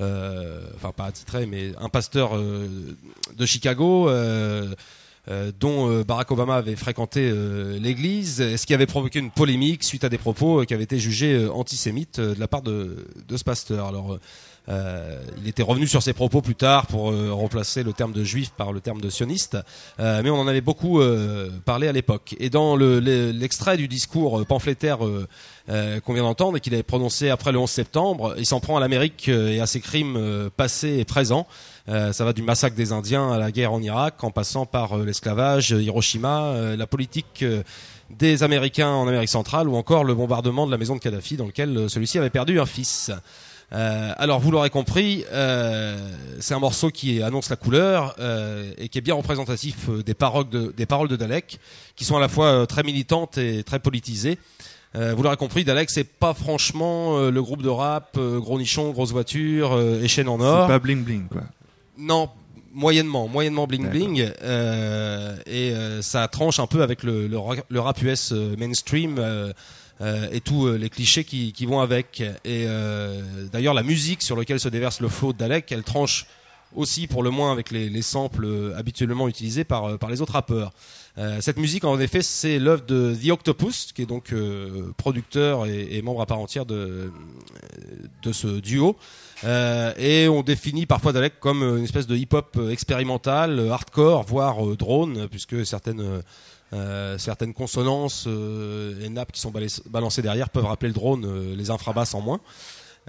euh, 0.00 0.60
enfin 0.74 0.92
pas 0.94 1.06
attitré, 1.06 1.46
mais 1.46 1.72
un 1.80 1.88
pasteur 1.88 2.36
euh, 2.36 2.68
de 3.34 3.46
Chicago. 3.46 4.10
Euh, 5.28 5.50
dont 5.58 5.90
euh, 5.90 6.04
Barack 6.04 6.30
Obama 6.30 6.54
avait 6.56 6.76
fréquenté 6.76 7.28
euh, 7.32 7.78
l'église, 7.80 8.56
ce 8.56 8.66
qui 8.66 8.74
avait 8.74 8.86
provoqué 8.86 9.18
une 9.18 9.30
polémique 9.30 9.82
suite 9.84 10.04
à 10.04 10.08
des 10.08 10.18
propos 10.18 10.62
qui 10.64 10.74
avaient 10.74 10.84
été 10.84 10.98
jugés 10.98 11.48
antisémites 11.48 12.20
de 12.20 12.38
la 12.38 12.48
part 12.48 12.62
de, 12.62 13.06
de 13.28 13.36
ce 13.36 13.44
pasteur? 13.44 13.86
Alors, 13.88 14.18
euh, 14.68 15.20
il 15.40 15.48
était 15.48 15.62
revenu 15.62 15.86
sur 15.86 16.02
ses 16.02 16.12
propos 16.12 16.42
plus 16.42 16.56
tard 16.56 16.86
pour 16.88 17.12
remplacer 17.32 17.82
le 17.84 17.92
terme 17.92 18.12
de 18.12 18.24
juif 18.24 18.50
par 18.56 18.72
le 18.72 18.80
terme 18.80 19.00
de 19.00 19.10
sioniste, 19.10 19.56
euh, 20.00 20.20
mais 20.24 20.30
on 20.30 20.40
en 20.40 20.48
avait 20.48 20.60
beaucoup 20.60 21.00
parlé 21.64 21.86
à 21.88 21.92
l'époque. 21.92 22.34
Et 22.40 22.50
dans 22.50 22.74
le- 22.76 22.98
le- 23.00 23.30
l'extrait 23.30 23.76
du 23.76 23.86
discours 23.88 24.44
pamphlétaire 24.46 24.98
qu'on 24.98 26.14
vient 26.14 26.22
d'entendre 26.24 26.56
et 26.56 26.60
qu'il 26.60 26.74
avait 26.74 26.82
prononcé 26.82 27.28
après 27.30 27.52
le 27.52 27.58
11 27.58 27.70
septembre, 27.70 28.34
il 28.38 28.46
s'en 28.46 28.60
prend 28.60 28.76
à 28.76 28.80
l'Amérique 28.80 29.28
et 29.28 29.60
à 29.60 29.66
ses 29.66 29.80
crimes 29.80 30.50
passés 30.56 30.98
et 30.98 31.04
présents. 31.04 31.46
Euh, 31.88 32.12
ça 32.12 32.24
va 32.24 32.32
du 32.32 32.42
massacre 32.42 32.76
des 32.76 32.92
Indiens 32.92 33.30
à 33.32 33.38
la 33.38 33.52
guerre 33.52 33.72
en 33.72 33.80
Irak, 33.80 34.22
en 34.24 34.30
passant 34.30 34.66
par 34.66 34.98
euh, 34.98 35.04
l'esclavage, 35.04 35.72
euh, 35.72 35.82
Hiroshima, 35.82 36.76
la 36.76 36.86
politique 36.86 37.44
des 38.10 38.42
Américains 38.42 38.90
en 38.90 39.06
Amérique 39.08 39.28
centrale 39.28 39.68
ou 39.68 39.76
encore 39.76 40.04
le 40.04 40.14
bombardement 40.14 40.66
de 40.66 40.70
la 40.70 40.78
maison 40.78 40.94
de 40.94 41.00
Kadhafi 41.00 41.36
dans 41.36 41.46
lequel 41.46 41.88
celui-ci 41.88 42.18
avait 42.18 42.30
perdu 42.30 42.60
un 42.60 42.66
fils. 42.66 43.10
Euh, 43.72 44.12
alors 44.16 44.38
vous 44.38 44.52
l'aurez 44.52 44.70
compris, 44.70 45.24
euh, 45.32 45.98
c'est 46.38 46.54
un 46.54 46.60
morceau 46.60 46.90
qui 46.90 47.20
annonce 47.20 47.50
la 47.50 47.56
couleur 47.56 48.14
euh, 48.20 48.70
et 48.78 48.88
qui 48.88 48.98
est 48.98 49.00
bien 49.00 49.14
représentatif 49.14 49.90
des 49.90 50.14
paroles 50.14 50.48
de, 50.48 50.72
des 50.76 50.86
paroles 50.86 51.08
de 51.08 51.16
Dalek, 51.16 51.58
qui 51.96 52.04
sont 52.04 52.16
à 52.16 52.20
la 52.20 52.28
fois 52.28 52.66
très 52.68 52.84
militantes 52.84 53.38
et 53.38 53.64
très 53.64 53.80
politisées. 53.80 54.38
Euh, 54.94 55.14
vous 55.16 55.22
l'aurez 55.24 55.36
compris, 55.36 55.64
Dalek 55.64 55.90
c'est 55.90 56.04
pas 56.04 56.32
franchement 56.32 57.18
le 57.28 57.42
groupe 57.42 57.62
de 57.62 57.68
rap 57.68 58.16
gros 58.16 58.58
nichon, 58.58 58.92
grosse 58.92 59.10
voiture 59.10 59.72
euh, 59.72 60.00
et 60.00 60.06
chaîne 60.06 60.28
en 60.28 60.38
C'est 60.38 60.44
or. 60.44 60.68
pas 60.68 60.78
bling 60.78 61.02
bling 61.02 61.26
quoi. 61.26 61.42
Non, 61.98 62.28
moyennement, 62.72 63.26
moyennement 63.28 63.66
bling 63.66 63.88
bling, 63.88 64.30
euh, 64.42 65.36
et 65.46 65.72
euh, 65.72 66.02
ça 66.02 66.28
tranche 66.28 66.58
un 66.58 66.66
peu 66.66 66.82
avec 66.82 67.02
le, 67.02 67.26
le, 67.26 67.38
ra- 67.38 67.54
le 67.68 67.80
rap 67.80 68.00
US 68.02 68.32
euh, 68.32 68.54
mainstream 68.58 69.16
euh, 69.18 69.52
euh, 70.02 70.28
et 70.30 70.40
tous 70.42 70.66
euh, 70.66 70.76
les 70.76 70.90
clichés 70.90 71.24
qui, 71.24 71.52
qui 71.54 71.64
vont 71.64 71.80
avec. 71.80 72.20
Et 72.44 72.64
euh, 72.66 73.22
d'ailleurs, 73.50 73.72
la 73.74 73.82
musique 73.82 74.22
sur 74.22 74.36
laquelle 74.36 74.60
se 74.60 74.68
déverse 74.68 75.00
le 75.00 75.08
flow 75.08 75.32
de 75.32 75.38
Dalek, 75.38 75.72
elle 75.72 75.84
tranche 75.84 76.26
aussi 76.74 77.06
pour 77.06 77.22
le 77.22 77.30
moins 77.30 77.50
avec 77.52 77.70
les, 77.70 77.88
les 77.88 78.02
samples 78.02 78.74
habituellement 78.76 79.28
utilisés 79.28 79.64
par, 79.64 79.98
par 79.98 80.10
les 80.10 80.20
autres 80.20 80.32
rappeurs. 80.34 80.72
Euh, 81.16 81.38
cette 81.40 81.56
musique, 81.56 81.84
en 81.84 81.98
effet, 81.98 82.20
c'est 82.20 82.58
l'œuvre 82.58 82.84
de 82.84 83.14
The 83.14 83.30
Octopus, 83.30 83.92
qui 83.94 84.02
est 84.02 84.06
donc 84.06 84.34
euh, 84.34 84.92
producteur 84.98 85.64
et, 85.64 85.88
et 85.96 86.02
membre 86.02 86.20
à 86.20 86.26
part 86.26 86.40
entière 86.40 86.66
de, 86.66 87.10
de 88.22 88.32
ce 88.32 88.60
duo. 88.60 88.96
Euh, 89.44 89.92
et 89.98 90.28
on 90.28 90.42
définit 90.42 90.86
parfois 90.86 91.12
Dalek 91.12 91.40
comme 91.40 91.62
une 91.62 91.84
espèce 91.84 92.06
de 92.06 92.16
hip-hop 92.16 92.56
euh, 92.56 92.70
expérimental, 92.70 93.58
euh, 93.58 93.70
hardcore, 93.70 94.22
voire 94.22 94.66
euh, 94.66 94.76
drone, 94.76 95.28
puisque 95.28 95.66
certaines 95.66 96.00
euh, 96.00 96.22
euh, 96.72 97.16
certaines 97.16 97.54
consonances 97.54 98.24
euh, 98.26 99.00
et 99.00 99.08
nappes 99.08 99.30
qui 99.30 99.40
sont 99.40 99.52
balancées 99.88 100.22
derrière 100.22 100.50
peuvent 100.50 100.66
rappeler 100.66 100.88
le 100.88 100.94
drone, 100.94 101.24
euh, 101.24 101.54
les 101.54 101.70
infrabasses 101.70 102.14
en 102.14 102.20
moins. 102.20 102.40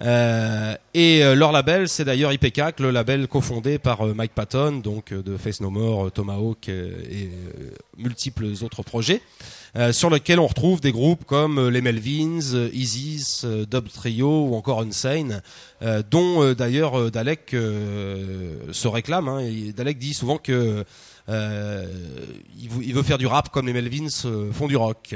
Euh, 0.01 0.75
et 0.93 1.23
euh, 1.23 1.34
leur 1.34 1.51
label, 1.51 1.89
c'est 1.89 2.05
d'ailleurs 2.05 2.32
IPCAC, 2.32 2.80
le 2.80 2.91
label 2.91 3.28
cofondé 3.28 3.80
par 3.80 4.05
euh, 4.05 4.13
Mike 4.13 4.36
Patton, 4.36 4.73
donc 4.73 5.11
euh, 5.11 5.23
de 5.23 5.38
Face 5.38 5.59
No 5.59 5.71
More, 5.71 6.07
euh, 6.07 6.09
Tomahawk 6.11 6.69
euh, 6.69 6.91
et 7.09 7.25
euh, 7.25 7.71
multiples 7.97 8.45
autres 8.61 8.84
projets, 8.84 9.21
euh, 9.78 9.93
sur 9.93 10.09
lesquels 10.09 10.39
on 10.39 10.47
retrouve 10.47 10.82
des 10.82 10.91
groupes 10.91 11.23
comme 11.25 11.59
euh, 11.59 11.69
les 11.69 11.82
Melvins, 11.82 12.53
euh, 12.55 12.69
Isis, 12.73 13.45
Dub 13.45 13.88
Trio 13.89 14.47
ou 14.47 14.55
encore 14.55 14.82
Unsane, 14.82 15.41
dont 16.09 16.53
d'ailleurs 16.53 17.11
Dalek 17.11 17.51
se 17.51 18.88
réclame. 18.88 19.28
Hein, 19.28 19.39
et 19.39 19.73
Dalek 19.73 19.99
dit 19.99 20.13
souvent 20.13 20.38
que 20.38 20.84
euh, 21.30 21.86
il, 22.59 22.69
vou- 22.69 22.82
il 22.82 22.93
veut 22.93 23.03
faire 23.03 23.17
du 23.17 23.28
rap 23.28 23.49
comme 23.49 23.67
les 23.67 23.73
Melvins 23.73 24.09
font 24.51 24.67
du 24.67 24.75
rock. 24.75 25.15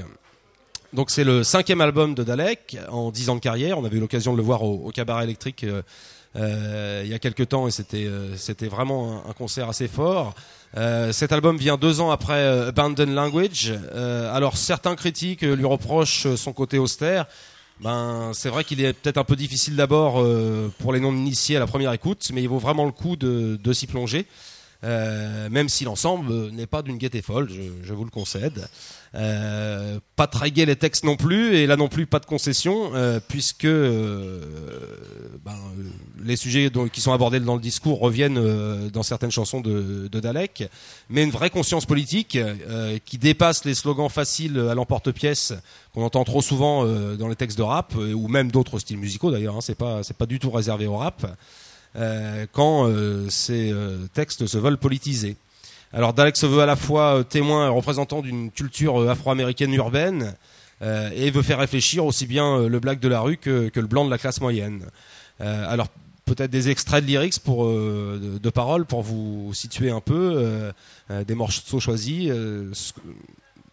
Donc 0.93 1.09
c'est 1.09 1.23
le 1.23 1.43
cinquième 1.43 1.81
album 1.81 2.13
de 2.13 2.23
Dalek 2.23 2.77
en 2.89 3.11
dix 3.11 3.29
ans 3.29 3.35
de 3.35 3.39
carrière. 3.39 3.79
On 3.79 3.85
avait 3.85 3.97
eu 3.97 4.01
l'occasion 4.01 4.33
de 4.33 4.37
le 4.37 4.43
voir 4.43 4.61
au, 4.63 4.91
cabaret 4.91 5.23
électrique 5.23 5.65
il 6.35 7.07
y 7.07 7.13
a 7.13 7.19
quelques 7.19 7.49
temps 7.49 7.67
et 7.67 7.71
c'était 7.71 8.67
vraiment 8.67 9.23
un 9.27 9.33
concert 9.33 9.69
assez 9.69 9.87
fort. 9.87 10.35
Euh, 10.77 11.11
cet 11.11 11.33
album 11.33 11.57
vient 11.57 11.77
deux 11.77 11.99
ans 11.99 12.11
après 12.11 12.39
euh, 12.39 12.69
Abandon 12.69 13.05
Language. 13.05 13.73
Euh, 13.93 14.33
alors 14.33 14.55
certains 14.57 14.95
critiques 14.95 15.43
euh, 15.43 15.55
lui 15.55 15.65
reprochent 15.65 16.33
son 16.35 16.53
côté 16.53 16.77
austère. 16.77 17.25
Ben 17.81 18.31
c'est 18.33 18.49
vrai 18.49 18.63
qu'il 18.63 18.79
est 18.81 18.93
peut-être 18.93 19.17
un 19.17 19.23
peu 19.23 19.35
difficile 19.35 19.75
d'abord 19.75 20.23
pour 20.77 20.93
les 20.93 20.99
non 20.99 21.13
initiés 21.13 21.57
à 21.57 21.59
la 21.59 21.65
première 21.65 21.91
écoute, 21.93 22.29
mais 22.31 22.43
il 22.43 22.47
vaut 22.47 22.59
vraiment 22.59 22.85
le 22.85 22.91
coup 22.91 23.15
de 23.15 23.73
s'y 23.73 23.87
plonger. 23.87 24.27
Euh, 24.83 25.49
même 25.49 25.69
si 25.69 25.83
l'ensemble 25.83 26.31
euh, 26.31 26.51
n'est 26.51 26.67
pas 26.67 26.81
d'une 26.81 26.97
gaieté 26.97 27.21
folle, 27.21 27.49
je, 27.49 27.61
je 27.83 27.93
vous 27.93 28.03
le 28.03 28.09
concède. 28.09 28.67
Euh, 29.13 29.99
pas 30.15 30.29
gai 30.49 30.65
les 30.65 30.77
textes 30.77 31.03
non 31.03 31.17
plus, 31.17 31.55
et 31.55 31.67
là 31.67 31.75
non 31.75 31.89
plus 31.89 32.05
pas 32.05 32.19
de 32.19 32.25
concession, 32.25 32.91
euh, 32.95 33.19
puisque 33.25 33.65
euh, 33.65 34.39
ben, 35.43 35.57
les 36.23 36.37
sujets 36.37 36.71
qui 36.93 37.01
sont 37.01 37.11
abordés 37.11 37.41
dans 37.41 37.55
le 37.55 37.61
discours 37.61 37.99
reviennent 37.99 38.89
dans 38.89 39.03
certaines 39.03 39.31
chansons 39.31 39.59
de, 39.59 40.07
de 40.07 40.19
Dalek, 40.19 40.69
mais 41.09 41.23
une 41.23 41.31
vraie 41.31 41.49
conscience 41.49 41.85
politique 41.85 42.37
qui 43.05 43.17
dépasse 43.17 43.65
les 43.65 43.73
slogans 43.73 44.09
faciles 44.09 44.57
à 44.59 44.75
l'emporte-pièce 44.75 45.53
qu'on 45.93 46.03
entend 46.03 46.23
trop 46.23 46.41
souvent 46.41 46.85
dans 47.15 47.27
les 47.27 47.35
textes 47.35 47.57
de 47.57 47.63
rap, 47.63 47.95
ou 47.95 48.27
même 48.27 48.51
d'autres 48.51 48.79
styles 48.79 48.99
musicaux 48.99 49.31
d'ailleurs, 49.31 49.57
hein, 49.57 49.61
c'est 49.61 49.75
pas, 49.75 50.01
pas 50.17 50.25
du 50.25 50.39
tout 50.39 50.51
réservé 50.51 50.87
au 50.87 50.97
rap, 50.97 51.25
quand 51.95 52.87
euh, 52.87 53.29
ces 53.29 53.71
euh, 53.71 53.97
textes 54.13 54.47
se 54.47 54.57
veulent 54.57 54.77
politisés. 54.77 55.35
Alors 55.93 56.13
Dalek 56.13 56.37
se 56.37 56.45
veut 56.45 56.61
à 56.61 56.65
la 56.65 56.77
fois 56.77 57.17
euh, 57.17 57.23
témoin 57.23 57.67
et 57.67 57.69
représentant 57.69 58.21
d'une 58.21 58.49
culture 58.49 59.01
euh, 59.01 59.09
afro-américaine 59.09 59.73
urbaine 59.73 60.35
euh, 60.81 61.09
et 61.13 61.31
veut 61.31 61.41
faire 61.41 61.59
réfléchir 61.59 62.05
aussi 62.05 62.25
bien 62.25 62.45
euh, 62.45 62.69
le 62.69 62.79
black 62.79 62.99
de 63.01 63.09
la 63.09 63.19
rue 63.19 63.35
que, 63.37 63.69
le 63.73 63.87
blanc 63.87 64.05
de 64.05 64.09
la 64.09 64.17
classe 64.17 64.39
moyenne. 64.39 64.85
Euh, 65.41 65.65
alors 65.67 65.87
peut-être 66.25 66.49
des 66.49 66.69
extraits 66.69 67.03
de 67.03 67.07
lyrics 67.07 67.39
pour 67.39 67.65
euh, 67.65 68.39
de, 68.41 68.49
paroles 68.49 68.85
pour 68.85 69.01
vous 69.01 69.53
situer 69.53 69.91
un 69.91 69.99
peu 69.99 70.33
euh, 70.37 70.71
euh, 71.09 71.25
des 71.25 71.35
morceaux 71.35 71.81
choisis 71.81 72.29
euh, 72.29 72.71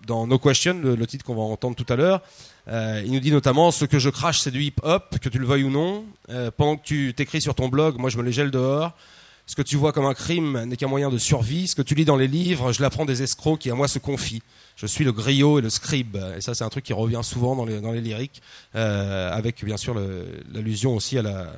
dans 0.08 0.26
No 0.26 0.40
Question 0.40 0.80
le 0.82 1.06
titre 1.06 1.24
qu'on 1.24 1.36
va 1.36 1.42
entendre 1.42 1.76
tout 1.76 1.90
à 1.92 1.94
l'heure 1.94 2.20
euh, 2.68 3.02
il 3.04 3.12
nous 3.12 3.20
dit 3.20 3.30
notamment 3.30 3.70
ce 3.70 3.84
que 3.84 3.98
je 3.98 4.10
crache 4.10 4.40
c'est 4.40 4.50
du 4.50 4.62
hip 4.62 4.74
hop 4.82 5.18
que 5.20 5.28
tu 5.28 5.38
le 5.38 5.46
veuilles 5.46 5.64
ou 5.64 5.70
non 5.70 6.04
Euh, 6.30 6.50
pendant 6.54 6.76
que 6.76 6.84
tu 6.84 7.14
t'écris 7.16 7.40
sur 7.40 7.54
ton 7.54 7.68
blog 7.68 7.96
moi 7.98 8.10
je 8.10 8.18
me 8.18 8.22
les 8.22 8.32
gèle 8.32 8.50
dehors 8.50 8.92
ce 9.48 9.56
que 9.56 9.62
tu 9.62 9.76
vois 9.76 9.92
comme 9.92 10.04
un 10.04 10.12
crime 10.12 10.64
n'est 10.64 10.76
qu'un 10.76 10.88
moyen 10.88 11.08
de 11.08 11.16
survie. 11.16 11.68
Ce 11.68 11.74
que 11.74 11.80
tu 11.80 11.94
lis 11.94 12.04
dans 12.04 12.18
les 12.18 12.28
livres, 12.28 12.70
je 12.70 12.82
l'apprends 12.82 13.06
des 13.06 13.22
escrocs 13.22 13.58
qui 13.58 13.70
à 13.70 13.74
moi 13.74 13.88
se 13.88 13.98
confient. 13.98 14.42
Je 14.76 14.86
suis 14.86 15.06
le 15.06 15.12
griot 15.12 15.58
et 15.58 15.62
le 15.62 15.70
scribe. 15.70 16.18
Et 16.36 16.42
ça, 16.42 16.54
c'est 16.54 16.64
un 16.64 16.68
truc 16.68 16.84
qui 16.84 16.92
revient 16.92 17.22
souvent 17.22 17.56
dans 17.56 17.64
les, 17.64 17.80
dans 17.80 17.92
les 17.92 18.02
lyriques, 18.02 18.42
euh, 18.74 19.32
avec 19.32 19.64
bien 19.64 19.78
sûr 19.78 19.94
l'allusion 20.52 20.94
aussi 20.94 21.16
à 21.16 21.22
la, 21.22 21.50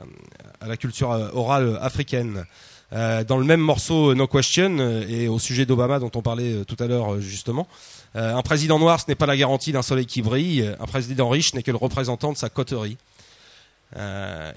à 0.61 0.69
la 0.69 0.77
culture 0.77 1.11
orale 1.35 1.81
africaine. 1.83 2.47
Euh, 2.93 3.23
dans 3.23 3.37
le 3.37 3.45
même 3.45 3.61
morceau 3.61 4.15
No 4.15 4.27
Question 4.27 4.79
euh, 4.81 5.07
et 5.09 5.29
au 5.29 5.39
sujet 5.39 5.65
d'Obama 5.65 6.01
dont 6.01 6.11
on 6.17 6.23
parlait 6.23 6.55
euh, 6.55 6.65
tout 6.65 6.77
à 6.81 6.87
l'heure 6.87 7.21
justement, 7.21 7.69
un 8.17 8.43
président 8.43 8.81
noir 8.81 8.99
ce 8.99 9.05
n'est 9.07 9.15
pas 9.15 9.27
la 9.27 9.37
garantie 9.37 9.71
d'un 9.71 9.83
soleil 9.83 10.07
qui 10.07 10.21
brille, 10.21 10.69
un 10.81 10.87
président 10.87 11.29
riche 11.29 11.55
n'est 11.55 11.63
que 11.63 11.71
le 11.71 11.77
représentant 11.77 12.33
de 12.33 12.37
sa 12.37 12.49
coterie. 12.49 12.97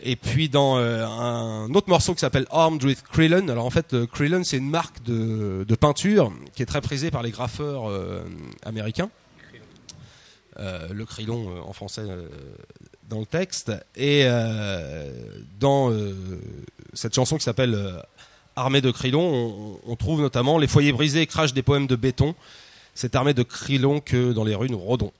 Et 0.03 0.15
puis 0.15 0.49
dans 0.49 0.77
un 0.77 1.71
autre 1.75 1.87
morceau 1.87 2.15
qui 2.15 2.21
s'appelle 2.21 2.47
Armed 2.49 2.83
with 2.83 3.03
Krillin. 3.03 3.47
Alors 3.49 3.65
en 3.65 3.69
fait, 3.69 3.95
Krillin 4.11 4.43
c'est 4.43 4.57
une 4.57 4.69
marque 4.69 5.03
de, 5.03 5.75
peinture 5.75 6.33
qui 6.55 6.63
est 6.63 6.65
très 6.65 6.81
prisée 6.81 7.11
par 7.11 7.21
les 7.21 7.29
graffeurs 7.29 7.91
américains. 8.65 9.09
Le 10.59 11.03
Krillon 11.03 11.49
euh, 11.49 11.61
en 11.61 11.73
français 11.73 12.03
dans 13.09 13.19
le 13.19 13.25
texte. 13.25 13.71
Et 13.95 14.25
dans 15.59 15.91
cette 16.93 17.13
chanson 17.13 17.37
qui 17.37 17.43
s'appelle 17.43 18.01
Armée 18.55 18.81
de 18.81 18.91
Krillon, 18.91 19.21
on, 19.85 19.91
on 19.91 19.95
trouve 19.95 20.21
notamment 20.21 20.57
les 20.57 20.67
foyers 20.67 20.91
brisés 20.91 21.25
crachent 21.25 21.53
des 21.53 21.63
poèmes 21.63 21.87
de 21.87 21.95
béton. 21.95 22.35
Cette 22.95 23.15
armée 23.15 23.33
de 23.33 23.41
Krillon 23.43 23.99
que 23.99 24.31
dans 24.33 24.43
les 24.43 24.53
rues 24.55 24.69
nous 24.69 24.77
rôdons. 24.77 25.11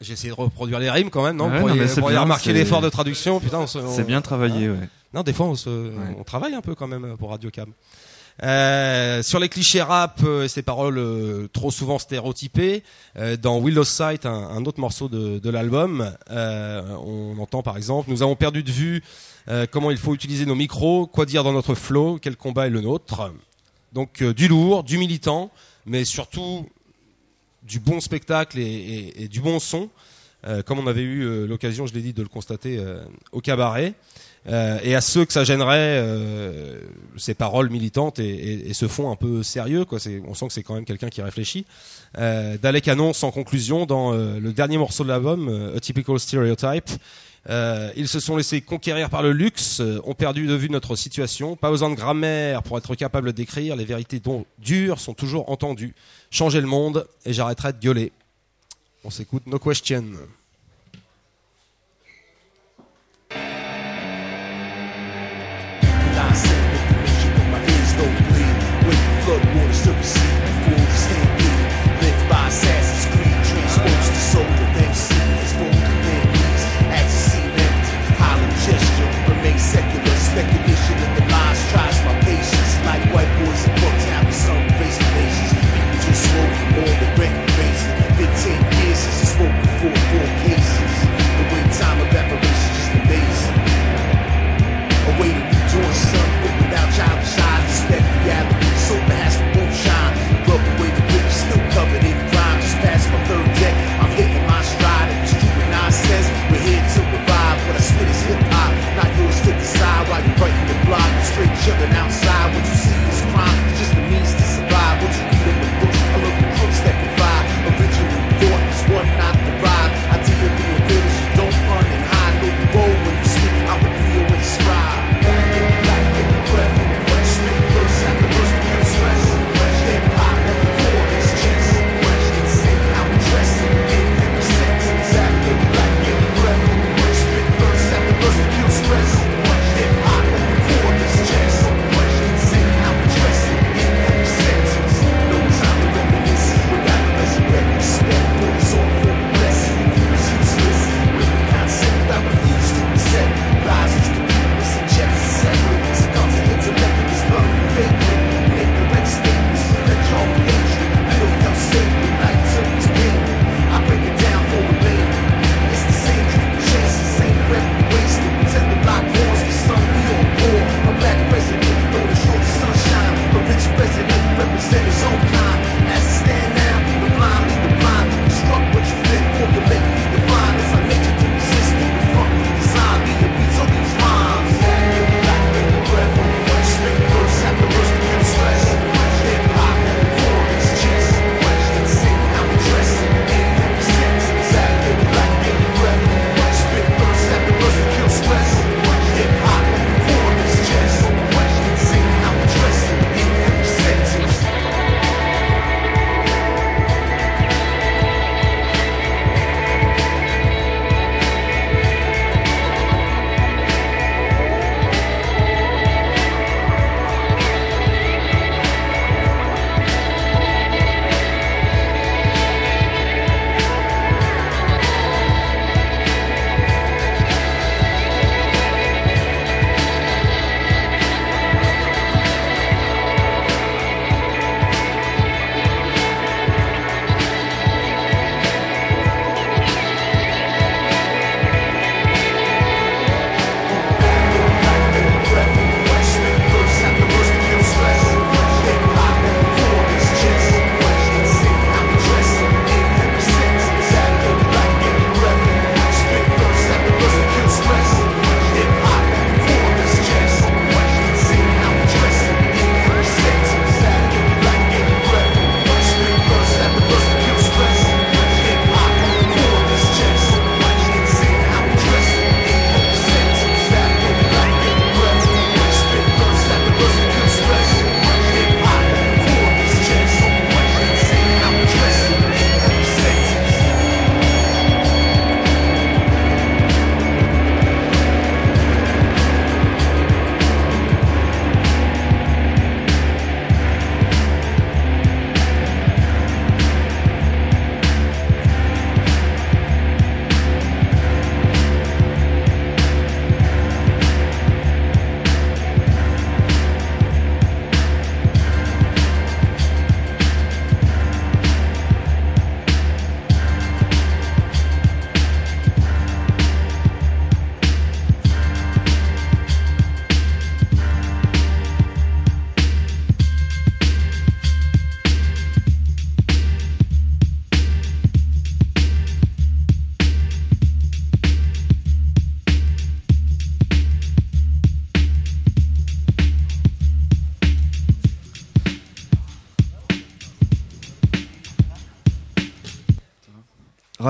J'ai 0.00 0.12
essayé 0.12 0.28
de 0.30 0.34
reproduire 0.38 0.78
les 0.78 0.90
rimes 0.90 1.08
quand 1.08 1.22
même, 1.24 1.36
non? 1.36 1.50
Ouais, 1.50 1.60
Pour 1.60 1.68
non, 1.70 1.74
y- 1.74 1.78
mais 1.78 2.18
remarquer 2.18 2.52
l'effort 2.52 2.82
de 2.82 2.90
traduction. 2.90 3.40
Putain, 3.40 3.66
C'est 3.66 4.06
bien 4.06 4.20
travaillé, 4.20 4.68
ouais. 4.68 4.88
non, 5.14 5.22
des 5.22 5.32
fois, 5.32 5.46
on, 5.46 5.54
se, 5.54 5.70
on 6.18 6.24
travaille 6.24 6.52
un 6.54 6.60
peu 6.60 6.74
quand 6.74 6.88
même 6.88 7.16
pour 7.16 7.30
Radio 7.30 7.50
Cam. 7.50 7.70
Euh, 8.42 9.22
sur 9.22 9.38
les 9.38 9.48
clichés 9.48 9.80
rap 9.80 10.20
euh, 10.24 10.48
ces 10.48 10.62
paroles 10.62 10.98
euh, 10.98 11.48
trop 11.52 11.70
souvent 11.70 12.00
stéréotypées, 12.00 12.82
euh, 13.16 13.36
dans 13.36 13.60
Willow 13.60 13.84
Sight, 13.84 14.26
un, 14.26 14.64
autre 14.64 14.80
morceau 14.80 15.08
de, 15.08 15.50
l'album, 15.50 16.12
on 16.30 17.36
entend 17.38 17.62
par 17.62 17.76
exemple 17.76 18.10
Nous 18.10 18.22
avons 18.22 18.34
perdu 18.34 18.62
de 18.62 18.70
vue 18.70 19.02
comment 19.70 19.90
il 19.90 19.98
faut 19.98 20.14
utiliser 20.14 20.46
nos 20.46 20.54
micros, 20.54 21.06
quoi 21.06 21.26
dire 21.26 21.44
dans 21.44 21.52
notre 21.52 21.74
flow, 21.74 22.18
quel 22.20 22.36
combat 22.36 22.66
est 22.66 22.70
le 22.70 22.80
nôtre. 22.80 23.32
Donc 23.92 24.22
du 24.22 24.48
lourd, 24.48 24.82
du 24.82 24.98
militant, 24.98 25.50
mais 25.86 26.04
surtout 26.04 26.66
du 27.62 27.78
bon 27.78 28.00
spectacle 28.00 28.58
et, 28.58 29.28
du 29.30 29.40
bon 29.40 29.60
son, 29.60 29.90
comme 30.64 30.78
on 30.78 30.86
avait 30.86 31.02
eu 31.02 31.46
l'occasion, 31.46 31.86
je 31.86 31.94
l'ai 31.94 32.00
dit, 32.00 32.14
de 32.14 32.22
le 32.22 32.28
constater 32.28 32.82
au 33.32 33.40
cabaret. 33.40 33.94
Euh, 34.46 34.78
et 34.82 34.94
à 34.94 35.00
ceux 35.00 35.24
que 35.24 35.32
ça 35.32 35.44
gênerait, 35.44 35.98
euh, 35.98 36.80
ces 37.16 37.34
paroles 37.34 37.70
militantes 37.70 38.18
et, 38.18 38.72
ce 38.74 38.88
fond 38.88 39.10
un 39.10 39.16
peu 39.16 39.42
sérieux, 39.42 39.86
on 40.26 40.34
sent 40.34 40.48
que 40.48 40.52
c'est 40.52 40.62
quand 40.62 40.74
même 40.74 40.84
quelqu'un 40.84 41.08
qui 41.08 41.22
réfléchit. 41.22 41.64
Euh, 42.18 42.58
Dalek 42.58 42.88
annonce 42.88 43.22
en 43.24 43.30
conclusion 43.30 43.86
dans 43.86 44.12
euh, 44.12 44.38
le 44.38 44.52
dernier 44.52 44.78
morceau 44.78 45.04
de 45.04 45.08
l'album, 45.08 45.72
A 45.74 45.80
Typical 45.80 46.18
Stereotype. 46.18 46.90
ils 47.96 48.08
se 48.08 48.20
sont 48.20 48.36
laissés 48.36 48.60
conquérir 48.60 49.08
par 49.08 49.22
le 49.22 49.32
luxe, 49.32 49.80
ont 50.04 50.14
perdu 50.14 50.46
de 50.46 50.54
vue 50.54 50.68
notre 50.68 50.96
situation, 50.96 51.56
pas 51.56 51.70
besoin 51.70 51.90
de 51.90 51.94
grammaire 51.94 52.62
pour 52.62 52.76
être 52.76 52.94
capable 52.94 53.32
d'écrire, 53.32 53.76
les 53.76 53.84
vérités 53.84 54.20
dont 54.20 54.44
dures 54.58 55.00
sont 55.00 55.14
toujours 55.14 55.50
entendues. 55.50 55.94
Changez 56.30 56.60
le 56.60 56.66
monde 56.66 57.06
et 57.24 57.32
j'arrêterai 57.32 57.72
de 57.72 57.78
gueuler. 57.78 58.12
On 59.04 59.10
s'écoute 59.10 59.46
No 59.46 59.58
Question. 59.58 60.04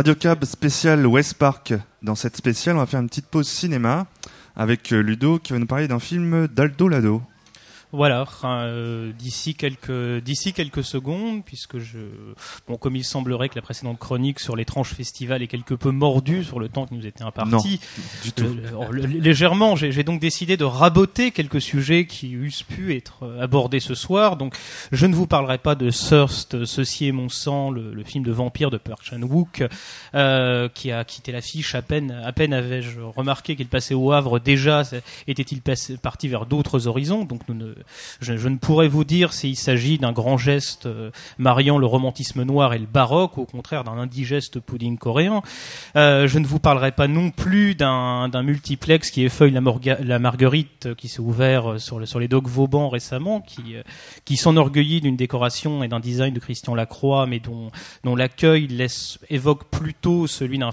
Radio 0.04 0.16
Cab 0.16 0.44
spécial 0.44 1.06
West 1.06 1.32
Park. 1.38 1.72
Dans 2.02 2.14
cette 2.14 2.36
spéciale, 2.36 2.76
on 2.76 2.80
va 2.80 2.84
faire 2.84 3.00
une 3.00 3.08
petite 3.08 3.24
pause 3.24 3.48
cinéma 3.48 4.06
avec 4.54 4.92
euh, 4.92 5.00
Ludo 5.00 5.38
qui 5.38 5.54
va 5.54 5.58
nous 5.58 5.64
parler 5.64 5.88
d'un 5.88 5.98
film 5.98 6.46
d'Aldo 6.46 6.88
Lado. 6.88 7.22
Voilà, 7.94 8.24
euh, 8.44 9.12
d'ici 9.12 9.54
quelques 9.54 10.20
d'ici 10.22 10.52
quelques 10.52 10.82
secondes, 10.84 11.44
puisque 11.44 11.78
je 11.78 11.98
bon 12.68 12.76
comme 12.76 12.96
il 12.96 13.04
semblerait 13.04 13.48
que 13.48 13.54
la 13.54 13.62
précédente 13.62 13.98
chronique 13.98 14.40
sur 14.40 14.56
l'étrange 14.56 14.88
festival 14.88 15.42
est 15.42 15.46
quelque 15.46 15.74
peu 15.74 15.90
mordue 15.90 16.42
sur 16.44 16.58
le 16.58 16.68
temps 16.68 16.86
qui 16.86 16.94
nous 16.94 17.06
était 17.06 17.22
imparti. 17.22 17.80
Du 18.24 18.32
tout. 18.32 18.44
Euh, 18.44 18.88
le- 18.90 19.02
le- 19.06 19.18
légèrement, 19.20 19.76
j'ai 19.76 20.02
donc 20.02 20.20
décidé 20.20 20.56
de 20.56 20.64
raboter 20.64 21.30
quelques 21.30 21.60
sujets 21.60 22.06
qui 22.06 22.32
eussent 22.32 22.62
pu 22.64 22.96
être 22.96 23.22
euh, 23.22 23.40
abordés 23.42 23.80
ce 23.80 23.94
soir. 23.94 24.36
Donc, 24.36 24.54
je 24.92 25.06
ne 25.06 25.14
vous 25.14 25.26
parlerai 25.26 25.58
pas 25.58 25.74
de 25.74 25.90
Thirst, 25.90 26.64
Ceci 26.64 27.06
est 27.06 27.12
mon 27.12 27.28
sang, 27.28 27.70
le, 27.70 27.94
le 27.94 28.04
film 28.04 28.24
de 28.24 28.32
vampire 28.32 28.70
de 28.70 28.76
Park 28.78 29.02
Chan-wook, 29.04 29.62
euh, 30.14 30.68
qui 30.68 30.90
a 30.90 31.04
quitté 31.04 31.30
l'affiche 31.32 31.74
à 31.74 31.82
peine, 31.82 32.10
à 32.10 32.32
peine 32.32 32.52
avais-je 32.52 33.00
remarqué 33.00 33.54
qu'il 33.56 33.68
passait 33.68 33.94
au 33.94 34.10
Havre. 34.12 34.40
Déjà, 34.40 34.82
était-il 35.28 35.60
parti 35.98 36.28
vers 36.28 36.46
d'autres 36.46 36.86
horizons 36.88 37.24
Donc, 37.24 37.42
nous 37.48 37.54
ne, 37.54 37.74
je, 38.20 38.48
ne 38.48 38.56
pourrais 38.56 38.88
vous 38.88 39.04
dire 39.04 39.32
s'il 39.32 39.56
s'agit 39.56 39.98
d'un 39.98 40.12
grand 40.12 40.36
geste 40.36 40.86
euh, 40.86 41.10
mariant 41.38 41.78
le 41.78 41.86
romantisme 41.86 42.42
noir 42.42 42.74
et 42.74 42.78
le 42.78 42.86
baroque, 42.86 43.38
au 43.38 43.44
contraire 43.44 43.84
d'un 43.84 43.98
indigeste 43.98 44.60
pudding 44.60 44.98
coréen. 44.98 45.42
Euh, 45.96 46.26
je 46.28 46.38
ne 46.38 46.46
vous 46.46 46.58
parlerai 46.58 46.92
pas 46.92 47.08
non 47.08 47.30
plus 47.30 47.74
d'un 47.74 48.42
multiplex 48.42 49.10
qui 49.10 49.24
effeuille 49.24 49.52
la, 49.52 49.60
la 50.00 50.18
marguerite 50.18 50.94
qui 50.94 51.08
s'est 51.08 51.20
ouvert 51.20 51.72
euh, 51.72 51.78
sur, 51.78 52.06
sur 52.06 52.20
les 52.20 52.28
docks 52.28 52.48
Vauban 52.48 52.88
récemment, 52.88 53.40
qui, 53.40 53.76
qui 54.24 54.36
s'enorgueillit 54.36 55.00
d'une 55.00 55.16
décoration 55.16 55.82
et 55.82 55.88
d'un 55.88 56.00
design 56.00 56.34
de 56.34 56.40
Christian 56.40 56.74
Lacroix, 56.74 57.26
mais 57.26 57.40
dont, 57.40 57.70
dont 58.04 58.16
l'accueil 58.16 58.68
évoque 59.30 59.64
plutôt 59.70 60.26
celui 60.26 60.58
d'un 60.58 60.70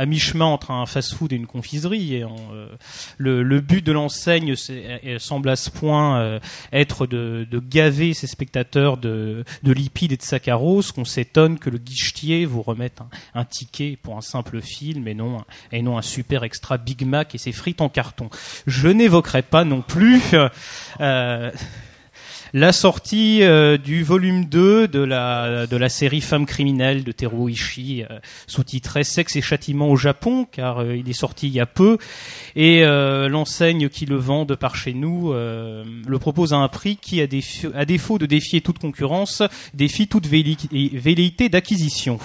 à 0.00 0.06
mi-chemin 0.06 0.46
entre 0.46 0.70
un 0.70 0.86
fast-food 0.86 1.30
et 1.34 1.36
une 1.36 1.46
confiserie. 1.46 2.14
Et 2.14 2.24
en, 2.24 2.34
euh, 2.54 2.74
le, 3.18 3.60
but 3.60 3.84
de 3.84 3.92
l'enseigne 3.92 4.54
semble 5.18 5.50
à 5.50 5.56
ce 5.56 5.68
point 5.68 6.18
euh, 6.18 6.40
être 6.72 7.06
de, 7.06 7.46
de 7.48 7.58
gaver 7.58 8.14
ses 8.14 8.26
spectateurs 8.26 8.96
de, 8.96 9.44
de 9.62 9.72
lipides 9.72 10.12
et 10.12 10.16
de 10.16 10.22
saccharose 10.22 10.90
qu'on 10.90 11.04
s'étonne 11.04 11.58
que 11.58 11.68
le 11.68 11.76
guichetier 11.76 12.46
vous 12.46 12.62
remette 12.62 13.02
un, 13.34 13.44
ticket 13.44 13.98
pour 14.02 14.16
un 14.16 14.22
simple 14.22 14.62
film 14.62 15.06
et 15.06 15.14
non, 15.14 15.44
et 15.70 15.82
non 15.82 15.98
un 15.98 16.02
super 16.02 16.44
extra 16.44 16.78
Big 16.78 17.04
Mac 17.04 17.34
et 17.34 17.38
ses 17.38 17.52
frites 17.52 17.82
en 17.82 17.90
carton. 17.90 18.30
Je 18.66 18.88
n'évoquerai 18.88 19.42
pas 19.42 19.64
non 19.64 19.82
plus 19.82 20.22
euh, 21.00 21.50
la 22.52 22.72
sortie 22.72 23.42
euh, 23.42 23.76
du 23.78 24.02
volume 24.02 24.44
2 24.46 24.88
de 24.88 25.00
la, 25.00 25.66
de 25.66 25.76
la 25.76 25.88
série 25.88 26.20
Femmes 26.20 26.46
criminelles 26.46 27.04
de 27.04 27.12
Teruo 27.12 27.48
Ishii, 27.48 28.02
euh, 28.04 28.18
sous-titré 28.46 29.04
Sexe 29.04 29.36
et 29.36 29.42
châtiment 29.42 29.88
au 29.88 29.96
Japon, 29.96 30.46
car 30.50 30.78
euh, 30.80 30.96
il 30.96 31.08
est 31.08 31.12
sorti 31.14 31.46
il 31.48 31.52
y 31.54 31.60
a 31.60 31.66
peu, 31.66 31.98
et 32.56 32.84
euh, 32.84 33.28
l'enseigne 33.28 33.88
qui 33.88 34.06
le 34.06 34.16
vend 34.16 34.44
de 34.44 34.54
par 34.54 34.74
chez 34.76 34.92
nous 34.94 35.32
le 35.32 36.18
propose 36.18 36.52
à 36.52 36.56
un 36.56 36.68
prix 36.68 36.96
qui, 36.96 37.20
à, 37.20 37.84
défaut 37.84 38.18
de 38.18 38.26
défier 38.26 38.60
toute 38.60 38.78
concurrence, 38.78 39.42
défie 39.74 40.08
toute 40.08 40.26
velléi- 40.26 40.96
velléité 40.98 41.48
d'acquisition. 41.48 42.18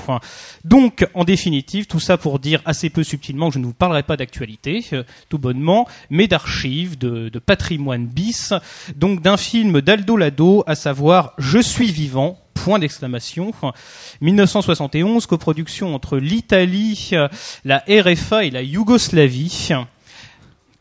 Donc, 0.63 1.07
en 1.13 1.23
définitive, 1.23 1.85
tout 1.87 1.99
ça 1.99 2.17
pour 2.17 2.39
dire 2.39 2.61
assez 2.65 2.89
peu 2.89 3.03
subtilement 3.03 3.49
que 3.49 3.55
je 3.55 3.59
ne 3.59 3.65
vous 3.65 3.73
parlerai 3.73 4.03
pas 4.03 4.17
d'actualité, 4.17 4.83
tout 5.29 5.37
bonnement, 5.37 5.87
mais 6.09 6.27
d'archives, 6.27 6.97
de, 6.97 7.29
de 7.29 7.39
patrimoine 7.39 8.05
bis, 8.07 8.53
donc 8.95 9.21
d'un 9.21 9.37
film 9.37 9.81
d'Aldo 9.81 10.14
Lado, 10.17 10.63
à 10.67 10.75
savoir 10.75 11.33
Je 11.37 11.59
suis 11.59 11.91
vivant. 11.91 12.39
Point 12.53 12.79
d'exclamation. 12.79 13.51
1971, 14.21 15.25
coproduction 15.25 15.93
entre 15.93 16.17
l'Italie, 16.17 17.09
euh, 17.13 17.27
la 17.63 17.83
RFA 17.87 18.45
et 18.45 18.51
la 18.51 18.61
Yougoslavie. 18.61 19.69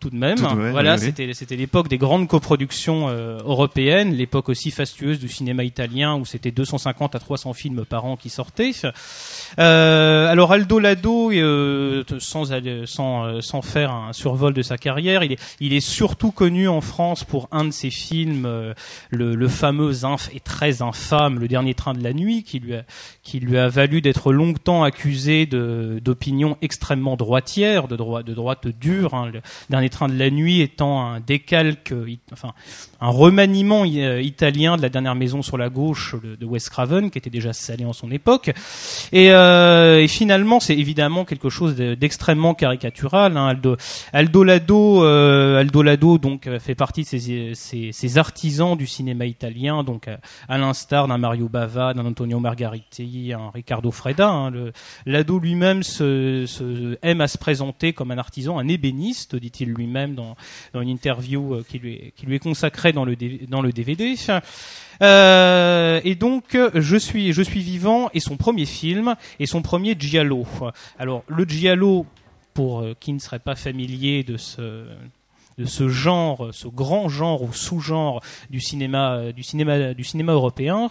Tout 0.05 0.11
de 0.11 0.17
même. 0.17 0.37
Tout 0.37 0.43
de 0.47 0.55
même, 0.55 0.71
voilà, 0.73 0.97
oui, 0.97 1.01
oui. 1.01 1.07
c'était 1.07 1.33
c'était 1.33 1.57
l'époque 1.57 1.89
des 1.89 1.97
grandes 1.97 2.29
coproductions 2.29 3.07
euh, 3.09 3.39
européennes, 3.43 4.13
l'époque 4.13 4.51
aussi 4.51 4.71
fastueuse 4.71 5.19
du 5.19 5.29
cinéma 5.31 5.65
italien 5.65 6.15
où 6.17 6.27
c'était 6.27 6.51
250 6.51 7.15
à 7.15 7.19
300 7.19 7.55
films 7.55 7.87
par 7.87 8.05
an 8.05 8.17
qui 8.19 8.29
sortaient. 8.29 8.73
Euh, 9.59 10.27
alors 10.31 10.53
Aldo 10.53 10.79
Lado, 10.79 11.31
euh, 11.31 12.05
sans, 12.19 12.45
sans, 12.85 13.41
sans 13.41 13.63
faire 13.63 13.93
un 13.93 14.13
survol 14.13 14.53
de 14.53 14.61
sa 14.61 14.77
carrière, 14.77 15.23
il 15.25 15.33
est, 15.33 15.57
il 15.61 15.73
est 15.73 15.81
surtout 15.81 16.33
connu 16.33 16.69
en 16.69 16.83
France 16.83 17.25
pour 17.25 17.49
un 17.51 17.65
de 17.65 17.71
ses 17.71 17.89
films, 17.91 18.47
le, 19.11 19.35
le 19.35 19.49
fameux 19.49 20.05
inf 20.05 20.29
et 20.35 20.41
très 20.41 20.83
infâme 20.83 21.39
Le 21.39 21.49
Dernier 21.49 21.73
Train 21.73 21.95
de 21.95 22.03
la 22.03 22.13
Nuit, 22.13 22.43
qui 22.43 22.59
lui 22.59 22.75
a, 22.75 22.83
qui 23.23 23.41
lui 23.41 23.57
a 23.57 23.69
valu 23.69 24.03
d'être 24.03 24.33
longtemps 24.35 24.83
accusé 24.85 25.47
de- 25.47 25.99
d'opinions 26.05 26.59
extrêmement 26.61 27.17
droitières, 27.17 27.89
de, 27.89 27.97
droite 27.97 28.27
de 28.27 28.35
droite 28.35 28.67
dure. 28.69 29.15
hein. 29.15 29.31
Le 29.33 29.41
Dernier 29.71 29.89
Train 29.95 30.09
de 30.09 30.19
la 30.19 30.29
Nuit 30.29 30.61
étant 30.61 31.07
un 31.07 31.21
décalque, 31.21 31.95
enfin 32.33 32.53
un 33.05 33.11
remaniement 33.11 33.85
euh, 33.85 34.23
italien 34.23 34.79
de 34.79 34.83
la 34.83 34.89
dernière 34.89 35.15
maison 35.15 35.43
sur 35.43 35.59
la 35.59 35.69
gauche 35.69 36.15
de, 36.41 36.47
Wes 36.47 36.71
Craven, 36.71 37.11
qui 37.11 37.19
était 37.19 37.29
déjà 37.29 37.53
salé 37.53 37.85
en 37.85 37.93
son 37.93 38.11
époque. 38.11 38.51
Et, 39.13 39.31
euh, 39.31 40.01
et 40.01 40.09
finalement, 40.09 40.59
c'est 40.59 40.75
évidemment 40.77 41.27
quelque 41.27 41.51
chose 41.51 41.77
de- 41.77 41.95
d'extrêmement 41.95 42.55
caricatural. 42.55 43.37
Hein. 43.37 43.49
Aldo, 43.49 43.77
Aldo 44.15 44.43
Lado, 44.45 45.05
euh, 45.05 45.61
Aldo 45.61 45.83
Lado, 45.83 46.17
donc 46.17 46.47
euh, 46.47 46.59
fait 46.59 46.75
partie 46.75 47.03
de 47.03 47.07
ces, 47.09 47.53
ces, 47.55 47.91
ces 47.93 48.19
artisans 48.19 48.75
du 48.75 48.87
cinéma 48.87 49.27
italien, 49.27 49.85
donc 49.85 50.09
à, 50.09 50.19
à 50.49 50.57
l'instar 50.57 51.07
d'un 51.07 51.19
Mario 51.19 51.49
Bava, 51.51 51.93
d'un 51.93 52.07
Antonio 52.07 52.41
Margariti, 52.41 53.33
un 53.39 53.51
Riccardo 53.51 53.91
Freda. 53.91 54.31
Hein. 54.31 54.53
Lado 55.05 55.39
lui-même 55.39 55.83
se, 55.83 56.45
se- 56.47 56.97
aime 57.03 57.21
à 57.21 57.29
se 57.29 57.37
présenter 57.37 57.93
comme 57.93 58.13
un 58.13 58.19
artisan, 58.19 58.59
un 58.59 58.69
ébéniste, 58.69 59.37
dit-il 59.37 59.69
lui-même 59.69 60.15
dans, 60.15 60.37
dans 60.73 60.81
une 60.81 60.89
interview 60.89 61.55
euh, 61.57 61.65
qui 61.69 61.79
lui 61.79 62.13
qui 62.17 62.25
lui 62.25 62.37
est 62.37 62.39
consacrée 62.39 62.94
dans 62.95 63.05
le, 63.05 63.17
dans 63.49 63.63
le 63.63 63.73
DVD. 63.73 64.15
Euh, 65.03 66.01
et 66.05 66.15
donc, 66.15 66.57
je 66.75 66.97
suis, 66.97 67.33
je 67.33 67.43
suis 67.43 67.61
vivant 67.61 68.09
et 68.15 68.21
son 68.21 68.37
premier 68.37 68.65
film 68.65 69.17
et 69.39 69.47
son 69.47 69.63
premier 69.63 69.97
giallo. 69.99 70.47
Alors, 70.99 71.25
le 71.29 71.45
giallo, 71.45 72.07
pour 72.55 72.81
euh, 72.81 72.95
qui 72.99 73.13
ne 73.13 73.19
serait 73.19 73.41
pas 73.41 73.57
familier 73.57 74.23
de 74.23 74.37
ce 74.37 74.87
de 75.59 75.65
ce 75.67 75.89
genre, 75.89 76.49
ce 76.53 76.69
grand 76.69 77.09
genre 77.09 77.43
ou 77.43 77.53
sous-genre 77.53 78.21
du 78.51 78.61
cinéma, 78.61 79.15
euh, 79.15 79.33
du 79.33 79.43
cinéma, 79.43 79.95
du 79.95 80.05
cinéma 80.05 80.33
européen, 80.33 80.89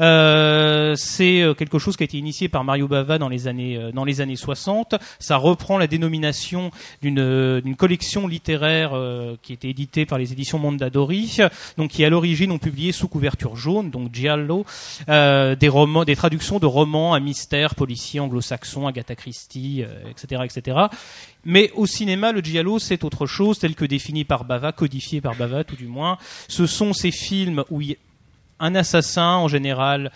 euh, 0.00 0.94
c'est 0.96 1.42
euh, 1.42 1.54
quelque 1.54 1.78
chose 1.78 1.96
qui 1.96 2.02
a 2.02 2.06
été 2.06 2.18
initié 2.18 2.48
par 2.48 2.64
Mario 2.64 2.88
Bava 2.88 3.18
dans 3.18 3.28
les 3.28 3.48
années, 3.48 3.76
euh, 3.76 3.92
dans 3.92 4.04
les 4.04 4.20
années 4.20 4.36
60. 4.36 4.94
Ça 5.18 5.36
reprend 5.36 5.78
la 5.78 5.86
dénomination 5.86 6.70
d'une 7.02 7.76
collection 7.76 8.26
littéraire 8.26 8.90
euh, 8.94 9.36
qui 9.42 9.52
était 9.52 9.68
éditée 9.68 10.06
par 10.06 10.18
les 10.18 10.32
éditions 10.32 10.58
Mondadori, 10.58 11.38
donc 11.76 11.90
qui 11.90 12.04
à 12.04 12.10
l'origine 12.10 12.50
ont 12.50 12.58
publié 12.58 12.92
sous 12.92 13.08
couverture 13.08 13.56
jaune, 13.56 13.90
donc 13.90 14.14
giallo, 14.14 14.64
euh, 15.08 15.54
des 15.56 15.68
romans, 15.68 16.04
des 16.04 16.16
traductions 16.16 16.58
de 16.58 16.66
romans 16.66 17.14
à 17.14 17.20
mystère 17.20 17.74
policier 17.74 18.20
anglo-saxon, 18.20 18.86
Agatha 18.86 19.14
Christie, 19.14 19.84
etc., 20.10 20.42
etc. 20.44 20.76
Mais 21.44 21.70
au 21.74 21.86
cinéma, 21.86 22.32
le 22.32 22.40
giallo, 22.40 22.78
c'est 22.78 23.04
autre 23.04 23.26
chose, 23.26 23.58
tel 23.58 23.74
que 23.74 23.84
défini 23.84 24.24
par 24.24 24.44
Bava, 24.44 24.72
codifié 24.72 25.20
par 25.20 25.34
Bava, 25.34 25.64
tout 25.64 25.76
du 25.76 25.86
moins. 25.86 26.18
Ce 26.48 26.66
sont 26.66 26.92
ces 26.92 27.10
films 27.10 27.64
où 27.70 27.80
il 27.80 27.90
y 27.90 27.92
a 27.92 27.96
un 28.60 28.74
assassin, 28.74 29.36
en 29.36 29.48
général, 29.48 30.10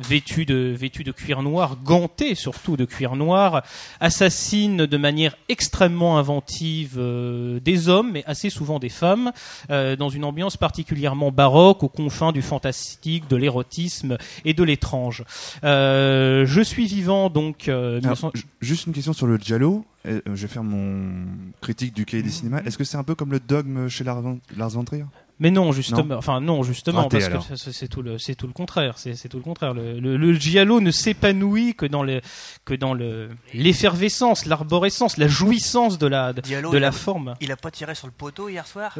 vêtu 0.00 0.44
de, 0.46 0.74
vêtu 0.76 1.04
de 1.04 1.12
cuir 1.12 1.42
noir, 1.42 1.76
ganté 1.84 2.34
surtout 2.34 2.76
de 2.76 2.84
cuir 2.84 3.16
noir, 3.16 3.62
assassine 4.00 4.86
de 4.86 4.96
manière 4.96 5.36
extrêmement 5.48 6.18
inventive 6.18 6.94
euh, 6.98 7.60
des 7.60 7.88
hommes, 7.88 8.12
mais 8.12 8.24
assez 8.26 8.50
souvent 8.50 8.78
des 8.78 8.88
femmes, 8.88 9.32
euh, 9.70 9.96
dans 9.96 10.08
une 10.08 10.24
ambiance 10.24 10.56
particulièrement 10.56 11.30
baroque, 11.30 11.82
aux 11.82 11.88
confins 11.88 12.32
du 12.32 12.42
fantastique, 12.42 13.28
de 13.28 13.36
l'érotisme 13.36 14.16
et 14.44 14.54
de 14.54 14.62
l'étrange. 14.64 15.24
Euh, 15.64 16.44
je 16.46 16.60
suis 16.60 16.86
vivant 16.86 17.30
donc. 17.30 17.68
euh, 17.68 17.98
Alors, 18.00 18.16
1900 18.16 18.30
ju- 18.34 18.44
juste 18.60 18.86
une 18.86 18.92
question 18.92 19.12
sur 19.12 19.26
le 19.26 19.36
Giallo. 19.36 19.84
Euh, 20.06 20.20
je 20.26 20.32
vais 20.46 20.48
faire 20.48 20.64
mon 20.64 21.26
critique 21.60 21.92
du 21.94 22.06
cahier 22.06 22.22
des 22.22 22.30
cinémas. 22.30 22.62
Est-ce 22.64 22.78
que 22.78 22.84
c'est 22.84 22.96
un 22.96 23.04
peu 23.04 23.14
comme 23.14 23.32
le 23.32 23.40
dogme 23.40 23.88
chez 23.88 24.02
Lars 24.04 24.22
von 24.22 24.84
Trier? 24.84 25.04
Mais 25.40 25.50
non, 25.50 25.72
justement, 25.72 26.16
enfin 26.16 26.40
non, 26.40 26.62
justement, 26.62 27.02
Raté, 27.04 27.16
parce 27.18 27.24
alors. 27.24 27.48
que 27.48 27.56
c'est- 27.56 27.88
tout 27.88 28.02
le, 28.02 28.18
c'est 28.18 28.34
tout 28.34 28.46
le 28.46 28.52
contraire. 28.52 28.98
C'est 28.98 29.14
c'est 29.14 29.28
tout 29.28 29.38
le 29.38 29.42
contraire. 29.42 29.72
Le, 29.74 29.98
le, 29.98 30.16
le 30.18 30.34
giallo 30.34 30.80
ne 30.80 30.90
s'épanouit 30.90 31.74
que 31.74 31.86
dans 31.86 32.02
le, 32.02 32.20
que 32.66 32.74
dans 32.74 32.92
le 32.94 33.30
l'effervescence, 33.54 34.44
l'arborescence, 34.46 35.16
la 35.16 35.28
jouissance 35.28 35.98
de 35.98 36.06
la, 36.06 36.32
de, 36.34 36.42
Diallo, 36.42 36.70
de 36.70 36.76
il 36.76 36.80
la 36.80 36.88
a- 36.88 36.92
forme. 36.92 37.34
Il 37.40 37.50
a 37.50 37.56
pas 37.56 37.70
tiré 37.70 37.94
sur 37.94 38.06
le 38.06 38.12
poteau 38.12 38.48
hier 38.50 38.66
soir? 38.66 38.94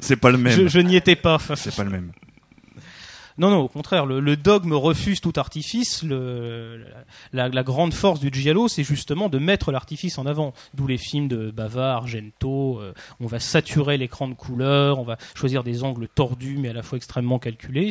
C'est 0.00 0.16
pas 0.16 0.30
le 0.30 0.38
même. 0.38 0.52
Je, 0.52 0.68
je 0.68 0.78
n'y 0.80 0.96
étais 0.96 1.16
pas. 1.16 1.38
C'est 1.54 1.74
pas 1.74 1.84
le 1.84 1.90
même. 1.90 2.10
Non, 3.36 3.50
non, 3.50 3.58
au 3.58 3.68
contraire, 3.68 4.06
le, 4.06 4.20
le 4.20 4.36
dogme 4.36 4.74
refuse 4.74 5.20
tout 5.20 5.32
artifice. 5.36 6.02
Le, 6.04 6.84
la, 7.32 7.48
la 7.48 7.62
grande 7.62 7.92
force 7.92 8.20
du 8.20 8.30
giallo, 8.32 8.68
c'est 8.68 8.84
justement 8.84 9.28
de 9.28 9.38
mettre 9.38 9.72
l'artifice 9.72 10.18
en 10.18 10.26
avant. 10.26 10.54
D'où 10.74 10.86
les 10.86 10.98
films 10.98 11.28
de 11.28 11.50
Bava, 11.50 11.94
Argento. 11.94 12.78
euh, 12.80 12.94
on 13.20 13.26
va 13.26 13.40
saturer 13.40 13.96
l'écran 13.96 14.28
de 14.28 14.34
couleurs, 14.34 14.98
on 14.98 15.04
va 15.04 15.16
choisir 15.34 15.64
des 15.64 15.82
angles 15.82 16.08
tordus 16.08 16.58
mais 16.58 16.68
à 16.68 16.72
la 16.72 16.82
fois 16.82 16.96
extrêmement 16.96 17.38
calculés. 17.38 17.90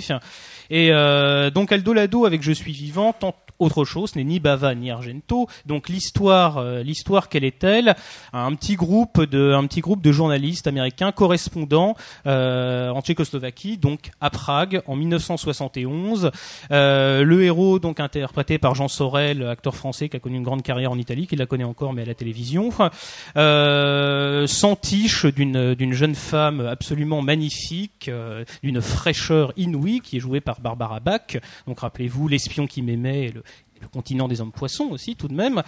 Et 0.70 0.92
euh, 0.92 1.50
donc 1.50 1.72
Aldo 1.72 1.94
Lado 1.94 2.26
avec 2.26 2.42
Je 2.42 2.52
suis 2.52 2.72
vivant 2.72 3.14
tente 3.14 3.36
autre 3.60 3.86
chose, 3.86 4.12
ce 4.12 4.18
n'est 4.18 4.24
ni 4.24 4.40
Bava 4.40 4.76
ni 4.76 4.92
Argento. 4.92 5.48
Donc 5.66 5.90
l'histoire, 5.90 6.58
euh, 6.58 6.84
l'histoire 6.84 7.30
quelle 7.30 7.44
est-elle 7.44 7.96
Un 8.34 8.54
petit 8.56 8.76
groupe 8.76 9.24
de, 9.24 9.54
un 9.54 9.66
petit 9.68 9.82
groupe 9.82 10.02
de 10.02 10.12
journalistes 10.12 10.68
américains 10.68 11.12
correspondants 11.12 11.96
euh, 12.26 12.90
en 12.90 13.02
Tchécoslovaquie, 13.02 13.78
donc 13.78 14.12
à 14.22 14.30
Prague 14.30 14.82
en 14.88 14.96
1971. 14.96 16.32
Euh, 16.72 17.24
le 17.24 17.44
héros, 17.44 17.80
donc 17.80 18.00
interprété 18.00 18.58
par 18.58 18.76
Jean 18.76 18.88
Sorel, 18.88 19.48
acteur 19.48 19.76
français 19.76 20.10
qui 20.10 20.18
a 20.18 20.20
connu 20.20 20.38
une 20.38 20.44
grande 20.44 20.64
carrière 20.64 20.92
en 20.92 20.98
Italie, 20.98 21.28
qui 21.28 21.36
la 21.36 21.46
connaît 21.46 21.64
encore 21.64 21.94
mais 21.94 22.04
à 22.04 22.06
la 22.06 22.16
télévision, 22.16 22.70
euh, 23.38 24.48
s'entiche 24.48 25.26
d'une 25.26 25.76
d'une 25.76 25.94
jeune 25.94 26.16
femme 26.16 26.62
absolument 26.62 27.22
magnifique, 27.22 28.10
euh, 28.10 28.44
d'une 28.64 28.82
fraîcheur 28.82 29.54
inouïe, 29.58 30.02
qui 30.02 30.18
est 30.18 30.20
jouée 30.20 30.42
par 30.42 30.62
Barbara 30.62 31.00
Bach. 31.00 31.38
Donc 31.68 31.80
rappelez-vous 31.80 32.28
l'espion 32.28 32.68
qui 32.68 32.82
m'aimait. 32.82 33.34
Le 33.84 33.90
continent 33.90 34.28
des 34.28 34.42
hommes 34.42 34.52
poissons 34.52 34.90
aussi 34.92 35.16
tout 35.16 35.28
de 35.28 35.34
même 35.34 35.64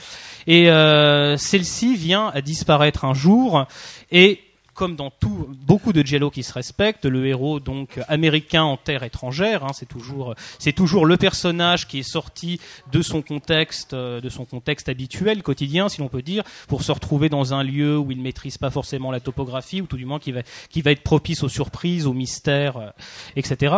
et 0.47 0.69
euh, 0.69 1.37
celle-ci 1.37 1.95
vient 1.95 2.31
à 2.33 2.41
disparaître 2.41 3.05
un 3.05 3.13
jour 3.13 3.65
et 4.11 4.41
comme 4.75 4.97
dans 4.97 5.09
tout, 5.09 5.47
beaucoup 5.65 5.93
de 5.93 6.03
giallo 6.03 6.29
qui 6.29 6.43
se 6.43 6.53
respectent, 6.53 7.05
le 7.05 7.25
héros 7.25 7.59
donc 7.59 7.99
américain 8.09 8.63
en 8.63 8.77
terre 8.77 9.03
étrangère, 9.03 9.63
hein, 9.63 9.71
c'est 9.73 9.87
toujours, 9.87 10.35
c'est 10.59 10.73
toujours 10.73 11.05
le 11.05 11.15
personnage 11.17 11.87
qui 11.87 11.99
est 11.99 12.03
sorti 12.03 12.59
de 12.91 13.01
son 13.01 13.21
contexte, 13.21 13.93
euh, 13.93 14.19
de 14.19 14.29
son 14.29 14.43
contexte 14.43 14.89
habituel, 14.89 15.43
quotidien, 15.43 15.87
si 15.87 16.01
l'on 16.01 16.09
peut 16.09 16.21
dire, 16.21 16.43
pour 16.67 16.83
se 16.83 16.91
retrouver 16.91 17.29
dans 17.29 17.53
un 17.53 17.63
lieu 17.63 17.97
où 17.97 18.11
il 18.11 18.21
maîtrise 18.21 18.57
pas 18.57 18.69
forcément 18.69 19.11
la 19.11 19.21
topographie, 19.21 19.81
ou 19.81 19.87
tout 19.87 19.97
du 19.97 20.05
moins 20.05 20.19
qui 20.19 20.33
va, 20.33 20.41
qui 20.69 20.81
va 20.81 20.91
être 20.91 21.03
propice 21.03 21.41
aux 21.43 21.49
surprises, 21.49 22.05
aux 22.05 22.13
mystères, 22.13 22.93
etc. 23.37 23.75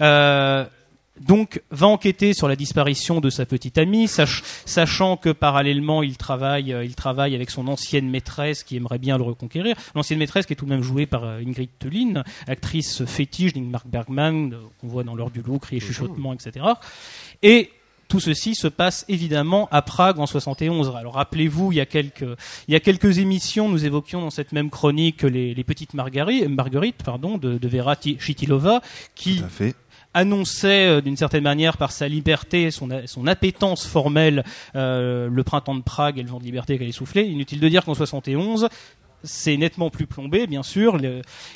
Euh, 0.00 0.64
donc 1.20 1.62
va 1.70 1.86
enquêter 1.86 2.32
sur 2.34 2.48
la 2.48 2.56
disparition 2.56 3.20
de 3.20 3.30
sa 3.30 3.46
petite 3.46 3.78
amie, 3.78 4.06
sach- 4.08 4.42
sachant 4.64 5.16
que 5.16 5.30
parallèlement 5.30 6.02
il 6.02 6.16
travaille, 6.16 6.72
euh, 6.72 6.84
il 6.84 6.94
travaille 6.94 7.34
avec 7.34 7.50
son 7.50 7.68
ancienne 7.68 8.08
maîtresse 8.08 8.62
qui 8.64 8.76
aimerait 8.76 8.98
bien 8.98 9.16
le 9.18 9.24
reconquérir. 9.24 9.76
L'ancienne 9.94 10.18
maîtresse 10.18 10.46
qui 10.46 10.52
est 10.52 10.56
tout 10.56 10.64
de 10.66 10.70
même 10.70 10.82
jouée 10.82 11.06
par 11.06 11.24
euh, 11.24 11.40
Ingrid 11.40 11.70
Tullin, 11.78 12.22
actrice 12.46 13.04
fétiche 13.04 13.52
d'Ingmar 13.52 13.82
Bergman, 13.86 14.52
euh, 14.54 14.58
qu'on 14.80 14.88
voit 14.88 15.04
dans 15.04 15.14
l'heure 15.14 15.30
du 15.30 15.42
loup, 15.42 15.58
crier 15.58 15.80
chuchotement, 15.80 16.32
etc. 16.32 16.64
Et 17.42 17.70
tout 18.08 18.20
ceci 18.20 18.54
se 18.54 18.68
passe 18.68 19.04
évidemment 19.08 19.68
à 19.70 19.82
Prague 19.82 20.18
en 20.18 20.24
71. 20.26 20.94
Alors 20.96 21.14
rappelez-vous, 21.14 21.72
il 21.72 21.76
y 21.76 21.80
a 21.80 21.84
quelques, 21.86 22.24
il 22.66 22.72
y 22.72 22.74
a 22.74 22.80
quelques 22.80 23.18
émissions, 23.18 23.68
nous 23.68 23.84
évoquions 23.84 24.22
dans 24.22 24.30
cette 24.30 24.52
même 24.52 24.70
chronique 24.70 25.24
les, 25.24 25.52
les 25.52 25.64
petites 25.64 25.92
marguerites, 25.92 26.48
marguerites 26.48 27.02
pardon, 27.04 27.36
de, 27.36 27.58
de 27.58 27.68
Vera 27.68 27.96
Ti- 27.96 28.16
Chitilova, 28.18 28.80
qui 29.14 29.40
Tout 29.40 29.44
à 29.44 29.48
fait. 29.48 29.74
Annonçait 30.14 30.88
euh, 30.88 31.00
d'une 31.00 31.16
certaine 31.16 31.44
manière 31.44 31.76
par 31.76 31.92
sa 31.92 32.08
liberté, 32.08 32.70
son, 32.70 32.90
appétence 33.26 33.86
formelle, 33.86 34.44
euh, 34.74 35.28
le 35.30 35.44
printemps 35.44 35.74
de 35.74 35.82
Prague 35.82 36.18
et 36.18 36.22
le 36.22 36.28
vent 36.28 36.38
de 36.38 36.44
liberté 36.44 36.78
qu'elle 36.78 36.88
essoufflait. 36.88 37.28
Inutile 37.28 37.60
de 37.60 37.68
dire 37.68 37.84
qu'en 37.84 37.94
71, 37.94 38.68
c'est 39.24 39.56
nettement 39.56 39.90
plus 39.90 40.06
plombé, 40.06 40.46
bien 40.46 40.62
sûr. 40.62 40.98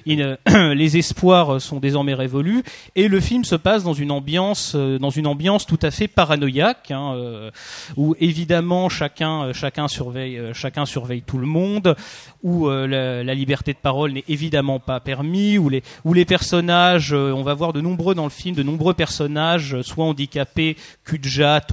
Il- 0.06 0.38
les 0.74 0.96
espoirs 0.96 1.60
sont 1.60 1.80
désormais 1.80 2.14
révolus 2.14 2.62
et 2.94 3.08
le 3.08 3.20
film 3.20 3.44
se 3.44 3.54
passe 3.54 3.84
dans 3.84 3.92
une 3.94 4.10
ambiance, 4.10 4.72
euh, 4.74 4.98
dans 4.98 5.10
une 5.10 5.26
ambiance 5.26 5.66
tout 5.66 5.78
à 5.82 5.90
fait 5.90 6.08
paranoïaque, 6.08 6.90
hein, 6.90 7.14
euh, 7.16 7.50
où 7.96 8.14
évidemment 8.20 8.88
chacun, 8.88 9.44
euh, 9.44 9.52
chacun 9.52 9.88
surveille, 9.88 10.38
euh, 10.38 10.54
chacun 10.54 10.86
surveille 10.86 11.22
tout 11.22 11.38
le 11.38 11.46
monde, 11.46 11.96
où 12.42 12.68
euh, 12.68 12.86
la, 13.22 13.34
liberté 13.34 13.72
de 13.72 13.78
parole 13.78 14.12
n'est 14.12 14.24
évidemment 14.28 14.80
pas 14.80 15.00
permis, 15.00 15.58
où 15.58 15.68
les, 15.68 15.82
où 16.04 16.12
les 16.12 16.24
personnages, 16.24 17.12
euh, 17.12 17.32
on 17.32 17.42
va 17.42 17.54
voir 17.54 17.72
de 17.72 17.80
nombreux 17.80 18.14
dans 18.14 18.24
le 18.24 18.30
film, 18.30 18.54
de 18.54 18.62
nombreux 18.62 18.94
personnages, 18.94 19.74
euh, 19.74 19.82
soit 19.82 20.04
handicapés, 20.04 20.76
cul 21.04 21.20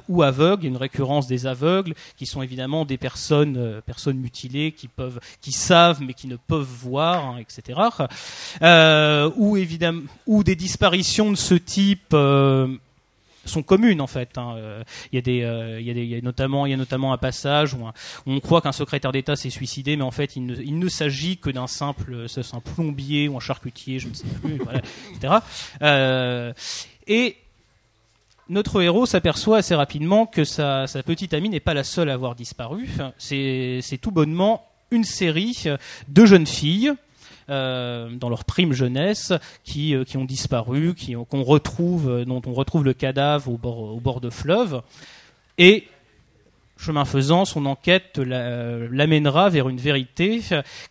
ou 0.08 0.24
aveugles. 0.24 0.66
Une 0.66 0.78
récurrence 0.78 1.28
des 1.28 1.48
aveugles, 1.48 1.94
qui 2.18 2.26
sont 2.26 2.42
évidemment 2.42 2.86
des 2.86 2.98
personnes, 2.98 3.58
euh, 3.58 3.82
personnes 3.82 4.18
mutilées, 4.18 4.72
qui 4.72 4.88
peuvent, 4.88 5.20
qui 5.42 5.52
savent 5.52 5.79
mais 6.00 6.14
qui 6.14 6.28
ne 6.28 6.36
peuvent 6.36 6.62
voir, 6.62 7.26
hein, 7.26 7.38
etc. 7.40 7.80
Euh, 8.62 9.30
ou 9.36 9.58
évidemment, 9.58 10.04
ou 10.28 10.44
des 10.44 10.56
disparitions 10.56 11.32
de 11.32 11.38
ce 11.38 11.56
type. 11.56 12.14
euh, 12.14 12.68
sont 13.50 13.64
communes 13.64 14.00
en 14.00 14.08
fait. 14.08 14.38
hein. 14.38 14.56
Il 15.12 15.16
y 15.16 15.18
a 15.18 15.22
des, 15.22 15.44
euh, 15.44 15.82
y 15.82 15.90
a 15.90 15.94
des, 15.94 16.22
notamment, 16.22 16.66
il 16.66 16.72
y 16.72 16.74
a 16.74 16.78
notamment 16.78 17.12
un 17.12 17.18
passage 17.18 17.74
où, 17.74 17.80
on 18.26 18.40
croit 18.40 18.62
qu'un 18.62 18.72
secrétaire 18.72 19.12
d'État 19.12 19.36
s'est 19.36 19.50
suicidé, 19.50 19.98
mais 19.98 20.04
en 20.04 20.12
fait 20.12 20.36
il 20.36 20.46
ne, 20.80 20.90
s'agit 20.90 21.38
que 21.38 21.50
d'un 21.50 21.68
simple, 21.68 22.28
un 22.54 22.60
plombier 22.60 23.28
ou 23.28 23.38
un 23.38 23.42
charcutier, 23.42 24.00
je 24.00 24.08
ne 24.08 24.14
sais 24.14 24.28
plus, 24.42 24.60
etc. 25.16 25.36
Euh, 25.82 26.54
et 27.08 27.38
notre 28.48 28.82
héros 28.82 29.06
s'aperçoit 29.06 29.58
assez 29.58 29.76
rapidement 29.76 30.26
que 30.26 30.44
sa, 30.44 30.86
petite 31.06 31.34
amie 31.34 31.50
n'est 31.50 31.60
pas 31.60 31.74
la 31.74 31.84
seule 31.84 32.10
à 32.10 32.14
avoir 32.14 32.36
disparu. 32.36 32.90
C'est 33.18 34.00
tout 34.02 34.12
bonnement 34.12 34.69
une 34.92 35.04
série 35.04 35.64
de 36.08 36.26
jeunes 36.26 36.48
filles 36.48 36.94
euh, 37.50 38.10
dans 38.12 38.30
leur 38.30 38.46
prime 38.46 38.74
jeunesse 38.74 39.34
qui, 39.64 39.96
euh, 39.96 40.04
qui 40.04 40.18
ont 40.18 40.26
disparu, 40.26 40.94
qui 40.96 41.16
qu'on 41.30 41.44
retrouve, 41.44 42.10
euh, 42.10 42.26
dont 42.26 42.42
on 42.46 42.54
retrouve 42.54 42.84
le 42.86 42.94
cadavre 42.94 43.52
au 43.52 43.58
bord, 43.58 43.80
au 43.80 44.00
bord 44.00 44.22
de 44.22 44.30
fleuve. 44.30 44.82
Et 45.58 45.88
chemin 46.78 47.06
faisant, 47.06 47.46
son 47.46 47.66
enquête 47.66 48.18
la- 48.18 48.78
l'amènera 48.90 49.50
vers 49.50 49.68
une 49.68 49.78
vérité 49.80 50.42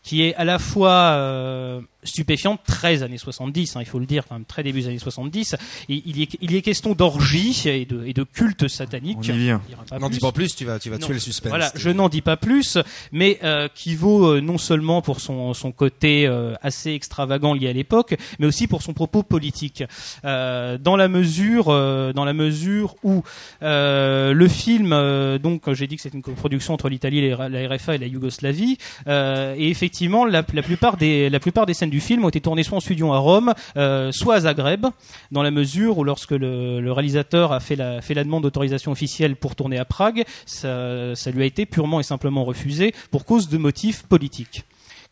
qui 0.03 0.23
est 0.23 0.35
à 0.35 0.45
la 0.45 0.59
fois 0.59 0.91
euh, 0.91 1.81
stupéfiante, 2.05 2.61
13 2.67 3.03
années 3.03 3.19
70, 3.19 3.77
hein, 3.77 3.81
il 3.81 3.87
faut 3.87 3.99
le 3.99 4.07
dire, 4.07 4.25
quand 4.29 4.35
même 4.37 4.45
très 4.45 4.63
début 4.63 4.81
des 4.83 4.89
années 4.89 4.99
70. 4.99 5.57
Il, 5.89 6.03
il 6.07 6.17
y 6.19 6.23
est, 6.23 6.29
il 6.41 6.53
y 6.53 6.57
est 6.57 6.63
question 6.63 6.95
d'orgie 6.95 7.61
et 7.67 7.85
de, 7.85 8.05
et 8.07 8.13
de 8.13 8.23
culte 8.25 8.69
satanique. 8.69 9.19
On 9.21 9.23
y 9.23 9.39
vient. 9.39 9.61
N'en 9.93 9.99
N'en 10.01 10.11
dis 10.11 10.19
pas 10.21 10.33
plus, 10.33 10.55
tu 10.55 10.65
vas, 10.65 10.79
tu 10.79 10.91
vas 10.91 10.99
Non. 10.99 11.07
tuer 11.07 11.15
le 11.15 11.21
suspense. 11.21 11.51
Voilà, 11.51 11.71
je 11.75 11.91
n'en 11.91 12.09
dis 12.09 12.23
pas 12.23 12.37
plus, 12.37 12.79
mais 13.13 13.39
euh, 13.43 13.69
qui 13.75 13.95
vaut 13.97 14.27
euh, 14.37 14.41
non 14.41 14.59
seulement 14.59 15.03
pour 15.03 15.21
son, 15.21 15.55
son 15.55 15.73
côté 15.73 16.27
euh, 16.27 16.55
assez 16.63 16.93
extravagant 16.93 17.53
lié 17.55 17.69
à 17.69 17.73
l'époque, 17.73 18.17
mais 18.39 18.47
aussi 18.47 18.67
pour 18.69 18.83
son 18.83 18.93
propos 18.95 19.23
politique. 19.23 19.83
Euh, 20.25 20.79
dans 20.79 20.97
la 20.97 21.09
mesure, 21.09 21.67
euh, 21.69 22.13
dans 22.13 22.25
la 22.25 22.33
mesure 22.33 22.95
où 23.03 23.23
euh, 23.63 24.33
le 24.33 24.49
film, 24.49 24.93
euh, 24.93 25.39
donc 25.39 25.73
j'ai 25.73 25.87
dit 25.87 25.97
que 25.97 26.03
c'est 26.03 26.15
une 26.15 26.23
coproduction 26.23 26.75
entre 26.75 26.89
l'Italie, 26.89 27.29
la 27.31 27.49
la 27.49 27.69
RFA 27.77 27.95
et 27.97 27.99
la 27.99 28.07
Yougoslavie, 28.07 28.79
euh, 29.07 29.55
et 29.57 29.69
effectivement 29.69 30.25
la, 30.25 30.43
la 30.53 30.63
plupart 30.63 30.97
des 30.97 31.29
la 31.31 31.41
plupart 31.41 31.67
des 31.67 31.75
scènes 31.75 31.88
du 31.91 32.01
film 32.01 32.25
ont 32.25 32.29
été 32.29 32.41
tournées 32.41 32.63
soit 32.63 32.77
en 32.77 32.81
studio 32.81 33.13
à 33.13 33.19
Rome, 33.19 33.55
euh, 33.77 34.13
soit 34.13 34.37
à 34.37 34.41
Zagreb, 34.41 34.87
dans 35.31 35.43
la 35.43 35.51
mesure 35.51 35.99
où 35.99 36.05
lorsque 36.05 36.33
le, 36.33 36.93
réalisateur 36.93 37.53
a 37.53 37.61
fait 37.61 37.77
la, 37.77 38.01
demande 38.25 38.43
d'autorisation 38.43 38.93
officielle 38.93 39.37
pour 39.37 39.55
tourner 39.55 39.79
à 39.79 39.85
Prague, 39.85 40.25
ça 40.47 41.31
lui 41.33 41.43
a 41.43 41.47
été 41.47 41.67
purement 41.67 42.01
et 42.01 42.03
simplement 42.03 42.45
refusé 42.45 42.95
pour 43.11 43.25
cause 43.25 43.49
de 43.49 43.59
motifs 43.59 44.03
politiques. 44.05 44.65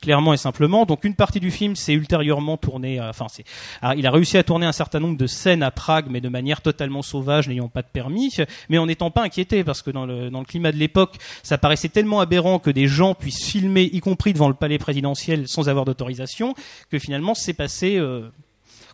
Clairement 0.07 0.35
et 0.35 0.37
simplement. 0.37 0.87
Donc 0.87 1.03
une 1.03 1.17
partie 1.17 1.41
du 1.41 1.51
film 1.51 1.75
s'est 1.75 1.93
ultérieurement 1.93 2.57
tournée. 2.57 3.01
Enfin, 3.01 3.27
c'est, 3.29 3.45
il 3.97 4.07
a 4.07 4.13
réussi 4.13 4.39
à 4.39 4.45
tourner 4.45 4.65
un 4.65 4.71
certain 4.71 5.01
nombre 5.01 5.17
de 5.17 5.27
scènes 5.27 5.65
à 5.65 5.73
Prague, 5.73 6.07
mais 6.09 6.21
de 6.21 6.29
manière 6.29 6.61
totalement 6.61 7.03
sauvage, 7.03 7.49
n'ayant 7.49 7.67
pas 7.67 7.83
de 7.83 7.89
permis, 7.89 8.33
mais 8.69 8.79
en 8.79 8.87
n'étant 8.87 9.11
pas 9.11 9.25
inquiété, 9.25 9.65
parce 9.65 9.83
que 9.83 9.91
dans 9.91 10.07
le, 10.07 10.31
dans 10.31 10.39
le 10.39 10.45
climat 10.45 10.71
de 10.71 10.77
l'époque, 10.77 11.17
ça 11.43 11.59
paraissait 11.59 11.89
tellement 11.89 12.21
aberrant 12.21 12.61
que 12.61 12.71
des 12.71 12.87
gens 12.87 13.17
puissent 13.17 13.47
filmer, 13.47 13.91
y 13.93 13.99
compris 13.99 14.33
devant 14.33 14.47
le 14.47 14.55
palais 14.55 14.79
présidentiel, 14.79 15.49
sans 15.49 15.69
avoir 15.69 15.85
d'autorisation, 15.85 16.55
que 16.89 17.01
finalement 17.01 17.35
c'est 17.35 17.55
passé 17.55 17.97
euh, 17.97 18.31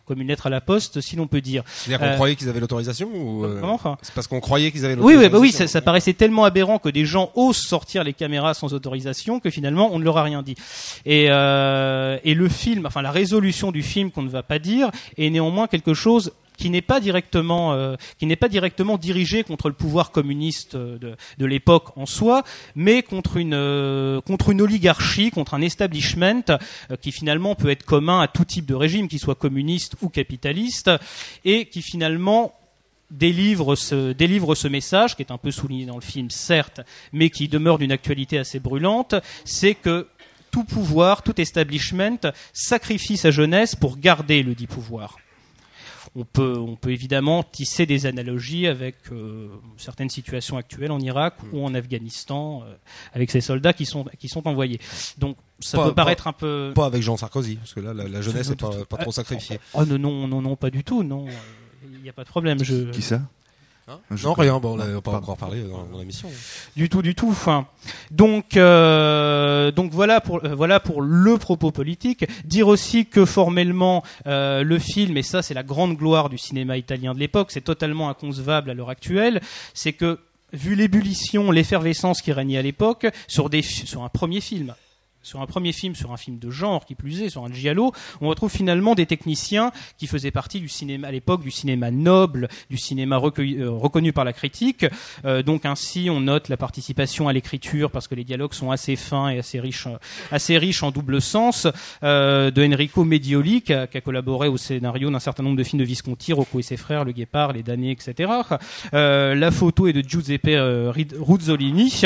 comme 0.05 0.19
une 0.21 0.27
lettre 0.27 0.47
à 0.47 0.49
la 0.49 0.59
poste, 0.61 0.99
si 1.01 1.15
l'on 1.15 1.27
peut 1.27 1.39
dire. 1.41 1.63
C'est-à-dire 1.67 1.99
qu'on 1.99 2.11
Euh, 2.11 2.15
croyait 2.15 2.35
qu'ils 2.35 2.49
avaient 2.49 2.59
l'autorisation 2.59 3.09
ou 3.13 3.45
euh, 3.45 3.61
enfin 3.63 3.97
C'est 4.01 4.13
parce 4.13 4.27
qu'on 4.27 4.41
croyait 4.41 4.71
qu'ils 4.71 4.83
avaient 4.85 4.95
oui, 4.95 5.13
l'autorisation. 5.13 5.23
oui, 5.25 5.29
bah 5.31 5.39
oui, 5.39 5.51
ça, 5.51 5.67
ça 5.67 5.81
paraissait 5.81 6.13
tellement 6.13 6.43
aberrant 6.43 6.77
que 6.79 6.89
des 6.89 7.05
gens 7.05 7.31
osent 7.35 7.57
sortir 7.57 8.03
les 8.03 8.13
caméras 8.13 8.53
sans 8.53 8.73
autorisation 8.73 9.39
que 9.39 9.49
finalement 9.49 9.89
on 9.93 9.99
ne 9.99 10.03
leur 10.03 10.17
a 10.17 10.23
rien 10.23 10.41
dit. 10.41 10.55
Et, 11.05 11.27
euh, 11.29 12.17
et 12.23 12.33
le 12.33 12.49
film, 12.49 12.85
enfin 12.85 13.01
la 13.01 13.11
résolution 13.11 13.71
du 13.71 13.81
film 13.83 14.11
qu'on 14.11 14.23
ne 14.23 14.29
va 14.29 14.43
pas 14.43 14.59
dire, 14.59 14.89
est 15.17 15.29
néanmoins 15.29 15.67
quelque 15.67 15.93
chose 15.93 16.33
qui 16.57 16.69
n'est 16.69 16.81
pas 16.81 16.99
directement 16.99 17.73
euh, 17.73 17.95
qui 18.19 18.25
n'est 18.25 18.35
pas 18.35 18.49
directement 18.49 18.97
dirigé 18.97 19.43
contre 19.43 19.69
le 19.69 19.75
pouvoir 19.75 20.11
communiste 20.11 20.75
euh, 20.75 20.97
de, 20.97 21.15
de 21.37 21.45
l'époque 21.45 21.97
en 21.97 22.05
soi, 22.05 22.43
mais 22.75 23.03
contre 23.03 23.37
une 23.37 23.53
euh, 23.53 24.21
contre 24.21 24.49
une 24.49 24.61
oligarchie, 24.61 25.31
contre 25.31 25.53
un 25.53 25.61
establishment 25.61 26.43
euh, 26.49 26.95
qui 27.01 27.11
finalement 27.11 27.55
peut 27.55 27.69
être 27.69 27.83
commun 27.83 28.21
à 28.21 28.27
tout 28.27 28.45
type 28.45 28.65
de 28.65 28.75
régime, 28.75 29.07
qu'il 29.07 29.19
soit 29.19 29.35
communiste 29.35 29.95
ou 30.01 30.09
capitaliste, 30.09 30.91
et 31.45 31.65
qui 31.65 31.81
finalement 31.81 32.53
délivre 33.11 33.75
ce, 33.75 34.11
délivre 34.11 34.55
ce 34.55 34.67
message, 34.67 35.15
qui 35.15 35.21
est 35.21 35.31
un 35.31 35.37
peu 35.37 35.51
souligné 35.51 35.85
dans 35.85 35.95
le 35.95 36.01
film, 36.01 36.29
certes, 36.29 36.81
mais 37.11 37.29
qui 37.29 37.47
demeure 37.47 37.77
d'une 37.77 37.91
actualité 37.91 38.37
assez 38.37 38.59
brûlante, 38.59 39.15
c'est 39.45 39.75
que 39.75 40.07
tout 40.51 40.63
pouvoir, 40.63 41.23
tout 41.23 41.39
establishment 41.39 42.31
sacrifie 42.53 43.17
sa 43.17 43.31
jeunesse 43.31 43.75
pour 43.75 43.97
garder 43.97 44.43
le 44.43 44.53
dit 44.55 44.67
pouvoir. 44.67 45.17
On 46.15 46.25
peut, 46.25 46.57
on 46.59 46.75
peut 46.75 46.91
évidemment 46.91 47.41
tisser 47.41 47.87
des 47.87 48.05
analogies 48.05 48.67
avec 48.67 48.97
euh, 49.11 49.47
certaines 49.77 50.11
situations 50.11 50.57
actuelles 50.57 50.91
en 50.91 50.99
Irak 50.99 51.37
ou 51.51 51.65
en 51.65 51.73
Afghanistan, 51.73 52.61
euh, 52.61 52.75
avec 53.13 53.31
ces 53.31 53.41
soldats 53.41 53.73
qui 53.73 53.87
sont, 53.87 54.05
qui 54.19 54.27
sont 54.29 54.47
envoyés. 54.47 54.79
Donc 55.17 55.37
ça 55.59 55.79
Pas- 55.79 55.85
peut 55.85 55.95
paraître 55.95 56.27
un 56.27 56.33
peu... 56.33 56.71
Pas 56.75 56.85
avec 56.85 57.01
Jean 57.01 57.17
Sarkozy, 57.17 57.55
parce 57.55 57.73
que 57.73 57.79
là, 57.79 57.95
la, 57.95 58.07
la 58.07 58.21
jeunesse 58.21 58.49
n'est 58.49 58.55
pas, 58.55 58.85
pas 58.85 58.97
trop 58.97 59.11
sacrifiée. 59.11 59.59
Oh 59.73 59.85
non, 59.85 60.27
non, 60.27 60.39
non, 60.39 60.55
pas 60.55 60.69
du 60.69 60.83
tout, 60.83 61.01
non. 61.01 61.25
Il 61.91 62.03
n'y 62.03 62.09
a 62.09 62.13
pas 62.13 62.23
de 62.23 62.29
problème. 62.29 62.63
Je... 62.63 62.91
Qui 62.91 63.01
ça? 63.01 63.21
Je 64.11 64.25
Non, 64.25 64.33
rien. 64.33 64.59
Bon, 64.59 64.73
on 64.73 64.77
n'a 64.77 65.01
pas 65.01 65.11
encore 65.11 65.37
parlé 65.37 65.61
dans, 65.63 65.83
dans 65.83 65.99
l'émission. 65.99 66.29
Du 66.75 66.89
tout, 66.89 67.01
du 67.01 67.15
tout. 67.15 67.29
Enfin, 67.29 67.67
donc, 68.11 68.55
euh, 68.55 69.71
donc 69.71 69.91
voilà 69.91 70.21
pour 70.21 70.43
euh, 70.43 70.55
voilà 70.55 70.79
pour 70.79 71.01
le 71.01 71.37
propos 71.37 71.71
politique. 71.71 72.25
Dire 72.45 72.67
aussi 72.67 73.05
que 73.05 73.25
formellement 73.25 74.03
euh, 74.27 74.63
le 74.63 74.79
film, 74.79 75.17
et 75.17 75.23
ça 75.23 75.41
c'est 75.41 75.53
la 75.53 75.63
grande 75.63 75.97
gloire 75.97 76.29
du 76.29 76.37
cinéma 76.37 76.77
italien 76.77 77.13
de 77.13 77.19
l'époque, 77.19 77.51
c'est 77.51 77.61
totalement 77.61 78.09
inconcevable 78.09 78.69
à 78.69 78.73
l'heure 78.73 78.89
actuelle, 78.89 79.41
c'est 79.73 79.93
que 79.93 80.19
vu 80.53 80.75
l'ébullition, 80.75 81.51
l'effervescence 81.51 82.21
qui 82.21 82.31
régnait 82.31 82.59
à 82.59 82.61
l'époque 82.61 83.07
sur 83.27 83.49
des 83.49 83.61
sur 83.61 84.03
un 84.03 84.09
premier 84.09 84.39
film. 84.39 84.75
Sur 85.23 85.41
un 85.41 85.45
premier 85.47 85.71
film, 85.71 85.95
sur 85.95 86.11
un 86.11 86.17
film 86.17 86.37
de 86.37 86.49
genre 86.51 86.85
qui 86.85 86.95
plus 86.95 87.21
est, 87.21 87.29
sur 87.29 87.43
un 87.43 87.51
giallo, 87.51 87.91
on 88.21 88.27
retrouve 88.27 88.51
finalement 88.51 88.93
des 88.93 89.05
techniciens 89.05 89.71
qui 89.97 90.07
faisaient 90.07 90.31
partie 90.31 90.59
du 90.59 90.69
cinéma 90.69 91.07
à 91.07 91.11
l'époque, 91.11 91.41
du 91.41 91.51
cinéma 91.51 91.91
noble, 91.91 92.49
du 92.69 92.77
cinéma 92.77 93.15
euh, 93.17 93.69
reconnu 93.69 94.13
par 94.13 94.25
la 94.25 94.33
critique, 94.33 94.85
euh, 95.25 95.41
donc 95.41 95.65
ainsi, 95.65 96.09
on 96.09 96.19
note 96.19 96.49
la 96.49 96.57
participation 96.57 97.27
à 97.27 97.33
l'écriture 97.33 97.89
parce 97.89 98.07
que 98.07 98.15
les 98.15 98.23
dialogues 98.23 98.53
sont 98.53 98.71
assez 98.71 98.95
fins 98.95 99.29
et 99.29 99.39
assez 99.39 99.59
riches, 99.59 99.87
euh, 99.87 99.97
assez 100.31 100.57
riches 100.57 100.83
en 100.83 100.91
double 100.91 101.21
sens. 101.21 101.67
euh, 102.03 102.51
de 102.51 102.65
Enrico 102.65 103.03
Medioli 103.03 103.61
qui 103.61 103.73
a, 103.73 103.87
qui 103.87 103.97
a 103.97 104.01
collaboré 104.01 104.47
au 104.47 104.57
scénario 104.57 105.09
d'un 105.09 105.19
certain 105.19 105.43
nombre 105.43 105.57
de 105.57 105.63
films 105.63 105.79
de 105.79 105.85
Visconti, 105.85 106.33
Rocco 106.33 106.59
et 106.59 106.63
ses 106.63 106.77
frères, 106.77 107.05
Le 107.05 107.11
Guépard, 107.11 107.53
Les 107.53 107.63
damnés, 107.63 107.91
etc. 107.91 108.31
Euh, 108.93 109.35
la 109.35 109.51
photo 109.51 109.87
est 109.87 109.93
de 109.93 110.07
Giuseppe 110.07 110.49
Ruzzolini. 111.19 112.03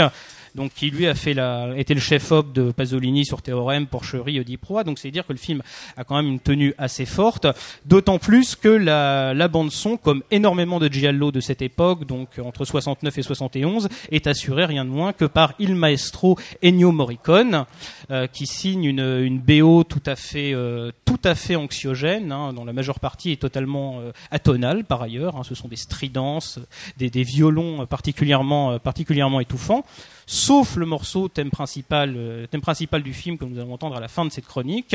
Donc, 0.58 0.74
qui 0.74 0.90
lui 0.90 1.06
a 1.06 1.14
fait 1.14 1.36
la, 1.36 1.70
était 1.78 1.94
le 1.94 2.00
chef-op 2.00 2.52
de 2.52 2.72
Pasolini 2.72 3.26
sur 3.26 3.44
Théorème, 3.44 3.86
Porcherie, 3.86 4.40
Oedipe 4.40 4.66
Roi. 4.66 4.84
Donc, 4.84 4.98
c'est 4.98 5.12
dire 5.12 5.26
que 5.28 5.34
le 5.34 5.38
film 5.38 5.62
a 5.96 6.04
quand 6.04 6.16
même 6.16 6.26
une 6.26 6.40
tenue 6.40 6.74
assez 6.80 7.06
forte. 7.06 7.46
D'autant 7.86 8.18
plus 8.18 8.56
que 8.56 8.68
la, 8.68 9.36
la 9.36 9.48
bande 9.48 9.72
son, 9.72 9.98
comme 9.98 10.24
énormément 10.32 10.80
de 10.80 10.92
giallo 10.92 11.32
de 11.32 11.42
cette 11.42 11.62
époque, 11.62 12.06
donc 12.06 12.40
entre 12.44 12.66
69 12.66 13.16
et 13.16 13.22
71, 13.22 13.88
est 14.12 14.26
assurée 14.26 14.66
rien 14.66 14.84
de 14.84 14.90
moins 14.90 15.14
que 15.14 15.26
par 15.26 15.54
il 15.60 15.76
maestro 15.76 16.40
Ennio 16.64 16.92
Morricone, 16.92 17.66
euh, 18.10 18.26
qui 18.26 18.48
signe 18.48 18.86
une, 18.86 19.00
une 19.00 19.40
BO 19.40 19.84
tout 19.84 20.02
à 20.08 20.16
fait, 20.16 20.54
euh, 20.56 20.92
tout 21.06 21.20
à 21.24 21.36
fait 21.36 21.56
anxiogène, 21.56 22.32
hein, 22.32 22.52
dont 22.54 22.66
la 22.66 22.74
majeure 22.74 23.00
partie 23.00 23.32
est 23.32 23.40
totalement 23.42 24.00
euh, 24.00 24.12
atonale 24.32 24.86
par 24.86 25.04
ailleurs. 25.04 25.36
hein. 25.36 25.44
ce 25.44 25.54
sont 25.54 25.68
des 25.68 25.76
stridences, 25.76 26.60
des, 26.98 27.12
des 27.12 27.22
violons 27.22 27.86
particulièrement, 27.86 28.80
particulièrement 28.80 29.40
étouffants. 29.40 29.86
Sauf 30.30 30.76
le 30.76 30.86
morceau 30.86 31.30
thème 31.30 31.50
principal, 31.50 32.14
euh, 32.18 32.48
thème 32.48 32.60
principal 32.60 33.02
du 33.02 33.14
film 33.14 33.38
que 33.38 33.46
nous 33.46 33.58
allons 33.60 33.74
entendre 33.74 33.96
à 33.96 34.02
la 34.02 34.10
fin 34.10 34.26
de 34.26 34.30
cette 34.30 34.46
chronique. 34.46 34.94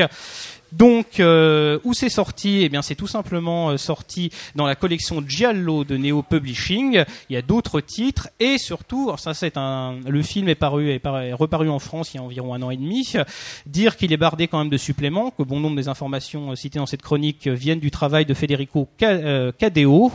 Donc, 0.77 1.19
euh, 1.19 1.77
où 1.83 1.93
c'est 1.93 2.09
sorti? 2.09 2.63
Eh 2.63 2.69
bien, 2.69 2.81
c'est 2.81 2.95
tout 2.95 3.07
simplement 3.07 3.69
euh, 3.69 3.77
sorti 3.77 4.31
dans 4.55 4.65
la 4.65 4.75
collection 4.75 5.23
Giallo 5.25 5.83
de 5.83 5.97
Neo 5.97 6.23
Publishing. 6.23 7.03
Il 7.29 7.33
y 7.33 7.37
a 7.37 7.41
d'autres 7.43 7.79
titres 7.79 8.29
et 8.39 8.57
surtout, 8.57 9.11
ça 9.17 9.33
c'est 9.33 9.55
un, 9.57 9.97
le 10.07 10.21
film 10.23 10.49
est 10.49 10.55
paru, 10.55 10.89
est, 10.89 11.05
est 11.05 11.33
reparu 11.33 11.69
en 11.69 11.79
France 11.79 12.13
il 12.13 12.17
y 12.17 12.19
a 12.19 12.23
environ 12.23 12.53
un 12.55 12.61
an 12.63 12.71
et 12.71 12.77
demi. 12.77 13.13
Dire 13.67 13.97
qu'il 13.97 14.11
est 14.11 14.17
bardé 14.17 14.47
quand 14.47 14.57
même 14.57 14.69
de 14.69 14.77
suppléments, 14.77 15.29
que 15.29 15.43
bon 15.43 15.59
nombre 15.59 15.75
des 15.75 15.87
informations 15.89 16.51
euh, 16.51 16.55
citées 16.55 16.79
dans 16.79 16.85
cette 16.87 17.03
chronique 17.03 17.47
euh, 17.47 17.53
viennent 17.53 17.79
du 17.79 17.91
travail 17.91 18.25
de 18.25 18.33
Federico 18.33 18.87
Ca- 18.99 19.51
Cadeo, 19.51 20.11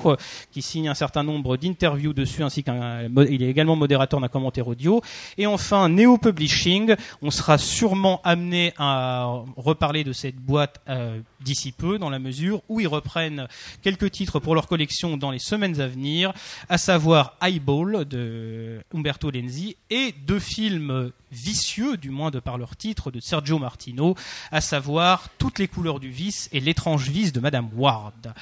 qui 0.51 0.63
signe 0.63 0.89
un 0.89 0.95
certain 0.95 1.23
nombre 1.23 1.57
d'interviews 1.57 2.13
dessus, 2.13 2.43
ainsi 2.43 2.65
qu'un, 2.65 3.09
mo- 3.09 3.23
il 3.23 3.43
est 3.43 3.49
également 3.49 3.77
modérateur 3.77 4.21
d'un 4.21 4.29
commentaire 4.29 4.67
audio. 4.67 5.03
Et 5.37 5.47
enfin, 5.47 5.89
Neo 5.89 6.19
Publishing, 6.19 6.97
on 7.23 7.31
sera 7.31 7.59
sûrement 7.59 8.21
amené 8.25 8.73
à 8.77 9.31
reparler 9.57 10.03
de 10.03 10.13
cette 10.13 10.37
boîte 10.49 10.81
euh, 10.89 11.21
d'ici 11.41 11.73
peu, 11.73 11.99
dans 11.99 12.11
la 12.11 12.19
mesure 12.19 12.63
où 12.69 12.81
ils 12.81 12.89
reprennent 12.89 13.47
quelques 13.83 14.11
titres 14.11 14.41
pour 14.41 14.55
leur 14.55 14.67
collection 14.67 15.17
dans 15.17 15.31
les 15.31 15.39
semaines 15.39 15.81
à 15.81 15.87
venir, 15.87 16.33
à 16.69 16.79
savoir 16.79 17.37
Eyeball 17.43 18.07
de 18.07 18.81
Umberto 18.95 19.31
Lenzi 19.31 19.77
et 19.91 20.15
deux 20.27 20.41
films 20.41 21.13
vicieux, 21.31 21.99
du 21.99 22.09
moins 22.11 22.31
de 22.31 22.41
par 22.41 22.57
leur 22.57 22.77
titre, 22.77 23.11
de 23.11 23.21
Sergio 23.21 23.59
Martino, 23.59 24.15
à 24.51 24.63
savoir 24.63 25.29
Toutes 25.37 25.59
les 25.59 25.69
couleurs 25.69 26.01
du 26.01 26.09
vice 26.09 26.49
et 26.53 26.61
L'étrange 26.61 27.11
vice 27.11 27.33
de 27.33 27.41
Madame 27.41 27.69
Ward. 27.77 28.33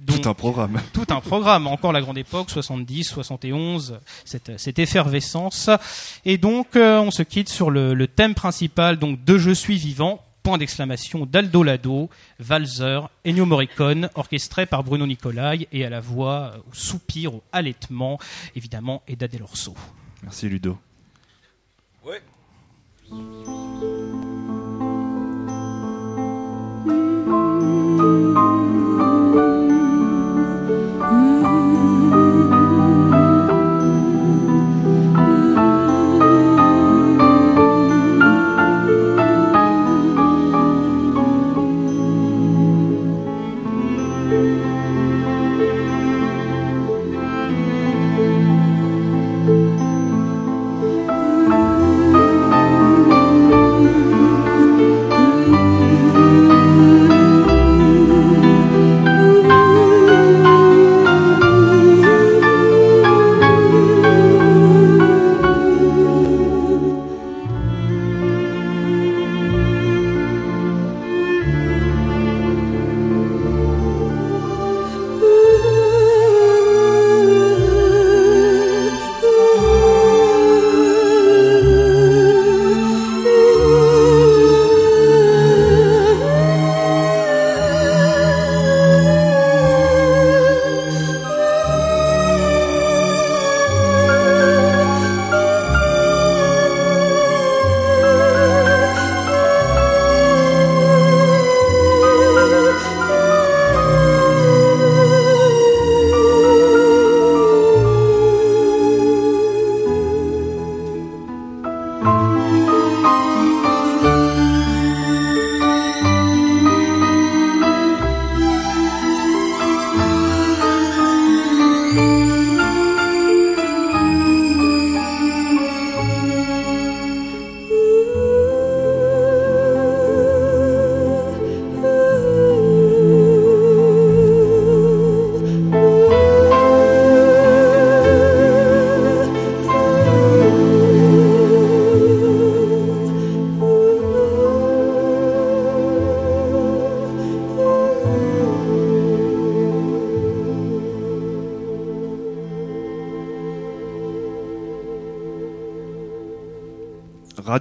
Donc, 0.00 0.22
Tout 0.22 0.28
un 0.28 0.34
programme. 0.34 0.80
tout 0.94 1.06
un 1.10 1.20
programme, 1.20 1.66
encore 1.66 1.92
la 1.92 2.00
grande 2.00 2.16
époque, 2.16 2.48
70, 2.48 3.04
71, 3.04 4.00
cette, 4.24 4.58
cette 4.58 4.78
effervescence. 4.78 5.68
Et 6.24 6.38
donc, 6.38 6.76
euh, 6.76 6.98
on 7.00 7.10
se 7.10 7.22
quitte 7.22 7.50
sur 7.50 7.70
le, 7.70 7.92
le 7.92 8.08
thème 8.08 8.34
principal 8.34 8.98
donc 8.98 9.22
de 9.24 9.36
Je 9.36 9.50
suis 9.50 9.76
vivant, 9.76 10.24
point 10.42 10.58
d'exclamation 10.58 11.26
d'Aldo 11.26 11.62
Lado, 11.62 12.10
Valzer, 12.38 13.08
Ennio 13.24 13.46
Morricone, 13.46 14.10
orchestré 14.14 14.66
par 14.66 14.84
Bruno 14.84 15.06
Nicolai 15.06 15.68
et 15.72 15.84
à 15.84 15.90
la 15.90 16.00
voix, 16.00 16.52
euh, 16.54 16.58
au 16.70 16.74
soupir, 16.74 17.34
au 17.34 17.42
halètement, 17.52 18.18
évidemment, 18.56 19.02
Eda 19.06 19.28
Del 19.28 19.42
Orso. 19.42 19.74
Merci 20.22 20.48
Ludo. 20.48 20.78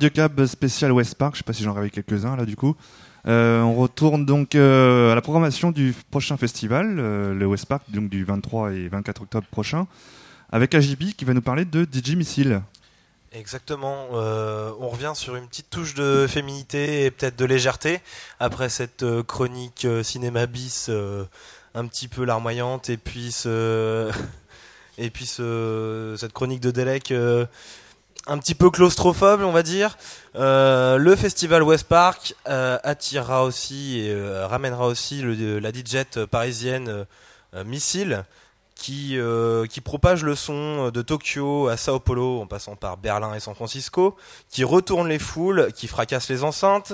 Radio 0.02 0.16
Cab 0.16 0.46
spécial 0.48 0.92
West 0.94 1.14
Park, 1.14 1.36
je 1.36 1.38
sais 1.38 1.44
pas 1.44 1.54
si 1.54 1.62
j'en 1.62 1.76
avais 1.76 1.92
quelques-uns 1.92 2.36
là 2.36 2.44
du 2.44 2.56
coup. 2.56 2.76
Euh, 3.28 3.62
on 3.62 3.76
retourne 3.76 4.26
donc 4.26 4.56
euh, 4.56 5.12
à 5.12 5.16
la 5.16 5.22
programmation 5.22 5.70
du 5.70 5.94
prochain 6.10 6.38
festival, 6.38 6.98
euh, 6.98 7.36
le 7.36 7.46
West 7.46 7.68
Park, 7.68 7.84
donc 7.90 8.10
du 8.10 8.24
23 8.24 8.74
et 8.74 8.88
24 8.88 9.22
octobre 9.22 9.46
prochain, 9.52 9.86
avec 10.52 10.74
AJB 10.74 11.14
qui 11.16 11.24
va 11.24 11.36
nous 11.36 11.44
parler 11.44 11.66
de 11.66 11.86
DJ 11.86 12.16
Missile. 12.16 12.64
Exactement. 13.32 14.08
on 14.12 14.90
revient 14.90 15.12
sur 15.14 15.36
une 15.36 15.48
petite 15.48 15.70
touche 15.70 15.94
de 15.94 16.26
féminité 16.28 17.06
et 17.06 17.12
peut-être 17.12 17.38
de 17.38 17.46
légèreté 17.46 18.00
après 18.40 18.70
cette 18.70 19.06
chronique 19.28 19.86
cinéma 20.02 20.48
bis 20.48 20.90
un 21.76 21.86
petit 21.86 22.08
peu 22.08 22.26
larmoyante 22.26 22.90
et 22.90 22.98
puis 22.98 23.32
ce 23.32 24.12
et 24.98 25.12
puis 25.12 25.28
ce, 25.28 26.16
cette 26.18 26.34
chronique 26.34 26.60
de 26.60 26.72
Delec 26.72 27.14
un 28.28 28.38
petit 28.38 28.56
peu 28.56 28.70
claustrophobe, 28.70 29.42
on 29.42 29.52
va 29.52 29.64
dire. 29.64 29.98
Euh, 30.36 30.98
le 30.98 31.16
festival 31.16 31.64
West 31.64 31.86
Park 31.86 32.36
euh, 32.48 32.78
attirera 32.84 33.44
aussi 33.44 34.00
et 34.00 34.12
euh, 34.12 34.48
ramènera 34.48 34.88
aussi 34.88 35.22
la 35.24 35.72
DJ 35.72 36.04
parisienne 36.30 37.06
Missile 37.66 38.24
qui, 38.76 39.18
propage 39.84 40.24
le 40.24 40.36
son 40.36 40.90
de 40.90 41.02
Tokyo 41.02 41.68
à 41.68 41.78
Sao 41.78 42.00
Paulo 42.00 42.42
en 42.42 42.48
passant 42.48 42.76
par 42.76 42.98
Berlin 42.98 43.34
et 43.34 43.40
San 43.40 43.54
Francisco, 43.54 44.16
qui 44.50 44.64
retourne 44.64 45.08
les 45.08 45.20
foules, 45.20 45.72
qui 45.76 45.88
fracasse 45.88 46.30
les 46.30 46.44
enceintes 46.44 46.94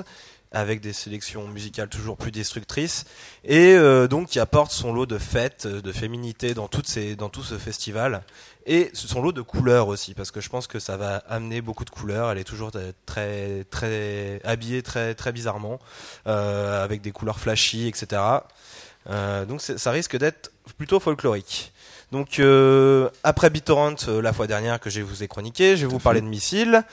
avec 0.52 0.80
des 0.82 0.94
sélections 0.94 1.48
musicales 1.48 1.90
toujours 1.90 2.18
plus 2.18 2.32
destructrices 2.32 3.06
et 3.44 3.78
donc 4.10 4.30
qui 4.30 4.40
apporte 4.40 4.72
son 4.72 4.92
lot 4.92 5.06
de 5.06 5.18
fêtes, 5.18 5.68
de 5.68 5.92
féminité 5.92 6.54
dans 6.54 6.68
tout 6.68 6.84
ce 6.84 7.58
festival 7.58 8.24
et 8.68 8.92
son 8.94 9.22
lot 9.22 9.32
de 9.32 9.42
couleurs 9.42 9.88
aussi 9.88 10.14
parce 10.14 10.30
que 10.30 10.42
je 10.42 10.50
pense 10.50 10.68
que 10.68 10.78
ça 10.78 10.98
va 10.98 11.24
amener 11.30 11.62
beaucoup 11.62 11.86
de 11.86 11.90
couleurs. 11.90 12.30
Elle 12.30 12.38
est 12.38 12.44
toujours 12.44 12.72
très 13.06 13.64
très 13.72 14.42
habillée 14.44 14.84
très 14.84 15.16
très 15.16 15.32
bizarrement 15.32 15.80
euh, 16.28 16.84
avec 16.84 17.02
des 17.02 17.12
couleurs 17.12 17.40
flashy 17.40 17.88
etc. 17.88 18.22
Euh, 19.10 19.46
donc 19.46 19.62
ça 19.62 19.92
risque 19.92 20.18
d'être 20.18 20.52
plutôt 20.78 21.00
folklorique. 21.00 21.72
Donc 22.12 22.40
euh, 22.40 23.10
après 23.24 23.50
BitTorrent 23.50 24.08
euh, 24.08 24.22
la 24.22 24.32
fois 24.32 24.48
dernière 24.48 24.80
que 24.80 24.90
je 24.90 25.02
vous 25.02 25.24
ai 25.24 25.28
chroniqué, 25.28 25.76
je 25.76 25.86
vais 25.86 25.92
vous 25.92 26.00
parler 26.00 26.22
de 26.22 26.26
Missile, 26.26 26.84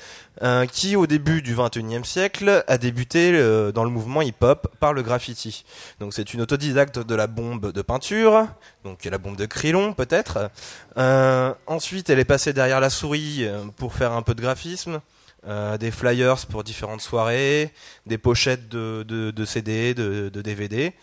euh, 0.42 0.66
qui 0.66 0.96
au 0.96 1.06
début 1.06 1.40
du 1.40 1.54
21e 1.54 2.02
siècle 2.02 2.64
a 2.66 2.78
débuté 2.78 3.30
euh, 3.32 3.70
dans 3.70 3.84
le 3.84 3.90
mouvement 3.90 4.22
hip-hop 4.22 4.66
par 4.80 4.92
le 4.92 5.02
graffiti. 5.02 5.64
Donc 6.00 6.14
c'est 6.14 6.34
une 6.34 6.40
autodidacte 6.40 6.98
de 6.98 7.14
la 7.14 7.28
bombe 7.28 7.70
de 7.70 7.82
peinture, 7.82 8.48
donc 8.82 9.04
la 9.04 9.18
bombe 9.18 9.36
de 9.36 9.46
Crillon 9.46 9.92
peut-être. 9.92 10.50
Euh, 10.98 11.54
ensuite 11.68 12.10
elle 12.10 12.18
est 12.18 12.24
passée 12.24 12.52
derrière 12.52 12.80
la 12.80 12.90
souris 12.90 13.46
pour 13.76 13.94
faire 13.94 14.12
un 14.12 14.22
peu 14.22 14.34
de 14.34 14.42
graphisme. 14.42 15.00
Euh, 15.46 15.76
des 15.76 15.90
flyers 15.90 16.46
pour 16.46 16.64
différentes 16.64 17.02
soirées, 17.02 17.72
des 18.06 18.18
pochettes 18.18 18.68
de, 18.68 19.02
de, 19.02 19.44
CD, 19.44 19.92
de, 19.94 20.28
DVD. 20.30 20.94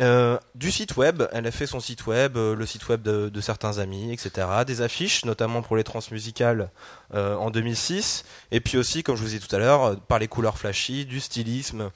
Euh, 0.00 0.38
du 0.54 0.70
site 0.70 0.96
web, 0.96 1.24
elle 1.32 1.46
a 1.46 1.50
fait 1.50 1.66
son 1.66 1.80
site 1.80 2.06
web, 2.06 2.36
euh, 2.36 2.54
le 2.54 2.66
site 2.66 2.88
web 2.88 3.02
de, 3.02 3.40
certains 3.40 3.78
amis, 3.78 4.12
etc. 4.12 4.46
Des 4.66 4.82
affiches, 4.82 5.24
notamment 5.24 5.62
pour 5.62 5.76
les 5.76 5.82
transmusicales 5.82 6.70
euh, 7.14 7.34
en 7.34 7.50
2006. 7.50 8.24
Et 8.52 8.60
puis 8.60 8.78
aussi, 8.78 9.02
comme 9.02 9.16
je 9.16 9.22
vous 9.22 9.34
ai 9.34 9.38
dit 9.38 9.46
tout 9.46 9.56
à 9.56 9.58
l'heure, 9.58 9.98
par 10.02 10.20
les 10.20 10.28
couleurs 10.28 10.58
flashy, 10.58 11.04
du 11.04 11.20
stylisme 11.20 11.90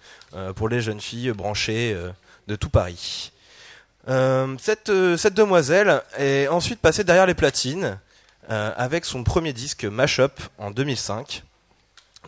pour 0.57 0.69
les 0.69 0.81
jeunes 0.81 1.01
filles 1.01 1.31
branchées 1.33 1.97
de 2.49 2.57
tout 2.57 2.71
Paris. 2.71 3.33
Cette, 4.07 4.91
cette 5.17 5.35
demoiselle 5.35 6.03
est 6.19 6.49
ensuite 6.49 6.81
passée 6.81 7.05
derrière 7.05 7.27
les 7.27 7.35
platines 7.35 7.99
avec 8.49 9.05
son 9.05 9.23
premier 9.23 9.53
disque 9.53 9.85
Mashup 9.85 10.41
en 10.59 10.71
2005. 10.71 11.45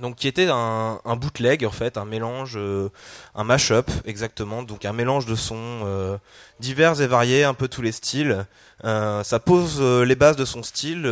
Donc 0.01 0.17
qui 0.17 0.27
était 0.27 0.49
un, 0.51 0.99
bootleg 1.17 1.65
en 1.65 1.71
fait, 1.71 1.97
un 1.97 2.05
mélange, 2.05 2.55
euh, 2.57 2.89
un 3.37 3.45
mashup 3.45 3.91
exactement, 4.05 4.65
donc 4.65 4.85
un 4.85 4.93
mélange 4.93 5.25
de 5.27 5.37
sons 5.37 5.83
euh, 5.85 6.19
divers 6.59 7.01
et 7.01 7.07
variés, 7.07 7.45
un 7.45 7.55
peu 7.55 7.69
tous 7.69 7.83
les 7.83 7.93
styles. 7.93 8.45
Euh, 8.85 9.23
ça 9.23 9.39
pose 9.39 9.81
les 9.81 10.17
bases 10.17 10.37
de 10.37 10.45
son 10.45 10.65
style 10.65 11.03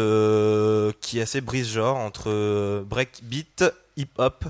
qui 1.00 1.20
est 1.20 1.22
assez 1.22 1.40
brise-genre 1.40 1.96
entre 1.96 2.82
breakbeat, 2.82 3.64
hip-hop, 3.96 4.46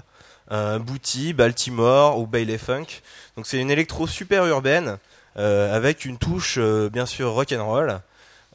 booty, 0.81 1.35
Baltimore 1.35 2.19
ou 2.19 2.27
Bailey 2.27 2.59
Funk. 2.59 2.87
Donc 3.37 3.47
c'est 3.47 3.59
une 3.59 3.71
électro 3.71 4.07
super 4.07 4.47
urbaine 4.47 4.99
avec 5.37 6.07
une 6.07 6.17
touche 6.17 6.59
bien 6.59 7.05
sûr 7.05 7.33
rock'n'roll. 7.33 8.01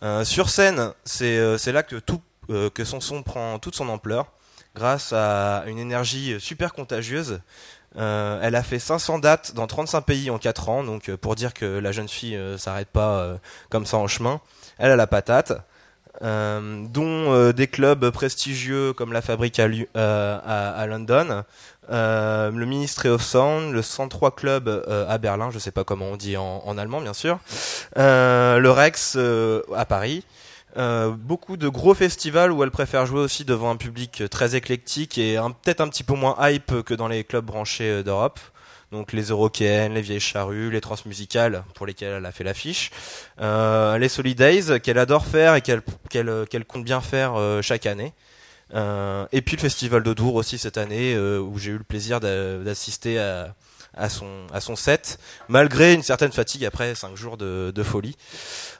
Euh, 0.03 0.23
sur 0.23 0.49
scène, 0.49 0.93
c'est 1.05 1.71
là 1.71 1.83
que 1.83 2.01
que 2.69 2.83
son 2.83 2.99
son 2.99 3.23
prend 3.23 3.59
toute 3.59 3.75
son 3.75 3.89
ampleur 3.89 4.27
grâce 4.77 5.11
à 5.11 5.63
une 5.65 5.79
énergie 5.79 6.39
super 6.39 6.73
contagieuse. 6.73 7.41
Euh, 7.97 8.39
elle 8.43 8.55
a 8.55 8.63
fait 8.63 8.79
500 8.79 9.19
dates 9.19 9.53
dans 9.55 9.65
35 9.65 10.01
pays 10.01 10.29
en 10.29 10.37
4 10.37 10.69
ans, 10.69 10.83
donc 10.83 11.09
euh, 11.09 11.17
pour 11.17 11.35
dire 11.35 11.53
que 11.53 11.65
la 11.65 11.91
jeune 11.91 12.07
fille 12.07 12.35
euh, 12.35 12.57
s'arrête 12.57 12.89
pas 12.89 13.37
comme 13.69 13.85
ça 13.85 13.97
en 13.97 14.07
chemin. 14.07 14.39
Elle 14.77 14.91
a 14.91 14.95
la 14.95 15.07
patate, 15.07 15.53
dont 16.21 17.51
des 17.51 17.67
clubs 17.67 18.09
prestigieux 18.09 18.93
comme 18.93 19.13
la 19.13 19.21
Fabrique 19.21 19.59
à, 19.59 20.87
London, 20.87 21.43
le 21.89 22.65
Ministry 22.65 23.09
of 23.09 23.21
Sound, 23.21 23.71
le 23.71 23.81
103 23.81 24.35
Club 24.35 24.85
à 24.87 25.17
Berlin, 25.17 25.49
je 25.51 25.59
sais 25.59 25.71
pas 25.71 25.83
comment 25.83 26.05
on 26.05 26.15
dit 26.15 26.37
en, 26.37 26.77
allemand 26.77 27.01
bien 27.01 27.13
sûr, 27.13 27.39
le 27.95 28.69
Rex 28.69 29.17
à 29.75 29.85
Paris. 29.85 30.23
Euh, 30.77 31.09
beaucoup 31.09 31.57
de 31.57 31.67
gros 31.67 31.95
festivals 31.95 32.51
où 32.51 32.63
elle 32.63 32.69
préfère 32.71 33.05
jouer 33.07 33.21
aussi 33.21 33.45
devant 33.45 33.71
un 33.71 33.77
public 33.77 34.23
très 34.29 34.55
éclectique 34.55 35.17
et 35.17 35.37
peut-être 35.63 35.81
un 35.81 35.87
petit 35.87 36.03
peu 36.03 36.13
moins 36.13 36.35
hype 36.39 36.83
que 36.83 36.93
dans 36.93 37.07
les 37.07 37.23
clubs 37.23 37.45
branchés 37.45 37.89
euh, 37.89 38.03
d'Europe. 38.03 38.39
Donc 38.91 39.11
les 39.11 39.23
Eurokéennes, 39.23 39.95
les 39.95 40.01
Vieilles 40.01 40.19
Charrues, 40.19 40.71
les 40.71 40.79
Transmusicales 40.79 41.63
pour 41.73 41.85
lesquelles 41.85 42.13
elle 42.19 42.25
a 42.25 42.31
fait 42.31 42.45
l'affiche, 42.45 42.91
euh, 43.41 43.97
les 43.97 44.07
Solidays 44.07 44.79
qu'elle 44.79 44.97
adore 44.99 45.25
faire 45.25 45.55
et 45.55 45.61
qu'elle 45.61 46.65
compte 46.65 46.85
bien 46.85 47.01
faire 47.01 47.33
chaque 47.61 47.85
année. 47.85 48.13
Et 48.73 49.41
puis 49.41 49.57
le 49.57 49.61
Festival 49.61 50.03
de 50.03 50.13
Dour 50.13 50.35
aussi 50.35 50.57
cette 50.57 50.77
année 50.77 51.17
où 51.17 51.57
j'ai 51.59 51.71
eu 51.71 51.77
le 51.77 51.83
plaisir 51.83 52.21
d'a- 52.21 52.59
d'assister 52.59 53.19
à, 53.19 53.53
à 53.97 54.09
son 54.09 54.47
à 54.53 54.61
son 54.61 54.75
set 54.75 55.19
malgré 55.47 55.93
une 55.93 56.03
certaine 56.03 56.31
fatigue 56.31 56.65
après 56.65 56.95
cinq 56.95 57.15
jours 57.15 57.37
de, 57.37 57.71
de 57.73 57.83
folie. 57.83 58.15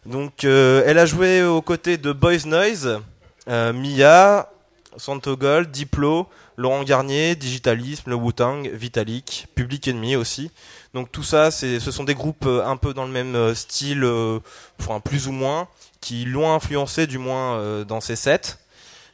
Donc 0.06 0.44
euh, 0.44 0.84
elle 0.86 1.00
a 1.00 1.06
joué 1.06 1.44
aux 1.44 1.62
côtés 1.62 1.98
de 1.98 2.12
Boys 2.12 2.46
Noise, 2.46 3.00
euh, 3.48 3.74
Mia, 3.74 4.50
Santo 4.98 5.38
Gold, 5.38 5.72
Diplo, 5.72 6.28
Laurent 6.58 6.84
Garnier, 6.84 7.36
Digitalisme, 7.36 8.10
le 8.10 8.16
Wu-Tang, 8.16 8.68
Vitalik, 8.74 9.48
Public 9.54 9.88
Enemy 9.88 10.16
aussi. 10.16 10.52
Donc 10.94 11.12
tout 11.12 11.24
ça, 11.24 11.52
ce 11.52 11.80
sont 11.80 12.04
des 12.04 12.16
groupes 12.16 12.46
euh, 12.48 12.66
un 12.66 12.78
peu 12.78 12.94
dans 12.94 13.06
le 13.06 13.12
même 13.12 13.36
euh, 13.36 13.54
style, 13.54 14.04
euh, 14.04 14.40
enfin 14.80 15.00
plus 15.00 15.28
ou 15.28 15.32
moins, 15.32 15.68
qui 16.02 16.26
l'ont 16.26 16.52
influencé 16.52 17.06
du 17.06 17.18
moins 17.18 17.84
dans 17.84 18.02
ses 18.02 18.16
sets. 18.16 18.58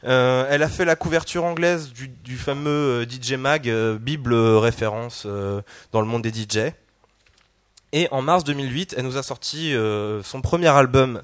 Euh, 0.05 0.45
elle 0.49 0.63
a 0.63 0.69
fait 0.69 0.85
la 0.85 0.95
couverture 0.95 1.45
anglaise 1.45 1.93
du, 1.93 2.37
fameux 2.37 3.03
euh, 3.03 3.05
DJ 3.05 3.33
Mag, 3.33 3.69
euh, 3.69 3.97
bible 3.97 4.33
référence 4.33 5.25
dans 5.91 6.01
le 6.01 6.07
monde 6.07 6.23
des 6.23 6.31
DJ. 6.31 6.73
Et 7.93 8.07
en 8.11 8.21
mars 8.21 8.43
2008, 8.43 8.95
elle 8.97 9.05
nous 9.05 9.17
a 9.17 9.23
sorti 9.23 9.75
son 10.23 10.41
premier 10.41 10.69
album 10.69 11.21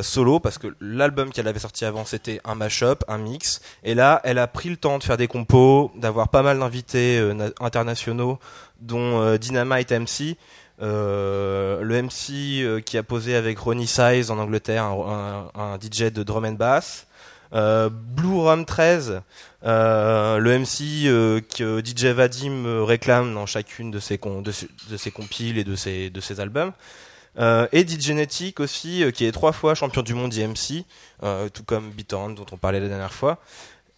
solo, 0.00 0.40
parce 0.40 0.56
que 0.56 0.68
l'album 0.80 1.30
qu'elle 1.30 1.48
avait 1.48 1.58
sorti 1.58 1.84
avant, 1.84 2.06
c'était 2.06 2.40
un 2.44 2.54
mashup, 2.54 3.04
un 3.08 3.18
mix. 3.18 3.60
Et 3.84 3.94
là, 3.94 4.22
elle 4.24 4.38
a 4.38 4.46
pris 4.46 4.70
le 4.70 4.78
temps 4.78 4.96
de 4.96 5.04
faire 5.04 5.18
des 5.18 5.28
compos, 5.28 5.92
d'avoir 5.96 6.28
pas 6.30 6.42
mal 6.42 6.60
d'invités 6.60 7.20
na- 7.34 7.50
internationaux, 7.60 8.38
dont 8.80 9.36
Dynamite 9.36 9.92
MC, 9.92 10.38
le 10.80 12.02
MC 12.02 12.82
qui 12.86 12.96
a 12.96 13.02
posé 13.02 13.36
avec 13.36 13.58
Ronnie 13.58 13.86
Size 13.86 14.30
en 14.30 14.38
Angleterre, 14.38 14.84
un 14.84 15.78
DJ 15.78 16.04
de 16.10 16.22
drum 16.22 16.46
and 16.46 16.52
bass. 16.52 17.06
Euh, 17.54 17.88
Blue 17.90 18.40
Rum 18.40 18.64
13, 18.64 19.22
euh, 19.64 20.38
le 20.38 20.58
MC 20.58 21.06
euh, 21.06 21.40
que 21.40 21.82
DJ 21.84 22.06
Vadim 22.06 22.84
réclame 22.84 23.32
dans 23.34 23.46
chacune 23.46 23.90
de 23.90 23.98
ses, 23.98 24.18
de, 24.18 25.10
compiles 25.10 25.58
et 25.58 25.64
de 25.64 25.74
ses, 25.74 26.10
de 26.10 26.20
ses 26.20 26.40
albums. 26.40 26.72
Et 27.72 27.86
DJ 27.86 28.00
Genetic 28.00 28.58
aussi, 28.58 29.04
qui 29.14 29.24
est 29.24 29.30
trois 29.30 29.52
fois 29.52 29.76
champion 29.76 30.02
du 30.02 30.12
monde 30.12 30.34
IMC, 30.34 30.84
tout 31.52 31.62
comme 31.62 31.90
BitTorrent 31.90 32.30
dont 32.30 32.46
on 32.50 32.56
parlait 32.56 32.80
la 32.80 32.88
dernière 32.88 33.12
fois. 33.12 33.38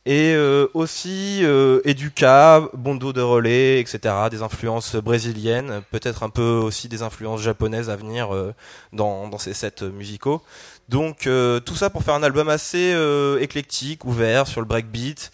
Et 0.07 0.33
euh, 0.35 0.67
aussi 0.73 1.41
euh, 1.43 1.81
Educa, 1.85 2.63
Bondo 2.73 3.13
de 3.13 3.21
relais, 3.21 3.81
etc. 3.81 4.15
Des 4.31 4.41
influences 4.43 4.97
brésiliennes, 4.97 5.83
peut-être 5.91 6.23
un 6.23 6.31
peu 6.31 6.43
aussi 6.43 6.89
des 6.89 7.03
influences 7.03 7.43
japonaises 7.43 7.91
à 7.91 7.97
venir 7.97 8.35
euh, 8.35 8.55
dans, 8.95 9.29
dans 9.29 9.37
ces 9.37 9.53
sets 9.53 9.83
musicaux. 9.93 10.41
Donc 10.89 11.29
tout 11.65 11.77
ça 11.77 11.89
pour 11.91 12.03
faire 12.03 12.15
un 12.15 12.23
album 12.25 12.49
assez 12.49 12.93
éclectique, 13.41 14.05
ouvert 14.05 14.49
sur 14.49 14.61
le 14.61 14.67
breakbeat, 14.67 15.31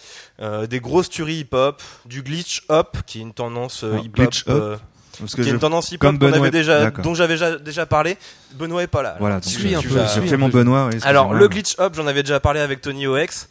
des 0.69 0.81
grosses 0.81 1.09
tueries 1.09 1.39
hip-hop, 1.39 1.83
du 2.05 2.23
glitch 2.23 2.65
hop 2.69 2.99
qui 3.07 3.21
est 3.21 3.23
une 3.23 3.33
tendance 3.33 3.81
hip-hop, 3.83 4.13
glitch 4.15 4.45
hop, 4.49 4.79
Parce 5.19 5.31
qui 5.31 5.37
que 5.39 5.41
est 5.41 5.45
je- 5.49 5.55
une 5.55 5.59
tendance 5.59 5.93
hip-hop 5.93 6.15
Benoît 6.17 6.49
est- 6.49 6.51
déjà, 6.51 6.91
dont 6.91 7.15
j'avais 7.15 7.35
déjà, 7.35 7.57
déjà 7.59 7.87
parlé. 7.87 8.19
Benoît 8.53 8.83
est 8.83 8.87
pas 8.87 9.03
là. 9.03 9.17
Voilà, 9.19 9.37
donc 9.37 9.45
suis 9.45 9.55
je, 9.61 9.63
suis 9.63 9.75
un 9.75 9.81
peu. 9.81 10.49
Benoît. 10.51 10.91
oui, 10.93 10.99
Alors 11.05 11.33
le 11.33 11.49
glitch 11.49 11.75
hop, 11.79 11.95
j'en 11.97 12.07
avais 12.07 12.23
déjà 12.23 12.39
parlé 12.39 12.61
avec 12.61 12.83
Tony 12.83 13.07
OX. 13.07 13.49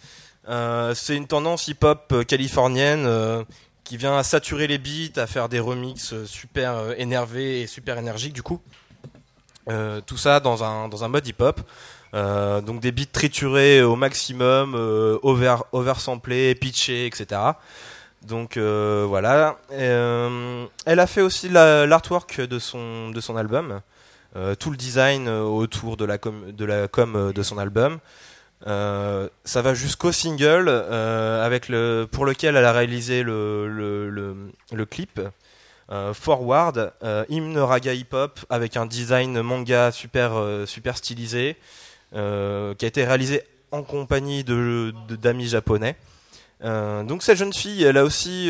Euh, 0.48 0.94
c'est 0.94 1.16
une 1.16 1.28
tendance 1.28 1.68
hip-hop 1.68 2.12
euh, 2.12 2.24
californienne 2.24 3.06
euh, 3.06 3.44
qui 3.84 3.98
vient 3.98 4.18
à 4.18 4.24
saturer 4.24 4.68
les 4.68 4.78
beats, 4.78 5.20
à 5.20 5.28
faire 5.28 5.50
des 5.50 5.60
remixes 5.60 6.14
super 6.26 7.00
énervés 7.00 7.62
et 7.62 7.68
super 7.68 7.98
énergiques 7.98 8.34
du 8.34 8.44
coup. 8.44 8.62
Tout 10.06 10.18
ça 10.18 10.40
dans 10.40 10.64
un, 10.64 10.88
dans 10.90 11.10
mode 11.10 11.28
hip-hop. 11.28 11.60
Donc 12.14 12.80
des 12.82 12.92
beats 12.92 13.12
triturés 13.12 13.82
au 13.82 13.96
maximum, 13.96 14.76
over, 15.24 15.58
oversamplés, 15.72 16.54
pitchés, 16.56 17.08
etc. 17.08 17.42
Donc 18.22 18.58
voilà. 18.58 19.58
Elle 19.70 21.00
a 21.00 21.08
fait 21.08 21.22
aussi 21.22 21.50
la- 21.50 21.86
l'artwork 21.88 22.42
de 22.42 22.60
son, 22.60 23.10
de 23.10 23.20
son 23.22 23.36
album. 23.36 23.82
Tout 24.60 24.70
le 24.72 24.78
design 24.78 25.28
autour 25.30 25.98
de 25.98 26.06
la 26.06 26.18
com, 26.20 26.52
de, 26.52 26.66
la 26.66 26.88
com 26.88 27.32
de 27.34 27.44
son 27.44 27.58
album. 27.58 28.00
Euh, 28.68 29.30
ça 29.44 29.61
va 29.61 29.73
jusqu'au 29.73 30.11
single 30.11 30.65
euh, 30.69 32.07
pour 32.07 32.26
lequel 32.26 32.56
elle 32.56 32.65
a 32.65 32.72
réalisé 32.72 33.23
le, 33.23 34.86
clip. 34.90 35.22
Euh, 35.91 36.14
Forward, 36.15 36.94
hymne 37.30 37.60
raga 37.60 37.94
hip-hop 37.94 38.40
avec 38.49 38.76
un 38.76 38.86
design 38.86 39.41
manga 39.41 39.91
super, 39.91 40.34
stylisé, 40.95 41.57
qui 42.11 42.18
a 42.18 42.73
été 42.82 43.06
réalisé 43.06 43.44
en 43.72 43.84
compagnie 43.84 44.44
d'amis 44.44 45.48
japonais. 45.48 45.95
Donc 46.61 47.22
cette 47.22 47.38
jeune 47.38 47.53
fille, 47.53 47.84
elle 47.84 47.98
a 47.98 48.03
aussi, 48.03 48.49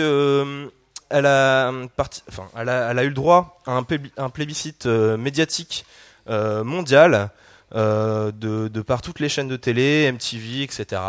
elle 1.10 1.26
a, 1.26 1.72
eu 1.74 3.08
le 3.08 3.14
droit 3.14 3.60
à 3.66 3.74
un, 3.74 3.82
plébis- 3.82 4.12
un 4.16 4.30
plébiscite 4.30 4.86
médiatique 4.86 5.86
mondial 6.30 7.32
de, 7.74 8.68
de 8.68 8.82
par 8.82 9.02
toutes 9.02 9.20
les 9.20 9.30
chaînes 9.30 9.48
de 9.48 9.58
télé, 9.58 10.12
MTV, 10.12 10.64
etc. 10.64 11.02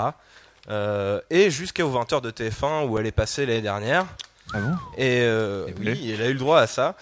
Euh, 0.68 1.20
et 1.30 1.50
jusqu'aux 1.50 1.90
20h 1.90 2.20
de 2.22 2.30
TF1 2.30 2.86
où 2.86 2.98
elle 2.98 3.06
est 3.06 3.12
passée 3.12 3.46
l'année 3.46 3.62
dernière. 3.62 4.06
Ah 4.52 4.58
bon? 4.60 4.72
Et, 4.96 5.20
euh, 5.22 5.66
Et 5.68 5.74
oui, 5.78 6.10
elle 6.12 6.22
a 6.22 6.28
eu 6.28 6.32
le 6.32 6.38
droit 6.38 6.60
à 6.60 6.66
ça. 6.66 6.96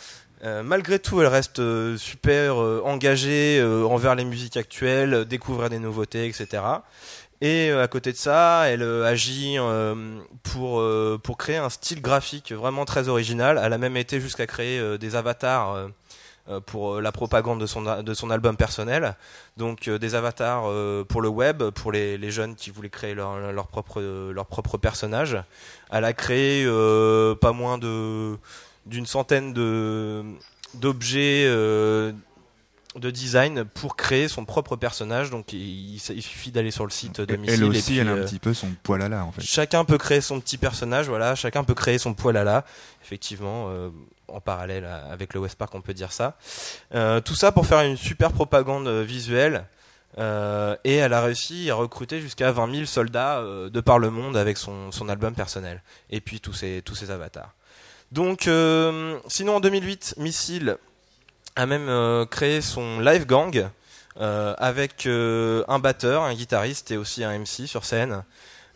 Euh, 0.45 0.63
malgré 0.63 0.99
tout, 0.99 1.23
elle 1.23 1.29
reste 1.29 1.59
euh, 1.61 1.97
super 1.97 2.61
euh, 2.61 2.83
engagée 2.85 3.59
euh, 3.61 3.85
envers 3.87 4.15
les 4.15 4.25
musiques 4.25 4.59
actuelles, 4.59 5.15
euh, 5.15 5.25
découvrir 5.25 5.71
des 5.71 5.79
nouveautés, 5.79 6.27
etc. 6.27 6.63
Et 7.41 7.71
euh, 7.71 7.83
à 7.83 7.89
côté 7.89 8.13
de 8.13 8.17
ça, 8.19 8.65
elle 8.67 8.83
euh, 8.83 9.07
agit 9.07 9.57
euh, 9.59 9.95
pour, 10.43 10.81
euh, 10.81 11.19
pour 11.23 11.39
créer 11.39 11.57
un 11.57 11.71
style 11.71 12.03
graphique 12.03 12.53
vraiment 12.53 12.85
très 12.85 13.09
original. 13.09 13.59
Elle 13.63 13.73
a 13.73 13.79
même 13.79 13.97
été 13.97 14.21
jusqu'à 14.21 14.47
créer 14.47 14.79
euh, 14.79 14.99
des 14.99 15.17
avatars 15.17 15.73
euh, 15.73 15.87
euh, 15.87 15.89
pour 16.61 16.95
euh, 16.97 17.01
la 17.01 17.11
propagande 17.13 17.61
de 17.61 17.67
son, 17.67 17.87
a- 17.87 18.03
de 18.03 18.15
son 18.15 18.31
album 18.31 18.57
personnel. 18.57 19.17
Donc 19.57 19.89
euh, 19.89 19.99
des 19.99 20.15
avatars 20.15 20.65
euh, 20.67 21.03
pour 21.05 21.23
le 21.23 21.29
web, 21.29 21.63
pour 21.71 21.91
les, 21.93 22.19
les 22.19 22.31
jeunes 22.31 22.55
qui 22.55 22.71
voulaient 22.71 22.91
créer 22.91 23.15
leur, 23.15 23.53
leur, 23.53 23.67
propre, 23.67 24.01
leur 24.33 24.47
propre 24.47 24.77
personnage. 24.79 25.39
Elle 25.91 26.05
a 26.05 26.13
créé 26.13 26.65
euh, 26.67 27.35
pas 27.35 27.53
moins 27.53 27.79
de 27.79 28.37
d'une 28.87 29.07
centaine 29.07 29.53
de 29.55 30.23
d'objets 30.75 31.45
euh, 31.47 32.13
de 32.97 33.11
design 33.11 33.65
pour 33.65 33.97
créer 33.97 34.29
son 34.29 34.45
propre 34.45 34.77
personnage. 34.77 35.31
Donc 35.31 35.53
il, 35.53 35.95
il 35.95 36.23
suffit 36.23 36.51
d'aller 36.53 36.71
sur 36.71 36.85
le 36.85 36.91
site 36.91 37.21
de 37.21 37.37
Missile. 37.37 37.55
Elle 37.55 37.63
et 37.63 37.69
aussi, 37.69 37.83
puis, 37.83 37.99
elle 37.99 38.09
a 38.09 38.13
euh, 38.13 38.23
un 38.23 38.27
petit 38.27 38.39
peu 38.39 38.53
son 38.55 38.69
poil 38.83 39.01
à 39.03 39.09
la 39.09 39.25
en 39.25 39.33
fait. 39.33 39.41
Chacun 39.43 39.85
peut 39.85 39.99
créer 39.99 40.21
son 40.21 40.39
petit 40.41 40.59
personnage, 40.59 41.09
voilà. 41.09 41.35
Chacun 41.35 41.65
peut 41.65 41.75
créer 41.75 41.99
son 41.99 42.13
poil 42.15 42.37
à 42.37 42.45
la. 42.45 42.65
Effectivement, 43.03 43.67
euh, 43.71 43.89
en 44.35 44.41
parallèle 44.41 44.85
à- 44.85 45.07
avec 45.13 45.33
le 45.35 45.41
West 45.41 45.57
Park, 45.57 45.75
on 45.75 45.81
peut 45.81 45.95
dire 45.95 46.13
ça. 46.13 46.37
Euh, 46.95 47.21
tout 47.21 47.35
ça 47.35 47.53
pour 47.53 47.67
faire 47.67 47.81
une 47.81 47.97
super 47.97 48.33
propagande 48.33 48.87
euh, 48.89 49.03
visuelle. 49.03 49.65
Euh, 50.19 50.77
et 50.85 50.95
elle 50.97 51.13
a 51.13 51.21
réussi 51.23 51.69
à 51.71 51.75
recruter 51.75 52.21
jusqu'à 52.21 52.53
20 52.53 52.73
000 52.73 52.85
soldats 52.87 53.39
euh, 53.39 53.69
de 53.69 53.81
par 53.81 53.99
le 53.99 54.11
monde 54.11 54.37
avec 54.37 54.57
son, 54.59 54.93
son 54.93 55.09
album 55.09 55.35
personnel. 55.35 55.83
Et 56.11 56.21
puis 56.21 56.41
tous 56.41 56.53
ses, 56.53 56.83
tous 56.85 57.11
avatars. 57.11 57.53
Donc, 58.13 58.47
euh, 58.47 59.19
sinon 59.27 59.57
en 59.57 59.61
2008, 59.61 60.15
Missile 60.19 60.77
a 61.57 61.67
même 61.67 61.89
euh, 61.89 62.27
créé 62.27 62.61
son 62.61 63.01
live 63.01 63.27
gang 63.27 63.69
euh, 64.21 64.55
avec 64.59 65.07
euh, 65.07 65.65
un 65.67 65.81
batteur, 65.81 66.23
un 66.23 66.35
guitariste 66.35 66.93
et 66.93 66.97
aussi 66.97 67.25
un 67.25 67.37
MC 67.37 67.67
sur 67.67 67.85
scène. 67.85 68.23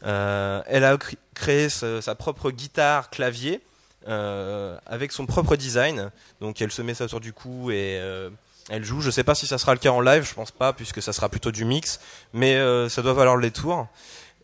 Euh, 0.04 0.60
elle 0.66 0.82
a 0.84 0.96
cr- 0.96 1.14
créé 1.34 1.68
sa 1.68 2.14
propre 2.16 2.50
guitare 2.50 3.10
clavier 3.10 3.60
euh, 4.08 4.78
avec 4.86 5.12
son 5.12 5.26
propre 5.26 5.56
design. 5.56 6.10
Donc 6.40 6.60
elle 6.62 6.72
se 6.72 6.82
met 6.82 6.94
ça 6.94 7.08
sur 7.08 7.20
du 7.20 7.32
cou 7.32 7.70
et 7.70 7.98
euh, 8.00 8.30
elle 8.70 8.84
joue. 8.84 9.00
Je 9.00 9.10
sais 9.10 9.24
pas 9.24 9.34
si 9.34 9.46
ça 9.46 9.58
sera 9.58 9.74
le 9.74 9.78
cas 9.78 9.90
en 9.90 10.00
live, 10.00 10.26
je 10.28 10.34
pense 10.34 10.50
pas 10.50 10.72
puisque 10.72 11.02
ça 11.02 11.12
sera 11.12 11.28
plutôt 11.28 11.52
du 11.52 11.64
mix, 11.64 12.00
mais 12.32 12.56
euh, 12.56 12.88
ça 12.88 13.02
doit 13.02 13.12
valoir 13.12 13.36
les 13.36 13.50
tours. 13.50 13.86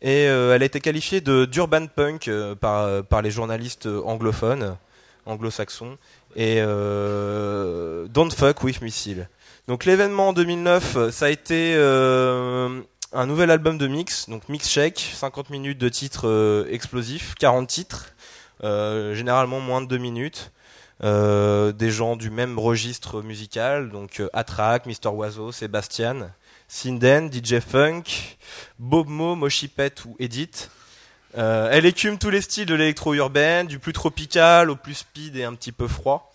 Et 0.03 0.25
elle 0.25 0.63
a 0.63 0.67
été 0.67 0.81
qualifiée 0.81 1.23
de 1.23 1.47
d'urban 1.47 1.87
punk 1.87 2.31
par 2.61 3.23
les 3.23 3.31
journalistes 3.31 3.87
anglophones, 4.05 4.77
anglo-saxons 5.25 5.97
et 6.37 6.61
Don't 6.61 8.31
Fuck 8.31 8.63
with 8.65 8.83
Missile. 8.83 9.29
Donc 9.67 9.87
l'événement 9.87 10.29
en 10.29 10.33
2009, 10.35 10.97
euh, 10.97 11.11
ça 11.11 11.27
a 11.27 11.31
été 11.31 11.75
un 13.17 13.27
nouvel 13.27 13.51
album 13.51 13.79
de 13.79 13.87
mix, 13.87 14.29
donc 14.29 14.49
Mix 14.49 14.69
Shake, 14.69 15.13
50 15.15 15.49
minutes 15.51 15.79
de 15.79 15.89
titres 15.89 16.67
explosifs, 16.71 17.35
40 17.39 17.67
titres, 17.69 18.14
généralement 19.15 19.61
moins 19.61 19.83
de 19.83 19.87
2 19.87 19.99
minutes. 19.99 20.53
Euh, 21.03 21.73
des 21.73 21.91
gens 21.91 22.15
du 22.15 22.31
même 22.31 22.59
registre 22.59 23.21
musical, 23.21 23.91
donc 23.91 24.21
euh, 24.21 24.31
Atrak, 24.33 24.87
Mr. 24.87 25.09
Oiseau, 25.09 25.51
Sébastien, 25.51 26.31
Sinden, 26.69 27.31
DJ 27.33 27.59
Funk, 27.59 28.05
Bob 28.79 29.09
Mo, 29.09 29.35
Moshipet 29.35 29.95
ou 30.07 30.15
Edith. 30.21 30.71
Euh, 31.37 31.69
elle 31.73 31.85
écume 31.85 32.17
tous 32.17 32.31
les 32.31 32.41
styles 32.41 32.67
de 32.67 32.77
l'électro-urbaine, 32.77 33.67
du 33.67 33.81
plus 33.81 33.93
tropical 33.93 34.71
au 34.71 34.77
plus 34.77 34.95
speed 34.95 35.37
et 35.37 35.43
un 35.43 35.55
petit 35.55 35.73
peu 35.73 35.89
froid. 35.89 36.33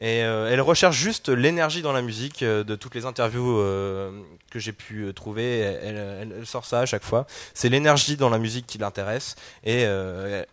Euh, 0.00 0.50
elle 0.50 0.60
recherche 0.60 0.96
juste 0.96 1.28
l'énergie 1.28 1.82
dans 1.82 1.92
la 1.92 2.02
musique. 2.02 2.42
euh, 2.42 2.64
de 2.64 2.74
toutes 2.76 2.94
les 2.94 3.04
interviews 3.04 3.58
euh, 3.58 4.10
que 4.50 4.58
j'ai 4.58 4.72
pu 4.72 5.12
trouver, 5.14 5.60
elle, 5.60 6.46
sort 6.46 6.64
ça 6.64 6.80
à 6.80 6.86
chaque 6.86 7.04
fois. 7.04 7.26
C'est 7.54 7.68
l'énergie 7.68 8.16
dans 8.16 8.30
la 8.30 8.38
musique 8.38 8.66
qui 8.66 8.78
l'intéresse. 8.78 9.36
Et 9.64 9.86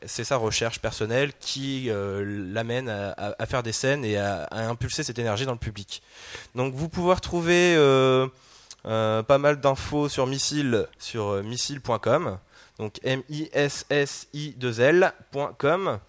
c'est 0.06 0.24
sa 0.24 0.38
recherche 0.38 0.80
personnelle 0.80 1.32
qui 1.40 1.90
l'amène 1.92 2.90
à, 2.90 3.46
faire 3.46 3.62
des 3.64 3.72
scènes 3.72 4.06
et 4.06 4.18
à, 4.18 4.48
impulser 4.52 5.04
cette 5.04 5.20
énergie 5.20 5.46
dans 5.46 5.54
le 5.54 5.58
public. 5.58 6.02
Donc 6.56 6.74
vous 6.74 6.90
pouvez 6.90 7.14
retrouver 7.14 7.76
pas 8.84 9.38
mal 9.38 9.60
d'infos 9.60 10.10
sur 10.10 10.26
Missile 10.28 10.88
sur 10.98 11.44
missile.com. 11.44 12.40
Donc 12.78 13.00
M-I-S-S-I-2-L.com. 13.04 16.00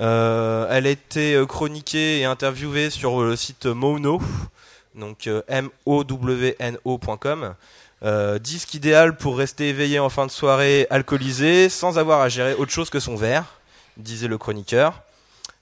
Euh, 0.00 0.66
elle 0.70 0.86
a 0.86 0.90
été 0.90 1.34
euh, 1.34 1.46
chroniquée 1.46 2.20
et 2.20 2.24
interviewée 2.24 2.90
sur 2.90 3.22
le 3.22 3.36
site 3.36 3.66
Mono, 3.66 4.20
donc 4.94 5.26
euh, 5.26 5.42
M-O-W-N-O.com. 5.48 7.54
Euh, 8.04 8.40
disque 8.40 8.74
idéal 8.74 9.16
pour 9.16 9.38
rester 9.38 9.68
éveillé 9.68 10.00
en 10.00 10.08
fin 10.08 10.26
de 10.26 10.30
soirée, 10.30 10.88
alcoolisé, 10.90 11.68
sans 11.68 11.98
avoir 11.98 12.20
à 12.20 12.28
gérer 12.28 12.54
autre 12.54 12.72
chose 12.72 12.90
que 12.90 12.98
son 12.98 13.14
verre, 13.14 13.44
disait 13.96 14.26
le 14.26 14.38
chroniqueur. 14.38 15.02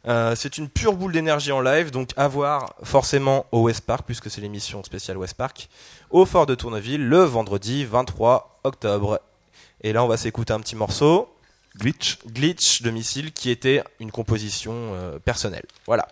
Euh, 0.08 0.34
c'est 0.34 0.56
une 0.56 0.70
pure 0.70 0.94
boule 0.94 1.12
d'énergie 1.12 1.52
en 1.52 1.60
live, 1.60 1.90
donc 1.90 2.12
à 2.16 2.28
voir 2.28 2.74
forcément 2.82 3.44
au 3.52 3.64
West 3.64 3.82
Park, 3.82 4.04
puisque 4.06 4.30
c'est 4.30 4.40
l'émission 4.40 4.82
spéciale 4.82 5.18
West 5.18 5.34
Park, 5.34 5.68
au 6.10 6.24
Fort 6.24 6.46
de 6.46 6.54
Tourneville, 6.54 7.06
le 7.06 7.20
vendredi 7.20 7.84
23 7.84 8.60
octobre. 8.64 9.20
Et 9.82 9.92
là, 9.92 10.02
on 10.02 10.08
va 10.08 10.16
s'écouter 10.16 10.54
un 10.54 10.60
petit 10.60 10.76
morceau. 10.76 11.28
Glitch. 11.80 12.18
Glitch 12.26 12.82
de 12.82 12.90
Missile, 12.90 13.32
qui 13.32 13.50
était 13.50 13.82
une 13.98 14.10
composition 14.10 14.72
euh, 14.94 15.18
personnelle. 15.18 15.64
Voilà. 15.86 16.06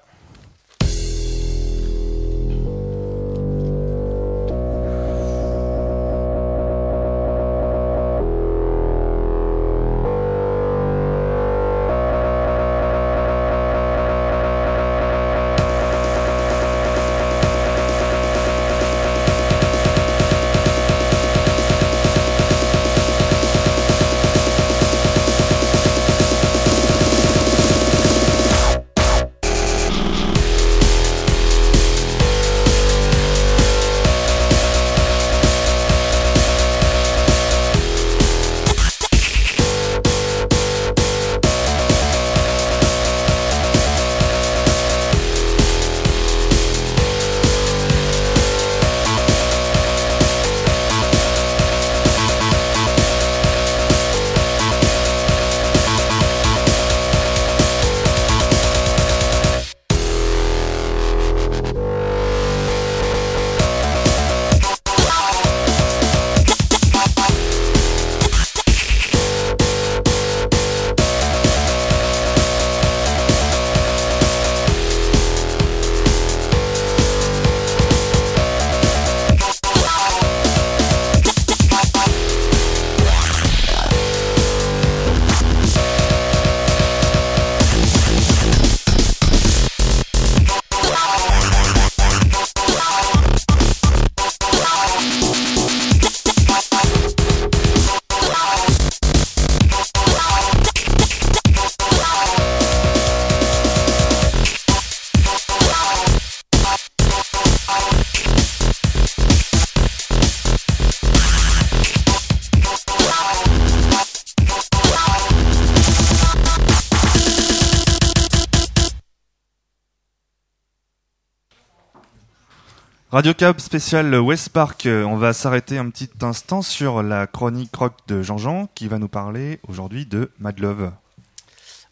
Radio 123.18 123.34
Cap 123.34 123.60
spécial 123.60 124.14
West 124.14 124.50
Park. 124.50 124.86
Euh, 124.86 125.02
On 125.02 125.16
va 125.16 125.32
s'arrêter 125.32 125.76
un 125.76 125.90
petit 125.90 126.08
instant 126.22 126.62
sur 126.62 127.02
la 127.02 127.26
chronique 127.26 127.74
rock 127.74 127.94
de 128.06 128.22
Jean-Jean 128.22 128.68
qui 128.76 128.86
va 128.86 129.00
nous 129.00 129.08
parler 129.08 129.58
aujourd'hui 129.66 130.06
de 130.06 130.30
Mad 130.38 130.60
Love. 130.60 130.92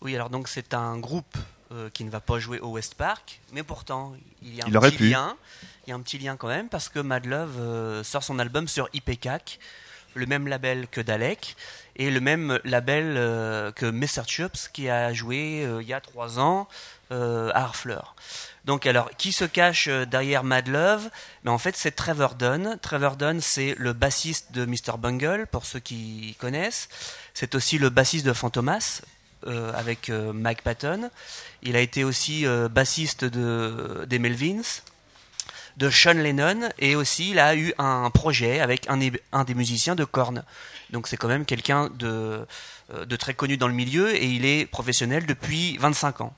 Oui, 0.02 0.14
alors 0.14 0.30
donc 0.30 0.46
c'est 0.46 0.72
un 0.72 0.96
groupe 0.98 1.36
euh, 1.72 1.90
qui 1.92 2.04
ne 2.04 2.10
va 2.10 2.20
pas 2.20 2.38
jouer 2.38 2.60
au 2.60 2.68
West 2.68 2.94
Park, 2.94 3.40
mais 3.52 3.64
pourtant 3.64 4.12
il 4.40 4.54
y 4.54 4.60
a 4.62 4.66
un 4.66 4.68
Il 4.68 4.78
petit 4.78 4.96
pu. 4.98 5.08
lien. 5.08 5.36
Il 5.84 5.90
y 5.90 5.92
a 5.92 5.96
un 5.96 6.00
petit 6.00 6.18
lien 6.18 6.36
quand 6.36 6.46
même 6.46 6.68
parce 6.68 6.88
que 6.88 7.00
Mad 7.00 7.26
Love 7.26 7.56
euh, 7.58 8.04
sort 8.04 8.22
son 8.22 8.38
album 8.38 8.68
sur 8.68 8.88
IPCAC, 8.92 9.58
le 10.14 10.26
même 10.26 10.46
label 10.46 10.86
que 10.86 11.00
Dalek 11.00 11.56
et 11.96 12.12
le 12.12 12.20
même 12.20 12.60
label 12.62 13.16
euh, 13.16 13.72
que 13.72 13.86
Mr. 13.86 14.22
Chups 14.28 14.68
qui 14.72 14.88
a 14.88 15.12
joué 15.12 15.68
il 15.80 15.88
y 15.88 15.92
a 15.92 16.00
trois 16.00 16.38
ans 16.38 16.68
à 17.10 17.64
Harfleur. 17.64 18.14
Donc 18.66 18.84
alors, 18.86 19.10
qui 19.16 19.32
se 19.32 19.44
cache 19.44 19.86
euh, 19.88 20.04
derrière 20.06 20.42
Mad 20.44 20.66
Love? 20.68 21.08
Ben, 21.44 21.52
En 21.52 21.58
fait, 21.58 21.76
c'est 21.76 21.92
Trevor 21.92 22.34
Dunn. 22.34 22.78
Trevor 22.82 23.16
Dunn, 23.16 23.40
c'est 23.40 23.74
le 23.78 23.92
bassiste 23.92 24.52
de 24.52 24.66
Mr. 24.66 24.98
Bungle, 24.98 25.46
pour 25.50 25.64
ceux 25.66 25.78
qui 25.78 26.36
connaissent. 26.40 26.88
C'est 27.32 27.54
aussi 27.54 27.78
le 27.78 27.90
bassiste 27.90 28.26
de 28.26 28.32
Fantomas, 28.32 29.02
euh, 29.46 29.72
avec 29.74 30.10
euh, 30.10 30.32
Mike 30.32 30.62
Patton. 30.62 31.10
Il 31.62 31.76
a 31.76 31.80
été 31.80 32.02
aussi 32.04 32.44
bassiste 32.70 33.24
de, 33.24 34.04
des 34.08 34.18
Melvins, 34.18 34.62
de 35.76 35.90
Sean 35.90 36.14
Lennon, 36.14 36.68
et 36.78 36.96
aussi 36.96 37.30
il 37.30 37.38
a 37.38 37.54
eu 37.54 37.72
un 37.78 38.10
projet 38.10 38.60
avec 38.60 38.88
un, 38.88 38.96
des- 38.98 39.54
musiciens 39.54 39.94
de 39.94 40.04
Korn. 40.04 40.42
Donc 40.90 41.06
c'est 41.08 41.16
quand 41.16 41.28
même 41.28 41.44
quelqu'un 41.44 41.88
de 41.90 42.46
très 43.18 43.34
connu 43.34 43.56
dans 43.56 43.68
le 43.68 43.74
milieu, 43.74 44.14
et 44.14 44.26
il 44.26 44.44
est 44.44 44.66
professionnel 44.66 45.26
depuis 45.26 45.76
25 45.78 46.20
ans. 46.22 46.34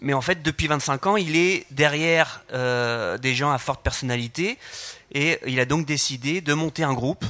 Mais 0.00 0.14
en 0.14 0.20
fait, 0.20 0.42
depuis 0.42 0.68
25 0.68 1.06
ans, 1.06 1.16
il 1.16 1.36
est 1.36 1.66
derrière 1.70 2.42
euh, 2.52 3.18
des 3.18 3.34
gens 3.34 3.50
à 3.50 3.58
forte 3.58 3.82
personnalité, 3.82 4.58
et 5.12 5.38
il 5.46 5.58
a 5.60 5.64
donc 5.64 5.86
décidé 5.86 6.40
de 6.40 6.54
monter 6.54 6.84
un 6.84 6.94
groupe 6.94 7.24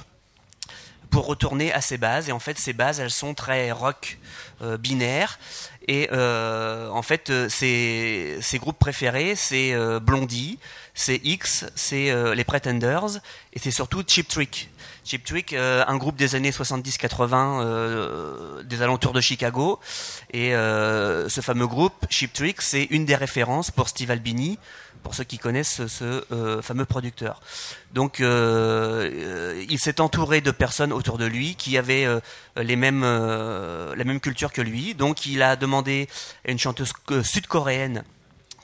pour 1.10 1.26
retourner 1.26 1.72
à 1.72 1.80
ses 1.80 1.98
bases. 1.98 2.28
Et 2.28 2.32
en 2.32 2.38
fait, 2.38 2.58
ses 2.58 2.72
bases, 2.72 3.00
elles 3.00 3.10
sont 3.10 3.34
très 3.34 3.72
rock 3.72 4.18
euh, 4.62 4.76
binaire. 4.76 5.38
Et 5.86 6.08
euh, 6.12 6.88
en 6.90 7.02
fait, 7.02 7.30
euh, 7.30 7.48
ses, 7.48 8.38
ses 8.42 8.58
groupes 8.58 8.78
préférés, 8.78 9.34
c'est 9.34 9.74
Blondie, 10.00 10.58
c'est 10.94 11.20
X, 11.24 11.64
c'est 11.74 12.12
les 12.34 12.44
Pretenders, 12.44 13.20
et 13.52 13.58
c'est 13.58 13.70
surtout 13.70 14.02
Cheap 14.06 14.28
Trick. 14.28 14.70
Cheap 15.08 15.24
Trick, 15.24 15.54
euh, 15.54 15.82
un 15.88 15.96
groupe 15.96 16.16
des 16.16 16.34
années 16.34 16.50
70-80, 16.50 17.62
euh, 17.62 18.62
des 18.62 18.82
alentours 18.82 19.14
de 19.14 19.22
Chicago. 19.22 19.80
Et 20.34 20.54
euh, 20.54 21.30
ce 21.30 21.40
fameux 21.40 21.66
groupe, 21.66 21.94
Cheap 22.10 22.34
Trick, 22.34 22.60
c'est 22.60 22.84
une 22.90 23.06
des 23.06 23.14
références 23.14 23.70
pour 23.70 23.88
Steve 23.88 24.10
Albini, 24.10 24.58
pour 25.02 25.14
ceux 25.14 25.24
qui 25.24 25.38
connaissent 25.38 25.86
ce, 25.86 25.88
ce, 25.88 26.60
fameux 26.60 26.84
producteur. 26.84 27.40
Donc, 27.94 28.18
il 28.18 29.78
s'est 29.78 30.00
entouré 30.02 30.42
de 30.42 30.50
personnes 30.50 30.92
autour 30.92 31.16
de 31.16 31.24
lui 31.24 31.54
qui 31.54 31.78
avaient 31.78 32.06
les 32.56 32.76
mêmes, 32.76 33.02
la 33.02 34.04
même 34.04 34.20
culture 34.20 34.52
que 34.52 34.60
lui. 34.60 34.94
Donc, 34.94 35.24
il 35.24 35.42
a 35.42 35.56
demandé 35.56 36.08
à 36.46 36.50
une 36.50 36.58
chanteuse 36.58 36.92
sud-coréenne 37.22 38.04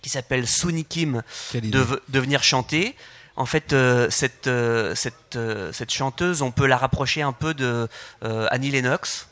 qui 0.03 0.11
s'appelle 0.11 0.47
Suni 0.47 0.85
Kim 0.85 1.23
de 1.55 2.19
venir 2.19 2.43
chanter. 2.43 2.97
En 3.36 3.47
fait, 3.47 3.73
euh, 3.73 4.09
cette, 4.11 4.47
euh, 4.47 4.94
cette, 4.94 5.35
euh, 5.36 5.73
cette 5.73 5.93
chanteuse, 5.93 6.40
on 6.43 6.52
peut 6.52 6.66
la 6.66 6.77
rapprocher 6.77 7.23
un 7.23 7.32
peu 7.32 7.52
de 7.52 7.89
Annie 8.23 8.70
Lennox 8.70 9.28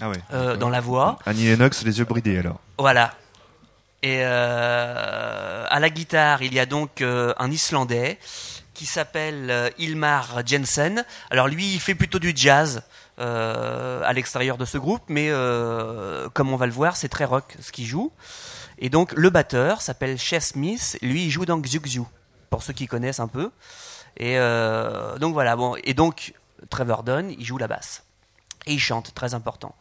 Ah 0.00 0.08
ouais. 0.10 0.56
dans 0.56 0.68
la 0.70 0.80
voix. 0.80 1.18
Annie 1.26 1.46
Lennox, 1.46 1.82
les 1.84 1.98
yeux 1.98 2.04
bridés 2.04 2.38
alors. 2.38 2.60
Voilà. 2.78 3.14
Et 4.02 4.22
à 4.24 5.78
la 5.78 5.90
guitare, 5.90 6.42
il 6.42 6.54
y 6.54 6.60
a 6.60 6.66
donc 6.66 7.02
un 7.02 7.50
Islandais 7.50 8.18
qui 8.72 8.86
s'appelle 8.86 9.72
Ilmar 9.78 10.40
Jensen. 10.46 11.04
Alors 11.30 11.48
lui, 11.48 11.74
il 11.74 11.80
fait 11.80 11.94
plutôt 11.94 12.18
du 12.18 12.32
jazz 12.34 12.82
à 13.18 14.12
l'extérieur 14.14 14.56
de 14.56 14.64
ce 14.64 14.78
groupe, 14.78 15.02
mais 15.08 15.30
comme 16.32 16.52
on 16.52 16.56
va 16.56 16.66
le 16.66 16.72
voir, 16.72 16.96
c'est 16.96 17.08
très 17.08 17.24
rock 17.24 17.56
ce 17.60 17.72
qu'il 17.72 17.86
joue. 17.86 18.12
Et 18.78 18.88
donc 18.88 19.12
le 19.12 19.28
batteur 19.28 19.82
s'appelle 19.82 20.18
Chess 20.18 20.52
Smith. 20.52 20.96
Lui, 21.02 21.24
il 21.26 21.30
joue 21.30 21.44
dans 21.44 21.58
Xiu 21.60 21.80
Xiu, 21.80 22.02
pour 22.50 22.62
ceux 22.62 22.72
qui 22.72 22.86
connaissent 22.86 23.20
un 23.20 23.28
peu. 23.28 23.50
Et 24.16 24.38
euh, 24.38 25.16
donc 25.18 25.32
voilà. 25.32 25.56
Bon, 25.56 25.76
et 25.82 25.94
donc 25.94 26.34
Trevor 26.68 27.02
Dunn, 27.02 27.30
il 27.30 27.44
joue 27.44 27.58
la 27.58 27.68
basse 27.68 28.02
et 28.66 28.74
il 28.74 28.80
chante, 28.80 29.14
très 29.14 29.34
important. 29.34 29.74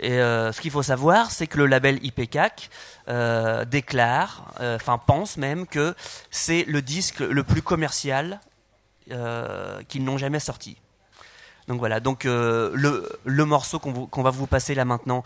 Et 0.00 0.12
euh, 0.12 0.52
ce 0.52 0.60
qu'il 0.60 0.70
faut 0.70 0.84
savoir, 0.84 1.32
c'est 1.32 1.48
que 1.48 1.58
le 1.58 1.66
label 1.66 1.98
IPCAC 2.04 2.70
euh, 3.08 3.64
déclare, 3.64 4.54
enfin 4.60 4.98
pense 4.98 5.36
même 5.36 5.66
que 5.66 5.94
c'est 6.30 6.64
le 6.68 6.82
disque 6.82 7.18
le 7.18 7.42
plus 7.42 7.62
commercial 7.62 8.40
qu'ils 9.88 10.04
n'ont 10.04 10.18
jamais 10.18 10.40
sorti. 10.40 10.76
Donc 11.66 11.78
voilà, 11.78 11.98
donc 11.98 12.24
le, 12.24 13.44
morceau 13.44 13.78
qu'on 13.78 14.22
va 14.22 14.30
vous 14.30 14.46
passer 14.46 14.74
là 14.74 14.84
maintenant, 14.84 15.24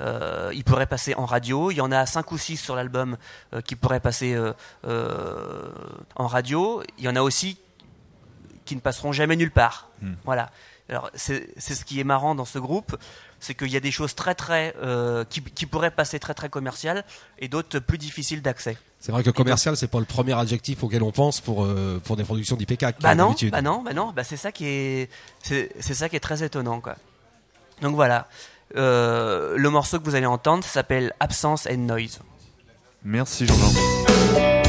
euh, 0.00 0.50
il 0.54 0.64
pourrait 0.64 0.86
passer 0.86 1.14
en 1.14 1.26
radio. 1.26 1.70
Il 1.70 1.76
y 1.76 1.80
en 1.80 1.92
a 1.92 2.06
5 2.06 2.30
ou 2.32 2.38
6 2.38 2.56
sur 2.56 2.76
l'album 2.76 3.16
euh, 3.54 3.60
qui 3.60 3.76
pourraient 3.76 4.00
passer 4.00 4.34
euh, 4.34 4.52
euh, 4.86 5.70
en 6.16 6.26
radio. 6.26 6.82
Il 6.98 7.04
y 7.04 7.08
en 7.08 7.16
a 7.16 7.22
aussi 7.22 7.58
qui 8.64 8.74
ne 8.76 8.80
passeront 8.80 9.12
jamais 9.12 9.36
nulle 9.36 9.50
part. 9.50 9.88
Voilà. 10.24 10.50
Alors 10.88 11.10
c'est 11.14 11.56
ce 11.58 11.84
qui 11.84 12.00
est 12.00 12.04
marrant 12.04 12.34
dans 12.34 12.44
ce 12.44 12.58
groupe, 12.58 12.96
c'est 13.40 13.54
qu'il 13.54 13.68
y 13.68 13.76
a 13.76 13.80
des 13.80 13.90
choses 13.90 14.14
très 14.14 14.34
très 14.34 14.74
qui, 15.30 15.42
qui 15.42 15.66
pourraient 15.66 15.90
passer 15.90 16.18
très 16.18 16.34
très 16.34 16.48
commerciales 16.48 17.04
et 17.38 17.48
d'autres 17.48 17.78
plus 17.78 17.98
difficiles 17.98 18.42
d'accès. 18.42 18.76
C'est 19.00 19.10
vrai 19.10 19.22
que 19.22 19.30
commercial, 19.30 19.76
c'est 19.76 19.88
pas 19.88 20.00
le 20.00 20.04
premier 20.04 20.38
adjectif 20.38 20.82
auquel 20.84 21.02
on 21.02 21.12
pense 21.12 21.40
pour, 21.40 21.66
pour 22.04 22.16
des 22.16 22.24
productions 22.24 22.56
d'IPK. 22.56 23.00
Bah 23.00 23.14
non, 23.14 23.34
bah 23.50 23.62
non, 23.62 23.82
bah 23.82 23.94
non, 23.94 24.12
bah 24.12 24.22
c'est 24.22 24.36
ça 24.36 24.52
qui 24.52 24.66
est, 24.66 25.10
c'est 25.42 25.72
c'est 25.80 25.94
ça 25.94 26.08
qui 26.08 26.16
est 26.16 26.20
très 26.20 26.42
étonnant 26.42 26.80
quoi. 26.80 26.96
Donc 27.80 27.94
voilà, 27.96 28.28
le 28.74 29.68
morceau 29.68 29.98
que 29.98 30.04
vous 30.04 30.14
allez 30.14 30.26
entendre 30.26 30.64
s'appelle 30.64 31.12
Absence 31.20 31.66
and 31.66 31.78
Noise. 31.78 32.20
Merci 33.04 33.46
Jean-Jean. 33.46 34.61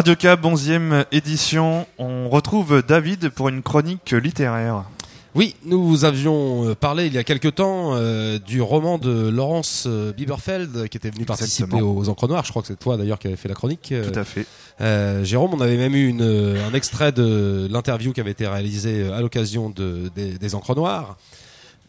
Radio 0.00 0.16
Cab, 0.16 0.42
11e 0.42 1.04
édition. 1.12 1.86
On 1.98 2.30
retrouve 2.30 2.82
David 2.82 3.28
pour 3.28 3.50
une 3.50 3.60
chronique 3.60 4.12
littéraire. 4.12 4.84
Oui, 5.34 5.56
nous 5.66 5.86
vous 5.86 6.06
avions 6.06 6.70
euh, 6.70 6.74
parlé 6.74 7.06
il 7.06 7.12
y 7.12 7.18
a 7.18 7.22
quelque 7.22 7.48
temps 7.48 7.90
euh, 7.92 8.38
du 8.38 8.62
roman 8.62 8.96
de 8.96 9.28
Laurence 9.28 9.84
euh, 9.86 10.14
Bieberfeld 10.14 10.88
qui 10.88 10.96
était 10.96 11.10
venu 11.10 11.26
participer 11.26 11.64
Exactement. 11.64 11.98
aux 11.98 12.08
Encres 12.08 12.28
Noires. 12.28 12.46
Je 12.46 12.50
crois 12.50 12.62
que 12.62 12.68
c'est 12.68 12.78
toi 12.78 12.96
d'ailleurs 12.96 13.18
qui 13.18 13.26
avait 13.26 13.36
fait 13.36 13.50
la 13.50 13.54
chronique. 13.54 13.92
Tout 14.10 14.18
à 14.18 14.24
fait. 14.24 14.46
Euh, 14.80 15.22
Jérôme, 15.22 15.52
on 15.52 15.60
avait 15.60 15.76
même 15.76 15.94
eu 15.94 16.08
une, 16.08 16.22
un 16.22 16.72
extrait 16.72 17.12
de 17.12 17.68
l'interview 17.70 18.14
qui 18.14 18.22
avait 18.22 18.30
été 18.30 18.48
réalisée 18.48 19.12
à 19.12 19.20
l'occasion 19.20 19.68
de, 19.68 20.10
des, 20.16 20.38
des 20.38 20.54
Encres 20.54 20.76
Noires. 20.76 21.18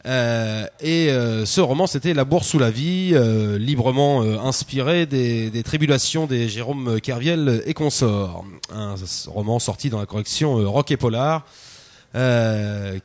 Euh, 0.04 0.66
et 0.80 1.10
euh, 1.10 1.46
ce 1.46 1.60
roman, 1.60 1.86
c'était 1.86 2.12
La 2.12 2.24
bourse 2.24 2.48
sous 2.48 2.58
la 2.58 2.70
vie, 2.70 3.12
euh, 3.12 3.56
librement 3.58 4.22
inspiré 4.22 5.06
des, 5.06 5.50
des 5.50 5.62
tribulations 5.62 6.26
des 6.26 6.48
Jérôme 6.48 7.00
Kerviel 7.00 7.62
et 7.66 7.74
consorts. 7.74 8.44
Un 8.74 8.96
roman 9.26 9.58
sorti 9.58 9.90
dans 9.90 10.00
la 10.00 10.06
collection 10.06 10.58
euh, 10.58 10.66
Rock 10.66 10.90
et 10.90 10.96
Polar, 10.96 11.44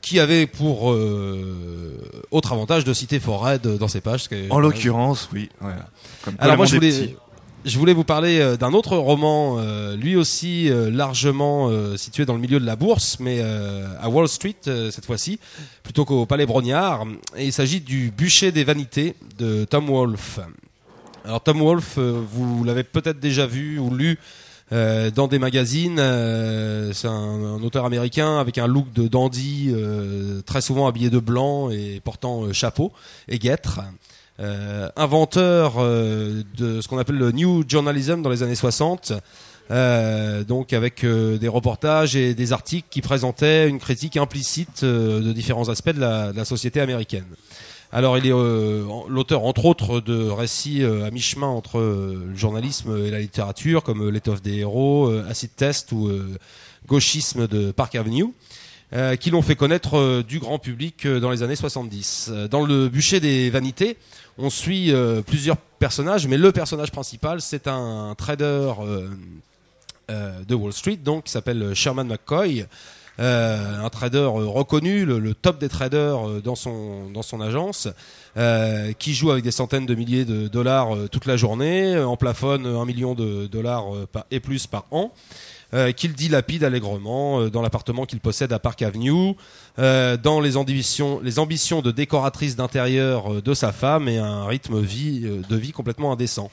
qui 0.02 0.20
avait 0.20 0.46
pour 0.46 0.94
autre 2.30 2.52
avantage 2.52 2.84
de 2.84 2.92
citer 2.92 3.20
Forêt 3.20 3.58
dans 3.58 3.88
ses 3.88 4.00
pages. 4.02 4.28
En 4.50 4.58
l'occurrence, 4.58 5.30
oui. 5.32 5.48
Voilà. 5.60 5.88
Comme 6.24 6.34
alors 6.38 6.56
moi 6.56 6.66
je 6.66 6.74
voulais. 6.74 7.16
Je 7.64 7.78
voulais 7.78 7.92
vous 7.92 8.04
parler 8.04 8.38
euh, 8.40 8.56
d'un 8.56 8.72
autre 8.72 8.96
roman, 8.96 9.56
euh, 9.58 9.96
lui 9.96 10.16
aussi 10.16 10.70
euh, 10.70 10.90
largement 10.90 11.70
situé 11.96 12.24
dans 12.24 12.34
le 12.34 12.40
milieu 12.40 12.60
de 12.60 12.66
la 12.66 12.76
bourse, 12.76 13.18
mais 13.20 13.40
à 14.00 14.08
Wall 14.08 14.28
Street 14.28 14.56
cette 14.64 15.04
fois-ci, 15.04 15.38
plutôt 15.82 16.04
qu'au 16.04 16.26
Palais 16.26 16.46
Brognard. 16.46 17.04
Et 17.36 17.46
il 17.46 17.52
s'agit 17.52 17.80
du 17.80 18.10
Bûcher 18.10 18.52
des 18.52 18.64
Vanités 18.64 19.14
de 19.38 19.64
Tom 19.64 19.86
Wolfe. 19.86 20.40
Alors 21.24 21.42
Tom 21.42 21.60
Wolfe, 21.60 21.98
vous 21.98 22.64
l'avez 22.64 22.84
peut-être 22.84 23.20
déjà 23.20 23.46
vu 23.46 23.78
ou 23.78 23.94
lu 23.94 24.18
dans 24.70 25.28
des 25.28 25.38
magazines. 25.38 25.96
c'est 26.92 27.08
un, 27.08 27.62
auteur 27.62 27.84
américain 27.84 28.38
avec 28.38 28.58
un 28.58 28.66
look 28.66 28.92
de 28.92 29.08
dandy, 29.08 29.72
très 30.46 30.60
souvent 30.60 30.86
habillé 30.86 31.10
de 31.10 31.18
blanc 31.18 31.70
et 31.70 32.00
portant 32.04 32.52
chapeau 32.52 32.92
et 33.28 33.38
guêtre. 33.38 33.80
Euh, 34.40 34.88
inventeur 34.94 35.74
euh, 35.78 36.44
de 36.56 36.80
ce 36.80 36.86
qu'on 36.86 36.98
appelle 36.98 37.16
le 37.18 37.32
New 37.32 37.64
Journalism 37.68 38.22
dans 38.22 38.30
les 38.30 38.44
années 38.44 38.54
60. 38.54 39.12
euh, 39.72 40.44
donc 40.44 40.72
avec 40.72 41.02
euh, 41.02 41.38
des 41.38 41.48
reportages 41.48 42.14
et 42.14 42.34
des 42.34 42.52
articles 42.52 42.86
qui 42.88 43.02
présentaient 43.02 43.68
une 43.68 43.80
critique 43.80 44.16
implicite 44.16 44.84
euh, 44.84 45.20
de 45.20 45.32
différents 45.32 45.68
aspects 45.70 45.90
de 45.90 45.98
la, 46.00 46.30
de 46.32 46.36
la 46.36 46.44
société 46.44 46.80
américaine. 46.80 47.24
Alors 47.90 48.16
il 48.16 48.26
est 48.26 48.32
euh, 48.32 48.84
l'auteur 49.08 49.42
entre 49.44 49.64
autres 49.64 50.00
de 50.00 50.28
récits 50.28 50.84
à 50.84 51.10
mi-chemin 51.10 51.48
entre 51.48 51.80
le 51.80 52.34
journalisme 52.36 52.96
et 53.04 53.10
la 53.10 53.18
littérature 53.18 53.82
comme 53.82 54.08
L'étoffe 54.08 54.40
des 54.42 54.58
héros, 54.58 55.10
Acid 55.28 55.50
Test 55.56 55.90
ou 55.92 56.10
Gauchisme 56.86 57.48
de 57.48 57.72
Park 57.72 57.94
Avenue. 57.96 58.26
qui 59.20 59.30
l'ont 59.30 59.42
fait 59.42 59.56
connaître 59.56 60.22
du 60.22 60.38
grand 60.38 60.58
public 60.58 61.06
dans 61.06 61.30
les 61.30 61.42
années 61.42 61.56
70. 61.56 62.28
Euh, 62.30 62.48
Dans 62.48 62.64
le 62.64 62.88
bûcher 62.88 63.20
des 63.20 63.50
vanités, 63.50 63.96
on 64.38 64.50
suit 64.50 64.92
euh, 64.92 65.20
plusieurs 65.20 65.56
personnages, 65.56 66.26
mais 66.28 66.38
le 66.38 66.52
personnage 66.52 66.92
principal, 66.92 67.40
c'est 67.40 67.66
un 67.66 68.14
trader 68.16 68.72
euh, 68.80 69.08
euh, 70.10 70.40
de 70.46 70.54
Wall 70.54 70.72
Street, 70.72 70.96
donc 70.96 71.24
qui 71.24 71.32
s'appelle 71.32 71.74
Sherman 71.74 72.06
McCoy, 72.06 72.64
un 73.20 73.88
trader 73.88 74.30
reconnu, 74.32 75.04
le, 75.04 75.34
top 75.34 75.58
des 75.58 75.68
traders 75.68 76.40
dans 76.40 76.54
son 76.54 77.40
agence, 77.40 77.88
qui 79.00 79.12
joue 79.12 79.32
avec 79.32 79.42
des 79.42 79.50
centaines 79.50 79.86
de 79.86 79.96
milliers 79.96 80.24
de 80.24 80.46
dollars 80.46 80.90
toute 81.10 81.26
la 81.26 81.36
journée, 81.36 81.98
en 81.98 82.16
plafonne 82.16 82.64
un 82.64 82.84
million 82.84 83.16
de 83.16 83.48
dollars 83.48 83.86
et 84.30 84.38
plus 84.38 84.68
par 84.68 84.84
an. 84.92 85.12
Euh, 85.74 85.92
qu'il 85.92 86.14
dilapide 86.14 86.64
allègrement 86.64 87.42
euh, 87.42 87.50
dans 87.50 87.60
l'appartement 87.60 88.06
qu'il 88.06 88.20
possède 88.20 88.54
à 88.54 88.58
Park 88.58 88.80
Avenue, 88.80 89.34
euh, 89.78 90.16
dans 90.16 90.40
les 90.40 90.56
ambitions, 90.56 91.20
les 91.22 91.38
ambitions 91.38 91.82
de 91.82 91.90
décoratrice 91.90 92.56
d'intérieur 92.56 93.34
euh, 93.34 93.42
de 93.42 93.52
sa 93.52 93.70
femme 93.72 94.08
et 94.08 94.16
un 94.16 94.46
rythme 94.46 94.80
vie, 94.80 95.24
euh, 95.24 95.42
de 95.46 95.56
vie 95.56 95.72
complètement 95.72 96.10
indécent. 96.10 96.50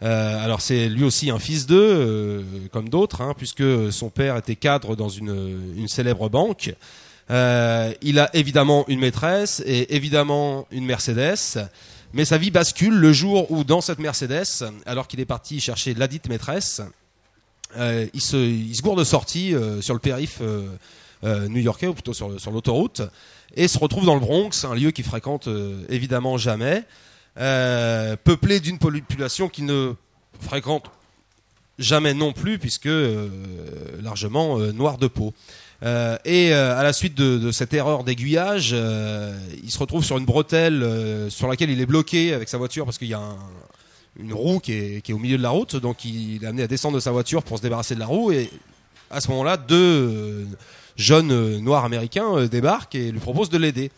Alors 0.00 0.60
c'est 0.60 0.88
lui 0.88 1.04
aussi 1.04 1.30
un 1.30 1.38
fils 1.38 1.66
d'eux, 1.66 2.44
comme 2.72 2.88
d'autres, 2.88 3.20
hein, 3.20 3.34
puisque 3.36 3.92
son 3.92 4.10
père 4.10 4.36
était 4.36 4.56
cadre 4.56 4.96
dans 4.96 5.08
une, 5.08 5.74
une 5.76 5.86
célèbre 5.86 6.28
banque. 6.28 6.74
Il 7.30 8.18
a 8.18 8.28
évidemment 8.34 8.84
une 8.88 8.98
maîtresse 8.98 9.62
et 9.64 9.94
évidemment 9.94 10.66
une 10.72 10.84
Mercedes. 10.84 11.68
Mais 12.14 12.24
sa 12.24 12.36
vie 12.36 12.50
bascule 12.50 12.94
le 12.94 13.12
jour 13.12 13.50
où, 13.50 13.64
dans 13.64 13.80
cette 13.80 13.98
Mercedes, 13.98 14.64
alors 14.84 15.08
qu'il 15.08 15.20
est 15.20 15.24
parti 15.24 15.60
chercher 15.60 15.94
ladite 15.94 16.28
maîtresse, 16.28 16.80
euh, 16.80 16.84
il, 18.14 18.20
se, 18.20 18.36
il 18.36 18.80
gourde 18.82 18.98
de 18.98 19.04
sortie 19.04 19.54
euh, 19.54 19.80
sur 19.80 19.94
le 19.94 20.00
périph' 20.00 20.38
euh, 20.40 20.66
euh, 21.24 21.48
new-yorkais, 21.48 21.86
ou 21.86 21.94
plutôt 21.94 22.12
sur, 22.14 22.28
l'autoroute, 22.50 23.02
et 23.54 23.68
se 23.68 23.78
retrouve 23.78 24.06
dans 24.06 24.14
le 24.14 24.20
Bronx, 24.20 24.50
un 24.64 24.74
lieu 24.74 24.90
qu'il 24.90 25.04
fréquente 25.04 25.48
euh, 25.48 25.84
évidemment 25.88 26.36
jamais, 26.38 26.84
euh, 27.38 28.16
peuplé 28.22 28.60
d'une 28.60 28.78
population 28.78 29.48
qu'il 29.48 29.66
ne 29.66 29.94
fréquente 30.40 30.90
jamais 31.78 32.14
non 32.14 32.32
plus, 32.32 32.58
puisque 32.58 32.86
euh, 32.86 33.28
largement 34.02 34.58
euh, 34.58 34.72
noir 34.72 34.98
de 34.98 35.06
peau. 35.06 35.32
Euh, 35.82 36.16
et 36.24 36.52
euh, 36.52 36.78
à 36.78 36.82
la 36.84 36.92
suite 36.92 37.14
de, 37.16 37.50
cette 37.50 37.74
erreur 37.74 38.04
d'aiguillage, 38.04 38.70
euh, 38.72 39.36
il 39.64 39.70
se 39.70 39.78
retrouve 39.78 40.04
sur 40.04 40.16
une 40.18 40.24
bretelle 40.24 40.82
euh, 40.82 41.28
sur 41.28 41.48
laquelle 41.48 41.70
il 41.70 41.80
est 41.80 41.86
bloqué 41.86 42.34
avec 42.34 42.48
sa 42.48 42.56
voiture 42.58 42.84
parce 42.84 42.98
qu'il 42.98 43.08
y 43.08 43.14
a 43.14 43.18
un- 43.18 43.36
une 44.18 44.32
roue 44.32 44.60
qui 44.60 44.72
est, 44.72 45.00
qui 45.00 45.12
est 45.12 45.14
au 45.14 45.18
milieu 45.18 45.38
de 45.38 45.42
la 45.42 45.50
route, 45.50 45.76
donc 45.76 46.04
il 46.04 46.44
est 46.44 46.46
amené 46.46 46.62
à 46.62 46.66
descendre 46.66 46.96
de 46.96 47.00
sa 47.00 47.10
voiture 47.10 47.42
pour 47.42 47.58
se 47.58 47.62
débarrasser 47.62 47.94
de 47.94 48.00
la 48.00 48.06
roue. 48.06 48.32
Et 48.32 48.50
à 49.10 49.20
ce 49.20 49.28
moment-là, 49.30 49.56
deux 49.56 49.76
euh, 49.76 50.44
jeunes 50.96 51.32
euh, 51.32 51.58
noirs 51.60 51.84
américains 51.84 52.36
euh, 52.36 52.48
débarquent 52.48 52.94
et 52.94 53.10
lui 53.10 53.20
proposent 53.20 53.50
de 53.50 53.58
l'aider. 53.58 53.90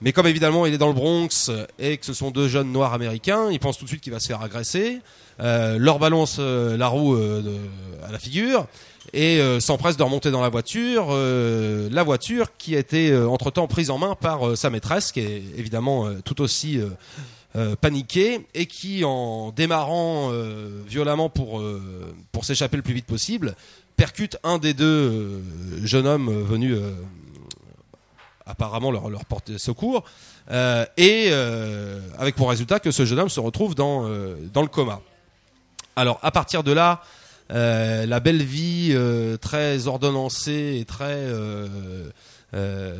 Mais 0.00 0.12
comme 0.12 0.26
évidemment 0.26 0.66
il 0.66 0.74
est 0.74 0.78
dans 0.78 0.88
le 0.88 0.94
Bronx 0.94 1.50
et 1.78 1.96
que 1.96 2.04
ce 2.04 2.12
sont 2.12 2.32
deux 2.32 2.48
jeunes 2.48 2.72
noirs 2.72 2.92
américains, 2.92 3.50
il 3.52 3.60
pense 3.60 3.78
tout 3.78 3.84
de 3.84 3.88
suite 3.88 4.00
qu'il 4.00 4.12
va 4.12 4.18
se 4.18 4.26
faire 4.26 4.42
agresser, 4.42 4.98
euh, 5.38 5.78
leur 5.78 6.00
balance 6.00 6.40
la 6.40 6.88
roue 6.88 7.14
à 7.14 8.10
la 8.10 8.18
figure 8.18 8.66
et 9.12 9.40
s'empresse 9.60 9.96
de 9.96 10.02
remonter 10.02 10.32
dans 10.32 10.40
la 10.40 10.48
voiture. 10.48 11.12
la 11.12 12.02
voiture 12.02 12.48
qui 12.58 12.74
a 12.74 12.80
été 12.80 13.16
entre-temps 13.16 13.68
prise 13.68 13.90
en 13.90 13.98
main 13.98 14.16
par 14.20 14.56
sa 14.56 14.70
maîtresse, 14.70 15.12
qui 15.12 15.20
est 15.20 15.44
évidemment 15.56 16.08
tout 16.24 16.42
aussi 16.42 16.80
euh, 17.54 17.76
paniquée 17.76 18.46
et 18.54 18.66
qui, 18.66 19.04
en 19.04 19.50
démarrant 19.50 20.30
euh, 20.32 20.82
violemment 20.86 21.28
pour, 21.28 21.60
euh, 21.60 22.14
pour 22.32 22.44
s'échapper 22.44 22.76
le 22.76 22.82
plus 22.82 22.94
vite 22.94 23.06
possible, 23.06 23.54
percute 23.96 24.38
un 24.42 24.58
des 24.58 24.72
deux 24.74 24.84
euh, 24.84 25.40
jeunes 25.84 26.06
hommes 26.06 26.42
venus 26.42 26.78
apparemment 28.46 28.90
leur, 28.90 29.10
leur 29.10 29.24
porter 29.24 29.58
secours, 29.58 30.04
et 30.50 31.32
avec 32.18 32.34
pour 32.34 32.50
résultat 32.50 32.80
que 32.80 32.90
ce 32.90 33.04
jeune 33.04 33.20
homme 33.20 33.28
se 33.28 33.38
retrouve 33.38 33.74
dans, 33.74 34.08
dans 34.52 34.62
le 34.62 34.68
coma. 34.68 35.00
Alors 35.94 36.18
à 36.22 36.32
partir 36.32 36.64
de 36.64 36.72
là, 36.72 37.02
la 37.50 38.20
belle 38.20 38.42
vie 38.42 38.96
très 39.40 39.86
ordonnancée 39.86 40.78
et 40.80 40.84
très 40.84 41.28
euh, 42.54 42.94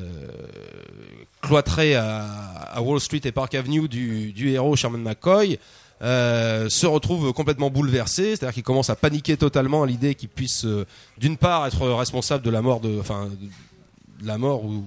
cloîtrée 1.43 1.95
à, 1.95 2.81
Wall 2.81 3.01
Street 3.01 3.21
et 3.25 3.33
Park 3.33 3.55
Avenue 3.55 3.89
du, 3.89 4.49
héros 4.49 4.77
Sherman 4.77 5.03
McCoy 5.03 5.59
euh, 6.03 6.69
se 6.69 6.87
retrouve 6.87 7.33
complètement 7.33 7.71
bouleversé, 7.71 8.31
c'est-à-dire 8.31 8.55
qu'il 8.55 8.63
commence 8.63 8.91
à 8.91 8.97
paniquer 8.97 9.37
totalement 9.37 9.83
à 9.83 9.87
l'idée 9.87 10.15
qu'il 10.15 10.31
puisse, 10.31 10.65
euh, 10.65 10.87
d'une 11.19 11.37
part, 11.37 11.67
être 11.67 11.87
responsable 11.89 12.45
de 12.45 12.51
la 12.51 12.63
mort 12.63 12.81
la 14.25 14.39
mort 14.39 14.65
ou, 14.65 14.85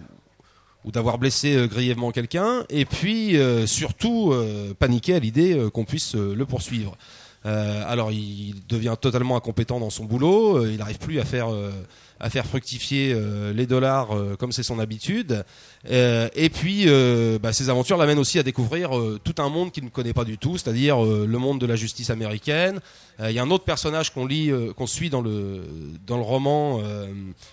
d'avoir 0.91 1.17
blessé 1.17 1.67
grièvement 1.67 2.11
quelqu'un, 2.11 2.63
et 2.69 2.85
puis 2.85 3.37
surtout 3.65 4.35
paniquer 4.77 5.15
à 5.15 5.19
l'idée 5.19 5.59
qu'on 5.73 5.83
puisse 5.83 6.13
le 6.13 6.45
poursuivre. 6.45 6.95
Euh, 7.45 7.83
alors 7.85 8.11
il 8.11 8.55
devient 8.67 8.95
totalement 8.99 9.37
incompétent 9.37 9.79
dans 9.79 9.91
son 9.91 10.05
boulot, 10.05 10.57
euh, 10.57 10.71
il 10.71 10.77
n'arrive 10.77 10.97
plus 10.97 11.19
à 11.19 11.25
faire 11.25 11.53
euh, 11.53 11.69
à 12.19 12.29
faire 12.29 12.45
fructifier 12.45 13.13
les 13.53 13.65
dollars 13.65 14.07
comme 14.39 14.53
c'est 14.53 14.63
son 14.63 14.79
habitude. 14.79 15.43
Et 15.85 16.49
puis 16.49 16.87
bah, 17.41 17.51
ces 17.51 17.69
aventures 17.69 17.97
l'amènent 17.97 18.19
aussi 18.19 18.39
à 18.39 18.43
découvrir 18.43 18.91
tout 19.21 19.35
un 19.37 19.49
monde 19.49 19.73
qu'il 19.73 19.83
ne 19.83 19.89
connaît 19.89 20.13
pas 20.13 20.23
du 20.23 20.37
tout, 20.37 20.57
c'est-à-dire 20.57 21.03
le 21.03 21.37
monde 21.37 21.59
de 21.59 21.65
la 21.65 21.75
justice 21.75 22.09
américaine. 22.09 22.79
Il 23.19 23.31
y 23.31 23.37
a 23.37 23.43
un 23.43 23.51
autre 23.51 23.65
personnage 23.65 24.13
qu'on 24.13 24.25
lit, 24.25 24.49
qu'on 24.77 24.87
suit 24.87 25.09
dans 25.09 25.19
le 25.19 25.61
dans 26.07 26.15
le 26.15 26.23
roman, 26.23 26.79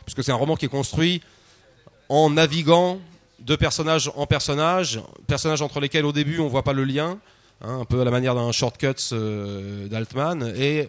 puisque 0.05 0.23
c'est 0.23 0.31
un 0.31 0.36
roman 0.36 0.55
qui 0.55 0.66
est 0.66 0.69
construit 0.69 1.23
en 2.09 2.31
naviguant 2.31 3.01
de 3.40 3.56
personnage 3.56 4.12
en 4.14 4.27
personnage, 4.27 5.01
personnages 5.27 5.60
entre 5.60 5.81
lesquels 5.81 6.06
au 6.06 6.12
début 6.12 6.39
on 6.39 6.47
voit 6.47 6.62
pas 6.62 6.73
le 6.73 6.85
lien, 6.85 7.19
hein, 7.62 7.80
un 7.80 7.84
peu 7.84 8.01
à 8.01 8.05
la 8.05 8.10
manière 8.10 8.34
d'un 8.34 8.52
shortcuts 8.52 9.12
euh, 9.12 9.89
d'Altman, 9.89 10.52
et 10.56 10.89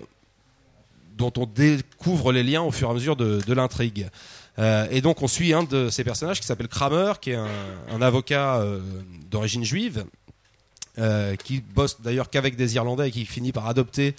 dont 1.18 1.32
on 1.38 1.45
découvre 1.45 2.32
les 2.32 2.44
liens 2.44 2.62
au 2.62 2.72
fur 2.72 2.88
et 2.88 2.91
à 2.91 2.94
mesure 2.94 3.16
de, 3.16 3.54
l'intrigue. 3.54 4.08
Euh, 4.60 4.88
et 4.91 5.02
donc 5.02 5.22
on 5.22 5.28
suit 5.28 5.54
un 5.54 5.64
de 5.64 5.90
ces 5.90 6.04
personnages 6.04 6.40
qui 6.40 6.48
s'appelle 6.48 6.68
Kramer, 6.68 7.14
qui 7.22 7.32
est 7.32 7.36
un, 7.36 8.02
avocat 8.02 8.58
euh, 8.58 8.80
d'origine 9.30 9.64
juive, 9.64 10.06
qui 11.44 11.62
bosse 11.62 12.02
d'ailleurs 12.02 12.30
qu'avec 12.30 12.56
des 12.56 12.76
Irlandais 12.76 13.08
et 13.08 13.12
qui 13.12 13.26
finit 13.26 13.52
par 13.52 13.68
adopter 13.68 14.16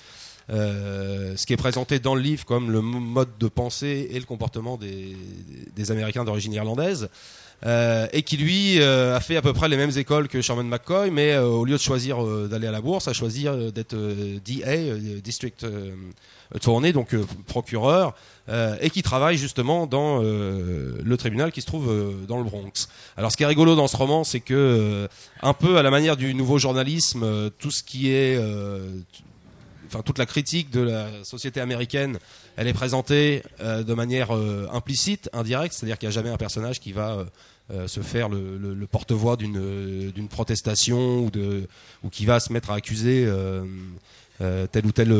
ce 0.48 1.46
qui 1.46 1.52
est 1.52 1.56
présenté 1.56 2.00
dans 2.00 2.16
le 2.16 2.20
livre 2.20 2.44
comme 2.44 2.72
le 2.72 2.80
mode 2.80 3.38
de 3.38 3.46
pensée 3.46 4.08
et 4.10 4.18
le 4.18 4.24
comportement 4.24 4.76
des 4.76 5.90
Américains 5.92 6.24
d'origine 6.24 6.52
irlandaise. 6.52 7.08
Euh, 7.66 8.06
et 8.12 8.22
qui 8.22 8.36
lui 8.36 8.80
euh, 8.80 9.16
a 9.16 9.20
fait 9.20 9.36
à 9.36 9.42
peu 9.42 9.54
près 9.54 9.70
les 9.70 9.78
mêmes 9.78 9.96
écoles 9.96 10.28
que 10.28 10.42
Sherman 10.42 10.68
McCoy, 10.68 11.10
mais 11.10 11.32
euh, 11.32 11.46
au 11.46 11.64
lieu 11.64 11.76
de 11.76 11.80
choisir 11.80 12.22
d'aller 12.48 12.66
à 12.66 12.70
la 12.70 12.82
bourse, 12.82 13.08
a 13.08 13.14
choisi 13.14 13.46
d'être 13.74 13.96
DA, 14.44 15.20
District 15.22 15.66
Attorney, 16.54 16.92
donc 16.92 17.16
procureur, 17.46 18.14
et 18.80 18.90
qui 18.90 19.02
travaille 19.02 19.38
justement 19.38 19.86
dans 19.86 20.20
le 20.20 21.16
tribunal 21.16 21.52
qui 21.52 21.60
se 21.60 21.66
trouve 21.66 22.26
dans 22.28 22.38
le 22.38 22.44
Bronx. 22.44 22.88
Alors 23.16 23.32
ce 23.32 23.36
qui 23.36 23.42
est 23.42 23.46
rigolo 23.46 23.74
dans 23.74 23.88
ce 23.88 23.96
roman, 23.96 24.24
c'est 24.24 24.40
que 24.40 25.08
un 25.42 25.54
peu 25.54 25.78
à 25.78 25.82
la 25.82 25.90
manière 25.90 26.16
du 26.16 26.34
nouveau 26.34 26.58
journalisme, 26.58 27.50
tout 27.58 27.70
ce 27.70 27.82
qui 27.82 28.10
est 28.10 28.38
enfin 29.86 30.02
toute 30.02 30.18
la 30.18 30.26
critique 30.26 30.70
de 30.70 30.80
la 30.80 31.08
société 31.24 31.60
américaine, 31.60 32.18
elle 32.56 32.68
est 32.68 32.74
présentée 32.74 33.42
de 33.60 33.94
manière 33.94 34.30
implicite, 34.72 35.30
indirecte, 35.32 35.74
c'est-à-dire 35.74 35.98
qu'il 35.98 36.08
n'y 36.08 36.12
a 36.12 36.14
jamais 36.14 36.30
un 36.30 36.36
personnage 36.36 36.80
qui 36.80 36.92
va 36.92 37.24
euh, 37.72 37.88
se 37.88 38.00
faire 38.00 38.28
le, 38.28 38.86
porte-voix 38.86 39.38
d'une 39.38 39.56
euh, 39.56 40.26
protestation 40.28 41.30
ou 42.02 42.10
qui 42.10 42.26
va 42.26 42.38
se 42.38 42.52
mettre 42.52 42.70
à 42.70 42.74
accuser 42.74 43.24
euh, 43.26 44.66
tel 44.70 44.84
ou 44.84 44.92
tel 44.92 45.16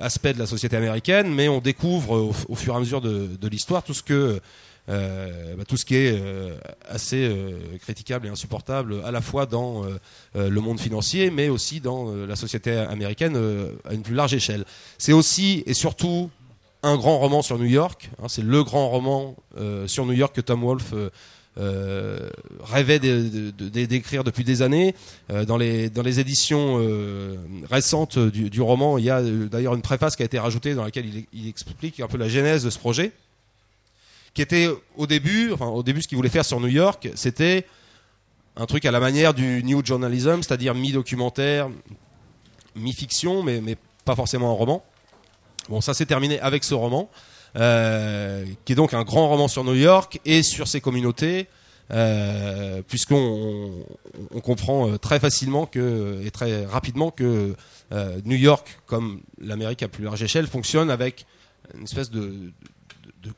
aspect 0.00 0.32
de 0.34 0.40
la 0.40 0.46
société 0.46 0.76
américaine, 0.76 1.32
mais 1.32 1.48
on 1.48 1.60
découvre 1.60 2.32
au, 2.48 2.54
fur 2.56 2.74
et 2.74 2.76
à 2.76 2.80
mesure 2.80 3.00
de, 3.00 3.48
l'histoire 3.48 3.84
tout 3.84 3.94
ce 3.94 4.02
que 4.02 4.40
bah, 4.88 5.64
tout 5.68 5.76
ce 5.76 5.84
qui 5.84 5.94
est 5.94 6.20
assez 6.88 7.32
critiquable 7.82 8.26
et 8.26 8.30
insupportable 8.30 9.00
à 9.04 9.12
la 9.12 9.20
fois 9.20 9.46
dans 9.46 9.84
le 10.34 10.60
monde 10.60 10.80
financier, 10.80 11.30
mais 11.30 11.48
aussi 11.48 11.78
dans 11.78 12.12
la 12.12 12.34
société 12.34 12.72
américaine 12.72 13.38
à 13.84 13.94
une 13.94 14.02
plus 14.02 14.16
large 14.16 14.34
échelle. 14.34 14.64
C'est 14.98 15.12
aussi 15.12 15.62
et 15.66 15.74
surtout 15.74 16.28
un 16.82 16.96
grand 16.96 17.20
roman 17.20 17.40
sur 17.40 17.56
New 17.56 17.66
York. 17.66 18.10
hein, 18.20 18.26
c'est 18.26 18.42
le 18.42 18.64
grand 18.64 18.88
roman 18.88 19.36
sur 19.86 20.06
New 20.06 20.12
York 20.12 20.34
que 20.34 20.40
Tom 20.40 20.62
Wolfe 20.62 20.92
euh, 21.56 22.30
rêvait 22.64 22.98
d'écrire 22.98 24.24
depuis 24.24 24.42
des 24.42 24.62
années. 24.62 24.94
Euh, 25.30 25.44
dans, 25.44 25.56
les, 25.56 26.20
éditions 26.20 26.78
euh, 26.80 27.36
récentes 27.70 28.18
du, 28.18 28.60
roman, 28.60 28.98
il 28.98 29.04
y 29.04 29.10
a 29.10 29.22
d'ailleurs 29.22 29.74
une 29.74 29.82
préface 29.82 30.16
qui 30.16 30.22
a 30.22 30.26
été 30.26 30.38
rajoutée 30.38 30.74
dans 30.74 30.84
laquelle 30.84 31.06
il, 31.06 31.26
il 31.32 31.48
explique 31.48 32.00
un 32.00 32.08
peu 32.08 32.18
la 32.18 32.28
genèse 32.28 32.64
de 32.64 32.70
ce 32.70 32.78
projet, 32.78 33.12
qui 34.34 34.42
était 34.42 34.68
au 34.96 35.06
début, 35.06 35.52
enfin 35.52 35.66
au 35.66 35.82
début 35.82 36.02
ce 36.02 36.08
qu'il 36.08 36.16
voulait 36.16 36.28
faire 36.28 36.44
sur 36.44 36.58
New 36.58 36.68
York, 36.68 37.08
c'était 37.14 37.66
un 38.56 38.66
truc 38.66 38.84
à 38.84 38.90
la 38.90 39.00
manière 39.00 39.34
du 39.34 39.62
new 39.62 39.84
journalism, 39.84 40.42
c'est-à-dire 40.42 40.74
mi-documentaire, 40.74 41.70
mi-fiction, 42.76 43.42
mais, 43.42 43.60
mais 43.60 43.76
pas 44.04 44.16
forcément 44.16 44.50
un 44.50 44.54
roman. 44.54 44.84
Bon, 45.68 45.80
ça 45.80 45.94
s'est 45.94 46.06
terminé 46.06 46.40
avec 46.40 46.64
ce 46.64 46.74
roman, 46.74 47.08
euh, 47.56 48.44
qui 48.64 48.72
est 48.72 48.76
donc 48.76 48.94
un 48.94 49.04
grand 49.04 49.28
roman 49.28 49.48
sur 49.48 49.64
New 49.64 49.74
York 49.74 50.20
et 50.24 50.42
sur 50.42 50.66
ses 50.68 50.80
communautés, 50.80 51.46
euh, 51.90 52.82
puisqu'on 52.88 53.84
on, 54.32 54.40
comprend 54.40 54.88
euh, 54.90 54.98
très 54.98 55.20
facilement 55.20 55.66
que, 55.66 56.20
et 56.24 56.30
très 56.30 56.64
rapidement 56.64 57.10
que 57.10 57.54
euh, 57.92 58.20
New 58.24 58.36
York, 58.36 58.80
comme 58.86 59.20
l'Amérique 59.40 59.82
à 59.82 59.88
plus 59.88 60.04
large 60.04 60.22
échelle, 60.22 60.46
fonctionne 60.46 60.90
avec 60.90 61.26
une 61.76 61.84
espèce 61.84 62.10
de, 62.10 62.20
de, 62.20 62.50
de- 63.22 63.32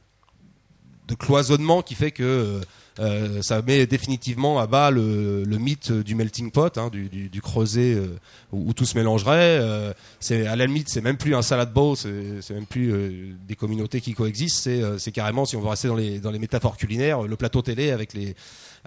de 1.08 1.14
cloisonnement 1.14 1.82
qui 1.82 1.94
fait 1.94 2.10
que 2.10 2.60
euh, 2.98 3.42
ça 3.42 3.60
met 3.62 3.86
définitivement 3.86 4.58
à 4.58 4.66
bas 4.66 4.90
le, 4.90 5.44
le 5.44 5.58
mythe 5.58 5.92
du 5.92 6.14
melting 6.14 6.50
pot, 6.50 6.78
hein, 6.78 6.88
du, 6.90 7.08
du, 7.08 7.28
du 7.28 7.40
creuset 7.42 7.94
euh, 7.94 8.18
où, 8.52 8.70
où 8.70 8.72
tout 8.72 8.86
se 8.86 8.96
mélangerait. 8.96 9.58
Euh, 9.60 9.92
c'est 10.20 10.46
à 10.46 10.56
la 10.56 10.66
limite, 10.66 10.88
c'est 10.88 11.00
même 11.02 11.16
plus 11.18 11.34
un 11.34 11.42
salad 11.42 11.72
bowl, 11.72 11.96
c'est 11.96 12.50
même 12.54 12.66
plus 12.66 12.92
euh, 12.92 13.34
des 13.46 13.54
communautés 13.56 14.00
qui 14.00 14.14
coexistent. 14.14 14.62
C'est 14.64 14.82
euh, 14.82 14.98
carrément, 15.12 15.44
si 15.44 15.56
on 15.56 15.60
veut 15.60 15.68
rester 15.68 15.88
dans 15.88 15.94
les 15.96 16.18
dans 16.20 16.30
les 16.30 16.38
métaphores 16.38 16.76
culinaires, 16.76 17.22
le 17.22 17.36
plateau 17.36 17.62
télé 17.62 17.90
avec 17.90 18.14
les 18.14 18.34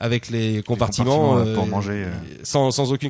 avec 0.01 0.29
les 0.29 0.63
compartiments, 0.63 1.31
compartiments, 1.33 1.55
pour 1.55 1.67
manger, 1.67 2.05
sans, 2.43 2.71
sans 2.71 2.93
aucune 2.93 3.09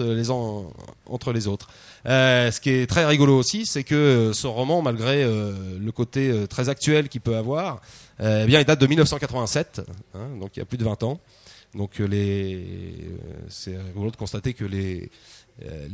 euh, 0.00 0.14
les 0.16 0.30
uns 0.30 0.34
en- 0.34 0.72
entre 1.10 1.32
les 1.34 1.46
autres. 1.46 1.68
Euh, 2.06 2.50
ce 2.50 2.60
qui 2.60 2.70
est 2.70 2.86
très 2.86 3.04
rigolo 3.04 3.36
aussi, 3.36 3.66
c'est 3.66 3.82
que 3.82 3.94
euh, 3.94 4.32
ce 4.32 4.46
roman, 4.46 4.80
malgré 4.80 5.24
euh, 5.24 5.78
le 5.78 5.92
côté 5.92 6.46
très 6.48 6.68
actuel 6.68 7.08
qu'il 7.08 7.20
peut 7.20 7.36
avoir, 7.36 7.80
eh 8.20 8.44
bien, 8.46 8.60
il 8.60 8.64
date 8.64 8.80
de 8.80 8.86
1987, 8.86 9.82
hein, 10.14 10.28
donc 10.40 10.56
il 10.56 10.60
y 10.60 10.62
a 10.62 10.64
plus 10.64 10.78
de 10.78 10.84
20 10.84 11.02
ans. 11.02 11.20
Donc 11.74 12.00
c'est 13.48 13.76
rigolo 13.88 14.10
de 14.10 14.16
constater 14.16 14.54
que 14.54 14.64
les 14.64 15.10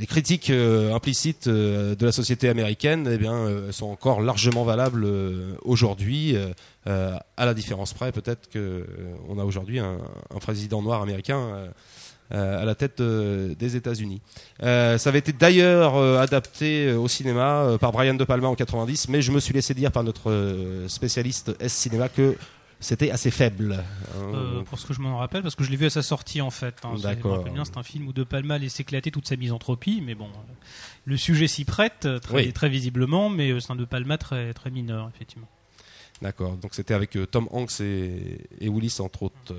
critiques 0.06 0.50
implicites 0.50 1.48
de 1.48 1.96
la 2.06 2.12
société 2.12 2.48
américaine 2.48 3.08
eh 3.10 3.18
bien, 3.18 3.48
sont 3.72 3.86
encore 3.86 4.20
largement 4.20 4.62
valables 4.62 5.04
aujourd'hui, 5.62 6.36
à 7.42 7.46
la 7.46 7.54
différence 7.54 7.92
près 7.92 8.12
peut-être 8.12 8.48
que 8.48 8.58
euh, 8.58 8.84
on 9.28 9.38
a 9.38 9.44
aujourd'hui 9.44 9.78
un, 9.78 9.98
président 10.40 10.82
noir 10.82 11.02
américain 11.02 11.72
à 12.32 12.64
la 12.64 12.74
tête 12.74 13.00
euh, 13.00 13.54
des 13.54 13.76
États-Unis. 13.76 14.20
Euh, 14.62 14.98
ça 14.98 15.10
avait 15.10 15.18
été 15.20 15.32
d'ailleurs 15.32 15.96
euh, 15.96 16.18
adapté 16.18 16.86
euh, 16.86 16.96
au 16.98 17.08
cinéma 17.08 17.62
euh, 17.62 17.78
par 17.78 17.92
Brian 17.92 18.14
De 18.14 18.24
Palma 18.24 18.48
en 18.48 18.54
90, 18.54 19.08
mais 19.08 19.22
je 19.22 19.30
me 19.32 19.40
suis 19.40 19.52
laissé 19.54 19.74
dire 19.74 19.92
par 19.92 20.02
notre 20.04 20.30
euh, 20.30 20.88
spécialiste 20.88 21.52
S 21.60 21.72
cinéma 21.72 22.08
que 22.08 22.36
c'était 22.80 23.10
assez 23.12 23.30
faible. 23.30 23.74
hein. 23.74 24.32
Euh, 24.34 24.62
pour 24.62 24.76
ce 24.78 24.86
que 24.86 24.92
je 24.94 25.00
m'en 25.00 25.18
rappelle, 25.18 25.42
parce 25.42 25.54
que 25.54 25.62
je 25.62 25.70
l'ai 25.70 25.76
vu 25.76 25.86
à 25.86 25.90
sa 25.90 26.02
sortie 26.02 26.40
en 26.40 26.50
fait. 26.50 26.74
hein. 26.84 26.94
D'accord. 27.00 27.44
c'est 27.64 27.76
un 27.76 27.82
film 27.84 28.08
où 28.08 28.12
De 28.12 28.24
Palma 28.24 28.58
laisse 28.58 28.80
éclater 28.80 29.10
toute 29.12 29.28
sa 29.28 29.36
misanthropie, 29.36 30.02
mais 30.04 30.14
bon, 30.16 30.24
euh, 30.26 30.52
le 31.04 31.16
sujet 31.16 31.46
s'y 31.46 31.64
prête 31.64 32.06
euh, 32.06 32.18
très, 32.18 32.34
Oui. 32.34 32.52
très 32.52 32.68
visiblement, 32.68 33.28
mais 33.30 33.50
euh, 33.52 33.60
c'est 33.60 33.70
un 33.72 33.76
De 33.76 33.84
Palma 33.84 34.18
très, 34.18 34.52
très 34.52 34.70
mineur, 34.70 35.08
effectivement. 35.14 35.46
D'accord, 36.22 36.52
donc 36.56 36.70
c'était 36.74 36.94
avec 36.94 37.16
euh, 37.16 37.26
Tom 37.26 37.48
Hanks 37.50 37.80
et, 37.80 38.38
et 38.60 38.68
Willis 38.68 38.96
entre 39.00 39.24
autres. 39.24 39.34
euh. 39.50 39.54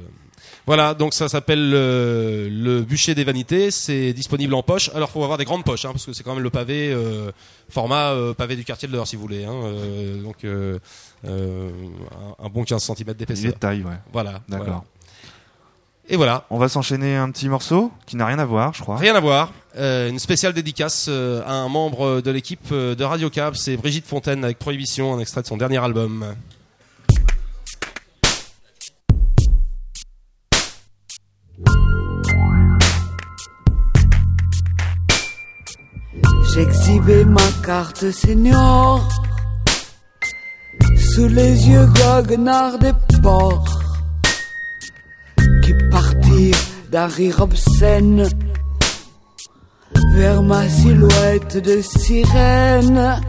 Voilà, 0.66 0.94
donc 0.94 1.14
ça 1.14 1.28
s'appelle 1.30 1.72
euh, 1.74 2.50
le 2.50 2.82
bûcher 2.82 3.16
des 3.16 3.24
vanités, 3.26 3.70
c'est 3.70 4.14
disponible 4.14 4.54
en 4.54 4.64
poche. 4.64 4.90
Alors 4.96 5.10
faut 5.12 5.22
avoir 5.24 5.38
des 5.38 5.44
grandes 5.46 5.64
poches, 5.66 5.84
hein, 5.86 5.92
parce 5.92 6.06
que 6.06 6.14
c'est 6.14 6.24
quand 6.24 6.34
même 6.36 6.44
le 6.44 6.50
pavé 6.50 6.92
euh, 6.92 7.32
format 7.70 8.12
euh, 8.12 8.34
pavé 8.34 8.56
du 8.56 8.64
quartier 8.64 8.88
de 8.88 8.94
l'heure 8.94 9.08
si 9.08 9.16
vous 9.18 9.22
voulez. 9.22 9.44
Hein, 9.44 9.54
euh, 9.54 10.22
donc 10.22 10.46
un, 10.46 10.80
un 12.46 12.50
bon 12.50 12.64
15 12.64 12.82
cm 12.84 13.14
d'épaisseur. 13.14 13.54
de 13.54 13.58
taille, 13.58 13.84
ouais. 13.84 13.92
Voilà, 14.12 14.42
D'accord. 14.48 14.66
voilà. 14.66 14.84
Et 16.10 16.18
voilà. 16.18 16.46
On 16.50 16.58
va 16.58 16.68
s'enchaîner 16.68 17.16
un 17.16 17.32
petit 17.32 17.48
morceau 17.48 17.92
qui 18.06 18.18
n'a 18.18 18.26
rien 18.26 18.40
à 18.40 18.46
voir, 18.46 18.74
je 18.74 18.82
crois. 18.82 18.98
Rien 18.98 19.16
à 19.16 19.20
voir. 19.20 19.52
Euh, 19.78 20.10
une 20.10 20.20
spéciale 20.20 20.54
dédicace 20.54 21.08
euh, 21.10 21.42
à 21.46 21.54
un 21.54 21.70
membre 21.70 22.22
de 22.22 22.30
l'équipe 22.30 22.68
euh, 22.72 22.94
de 22.94 23.04
Radio 23.04 23.30
Cab, 23.30 23.56
c'est 23.56 23.78
Brigitte 23.78 24.06
Fontaine 24.06 24.44
avec 24.44 24.60
Prohibition, 24.60 25.14
un 25.14 25.20
extrait 25.20 25.42
de 25.42 25.48
son 25.48 25.58
dernier 25.58 25.78
album. 25.78 26.36
J'exhibais 36.54 37.26
ma 37.26 37.42
carte 37.66 38.12
senior 38.12 39.10
sous 41.16 41.28
les 41.28 41.68
yeux 41.68 41.88
goguenards 41.88 42.78
des 42.78 42.94
porcs 43.24 43.93
d'un 46.94 47.08
rire 47.08 47.40
obscène 47.42 48.30
vers 50.14 50.44
ma 50.44 50.70
silhouette 50.70 51.58
de 51.58 51.82
sirène. 51.82 53.20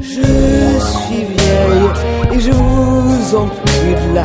Je 0.00 0.80
suis 0.92 1.24
vieille 1.36 1.88
et 2.32 2.40
je 2.40 2.50
vous 2.50 3.36
encule 3.36 4.18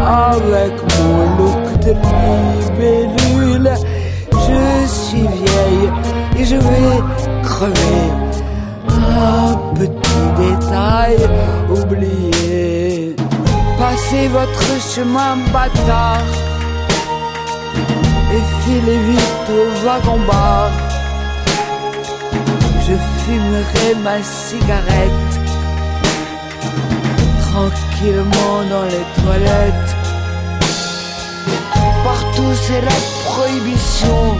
avec 0.00 0.72
mon 1.00 1.36
look 1.38 1.80
de 1.80 1.94
libellule. 2.08 3.70
Je 4.30 4.86
suis 4.86 5.26
vieille 5.42 5.90
et 6.38 6.44
je 6.44 6.54
vais 6.54 6.98
crever. 7.42 8.04
Un 8.88 9.56
petit 9.74 10.26
détail 10.44 11.16
oublié. 11.68 13.16
Passez 13.80 14.28
votre 14.28 14.80
chemin 14.94 15.36
bâtard 15.52 16.47
et 18.34 18.44
filez 18.62 18.98
vite 18.98 19.48
au 19.50 19.86
wagon-bar. 19.86 20.70
Je 22.86 22.94
fumerai 23.22 23.94
ma 24.02 24.22
cigarette 24.22 25.34
tranquillement 27.50 28.56
dans 28.70 28.84
les 28.84 29.22
toilettes. 29.22 29.96
Partout 32.04 32.54
c'est 32.62 32.80
la 32.80 32.98
prohibition. 33.24 34.38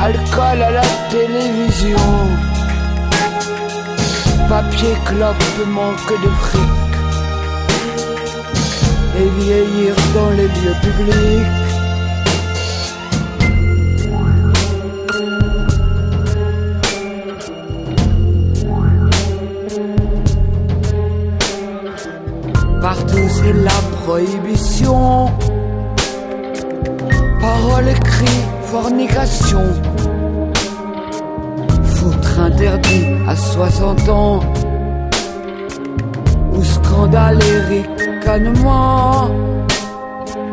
Alcool 0.00 0.62
à 0.62 0.70
la 0.70 0.86
télévision. 1.10 2.06
Papier 4.48 4.94
clope 5.06 5.66
manque 5.66 6.12
de 6.22 6.30
fric 6.40 6.93
et 9.16 9.28
vieillir 9.40 9.94
dans 10.14 10.30
les 10.30 10.48
lieux 10.48 10.76
publics. 10.82 11.64
Partout 22.80 23.28
c'est 23.28 23.52
la 23.52 23.80
prohibition. 24.02 25.30
Parole, 27.40 27.92
cris, 28.04 28.40
fornication. 28.64 29.64
Foutre 31.84 32.40
interdit 32.40 33.06
à 33.28 33.36
60 33.36 34.08
ans. 34.08 34.40
Ou 36.52 36.62
scandale 36.62 37.38
et 37.72 38.03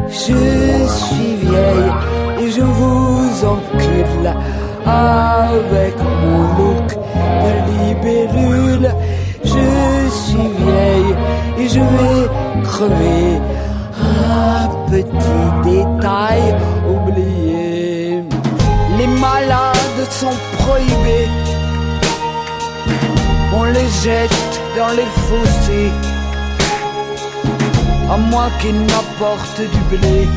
je 0.10 0.88
suis 0.88 1.36
vieille 1.36 1.92
et 2.42 2.52
je 2.52 2.62
vous 2.62 3.46
encule 3.46 4.28
avec 4.86 5.96
mon 6.22 6.42
look 6.58 6.90
de 7.44 7.52
libellule. 7.72 8.92
Je 9.44 10.10
suis 10.10 10.50
vieille 10.60 11.16
et 11.60 11.70
je 11.70 11.80
vais 11.80 12.30
crever. 12.64 13.40
Un 14.04 14.68
petit 14.90 15.46
détail 15.64 16.56
oublié. 16.90 18.24
Les 18.98 19.08
malades 19.08 20.10
sont 20.10 20.38
prohibés. 20.60 21.30
On 23.56 23.64
les 23.64 23.90
jette 24.04 24.62
dans 24.78 24.94
les 24.94 25.10
fossés. 25.28 26.11
À 28.14 28.18
moins 28.18 28.50
qu'ils 28.60 28.82
n'apportent 28.88 29.62
du 29.62 29.82
blé. 29.96 30.28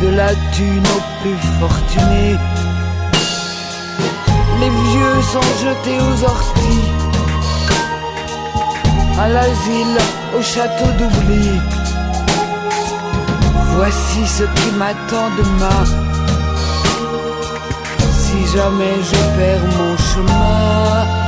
De 0.00 0.08
la 0.10 0.32
thune 0.52 0.86
aux 0.96 1.22
plus 1.22 1.40
fortunés. 1.58 2.36
Les 4.60 4.70
vieux 4.70 5.22
sont 5.32 5.50
jetés 5.64 5.98
aux 5.98 6.22
orties. 6.22 6.88
À 9.18 9.28
l'asile, 9.28 9.98
au 10.38 10.40
château 10.40 10.90
d'oubli. 10.96 11.50
Voici 13.74 14.24
ce 14.28 14.44
qui 14.44 14.70
m'attend 14.78 15.30
demain. 15.36 15.84
Si 18.22 18.46
jamais 18.54 18.96
je 19.02 19.20
perds 19.36 19.66
mon 19.78 19.96
chemin. 19.96 21.19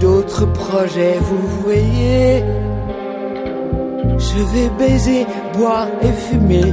D'autres 0.00 0.46
projets, 0.46 1.18
vous 1.20 1.46
voyez. 1.62 2.44
Je 4.18 4.38
vais 4.52 4.68
baiser, 4.78 5.26
boire 5.56 5.88
et 6.02 6.12
fumer. 6.12 6.72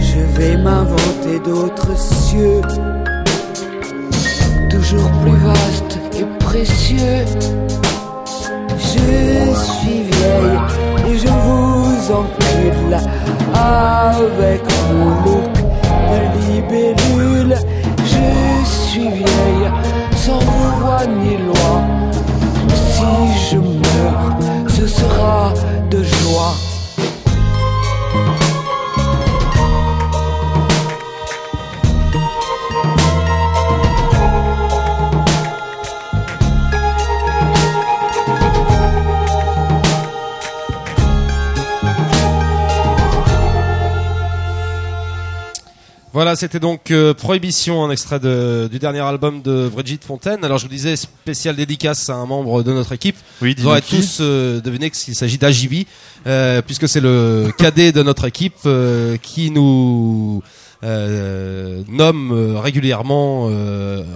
Je 0.00 0.20
vais 0.38 0.56
m'inventer 0.56 1.38
d'autres 1.44 1.96
cieux. 1.96 2.60
Toujours 4.70 5.10
plus 5.22 5.38
vastes 5.48 5.98
et 6.18 6.44
précieux. 6.44 7.24
Je 8.78 9.54
suis 9.54 10.02
vieille 10.02 10.58
et 11.08 11.18
je 11.18 11.28
vous 11.28 12.12
encule 12.12 12.94
avec 13.54 14.62
mon 14.92 15.10
look 15.24 15.54
de 16.10 16.20
libellule. 16.52 17.56
Je 18.04 18.64
suis 18.64 19.08
vieille 19.08 19.70
sans 20.28 20.40
voix 20.80 21.06
ni 21.06 21.36
loi. 21.38 21.72
Si 22.92 23.50
je 23.50 23.56
meurs, 23.56 24.36
ce 24.68 24.86
sera 24.86 25.54
de 25.90 26.02
joie. 26.02 26.67
Voilà, 46.18 46.34
c'était 46.34 46.58
donc 46.58 46.90
euh, 46.90 47.14
Prohibition, 47.14 47.84
un 47.84 47.92
extrait 47.92 48.18
de- 48.18 48.66
du 48.68 48.80
dernier 48.80 48.98
album 48.98 49.40
de 49.40 49.68
Brigitte 49.68 50.02
Fontaine. 50.02 50.44
Alors 50.44 50.58
je 50.58 50.64
vous 50.64 50.68
disais, 50.68 50.96
spécial 50.96 51.54
dédicace 51.54 52.10
à 52.10 52.14
un 52.14 52.26
membre 52.26 52.64
de 52.64 52.72
notre 52.72 52.90
équipe. 52.90 53.14
Oui, 53.40 53.54
Vous 53.56 53.68
aurez 53.68 53.82
tous 53.82 54.18
euh, 54.20 54.60
deviné 54.60 54.90
qu'il 54.90 55.14
s'agit 55.14 55.38
d'Ajibi, 55.38 55.86
euh, 56.26 56.60
puisque 56.60 56.88
c'est 56.88 56.98
le 57.00 57.52
cadet 57.56 57.92
de 57.92 58.02
notre 58.02 58.24
équipe 58.26 58.66
qui 59.22 59.52
nous 59.52 60.42
nomme 60.82 62.56
régulièrement 62.56 63.44
en, 63.44 63.50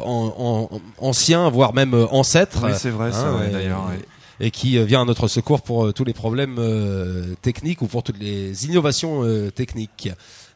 en- 0.05 0.81
ancien, 0.99 1.51
voire 1.51 1.73
même 1.73 1.95
ancêtre. 2.11 2.63
Oui, 2.65 2.71
c'est 2.77 2.91
vrai, 2.91 3.13
ça, 3.13 3.33
ouais, 3.33 3.49
d'ailleurs, 3.53 3.87
ouais. 3.89 4.01
Et 4.41 4.51
qui 4.51 4.77
vient 4.85 5.03
à 5.03 5.05
notre 5.05 5.29
secours 5.29 5.63
pour 5.63 5.95
tous 5.95 6.03
les 6.03 6.15
problèmes 6.15 6.57
euh, 6.59 7.35
techniques 7.43 7.81
ou 7.81 7.87
pour 7.87 8.03
toutes 8.03 8.19
les 8.19 8.67
innovations 8.67 9.23
euh, 9.23 9.53
techniques. 9.53 10.09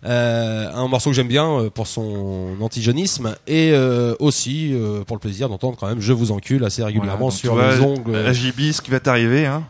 Euh, 0.06 0.70
un 0.72 0.86
morceau 0.88 1.10
que 1.10 1.16
j'aime 1.16 1.26
bien 1.28 1.50
euh, 1.58 1.70
pour 1.70 1.86
son 1.88 2.56
antijonisme 2.60 3.34
et 3.48 3.72
euh, 3.72 4.14
aussi 4.20 4.70
euh, 4.72 5.02
pour 5.04 5.16
le 5.16 5.20
plaisir 5.20 5.48
d'entendre 5.48 5.76
quand 5.78 5.88
même 5.88 6.00
Je 6.00 6.12
vous 6.12 6.30
encule 6.30 6.64
assez 6.64 6.84
régulièrement 6.84 7.28
Voilà, 7.28 7.36
sur 7.36 7.54
vois, 7.54 7.74
les 7.74 7.80
ongles 7.80 8.12
La 8.12 8.32
JB, 8.32 8.70
ce 8.72 8.80
qui 8.82 8.90
va 8.92 9.00
t'arriver, 9.00 9.46
hein. 9.46 9.64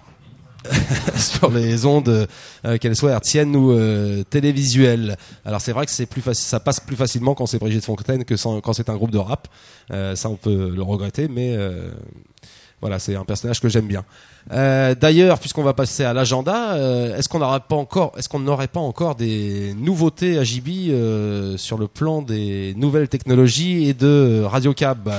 sur 1.17 1.49
les 1.51 1.87
ondes, 1.87 2.27
qu'elles 2.81 2.97
soient 2.97 3.13
hertziennes 3.13 3.55
ou 3.55 3.73
télévisuelles. 4.25 5.17
Alors 5.45 5.61
c'est 5.61 5.71
vrai 5.71 5.87
que 5.87 5.93
c'est 5.93 6.07
plus 6.07 6.23
ça 6.33 6.59
passe 6.59 6.81
plus 6.81 6.97
facilement 6.97 7.35
quand 7.35 7.47
c'est 7.47 7.61
Brigitte 7.61 7.85
Fontaine 7.85 8.25
que 8.25 8.37
sans- 8.37 8.61
quand 8.61 8.73
c'est 8.73 8.91
un 8.91 8.97
groupe 8.97 9.13
de 9.13 9.19
rap. 9.19 9.47
Ça 9.91 10.29
on 10.29 10.35
peut 10.35 10.73
le 10.75 10.83
regretter, 10.83 11.29
mais 11.29 11.57
voilà, 12.81 12.99
c'est 12.99 13.15
un 13.15 13.25
personnage 13.25 13.61
que 13.61 13.69
j'aime 13.69 13.87
bien. 13.87 14.05
Euh, 14.53 14.95
D'ailleurs, 14.95 15.39
puisqu'on 15.39 15.63
va 15.63 15.75
passer 15.75 16.05
à 16.05 16.13
l'agenda, 16.13 16.75
euh, 16.75 17.17
est-ce 17.17 17.29
qu'on 17.29 17.41
n'aurait 17.41 17.61
pas 17.61 17.77
encore, 17.77 18.13
est-ce 18.17 18.29
qu'on 18.29 18.39
n'aurait 18.39 18.69
pas 18.69 18.81
encore 18.81 19.15
des 19.15 19.75
nouveautés 19.75 20.39
à 20.39 20.45
JB 20.45 20.69
euh, 20.91 21.57
sur 21.57 21.79
le 21.79 21.89
plan 21.89 22.23
des 22.23 22.75
nouvelles 22.77 23.09
technologies 23.09 23.89
et 23.89 23.95
de 23.95 24.43
Radio 24.45 24.73
Cab? 24.73 25.11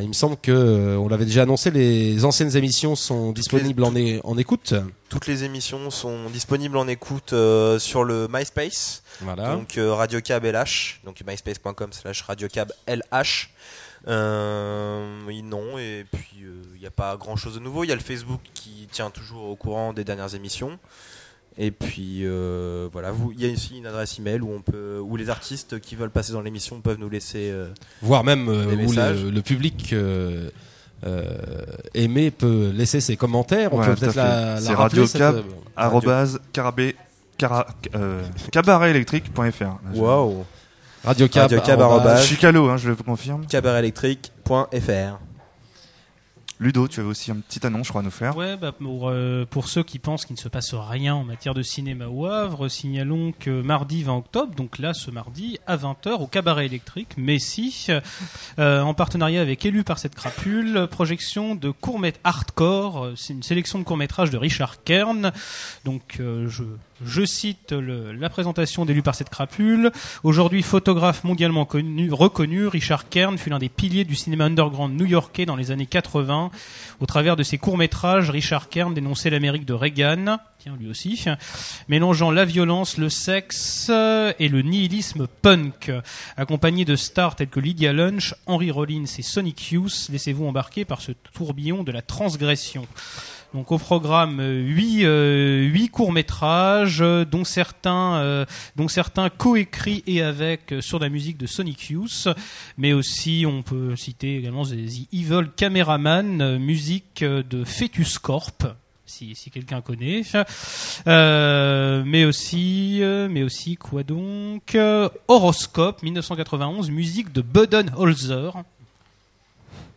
Il 0.00 0.08
me 0.08 0.14
semble 0.14 0.38
que 0.38 0.96
on 0.96 1.06
l'avait 1.06 1.26
déjà 1.26 1.42
annoncé, 1.42 1.70
les 1.70 2.24
anciennes 2.24 2.56
émissions 2.56 2.96
sont 2.96 3.32
disponibles 3.32 3.84
en, 3.84 3.92
en 4.24 4.38
écoute. 4.38 4.72
Toutes 5.10 5.26
les 5.26 5.44
émissions 5.44 5.90
sont 5.90 6.30
disponibles 6.30 6.78
en 6.78 6.88
écoute 6.88 7.34
sur 7.78 8.02
le 8.04 8.26
MySpace. 8.32 9.02
Voilà. 9.20 9.54
Donc 9.54 9.78
euh, 9.78 9.94
Radiocab 9.94 10.44
LH, 10.44 11.00
donc 11.04 11.22
myspace.com 11.26 11.92
slash 11.92 12.22
Radiocab 12.22 12.72
LH. 12.86 13.50
Euh, 14.08 15.20
oui, 15.26 15.42
non, 15.42 15.78
et 15.78 16.04
puis 16.10 16.44
n'y 16.86 16.88
a 16.88 16.90
pas 16.96 17.16
grand 17.16 17.36
chose 17.36 17.54
de 17.54 17.60
nouveau. 17.60 17.84
Il 17.84 17.88
y 17.88 17.92
a 17.92 17.96
le 17.96 18.00
Facebook 18.00 18.40
qui 18.54 18.88
tient 18.90 19.10
toujours 19.10 19.44
au 19.44 19.56
courant 19.56 19.92
des 19.92 20.04
dernières 20.04 20.34
émissions. 20.34 20.78
Et 21.58 21.70
puis 21.70 22.20
euh, 22.24 22.88
voilà, 22.92 23.12
vous- 23.12 23.32
il 23.32 23.42
y 23.44 23.48
a 23.48 23.52
aussi 23.52 23.78
une 23.78 23.86
adresse 23.86 24.18
email 24.18 24.40
où 24.42 24.52
on 24.52 24.60
peut, 24.60 24.98
où 25.02 25.16
les 25.16 25.30
artistes 25.30 25.80
qui 25.80 25.96
veulent 25.96 26.10
passer 26.10 26.32
dans 26.34 26.42
l'émission 26.42 26.80
peuvent 26.82 26.98
nous 26.98 27.08
laisser, 27.08 27.50
euh, 27.50 27.68
voire 28.02 28.24
même 28.24 28.48
euh, 28.50 28.66
où 28.66 28.92
le, 28.92 29.30
le 29.30 29.42
public 29.42 29.92
euh, 29.94 30.50
euh, 31.06 31.64
aimé 31.94 32.30
peut 32.30 32.70
laisser 32.74 33.00
ses 33.00 33.16
commentaires. 33.16 33.72
On 33.72 33.78
Ouais, 33.80 33.86
peut 33.86 33.94
tout 33.96 34.04
à 34.04 34.06
peut-être 34.08 34.12
fait. 34.12 34.18
la, 34.20 34.54
la 34.56 34.60
C'est 34.60 34.74
rappeler, 34.74 35.00
euh, 35.02 35.42
euh, 37.94 38.22
cabaretélectrique.fr. 38.52 39.78
Waouh. 39.94 40.44
Radiocab, 41.04 41.42
Radiocab, 41.44 41.80
calot, 42.38 42.68
hein, 42.68 42.76
je 42.76 42.88
le 42.90 42.96
confirme. 42.96 43.46
cabaretélectrique.fr. 43.46 45.18
Ludo, 46.58 46.88
tu 46.88 47.00
avais 47.00 47.08
aussi 47.08 47.30
une 47.30 47.42
petite 47.42 47.66
annonce, 47.66 47.86
je 47.86 47.90
crois, 47.90 48.00
à 48.00 48.04
nous 48.04 48.10
faire. 48.10 48.34
Ouais, 48.34 48.56
bah, 48.56 48.72
pour, 48.72 49.10
euh, 49.10 49.44
pour 49.44 49.68
ceux 49.68 49.82
qui 49.82 49.98
pensent 49.98 50.24
qu'il 50.24 50.36
ne 50.36 50.40
se 50.40 50.48
passe 50.48 50.72
rien 50.72 51.14
en 51.14 51.22
matière 51.22 51.52
de 51.52 51.62
cinéma 51.62 52.06
au 52.06 52.24
Havre, 52.26 52.68
signalons 52.68 53.34
que 53.38 53.60
mardi 53.60 54.02
20 54.02 54.16
octobre, 54.16 54.54
donc 54.54 54.78
là 54.78 54.94
ce 54.94 55.10
mardi 55.10 55.58
à 55.66 55.76
20h 55.76 56.22
au 56.22 56.26
Cabaret 56.26 56.64
électrique, 56.64 57.18
Messi, 57.18 57.88
euh, 58.58 58.80
en 58.80 58.94
partenariat 58.94 59.42
avec 59.42 59.66
Élu 59.66 59.84
par 59.84 59.98
cette 59.98 60.14
crapule, 60.14 60.86
projection 60.90 61.54
de 61.54 61.70
court 61.70 62.00
hardcore, 62.24 63.04
euh, 63.04 63.14
c'est 63.16 63.34
une 63.34 63.42
sélection 63.42 63.78
de 63.78 63.84
courts-métrages 63.84 64.30
de 64.30 64.38
Richard 64.38 64.82
Kern. 64.82 65.32
Donc 65.84 66.18
je, 66.18 66.64
je 67.04 67.24
cite 67.24 67.72
la 67.72 68.30
présentation 68.30 68.84
d'Élu 68.84 69.02
par 69.02 69.14
cette 69.14 69.28
crapule. 69.28 69.90
Aujourd'hui 70.22 70.62
photographe 70.62 71.24
mondialement 71.24 71.66
connu, 71.66 72.10
reconnu, 72.10 72.66
Richard 72.66 73.08
Kern 73.08 73.36
fut 73.36 73.50
l'un 73.50 73.58
des 73.58 73.68
piliers 73.68 74.04
du 74.04 74.14
cinéma 74.14 74.44
underground 74.44 74.98
new-yorkais 74.98 75.44
dans 75.44 75.56
les 75.56 75.70
années 75.70 75.86
80. 75.86 76.50
Au 77.00 77.06
travers 77.06 77.36
de 77.36 77.42
ses 77.42 77.58
courts-métrages, 77.58 78.30
Richard 78.30 78.70
Kern 78.70 78.94
dénonçait 78.94 79.30
l'Amérique 79.30 79.66
de 79.66 79.74
Reagan, 79.74 80.38
tiens 80.58 80.76
lui 80.78 80.88
aussi, 80.88 81.26
mélangeant 81.88 82.30
la 82.30 82.44
violence, 82.44 82.96
le 82.96 83.10
sexe 83.10 83.88
euh, 83.90 84.32
et 84.38 84.48
le 84.48 84.62
nihilisme 84.62 85.26
punk. 85.42 85.92
Accompagné 86.36 86.84
de 86.84 86.96
stars 86.96 87.36
telles 87.36 87.48
que 87.48 87.60
Lydia 87.60 87.92
Lunch, 87.92 88.34
Henry 88.46 88.70
Rollins 88.70 89.04
et 89.18 89.22
Sonic 89.22 89.72
Youth, 89.72 90.08
laissez-vous 90.10 90.46
embarquer 90.46 90.84
par 90.84 91.02
ce 91.02 91.12
tourbillon 91.34 91.84
de 91.84 91.92
la 91.92 92.02
transgression. 92.02 92.86
Donc 93.54 93.72
au 93.72 93.78
programme 93.78 94.40
euh, 94.40 94.60
huit 94.60 95.04
euh, 95.04 95.62
huit 95.62 95.88
courts 95.88 96.12
métrages, 96.12 96.98
dont 97.30 97.44
certains 97.44 98.16
euh, 98.16 98.44
dont 98.76 98.88
certains 98.88 99.30
coécrits 99.30 100.02
et 100.06 100.22
avec 100.22 100.72
euh, 100.72 100.80
sur 100.80 100.98
la 100.98 101.08
musique 101.08 101.38
de 101.38 101.46
Sonic 101.46 101.90
Youth, 101.90 102.28
mais 102.76 102.92
aussi 102.92 103.44
on 103.48 103.62
peut 103.62 103.96
citer 103.96 104.36
également 104.36 104.64
The 104.64 104.74
Evil 105.12 105.48
Cameraman, 105.56 106.40
euh, 106.40 106.58
musique 106.58 107.22
euh, 107.22 107.42
de 107.42 107.64
Fetus 107.64 108.18
Corp. 108.18 108.64
Si, 109.08 109.36
si 109.36 109.50
quelqu'un 109.52 109.80
connaît, 109.82 110.22
Euh, 111.06 112.02
mais 112.04 112.24
aussi, 112.24 112.98
euh, 113.02 113.28
mais 113.30 113.44
aussi 113.44 113.76
quoi 113.76 114.02
donc 114.02 114.74
Euh, 114.74 115.08
Horoscope 115.28 116.02
1991, 116.02 116.90
musique 116.90 117.32
de 117.32 117.40
Budenholzer. 117.40 118.52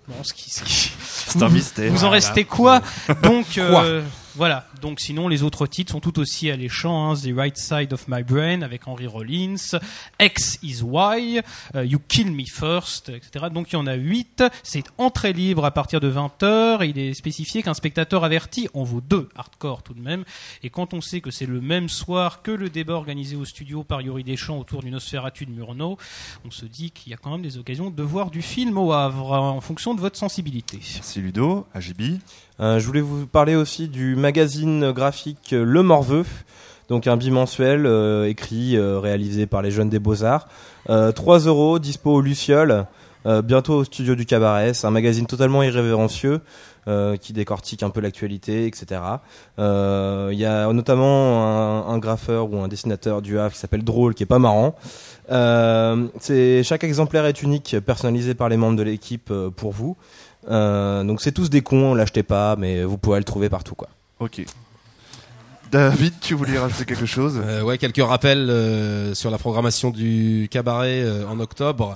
Bon, 0.10 0.24
ce 0.24 0.34
qui, 0.34 0.50
ce 0.50 0.64
qui- 0.64 0.92
C'est 1.28 1.42
un 1.44 1.48
vous- 1.48 1.54
mystère. 1.56 1.92
Vous 1.92 2.04
en 2.04 2.10
restez 2.10 2.44
quoi 2.46 2.82
Donc 3.22 3.58
euh, 3.60 4.02
voilà. 4.36 4.66
Donc 4.82 5.00
sinon 5.00 5.28
les 5.28 5.44
autres 5.44 5.68
titres 5.68 5.92
sont 5.92 6.00
tout 6.00 6.20
aussi 6.20 6.50
alléchants. 6.50 7.12
Hein. 7.12 7.16
The 7.16 7.36
Right 7.36 7.58
Side 7.58 7.94
of 7.94 8.08
My 8.08 8.24
Brain 8.24 8.62
avec 8.62 8.88
Henry 8.88 9.08
Rollins, 9.08 9.78
X 10.20 10.60
is 10.64 10.82
Why, 10.82 11.42
euh, 11.76 11.86
You 11.86 12.00
Kill 12.08 12.32
Me 12.32 12.46
First, 12.46 13.10
etc. 13.10 13.48
Donc 13.54 13.72
il 13.72 13.74
y 13.74 13.78
en 13.78 13.88
a 13.88 13.96
8. 13.96 14.44
C'est 14.64 14.86
entrée 14.98 15.34
libre 15.34 15.66
à 15.66 15.72
partir 15.72 16.00
de 16.00 16.12
20h. 16.12 16.88
Il 16.88 16.98
est 16.98 17.14
spécifié 17.14 17.64
qu'un 17.64 17.74
spectateur 17.74 18.24
averti 18.24 18.68
en 18.74 18.84
vaut 18.84 19.02
deux 19.02 19.30
hardcore 19.36 19.84
tout 19.84 19.94
de 19.94 20.02
même. 20.02 20.24
Et 20.64 20.70
quand 20.70 20.94
on 20.94 21.02
sait 21.02 21.22
que 21.22 21.32
c'est 21.32 21.46
le 21.46 21.62
même 21.62 21.90
soir 21.90 22.42
que 22.42 22.52
le 22.52 22.70
débat 22.70 22.94
organisé 22.94 23.36
au 23.36 23.46
studio 23.46 23.84
par 23.84 24.02
Yuri 24.02 24.24
Deschamps 24.24 24.60
autour 24.60 24.82
d'une 24.82 24.94
Nosferatu 24.94 25.46
de 25.46 25.52
Murnau, 25.52 25.98
on 26.46 26.52
se 26.52 26.66
dit 26.66 26.92
qu'il 26.92 27.12
y 27.12 27.14
a 27.14 27.18
quand 27.18 27.32
même 27.32 27.42
des 27.42 27.58
occasions 27.58 27.90
de 27.90 28.04
voir 28.04 28.32
du 28.32 28.42
film 28.42 28.78
au 28.78 28.92
Havre 28.92 29.32
en 29.32 29.62
fonction 29.62 29.94
de 29.94 30.02
votre 30.02 30.18
sensibilité. 30.18 30.80
Merci 30.96 31.22
Ludo, 31.22 31.68
AJB. 31.74 32.20
Euh, 32.62 32.78
je 32.78 32.86
voulais 32.86 33.00
vous 33.00 33.26
parler 33.26 33.56
aussi 33.56 33.88
du 33.88 34.18
magazine 34.18 34.69
graphique 34.94 35.54
euh, 35.54 35.64
Le 35.64 35.84
Morveux, 35.84 36.26
donc 36.90 37.08
un 37.08 37.18
bimensuel 37.18 37.86
euh, 37.86 38.28
écrit, 38.28 38.78
euh, 38.78 39.00
réalisé 39.00 39.46
par 39.46 39.62
les 39.62 39.72
jeunes 39.72 39.90
des 39.90 40.00
Beaux-Arts. 40.00 40.48
Euh, 40.90 41.12
3 41.12 41.40
euros, 41.40 41.80
dispo 41.80 42.12
au 42.12 42.22
Luciole, 42.22 42.86
euh, 43.26 43.42
bientôt 43.42 43.76
au 43.76 43.84
studio 43.84 44.16
du 44.16 44.26
Cabaret. 44.26 44.74
C'est 44.74 44.88
un 44.88 44.92
magazine 44.92 45.26
totalement 45.26 45.62
irrévérencieux 45.62 46.42
euh, 46.88 47.18
qui 47.18 47.34
décortique 47.34 47.84
un 47.84 47.90
peu 47.90 48.00
l'actualité, 48.02 48.66
etc. 48.66 49.02
Euh, 49.60 50.30
Il 50.32 50.40
y 50.40 50.46
a 50.46 50.72
notamment 50.74 51.88
un, 51.88 51.98
graffeur 52.00 52.52
ou 52.52 52.58
un 52.58 52.68
dessinateur 52.68 53.22
du 53.22 53.38
Havre 53.38 53.54
qui 53.54 53.60
s'appelle 53.60 53.84
Drôle, 53.84 54.14
qui 54.16 54.24
est 54.24 54.26
pas 54.26 54.40
marrant. 54.40 54.76
Euh, 55.30 56.08
chaque 56.64 56.84
exemplaire 56.84 57.26
est 57.26 57.44
unique, 57.44 57.76
personnalisé 57.86 58.34
par 58.34 58.50
les 58.50 58.58
membres 58.58 58.78
de 58.78 58.84
l'équipe 58.84 59.30
euh, 59.32 59.50
pour 59.50 59.72
vous. 59.72 59.98
Euh, 60.50 61.04
donc 61.04 61.22
c'est 61.22 61.34
tous 61.34 61.50
des 61.50 61.62
cons, 61.62 61.94
l'achetez 61.94 62.24
pas, 62.24 62.56
mais 62.56 62.84
vous 62.84 62.98
pouvez 62.98 63.18
le 63.20 63.26
trouver 63.26 63.50
partout 63.50 63.76
quoi. 63.76 63.90
Ok. 64.20 64.44
David, 65.72 66.14
tu 66.20 66.34
voulais 66.34 66.58
rajouter 66.58 66.84
quelque 66.84 67.06
chose? 67.06 67.40
Euh, 67.42 67.62
ouais, 67.62 67.78
quelques 67.78 68.04
rappels 68.04 68.50
euh, 68.50 69.14
sur 69.14 69.32
la 69.32 69.38
programmation 69.38 69.92
du 69.92 70.50
cabaret 70.52 71.02
euh, 71.02 71.26
en 71.28 71.40
octobre. 71.40 71.96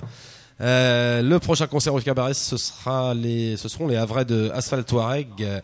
Euh, 0.62 1.20
le 1.20 1.38
prochain 1.38 1.66
concert 1.66 1.92
au 1.92 2.00
cabaret, 2.00 2.32
ce 2.32 2.56
sera 2.56 3.12
les, 3.12 3.58
ce 3.58 3.68
seront 3.68 3.88
les 3.88 3.96
Havrais 3.96 4.24
de 4.24 4.50
Asphalt 4.54 4.86
Touareg 4.86 5.62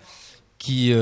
qui 0.58 0.92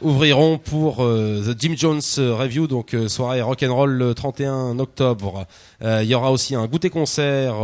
ouvriront 0.00 0.58
pour 0.58 0.98
The 0.98 1.58
Jim 1.58 1.74
Jones 1.76 2.00
Review, 2.18 2.68
donc 2.68 2.94
soirée 3.08 3.42
rock'n'roll 3.42 3.90
le 3.90 4.14
31 4.14 4.78
octobre. 4.78 5.44
Il 5.82 6.04
y 6.04 6.14
aura 6.14 6.30
aussi 6.30 6.54
un 6.54 6.68
goûter 6.68 6.88
concert 6.88 7.56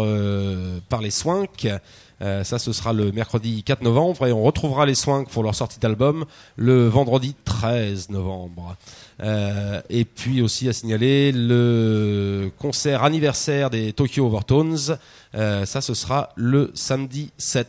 par 0.88 1.00
les 1.00 1.12
Swank. 1.12 1.68
Euh, 2.22 2.44
ça, 2.44 2.58
ce 2.58 2.72
sera 2.72 2.92
le 2.92 3.10
mercredi 3.10 3.62
4 3.64 3.82
novembre 3.82 4.26
et 4.26 4.32
on 4.32 4.42
retrouvera 4.42 4.86
les 4.86 4.94
Swank 4.94 5.28
pour 5.28 5.42
leur 5.42 5.54
sortie 5.54 5.80
d'album 5.80 6.24
le 6.56 6.86
vendredi 6.86 7.34
13 7.44 8.10
novembre. 8.10 8.76
Euh, 9.22 9.80
et 9.90 10.04
puis 10.04 10.40
aussi 10.40 10.68
à 10.68 10.72
signaler 10.72 11.32
le 11.32 12.50
concert 12.58 13.02
anniversaire 13.02 13.70
des 13.70 13.92
Tokyo 13.92 14.26
Overtones. 14.26 14.96
Euh, 15.34 15.64
ça, 15.66 15.80
ce 15.80 15.94
sera 15.94 16.30
le 16.36 16.70
samedi 16.74 17.30
7. 17.38 17.68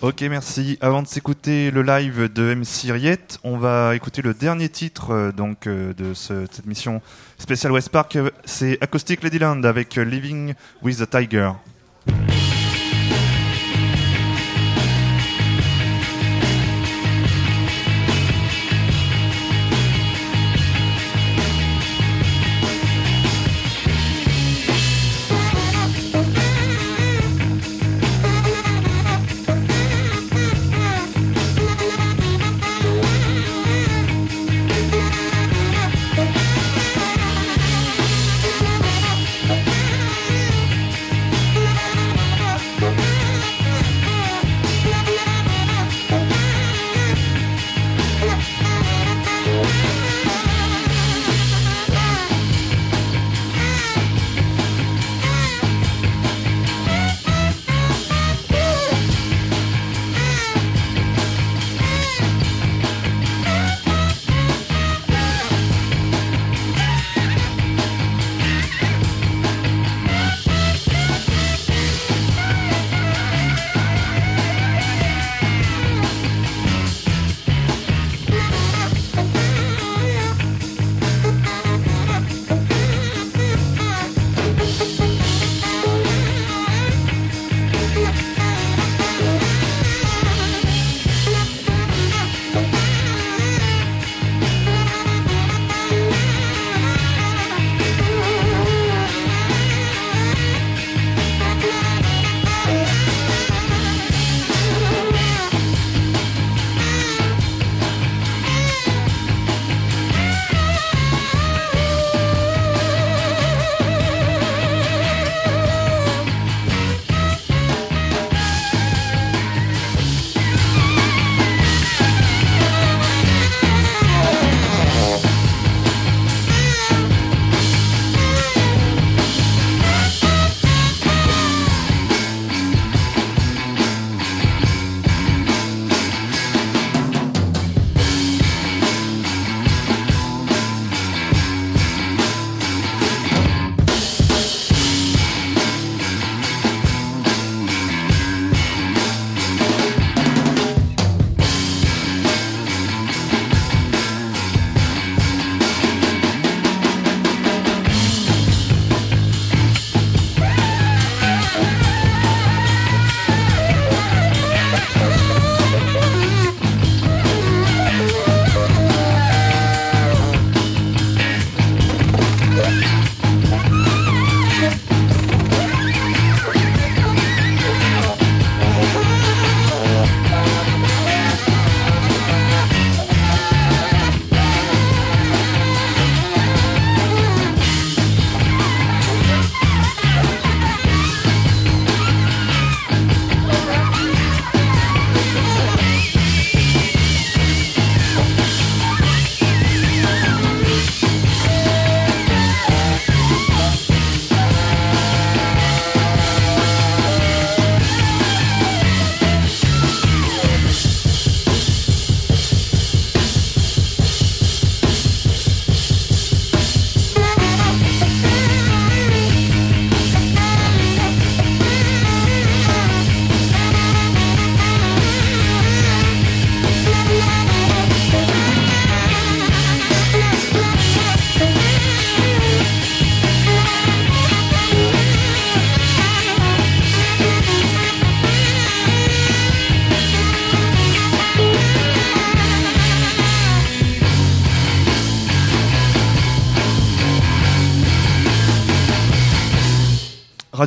Ok, 0.00 0.22
merci. 0.22 0.78
Avant 0.80 1.02
de 1.02 1.06
s'écouter 1.08 1.70
le 1.70 1.82
live 1.82 2.32
de 2.32 2.54
MC 2.54 2.90
Riette, 2.90 3.38
on 3.44 3.58
va 3.58 3.94
écouter 3.94 4.22
le 4.22 4.32
dernier 4.32 4.70
titre 4.70 5.30
donc 5.36 5.68
de 5.68 6.14
ce- 6.14 6.46
cette 6.50 6.64
mission 6.64 7.02
spéciale 7.38 7.72
West 7.72 7.90
Park. 7.90 8.16
C'est 8.46 8.78
Acoustic 8.80 9.22
Ladyland 9.22 9.64
avec 9.64 9.96
Living 9.96 10.54
with 10.82 10.98
the 10.98 11.10
Tiger. 11.10 11.50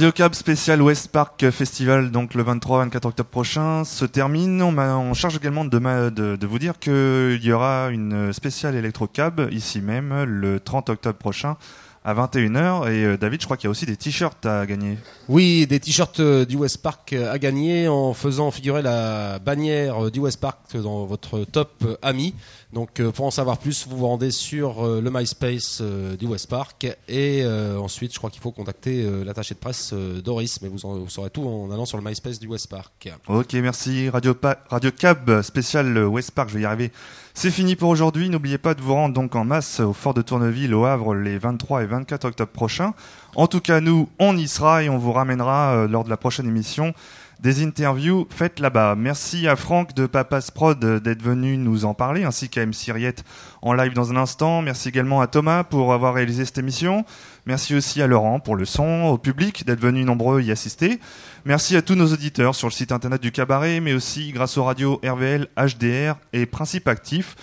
Radio 0.01 0.13
Cab 0.13 0.33
spécial 0.33 0.81
West 0.81 1.09
Park 1.09 1.51
Festival, 1.51 2.09
donc 2.09 2.33
le 2.33 2.43
23-24 2.43 3.09
octobre 3.09 3.29
prochain, 3.29 3.83
se 3.83 4.03
termine. 4.03 4.59
On, 4.63 5.13
charge 5.13 5.35
également 5.35 5.63
de, 5.63 6.09
de, 6.09 6.47
vous 6.47 6.57
dire 6.57 6.79
qu'il 6.79 7.39
y 7.43 7.51
aura 7.51 7.89
une 7.91 8.33
spéciale 8.33 8.73
Electro 8.73 9.05
Cab 9.05 9.47
ici 9.51 9.79
même 9.79 10.23
le 10.23 10.59
30 10.59 10.89
octobre 10.89 11.19
prochain 11.19 11.55
à 12.03 12.13
21h. 12.13 12.91
Et 12.91 13.05
euh, 13.05 13.17
David, 13.17 13.41
je 13.41 13.45
crois 13.45 13.57
qu'il 13.57 13.65
y 13.65 13.67
a 13.67 13.71
aussi 13.71 13.85
des 13.85 13.95
t-shirts 13.95 14.45
à 14.45 14.65
gagner. 14.65 14.97
Oui, 15.29 15.67
des 15.67 15.79
t-shirts 15.79 16.19
euh, 16.19 16.45
du 16.45 16.57
West 16.57 16.81
Park 16.81 17.13
euh, 17.13 17.31
à 17.31 17.37
gagner 17.37 17.87
en 17.87 18.13
faisant 18.13 18.49
figurer 18.51 18.81
la 18.81 19.39
bannière 19.39 20.09
du 20.09 20.19
West 20.19 20.39
Park 20.39 20.59
dans 20.73 21.05
votre 21.05 21.43
top 21.45 21.83
ami. 22.01 22.33
Donc 22.73 22.99
euh, 22.99 23.11
pour 23.11 23.25
en 23.25 23.31
savoir 23.31 23.57
plus, 23.57 23.85
vous 23.87 23.97
vous 23.97 24.07
rendez 24.07 24.31
sur 24.31 24.85
euh, 24.85 25.01
le 25.01 25.11
MySpace 25.11 25.79
euh, 25.81 26.15
du 26.15 26.25
West 26.25 26.49
Park 26.49 26.87
et 27.09 27.45
ensuite 27.77 28.13
je 28.13 28.17
crois 28.17 28.29
qu'il 28.29 28.41
faut 28.41 28.51
contacter 28.51 29.03
l'attaché 29.25 29.55
de 29.55 29.59
presse 29.59 29.93
Doris, 29.93 30.61
mais 30.61 30.69
vous, 30.69 30.85
en, 30.85 31.07
saurez 31.09 31.29
tout 31.29 31.43
en 31.43 31.71
allant 31.71 31.85
sur 31.85 31.97
le 31.97 32.03
MySpace 32.03 32.39
du 32.39 32.47
West 32.47 32.69
Park. 32.69 33.11
Ok, 33.27 33.53
merci. 33.53 34.09
Radio, 34.09 34.35
Radio 34.69 34.91
Cab 34.91 35.41
spécial 35.41 35.97
West 36.05 36.31
Park, 36.31 36.49
je 36.49 36.55
vais 36.55 36.61
y 36.61 36.65
arriver. 36.65 36.91
C'est 37.33 37.51
fini 37.51 37.75
pour 37.75 37.89
aujourd'hui. 37.89 38.29
N'oubliez 38.29 38.57
pas 38.57 38.73
de 38.73 38.81
vous 38.81 38.93
rendre 38.93 39.15
donc 39.15 39.35
en 39.35 39.45
masse 39.45 39.79
au 39.79 39.93
Fort 39.93 40.13
de 40.13 40.21
Tourneville 40.21 40.73
au 40.73 40.85
Havre 40.85 41.15
les 41.15 41.37
23 41.37 41.83
et 41.83 41.85
24 41.85 42.25
octobre 42.25 42.51
prochains. 42.51 42.93
En 43.35 43.47
tout 43.47 43.61
cas, 43.61 43.79
nous, 43.79 44.09
on 44.19 44.35
y 44.37 44.47
sera 44.47 44.83
et 44.83 44.89
on 44.89 44.97
vous 44.97 45.13
ramènera 45.13 45.73
euh, 45.73 45.87
lors 45.87 46.03
de 46.03 46.09
la 46.09 46.17
prochaine 46.17 46.47
émission 46.47 46.93
des 47.41 47.63
interviews 47.63 48.27
faites 48.29 48.59
là-bas. 48.59 48.95
Merci 48.95 49.47
à 49.47 49.55
Franck 49.55 49.95
de 49.95 50.05
Papas 50.05 50.49
Prod 50.53 50.79
d'être 51.01 51.23
venu 51.23 51.57
nous 51.57 51.85
en 51.85 51.95
parler, 51.95 52.23
ainsi 52.23 52.49
qu'à 52.49 52.61
M. 52.61 52.71
Riette 52.89 53.23
en 53.63 53.73
live 53.73 53.93
dans 53.93 54.11
un 54.11 54.15
instant. 54.15 54.61
Merci 54.61 54.89
également 54.89 55.21
à 55.21 55.27
Thomas 55.27 55.63
pour 55.63 55.91
avoir 55.93 56.13
réalisé 56.13 56.45
cette 56.45 56.59
émission. 56.59 57.03
Merci 57.47 57.73
aussi 57.73 57.99
à 58.01 58.07
Laurent 58.07 58.39
pour 58.39 58.55
le 58.55 58.65
son, 58.65 59.05
au 59.05 59.17
public 59.17 59.65
d'être 59.65 59.79
venu 59.79 60.03
nombreux 60.03 60.43
y 60.43 60.51
assister. 60.51 60.99
Merci 61.43 61.75
à 61.75 61.81
tous 61.81 61.95
nos 61.95 62.13
auditeurs 62.13 62.53
sur 62.53 62.67
le 62.67 62.73
site 62.73 62.91
internet 62.91 63.21
du 63.21 63.31
cabaret, 63.31 63.79
mais 63.79 63.93
aussi 63.93 64.31
grâce 64.31 64.57
aux 64.59 64.63
radios 64.63 65.01
RVL, 65.03 65.47
HDR 65.57 66.17
et 66.33 66.45
Principe 66.45 66.87
Actif. 66.87 67.35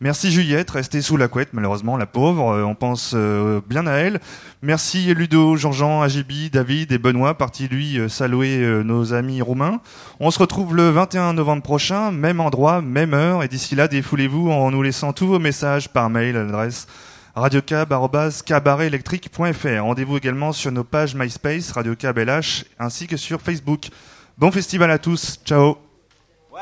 Merci 0.00 0.30
Juliette, 0.30 0.70
restée 0.70 1.00
sous 1.00 1.16
la 1.16 1.26
couette, 1.26 1.54
malheureusement, 1.54 1.96
la 1.96 2.04
pauvre. 2.04 2.50
Euh, 2.50 2.64
on 2.64 2.74
pense 2.74 3.12
euh, 3.14 3.62
bien 3.66 3.86
à 3.86 3.92
elle. 3.92 4.20
Merci 4.60 5.14
Ludo, 5.14 5.56
Jean-Jean, 5.56 6.02
Agibi, 6.02 6.50
David 6.50 6.92
et 6.92 6.98
Benoît, 6.98 7.38
parti 7.38 7.66
lui 7.66 7.98
euh, 7.98 8.06
saluer 8.08 8.58
euh, 8.58 8.82
nos 8.82 9.14
amis 9.14 9.40
roumains. 9.40 9.80
On 10.20 10.30
se 10.30 10.38
retrouve 10.38 10.76
le 10.76 10.90
21 10.90 11.32
novembre 11.32 11.62
prochain, 11.62 12.10
même 12.10 12.40
endroit, 12.40 12.82
même 12.82 13.14
heure. 13.14 13.42
Et 13.42 13.48
d'ici 13.48 13.74
là, 13.74 13.88
défoulez-vous 13.88 14.50
en 14.50 14.70
nous 14.70 14.82
laissant 14.82 15.14
tous 15.14 15.28
vos 15.28 15.38
messages 15.38 15.88
par 15.88 16.10
mail 16.10 16.36
à 16.36 16.44
l'adresse 16.44 16.86
radiocab.cabaretelectrique.fr. 17.34 19.82
Rendez-vous 19.82 20.16
également 20.16 20.52
sur 20.52 20.72
nos 20.72 20.84
pages 20.84 21.14
MySpace, 21.14 21.72
Radiocab 21.72 22.18
LH, 22.18 22.64
ainsi 22.78 23.06
que 23.06 23.16
sur 23.16 23.40
Facebook. 23.40 23.88
Bon 24.36 24.50
festival 24.50 24.90
à 24.90 24.98
tous. 24.98 25.40
Ciao. 25.44 25.78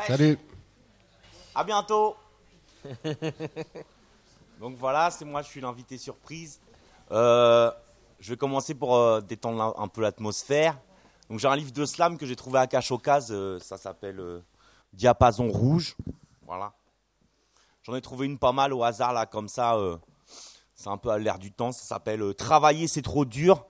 Salut. 0.06 0.39
À 1.55 1.65
bientôt. 1.65 2.16
Donc 4.61 4.77
voilà, 4.77 5.11
c'est 5.11 5.24
moi, 5.24 5.43
je 5.43 5.48
suis 5.48 5.61
l'invité 5.61 5.98
surprise. 5.98 6.61
Euh, 7.11 7.70
je 8.20 8.31
vais 8.31 8.36
commencer 8.36 8.74
pour 8.74 8.97
euh, 8.97 9.20
détendre 9.20 9.74
un, 9.78 9.89
peu 9.89 10.01
l'atmosphère. 10.01 10.78
Donc 11.28 11.40
j'ai 11.40 11.48
un 11.48 11.56
livre 11.56 11.73
de 11.73 11.85
slam 11.85 12.16
que 12.16 12.27
j'ai 12.27 12.36
trouvé 12.36 12.59
à 12.59 12.66
Cachocase, 12.66 13.28
euh, 13.31 13.59
ça 13.61 13.77
s'appelle 13.77 14.20
euh, 14.20 14.40
Diapason 14.93 15.48
rouge. 15.51 15.97
Voilà. 16.47 16.73
J'en 17.82 17.94
ai 17.94 18.01
trouvé 18.01 18.27
une 18.27 18.39
pas 18.39 18.52
mal 18.52 18.73
au 18.73 18.82
hasard 18.82 19.12
là, 19.12 19.27
comme 19.27 19.48
ça. 19.48 19.77
c'est 20.74 20.89
un 20.89 20.97
peu 20.97 21.11
à 21.11 21.19
l'air 21.19 21.39
du 21.39 21.52
temps. 21.52 21.70
Ça 21.70 21.85
s'appelle 21.85 22.35
Travailler, 22.35 22.89
c'est 22.89 23.02
trop 23.02 23.27
dur. 23.27 23.66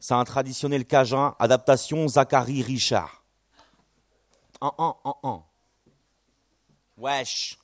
C'est 0.00 0.14
un 0.14 0.24
traditionnel 0.24 0.84
cajun. 0.84 1.36
Adaptation 1.38 2.08
Zachary 2.08 2.62
Richard. 2.62 3.22
Un, 4.60 4.72
un, 4.78 4.94
un, 5.04 5.14
un. 5.22 5.42
Wesh. 6.96 7.61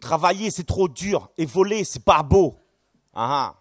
Travailler, 0.00 0.50
c'est 0.50 0.64
trop 0.64 0.88
dur. 0.88 1.30
Et 1.36 1.44
voler, 1.44 1.84
c'est 1.84 2.04
pas 2.04 2.22
beau. 2.22 2.56
Ah, 3.14 3.54
ah. 3.54 3.56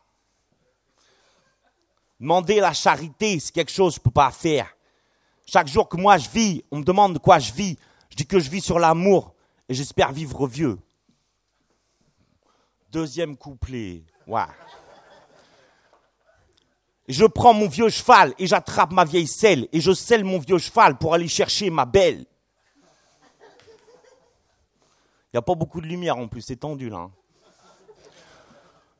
Demander 2.19 2.59
la 2.59 2.73
charité, 2.73 3.39
c'est 3.39 3.53
quelque 3.53 3.71
chose 3.71 3.93
que 3.93 3.99
je 3.99 4.03
peux 4.03 4.11
pas 4.11 4.31
faire. 4.31 4.67
Chaque 5.45 5.67
jour 5.67 5.87
que 5.87 5.97
moi 5.97 6.17
je 6.17 6.29
vis, 6.29 6.63
on 6.69 6.77
me 6.77 6.83
demande 6.83 7.13
de 7.13 7.19
quoi 7.19 7.39
je 7.39 7.51
vis. 7.53 7.77
Je 8.09 8.15
dis 8.15 8.25
que 8.25 8.39
je 8.39 8.49
vis 8.49 8.61
sur 8.61 8.77
l'amour 8.77 9.33
et 9.67 9.73
j'espère 9.73 10.11
vivre 10.11 10.47
vieux. 10.47 10.77
Deuxième 12.91 13.37
couplet. 13.37 14.03
Je 17.07 17.25
prends 17.25 17.53
mon 17.53 17.67
vieux 17.67 17.89
cheval 17.89 18.33
et 18.37 18.47
j'attrape 18.47 18.91
ma 18.91 19.05
vieille 19.05 19.27
selle 19.27 19.67
et 19.71 19.79
je 19.81 19.93
selle 19.93 20.23
mon 20.23 20.39
vieux 20.39 20.57
cheval 20.57 20.97
pour 20.97 21.13
aller 21.13 21.27
chercher 21.27 21.69
ma 21.69 21.85
belle. 21.85 22.25
Il 25.31 25.35
n'y 25.35 25.39
a 25.39 25.43
pas 25.43 25.55
beaucoup 25.55 25.79
de 25.79 25.85
lumière 25.85 26.17
en 26.17 26.27
plus, 26.27 26.41
c'est 26.41 26.55
tendu 26.55 26.89
là. 26.89 26.97
hein. 26.97 27.11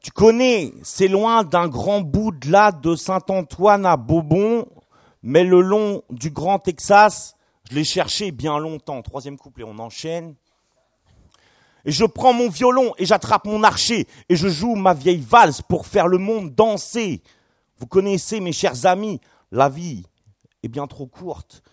Tu 0.02 0.12
connais, 0.12 0.74
c'est 0.84 1.08
loin 1.08 1.44
d'un 1.44 1.68
grand 1.68 2.02
bout 2.02 2.32
de 2.32 2.52
là 2.52 2.72
de 2.72 2.96
Saint-Antoine 2.96 3.86
à 3.86 3.98
Bobon, 3.98 4.68
mais 5.24 5.44
le 5.44 5.60
long 5.60 6.04
du 6.10 6.30
Grand 6.30 6.60
Texas, 6.60 7.36
je 7.70 7.76
l'ai 7.76 7.84
cherché 7.84 8.32
bien 8.32 8.60
longtemps. 8.60 9.02
Troisième 9.02 9.38
couplet, 9.38 9.66
on 9.66 9.78
enchaîne. 9.80 10.36
Et 11.84 11.92
je 11.92 12.06
prends 12.06 12.34
mon 12.34 12.50
violon 12.50 12.94
et 12.98 13.06
j'attrape 13.06 13.46
mon 13.46 13.64
archer 13.64 14.08
et 14.30 14.36
je 14.36 14.48
joue 14.48 14.76
ma 14.76 14.94
vieille 14.94 15.22
valse 15.22 15.62
pour 15.62 15.86
faire 15.86 16.08
le 16.08 16.18
monde 16.18 16.54
danser. 16.54 17.22
Vous 17.78 17.88
connaissez, 17.88 18.40
mes 18.40 18.54
chers 18.54 18.86
amis, 18.86 19.20
la 19.52 19.68
vie 19.68 20.06
est 20.64 20.68
bien 20.68 20.88
trop 20.88 21.08
courte 21.08 21.64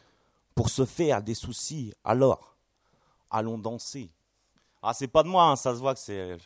pour 0.54 0.70
se 0.70 0.84
faire 0.84 1.22
des 1.22 1.34
soucis. 1.34 1.92
Alors, 2.04 2.56
allons 3.30 3.58
danser. 3.58 4.10
Ah, 4.88 4.94
c'est 4.94 5.08
pas 5.08 5.24
de 5.24 5.28
moi, 5.28 5.42
hein, 5.46 5.56
ça 5.56 5.74
se 5.74 5.80
voit 5.80 5.94
que 5.94 6.00
c'est, 6.00 6.36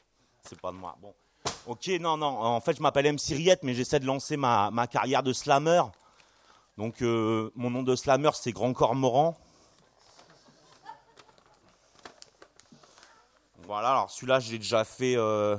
c'est 0.49 0.59
pas 0.59 0.73
de 0.73 0.77
moi. 0.77 0.97
Bon. 0.99 1.15
Ok, 1.67 1.89
non, 2.01 2.17
non. 2.17 2.39
En 2.41 2.61
fait, 2.63 2.75
je 2.75 2.81
m'appelle 2.81 3.05
M. 3.05 3.17
Riette, 3.29 3.63
mais 3.63 3.75
j'essaie 3.75 4.01
de 4.01 4.07
lancer 4.07 4.39
ma, 4.39 4.71
ma 4.71 4.87
carrière 4.87 5.23
de 5.23 5.35
slammer. 5.35 5.83
Donc, 6.79 7.03
euh, 7.03 7.51
mon 7.55 7.69
nom 7.69 7.83
de 7.83 7.95
slammer, 7.95 8.31
c'est 8.33 8.53
Grand 8.53 8.73
Cormoran. 8.73 9.37
Voilà, 13.67 13.91
alors 13.91 14.11
celui-là, 14.11 14.41
j'ai 14.41 14.57
déjà 14.57 14.85
fait. 14.85 15.17
euh, 15.19 15.59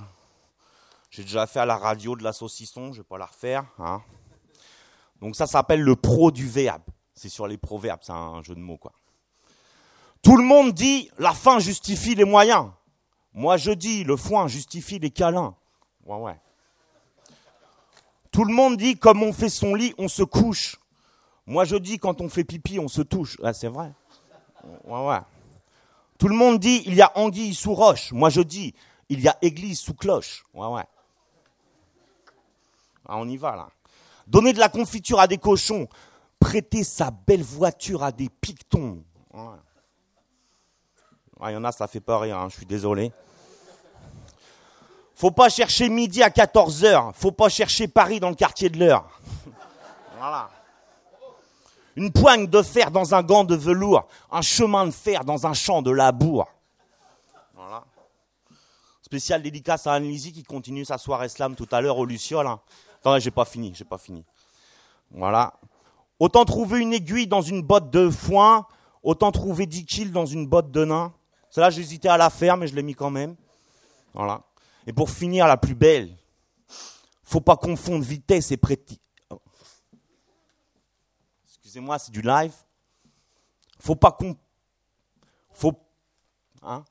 j'ai 1.12 1.22
déjà 1.22 1.46
fait 1.46 1.60
à 1.60 1.68
la 1.68 1.78
radio 1.78 2.16
de 2.16 2.24
la 2.24 2.34
saucisson, 2.34 2.94
je 2.94 3.02
vais 3.02 3.08
pas 3.08 3.20
la 3.20 3.28
refaire. 3.28 3.64
hein. 3.78 4.02
Donc, 5.22 5.36
ça 5.36 5.46
s'appelle 5.46 5.82
le 5.82 5.96
pro 5.96 6.32
du 6.32 6.48
verbe. 6.48 6.82
C'est 7.14 7.30
sur 7.30 7.46
les 7.46 7.60
proverbes, 7.60 8.00
c'est 8.02 8.12
un 8.12 8.42
jeu 8.42 8.56
de 8.56 8.60
mots, 8.60 8.78
quoi. 8.78 8.94
Tout 10.22 10.38
le 10.38 10.44
monde 10.44 10.74
dit 10.74 11.10
la 11.18 11.34
fin 11.34 11.60
justifie 11.60 12.16
les 12.16 12.26
moyens. 12.26 12.70
Moi, 13.34 13.58
je 13.58 13.72
dis 13.72 14.04
le 14.04 14.18
foin 14.18 14.48
justifie 14.48 15.00
les 15.00 15.10
câlins. 15.10 15.56
Ouais, 16.06 16.18
ouais. 16.18 16.40
Tout 18.32 18.46
le 18.46 18.54
monde 18.54 18.78
dit 18.78 18.98
comme 18.98 19.24
on 19.24 19.34
fait 19.34 19.50
son 19.50 19.76
lit, 19.76 19.94
on 19.98 20.08
se 20.08 20.24
couche. 20.24 20.80
Moi 21.46 21.66
je 21.66 21.76
dis 21.76 22.00
quand 22.00 22.22
on 22.22 22.30
fait 22.30 22.46
pipi, 22.46 22.80
on 22.80 22.88
se 22.88 23.02
touche. 23.02 23.38
Ah, 23.44 23.52
c'est 23.52 23.68
vrai. 23.68 23.92
Ouais, 24.86 25.06
ouais. 25.06 25.20
Tout 26.18 26.30
le 26.30 26.36
monde 26.36 26.60
dit 26.60 26.82
il 26.86 26.94
y 26.94 27.02
a 27.02 27.12
anguille 27.18 27.54
sous 27.54 27.74
roche. 27.74 28.14
Moi 28.14 28.30
je 28.30 28.42
dis 28.42 28.74
il 29.10 29.20
y 29.20 29.28
a 29.28 29.38
église 29.42 29.80
sous 29.80 29.94
cloche. 29.94 30.46
Ouais, 30.54 30.68
ouais. 30.68 30.86
Ah, 33.06 33.18
on 33.18 33.28
y 33.28 33.36
va 33.36 33.56
là. 33.58 33.68
Donner 34.28 34.54
de 34.54 34.60
la 34.60 34.70
confiture 34.70 35.20
à 35.20 35.28
des 35.28 35.38
cochons. 35.38 35.90
Prêter 36.40 36.86
sa 36.86 37.12
belle 37.12 37.44
voiture 37.44 38.02
à 38.02 38.14
des 38.14 38.30
pictons. 38.30 39.04
Ouais. 39.34 39.58
Il 41.50 41.54
y 41.54 41.58
en 41.58 41.64
a, 41.64 41.72
ça 41.72 41.88
fait 41.88 42.00
pas 42.00 42.20
rire, 42.20 42.38
hein, 42.38 42.48
je 42.50 42.58
suis 42.58 42.66
désolé. 42.66 43.12
Faut 45.16 45.32
pas 45.32 45.50
chercher 45.50 45.90
midi 45.90 46.22
à 46.24 46.30
14h. 46.30 47.14
Faut 47.14 47.32
pas 47.32 47.50
chercher 47.50 47.88
Paris 47.88 48.20
dans 48.20 48.30
le 48.30 48.36
quartier 48.36 48.70
de 48.70 48.80
l'heure. 48.80 49.06
voilà. 50.18 50.50
Une 51.96 52.12
poigne 52.12 52.48
de 52.48 52.62
fer 52.62 52.90
dans 52.90 53.14
un 53.14 53.22
gant 53.22 53.44
de 53.44 53.56
velours. 53.56 54.08
Un 54.32 54.42
chemin 54.42 54.86
de 54.86 54.92
fer 54.92 55.24
dans 55.26 55.46
un 55.46 55.54
champ 55.54 55.82
de 55.82 55.92
labour. 55.92 56.48
Voilà. 57.56 57.84
Spécial 59.02 59.42
dédicace 59.42 59.88
à 59.88 59.94
Anne-Lizzie 59.94 60.32
qui 60.32 60.44
continue 60.44 60.86
sa 60.86 60.98
soirée 60.98 61.30
slam 61.30 61.56
tout 61.56 61.68
à 61.72 61.82
l'heure 61.82 61.98
au 61.98 62.06
Luciole. 62.06 62.48
hein. 62.48 62.60
Attendez, 63.00 63.20
j'ai 63.20 63.32
pas 63.32 63.46
fini, 63.46 63.74
j'ai 63.76 63.84
pas 63.84 63.98
fini. 63.98 64.24
Voilà. 65.12 65.54
Autant 66.20 66.46
trouver 66.46 66.80
une 66.80 66.94
aiguille 66.94 67.28
dans 67.28 67.42
une 67.42 67.62
botte 67.62 67.90
de 67.90 68.10
foin, 68.10 68.66
autant 69.04 69.32
trouver 69.32 69.66
10 69.66 69.86
kills 69.86 70.12
dans 70.12 70.26
une 70.26 70.48
botte 70.48 70.72
de 70.72 70.86
nain. 70.86 71.12
Celle-là, 71.52 71.70
j'hésitais 71.70 72.08
à 72.08 72.18
la 72.18 72.30
faire, 72.30 72.56
mais 72.56 72.66
je 72.66 72.74
l'ai 72.74 72.82
mis 72.82 72.96
quand 72.96 73.10
même. 73.10 73.36
Voilà. 74.14 74.42
Et 74.88 74.94
pour 74.94 75.10
finir, 75.10 75.48
la 75.48 75.58
plus 75.58 75.76
belle. 75.76 76.16
Faut 77.24 77.42
pas 77.42 77.58
confondre 77.58 78.04
vitesse 78.04 78.52
et 78.52 78.58
préti. 78.58 79.00
oh. 79.30 79.42
Excusez-moi, 81.46 82.00
c'est 82.00 82.12
du 82.12 82.22
live. 82.22 82.54
Faut 83.80 83.96
pas 83.96 84.12
con. 84.12 84.36
Faut. 85.52 85.74
Hein? 86.62 86.86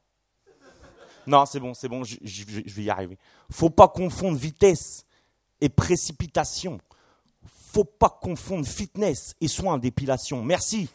Non, 1.27 1.47
c'est 1.47 1.61
bon, 1.61 1.75
c'est 1.75 1.89
bon, 1.89 2.05
je 2.05 2.19
vais 2.23 2.83
y 2.83 2.91
arriver. 2.91 3.19
Faut 3.51 3.71
pas 3.71 3.89
confondre 3.89 4.37
vitesse 4.37 5.07
et 5.61 5.69
précipitation. 5.69 6.79
Faut 7.73 7.85
pas 7.85 8.11
confondre 8.11 8.67
fitness 8.67 9.35
et 9.41 9.49
soins 9.49 9.79
d'épilation. 9.79 10.43
Merci. 10.43 10.89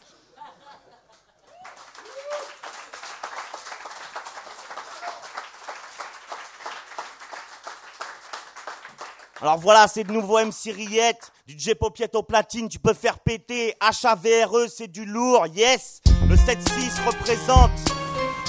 Alors 9.42 9.58
voilà, 9.58 9.86
c'est 9.86 10.04
de 10.04 10.12
nouveau 10.12 10.38
MC 10.38 10.72
Riette, 10.74 11.30
du 11.46 11.54
J 11.58 11.74
Popiette 11.74 12.14
au 12.14 12.22
platine, 12.22 12.70
tu 12.70 12.78
peux 12.78 12.94
faire 12.94 13.18
péter. 13.18 13.74
HAVRE, 13.80 14.66
c'est 14.74 14.88
du 14.88 15.04
lourd, 15.04 15.46
yes. 15.48 16.00
Le 16.26 16.36
7-6 16.36 17.04
représente 17.06 17.70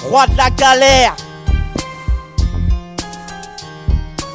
Roi 0.04 0.26
de 0.28 0.36
la 0.36 0.48
galère. 0.48 1.14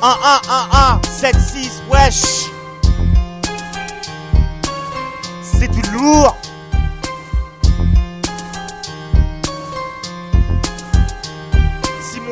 1 0.03 0.07
1 0.07 0.41
1 0.47 0.99
1 0.99 1.01
7 1.03 1.35
6 1.35 1.83
wesh. 1.89 2.51
C'est 5.41 5.69
du 5.69 5.81
lourd. 5.91 6.37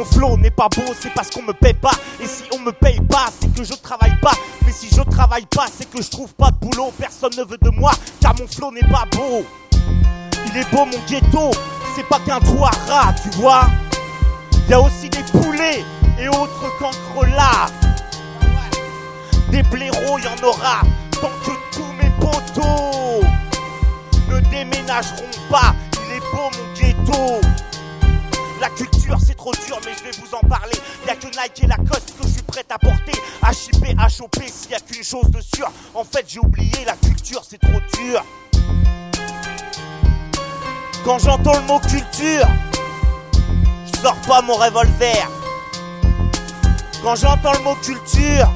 Mon 0.01 0.05
flow 0.05 0.37
n'est 0.37 0.51
pas 0.51 0.67
beau, 0.69 0.93
c'est 0.99 1.13
parce 1.13 1.29
qu'on 1.29 1.43
me 1.43 1.53
paye 1.53 1.75
pas. 1.75 1.91
Et 2.19 2.25
si 2.25 2.43
on 2.55 2.59
me 2.59 2.71
paye 2.71 2.99
pas, 3.01 3.25
c'est 3.39 3.53
que 3.53 3.63
je 3.63 3.73
travaille 3.73 4.17
pas. 4.19 4.33
Mais 4.65 4.71
si 4.71 4.89
je 4.89 5.01
travaille 5.01 5.45
pas, 5.45 5.65
c'est 5.71 5.87
que 5.89 6.01
je 6.01 6.09
trouve 6.09 6.33
pas 6.33 6.49
de 6.49 6.55
boulot. 6.55 6.91
Personne 6.97 7.33
ne 7.37 7.43
veut 7.43 7.57
de 7.61 7.69
moi, 7.69 7.91
car 8.19 8.33
mon 8.39 8.47
flow 8.47 8.71
n'est 8.71 8.89
pas 8.89 9.05
beau. 9.15 9.45
Il 10.47 10.57
est 10.57 10.69
beau 10.71 10.85
mon 10.85 10.97
ghetto, 11.07 11.51
c'est 11.95 12.07
pas 12.07 12.19
qu'un 12.25 12.39
trou 12.39 12.65
à 12.65 12.71
rats, 12.89 13.13
tu 13.21 13.29
vois. 13.37 13.67
Y 14.69 14.73
a 14.73 14.81
aussi 14.81 15.09
des 15.09 15.23
poulets 15.39 15.85
et 16.19 16.27
autres 16.29 16.71
cancrelats. 16.79 17.67
Des 19.51 19.61
blaireaux, 19.63 20.17
y 20.17 20.27
en 20.27 20.47
aura 20.47 20.81
tant 21.11 21.31
que 21.45 21.51
tous 21.75 21.93
mes 22.01 22.09
potos 22.19 23.23
ne 24.29 24.39
déménageront 24.49 25.29
pas. 25.51 25.75
Il 26.07 26.15
est 26.15 26.19
beau 26.31 26.49
mon 26.57 26.73
ghetto. 26.73 27.41
La 28.61 28.69
culture 28.69 29.17
c'est 29.25 29.33
trop 29.33 29.51
dur 29.65 29.79
mais 29.83 29.91
je 29.97 30.03
vais 30.03 30.23
vous 30.23 30.35
en 30.35 30.47
parler. 30.47 30.77
Y'a 31.07 31.15
que 31.15 31.25
Nike 31.25 31.63
et 31.63 31.67
Lacoste 31.67 32.13
que 32.15 32.27
je 32.27 32.33
suis 32.33 32.43
prêt 32.43 32.63
à 32.69 32.77
porter 32.77 33.19
à 33.41 33.51
choper. 33.51 34.47
S'il 34.47 34.71
y 34.71 34.75
a 34.75 34.79
qu'une 34.79 35.03
chose 35.03 35.31
de 35.31 35.41
sûr 35.41 35.67
En 35.95 36.03
fait 36.03 36.25
j'ai 36.27 36.39
oublié 36.39 36.85
la 36.85 36.93
culture 36.93 37.41
c'est 37.43 37.57
trop 37.57 37.79
dur. 37.97 38.23
Quand 41.03 41.17
j'entends 41.17 41.57
le 41.57 41.65
mot 41.65 41.79
culture 41.79 42.47
Je 43.91 43.99
sors 43.99 44.21
pas 44.27 44.43
mon 44.43 44.53
revolver. 44.53 45.27
Quand 47.01 47.15
j'entends 47.15 47.53
le 47.53 47.63
mot 47.63 47.75
culture 47.75 48.51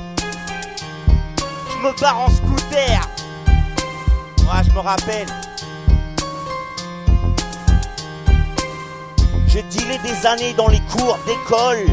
Je 1.72 1.78
me 1.84 2.00
barre 2.00 2.20
en 2.20 2.30
scooter. 2.30 3.02
Ouais 3.48 4.64
je 4.64 4.72
me 4.72 4.80
rappelle 4.80 5.45
J'ai 9.56 9.64
dealé 9.64 9.98
des 10.00 10.26
années 10.26 10.52
dans 10.52 10.68
les 10.68 10.82
cours 10.82 11.18
d'école. 11.26 11.86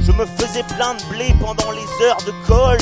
Je 0.00 0.10
me 0.10 0.24
faisais 0.24 0.62
plein 0.62 0.94
de 0.94 1.02
blé 1.10 1.34
pendant 1.38 1.72
les 1.72 1.86
heures 2.06 2.22
de 2.24 2.32
colle. 2.46 2.78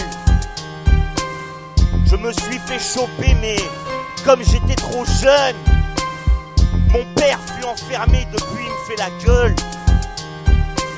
Je 2.06 2.14
me 2.14 2.31
suis 2.31 2.60
fait 2.60 2.78
choper, 2.78 3.35
mais 3.40 3.56
comme 4.24 4.40
j'étais 4.44 4.76
trop 4.76 5.05
jeune, 5.05 5.56
mon 6.93 7.05
père 7.16 7.40
fut 7.40 7.66
enfermé, 7.66 8.24
depuis 8.31 8.64
il 8.64 8.70
me 8.70 8.86
fait 8.86 9.02
la 9.02 9.10
gueule. 9.26 9.56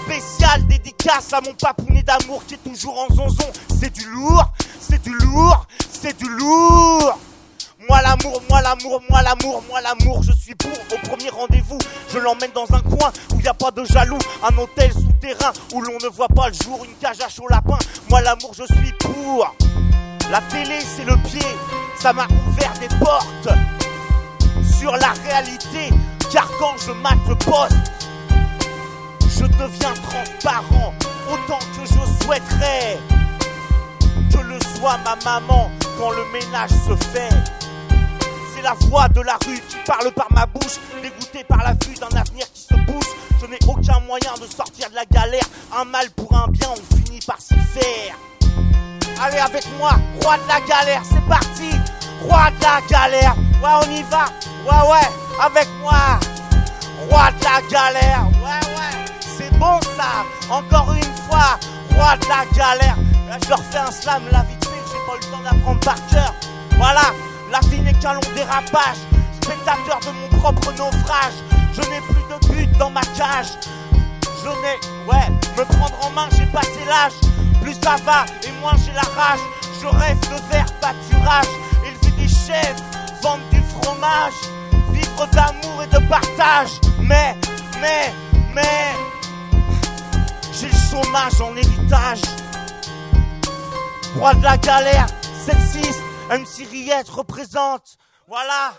Spécial 0.05 0.67
dédicace 0.67 1.33
à 1.33 1.41
mon 1.41 1.55
papounet 1.55 2.03
d'amour 2.03 2.45
qui 2.47 2.53
est 2.53 2.71
toujours 2.71 3.01
en 3.01 3.15
zonzon. 3.15 3.51
C'est 3.81 3.95
du 3.95 4.05
lourd, 4.11 4.53
c'est 4.79 5.03
du 5.03 5.15
lourd, 5.21 5.67
c'est 5.91 6.19
du 6.19 6.29
lourd. 6.29 7.19
Moi 7.89 8.03
l'amour, 8.03 8.43
moi 8.49 8.63
l'amour, 8.63 9.03
moi 9.09 9.23
l'amour, 9.23 9.63
moi 9.69 9.81
l'amour, 9.81 10.23
je 10.25 10.33
suis 10.33 10.55
pour 10.57 10.73
au 10.73 11.07
premier 11.09 11.29
rendez-vous. 11.29 11.79
Je 12.13 12.19
l'emmène 12.19 12.51
dans 12.53 12.67
un 12.75 12.81
coin 12.81 13.13
où 13.33 13.41
y 13.41 13.47
a 13.47 13.55
pas 13.55 13.71
de 13.71 13.85
jaloux, 13.85 14.19
un 14.43 14.57
hôtel 14.59 14.93
souterrain 14.93 15.53
où 15.73 15.81
l'on 15.81 15.97
ne 16.03 16.09
voit 16.09 16.29
pas 16.29 16.49
le 16.49 16.55
jour, 16.55 16.85
une 16.85 16.95
cage 16.97 17.21
à 17.25 17.29
chaud 17.29 17.47
lapin. 17.49 17.79
Moi 18.11 18.23
l'amour, 18.23 18.53
je 18.55 18.65
suis 18.75 18.93
pour. 18.99 19.55
La 20.33 20.41
télé, 20.51 20.81
c'est 20.81 21.05
le 21.05 21.17
pied, 21.29 21.47
ça 21.97 22.13
m'a 22.13 22.27
ouvert 22.49 22.73
des 22.81 22.89
portes 22.97 23.49
sur 24.79 24.91
la 24.97 25.13
réalité. 25.29 25.95
Car 26.33 26.49
quand 26.59 26.75
je 26.85 26.91
mate 26.91 27.19
le 27.29 27.37
poste, 27.37 27.93
je 29.29 29.45
deviens 29.45 29.95
transparent 30.11 30.93
autant 31.31 31.59
que 31.59 31.87
je 31.87 32.25
souhaiterais 32.25 32.99
que 34.33 34.39
le 34.39 34.59
soit 34.75 34.99
ma 35.05 35.17
maman 35.25 35.71
quand 35.99 36.11
le 36.11 36.25
ménage 36.33 36.71
se 36.71 36.97
fait. 37.13 37.56
C'est 38.57 38.63
la 38.63 38.73
voix 38.89 39.07
de 39.09 39.21
la 39.21 39.37
rue 39.47 39.61
qui 39.69 39.77
parle 39.87 40.11
par 40.13 40.29
ma 40.31 40.47
bouche, 40.47 40.81
dégoûté 41.03 41.45
par 41.45 41.59
la 41.59 41.73
vue 41.73 41.95
d'un 42.01 42.19
avenir 42.19 42.47
qui 42.55 42.63
se 42.63 42.75
bouge. 42.91 43.05
Je 43.39 43.47
n'ai 43.47 43.59
aucun 43.69 44.01
moyen 44.07 44.33
de 44.41 44.47
sortir 44.51 44.89
de 44.89 44.95
la 44.95 45.05
galère. 45.05 45.45
Un 45.79 45.85
mal 45.85 46.09
pour 46.17 46.35
un 46.35 46.49
bien, 46.49 46.69
on 46.71 46.97
finit 46.97 47.21
par 47.27 47.39
s'y 47.39 47.55
faire. 47.55 48.17
Allez 49.23 49.39
avec 49.39 49.67
moi, 49.79 49.93
roi 50.23 50.39
de 50.39 50.49
la 50.49 50.61
galère, 50.63 51.03
c'est 51.05 51.21
parti. 51.29 51.71
Roi 52.23 52.51
de 52.59 52.63
la 52.63 52.81
galère, 52.89 53.37
ouais 53.63 53.87
on 53.87 53.91
y 53.91 54.03
va, 54.05 54.25
ouais 54.65 54.91
ouais, 54.91 55.09
avec 55.39 55.69
moi. 55.83 56.19
Roi 57.11 57.31
de 57.33 57.45
la 57.45 57.61
galère, 57.71 58.27
ouais 58.43 58.69
ouais, 58.71 59.05
c'est 59.21 59.53
bon 59.59 59.79
ça. 59.97 60.25
Encore 60.51 60.95
une 60.95 61.17
fois, 61.29 61.59
roi 61.95 62.17
de 62.17 62.27
la 62.27 62.47
galère. 62.57 62.97
Là 63.29 63.37
je 63.45 63.51
leur 63.51 63.63
fais 63.65 63.79
un 63.79 63.91
slam, 63.91 64.23
la 64.33 64.43
vite 64.45 64.65
fait, 64.65 64.83
j'ai 64.91 65.07
pas 65.07 65.15
le 65.21 65.31
temps 65.31 65.43
d'apprendre 65.43 65.81
par 65.81 66.07
cœur. 66.07 66.33
Voilà, 66.79 67.13
la 67.51 67.61
vie 67.69 67.81
n'est 67.81 67.95
qu'un 67.95 68.15
long 68.15 68.21
dérapage. 68.35 68.99
Spectateur 69.43 70.01
de 70.01 70.11
mon 70.11 70.39
propre 70.39 70.73
naufrage. 70.73 71.35
Je 71.73 71.81
n'ai 71.83 72.01
plus 72.01 72.25
de 72.31 72.53
but 72.53 72.79
dans 72.79 72.91
ma 72.91 73.03
cage. 73.17 73.49
Je 74.43 74.49
n'ai, 74.49 74.79
ouais, 75.09 75.29
me 75.57 75.65
prendre 75.65 76.07
en 76.07 76.11
main, 76.11 76.29
j'ai 76.37 76.47
passé 76.47 76.85
l'âge. 76.87 77.13
Plus 77.63 77.75
ça 77.75 77.97
va 78.05 78.25
et 78.47 78.53
moins 78.61 78.75
j'ai 78.85 78.93
la 78.93 79.03
rage. 79.03 79.41
Je 79.81 79.87
rêve 79.87 80.19
de 80.21 80.37
faire 80.51 80.67
pâturage, 80.81 81.47
élever 81.85 82.23
des 82.23 82.29
chèvres, 82.29 82.83
vendre 83.23 83.43
du 83.53 83.61
fromage, 83.61 84.35
vivre 84.91 85.27
d'amour 85.33 85.83
et 85.83 85.87
de 85.87 86.09
partage. 86.09 86.81
Mais, 87.01 87.37
mais, 87.81 88.13
mais, 88.55 88.95
j'ai 90.53 90.69
le 90.69 90.75
chômage 90.91 91.41
en 91.41 91.55
héritage. 91.57 92.23
Roi 94.17 94.35
de 94.35 94.45
la 94.45 94.57
galère, 94.57 95.07
7-6, 95.47 95.95
MC 96.31 96.67
Riette 96.69 97.09
représente. 97.09 97.99
Voilà. 98.27 98.75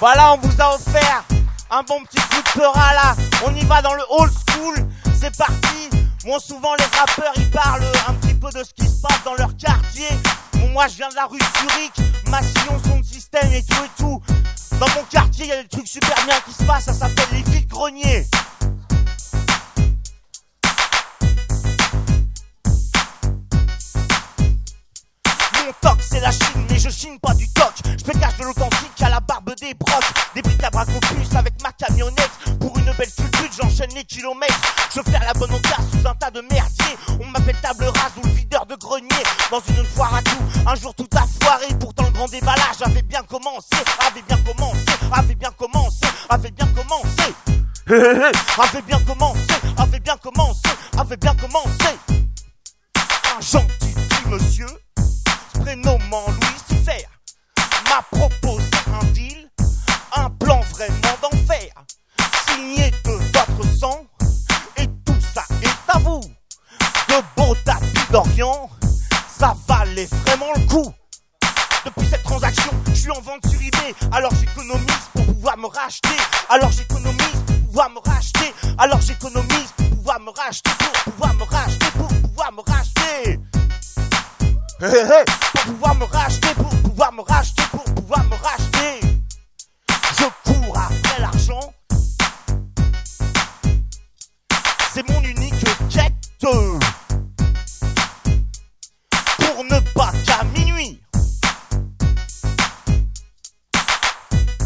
Voilà, 0.00 0.32
on 0.32 0.38
vous 0.38 0.60
a 0.60 0.74
offert 0.74 1.24
un 1.70 1.82
bon 1.82 2.02
petit 2.04 2.20
coup 2.28 2.42
de 2.42 2.60
peura 2.60 2.94
là. 2.94 3.14
On 3.44 3.54
y 3.54 3.64
va 3.66 3.82
dans 3.82 3.92
le 3.92 4.02
old 4.08 4.32
school. 4.32 4.74
C'est 5.18 5.36
parti. 5.36 5.90
Bon, 6.24 6.38
souvent 6.38 6.74
les 6.76 6.84
rappeurs 6.96 7.32
ils 7.36 7.50
parlent 7.50 7.84
un 8.08 8.14
petit 8.14 8.34
peu 8.34 8.48
de 8.50 8.64
ce 8.64 8.72
qui 8.72 8.88
se 8.88 9.02
passe 9.02 9.22
dans 9.24 9.34
leur 9.34 9.54
quartier. 9.56 10.08
Bon, 10.54 10.68
moi 10.68 10.88
je 10.88 10.96
viens 10.96 11.10
de 11.10 11.14
la 11.14 11.26
rue 11.26 11.38
Zurich, 11.38 11.92
ma 12.30 12.42
sillon, 12.42 12.80
son 12.84 13.02
système 13.02 13.52
et 13.52 13.62
tout 13.62 13.84
et 13.84 13.90
tout. 13.98 14.22
Dans 14.80 14.88
mon 14.96 15.04
quartier, 15.10 15.44
il 15.44 15.48
y 15.48 15.52
a 15.52 15.62
des 15.62 15.68
trucs 15.68 15.88
super 15.88 16.16
bien 16.24 16.34
qui 16.46 16.52
se 16.52 16.64
passent, 16.64 16.86
ça 16.86 16.94
s'appelle 16.94 17.28
les 17.32 17.42
vides 17.42 17.68
greniers. 17.68 18.26
Mon 25.66 25.72
toc 25.80 25.98
c'est 26.00 26.20
la 26.20 26.30
Chine, 26.30 26.64
mais 26.70 26.78
je 26.78 26.88
chine 26.90 27.18
pas 27.18 27.34
du 27.34 27.48
toc. 27.48 27.72
Je 27.84 28.04
pétage 28.04 28.36
de 28.36 28.44
l'authentique 28.44 29.02
à 29.02 29.10
la 29.10 29.18
barbe 29.18 29.52
des 29.60 29.74
brocs. 29.74 30.12
Des 30.32 30.40
briques 30.40 30.62
à 30.62 30.70
bracopus 30.70 31.34
avec 31.34 31.60
ma 31.60 31.72
camionnette. 31.72 32.30
Pour 32.60 32.78
une 32.78 32.84
belle 32.84 33.10
culbute, 33.10 33.52
j'enchaîne 33.60 33.90
les 33.92 34.04
kilomètres. 34.04 34.60
Je 34.94 35.00
fais 35.02 35.18
la 35.18 35.32
bonne 35.32 35.60
casse 35.62 35.90
sous 35.90 36.06
un 36.06 36.14
tas 36.14 36.30
de 36.30 36.40
merdier. 36.42 36.96
On 37.20 37.26
m'appelle 37.26 37.56
table 37.60 37.86
rase 37.86 38.12
ou 38.16 38.26
le 38.28 38.32
videur 38.32 38.64
de 38.66 38.76
grenier. 38.76 39.24
Dans 39.50 39.58
une 39.58 39.84
foire 39.86 40.14
à 40.14 40.22
tout, 40.22 40.38
un 40.68 40.76
jour 40.76 40.94
tout 40.94 41.08
a 41.16 41.24
foiré. 41.42 41.66
Pourtant 41.80 42.04
le 42.04 42.12
grand 42.12 42.28
déballage 42.28 42.82
avait 42.82 43.02
bien 43.02 43.24
commencé, 43.24 43.76
avait 44.06 44.22
bien 44.22 44.38
commencé, 44.44 44.86
avait 45.10 45.34
bien 45.34 45.50
commencé, 45.50 46.06
avait 46.28 46.50
bien 46.52 46.66
commencé. 46.68 47.34
avait 47.88 48.82
bien 48.82 49.00
commencé, 49.00 49.54
avait 49.76 50.00
bien 50.00 50.16
commencé, 50.16 50.68
avait 50.96 51.16
bien 51.16 51.34
commencé. 51.34 51.98
Un 53.36 53.40
gentil 53.40 53.94
petit 53.94 54.28
monsieur 54.28 54.85
prénommant 55.66 56.26
Lucifer 56.42 57.04
m'a 57.90 58.00
proposé 58.12 58.70
un 59.02 59.04
deal, 59.06 59.50
un 60.14 60.30
plan 60.30 60.60
vraiment 60.70 61.16
d'enfer, 61.20 61.72
signé 62.48 62.92
de 63.04 63.10
votre 63.10 63.76
sang, 63.76 64.06
et 64.76 64.86
tout 65.04 65.20
ça 65.34 65.42
est 65.62 65.92
à 65.92 65.98
vous. 65.98 66.20
De 67.08 67.14
beaux 67.36 67.56
tapis 67.64 68.12
d'Orient, 68.12 68.70
ça 69.28 69.56
valait 69.66 70.08
vraiment 70.24 70.52
le 70.54 70.66
coup. 70.68 70.94
Depuis 71.84 72.06
cette 72.10 72.22
transaction, 72.22 72.70
je 72.90 73.00
suis 73.00 73.10
en 73.10 73.20
vente 73.20 73.44
sur 73.48 73.58
alors 74.12 74.32
j'économise 74.38 75.10
pour 75.12 75.26
pouvoir 75.26 75.56
me 75.58 75.66
racheter, 75.66 76.16
alors 76.48 76.70
j'économise 76.70 77.42
pour 77.44 77.56
pouvoir 77.66 77.90
me 77.90 77.98
racheter, 78.08 78.54
alors 78.78 79.00
j'économise 79.00 79.72
pour 79.76 79.88
pouvoir 79.90 80.20
me 80.20 80.30
racheter, 80.30 80.70
pour 80.78 81.12
pouvoir 81.12 81.34
me 81.34 81.42
racheter, 81.42 81.86
pour 81.98 82.08
pouvoir 82.08 82.52
me 82.52 82.60
racheter. 82.60 83.55
Pour 84.78 85.62
pouvoir 85.64 85.94
me 85.94 86.04
racheter, 86.04 86.54
pour 86.54 86.68
pouvoir 86.82 87.12
me 87.12 87.22
racheter, 87.22 87.62
pour 87.70 87.84
pouvoir 87.84 88.24
me 88.24 88.34
racheter. 88.34 89.00
Je 90.18 90.24
cours 90.44 90.76
après 90.76 91.20
l'argent. 91.20 91.72
C'est 94.92 95.08
mon 95.08 95.22
unique 95.22 95.64
quête. 95.88 96.12
Pour 99.38 99.64
ne 99.64 99.80
pas 99.94 100.12
qu'à 100.26 100.44
minuit, 100.44 101.00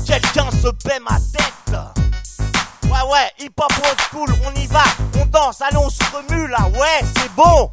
quelqu'un 0.04 0.50
se 0.50 0.68
paie 0.82 0.98
ma 1.08 1.18
tête. 1.20 1.76
Ouais, 2.84 3.12
ouais, 3.12 3.30
hip 3.38 3.52
hop 3.56 3.72
old 4.16 4.34
on 4.44 4.54
y 4.60 4.66
va, 4.66 4.82
on 5.20 5.26
danse, 5.26 5.62
allez, 5.62 5.76
on 5.76 5.88
se 5.88 6.02
remue 6.12 6.48
là, 6.48 6.68
ouais, 6.68 7.00
c'est 7.16 7.32
bon, 7.34 7.70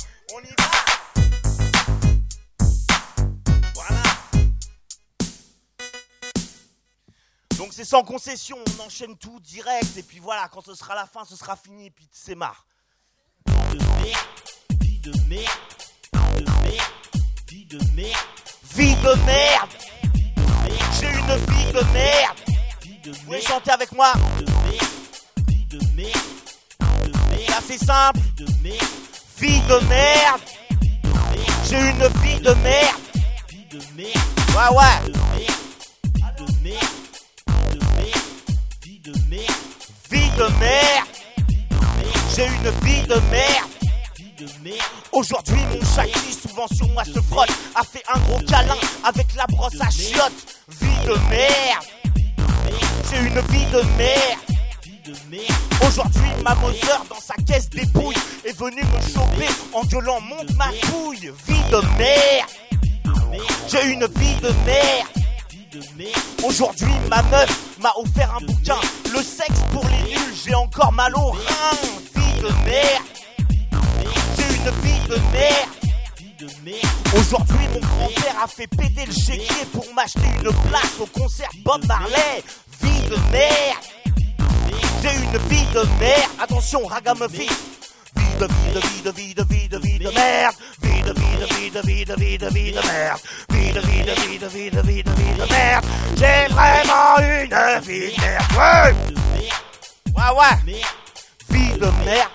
Donc 7.57 7.69
c'est 7.71 7.85
sans 7.85 8.03
concession, 8.03 8.57
on 8.77 8.83
enchaîne 8.83 9.17
tout 9.17 9.39
direct, 9.39 9.97
et 9.97 10.03
puis 10.03 10.19
voilà, 10.19 10.47
quand 10.47 10.63
ce 10.63 10.75
sera 10.75 10.93
la 10.93 11.07
fin, 11.07 11.25
ce 11.25 11.35
sera 11.35 11.55
fini, 11.55 11.87
et 11.87 11.89
puis 11.89 12.07
c'est 12.11 12.35
marre. 12.35 12.67
De 13.47 13.77
merde, 14.03 14.17
vie 14.81 14.99
de 14.99 15.11
merde, 15.27 15.49
vie 16.13 16.45
de 16.45 16.51
merde, 16.63 16.83
vie 17.49 17.65
de 17.65 17.79
merde, 17.95 18.15
vie 18.75 18.95
de 18.95 19.25
merde. 19.25 19.69
J'ai 20.99 21.07
une 21.07 21.35
vie 21.45 21.73
de 21.73 21.83
merde. 21.93 22.37
Vous 23.05 23.25
pouvez 23.25 23.41
chanter 23.41 23.71
avec 23.71 23.91
moi. 23.91 24.13
Ça 27.47 27.59
c'est 27.65 27.83
simple. 27.83 28.19
Vie 29.39 29.61
de 29.61 29.87
merde. 29.87 30.41
J'ai 31.67 31.79
une 31.79 32.07
vie 32.21 32.39
de 32.39 32.53
merde. 32.61 33.01
Ouais 34.53 34.77
ouais. 34.77 35.26
Vie 39.29 40.29
de 40.37 40.59
merde. 40.59 41.07
J'ai 42.33 42.45
une 42.45 42.69
vie 42.85 43.05
de 43.07 43.15
merde. 43.29 43.69
Aujourd'hui, 45.11 45.59
mon 45.73 45.85
chat 45.95 46.05
qui 46.05 46.33
souvent 46.33 46.67
sur 46.67 46.87
moi 46.89 47.03
se 47.03 47.19
frotte, 47.19 47.51
a 47.75 47.83
fait 47.83 48.03
un 48.13 48.19
gros 48.19 48.39
câlin 48.47 48.77
avec 49.03 49.27
la 49.35 49.45
brosse 49.47 49.81
à 49.81 49.89
chiottes. 49.89 50.55
Vie 50.79 51.05
de 51.05 51.15
merde. 51.29 51.83
J'ai 53.11 53.19
une 53.19 53.41
vie 53.47 53.65
de 53.65 53.81
merde. 53.97 54.39
Aujourd'hui, 55.85 56.29
ma 56.43 56.55
Mother 56.55 57.03
dans 57.09 57.19
sa 57.19 57.35
caisse 57.45 57.69
dépouille 57.69 58.15
est 58.45 58.57
venue 58.57 58.83
me 58.83 59.01
choper 59.11 59.49
en 59.73 59.83
gueulant 59.83 60.21
monte 60.21 60.53
ma 60.55 60.69
couille. 60.89 61.33
Vie 61.47 61.71
de 61.71 61.81
merde. 61.97 62.49
J'ai 63.69 63.87
une 63.91 64.05
vie 64.05 64.35
de 64.41 64.53
merde. 64.65 65.07
Aujourd'hui, 66.45 66.93
ma 67.09 67.21
meuf 67.23 67.66
m'a 67.87 68.01
offert 68.01 68.35
un 68.35 68.45
bouquin. 68.45 68.79
Le 69.13 69.21
sexe 69.23 69.61
pour 69.71 69.85
les 69.85 70.11
nuls, 70.11 70.33
j'ai 70.45 70.55
encore 70.55 70.91
mal 70.91 71.13
au 71.15 71.31
rein. 71.31 71.71
Vie 72.15 72.41
de 72.41 72.49
merde. 72.65 73.03
J'ai 74.35 74.55
une 74.55 74.71
vie 74.81 75.07
de 75.07 75.15
merde. 75.31 75.69
Aujourd'hui, 77.17 77.67
mon 77.73 77.79
grand-père 77.79 78.43
a 78.43 78.47
fait 78.47 78.67
péter 78.67 79.05
le 79.05 79.13
chéquier 79.13 79.65
pour 79.71 79.85
m'acheter 79.93 80.27
une 80.43 80.69
place 80.69 80.99
au 80.99 81.05
concert 81.05 81.49
Bob 81.63 81.85
Marley. 81.85 82.43
Vie 82.81 83.09
de 83.09 83.15
merde. 83.31 83.83
J'ai 85.01 85.15
une 85.15 85.37
vie 85.47 85.65
de 85.73 85.83
merde. 85.99 86.31
Attention, 86.41 86.85
ragamuffin. 86.85 87.53
Vie 88.15 88.37
de 88.39 88.45
vie 88.45 88.73
de 88.73 88.79
vie 88.79 89.01
de 89.03 89.11
vie 89.11 89.33
de 89.33 89.43
vie 89.43 89.69
de 89.69 89.77
vie 89.77 89.99
de 89.99 90.09
merde. 90.09 90.55
Vie 90.81 91.01
de 91.03 91.13
vie 91.45 91.45
de 91.45 91.45
vie 91.45 91.71
de 91.71 91.81
vie 91.81 92.05
de 92.05 92.15
vie 92.15 92.37
de 92.37 92.49
vie 92.49 92.71
de 92.71 92.81
merde. 92.87 93.19
Vie 93.49 93.71
de 93.73 93.79
vie 93.79 94.03
de 94.03 94.11
vie 94.21 94.39
de 94.39 94.47
vie 94.47 94.71
de 94.71 94.81
vie 94.81 95.03
de 95.03 95.11
vie 95.11 95.33
de 95.33 95.51
merde. 95.51 95.85
J'ai 96.17 96.53
vraiment 96.53 97.17
une 97.19 97.81
vie 97.81 98.11
de 98.15 98.21
merde. 98.21 98.45
Ouais. 98.57 98.93
Ouais, 100.15 100.31
ouais. 100.37 100.81
Vie 101.49 101.77
de 101.77 101.89
merde. 102.05 102.29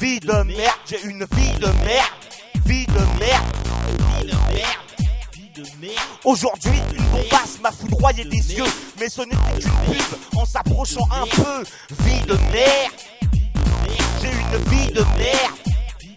Vie 0.00 0.20
de 0.20 0.42
merde. 0.42 0.76
J'ai 0.86 1.02
une 1.04 1.24
vie 1.32 1.58
de 1.58 1.66
merde. 1.84 2.12
Vie 2.66 2.86
de 2.86 3.20
merde. 3.20 3.44
Vie 4.20 4.26
de 4.26 5.62
merde. 5.80 5.96
Aujourd'hui, 6.24 6.80
une 6.96 7.04
bombasse 7.04 7.58
m'a 7.62 7.70
foudroyé 7.72 8.24
les 8.24 8.54
yeux, 8.54 8.64
mais 8.98 9.08
ce 9.08 9.22
n'était 9.22 9.60
qu'une 9.60 9.94
pub 9.94 10.38
en 10.38 10.44
s'approchant 10.44 11.08
un 11.10 11.26
peu. 11.26 11.64
Vie 12.04 12.22
de 12.26 12.34
merde. 12.52 12.92
J'ai 14.20 14.28
une 14.30 14.70
vie 14.70 14.92
de 14.92 15.04
merde. 15.18 15.71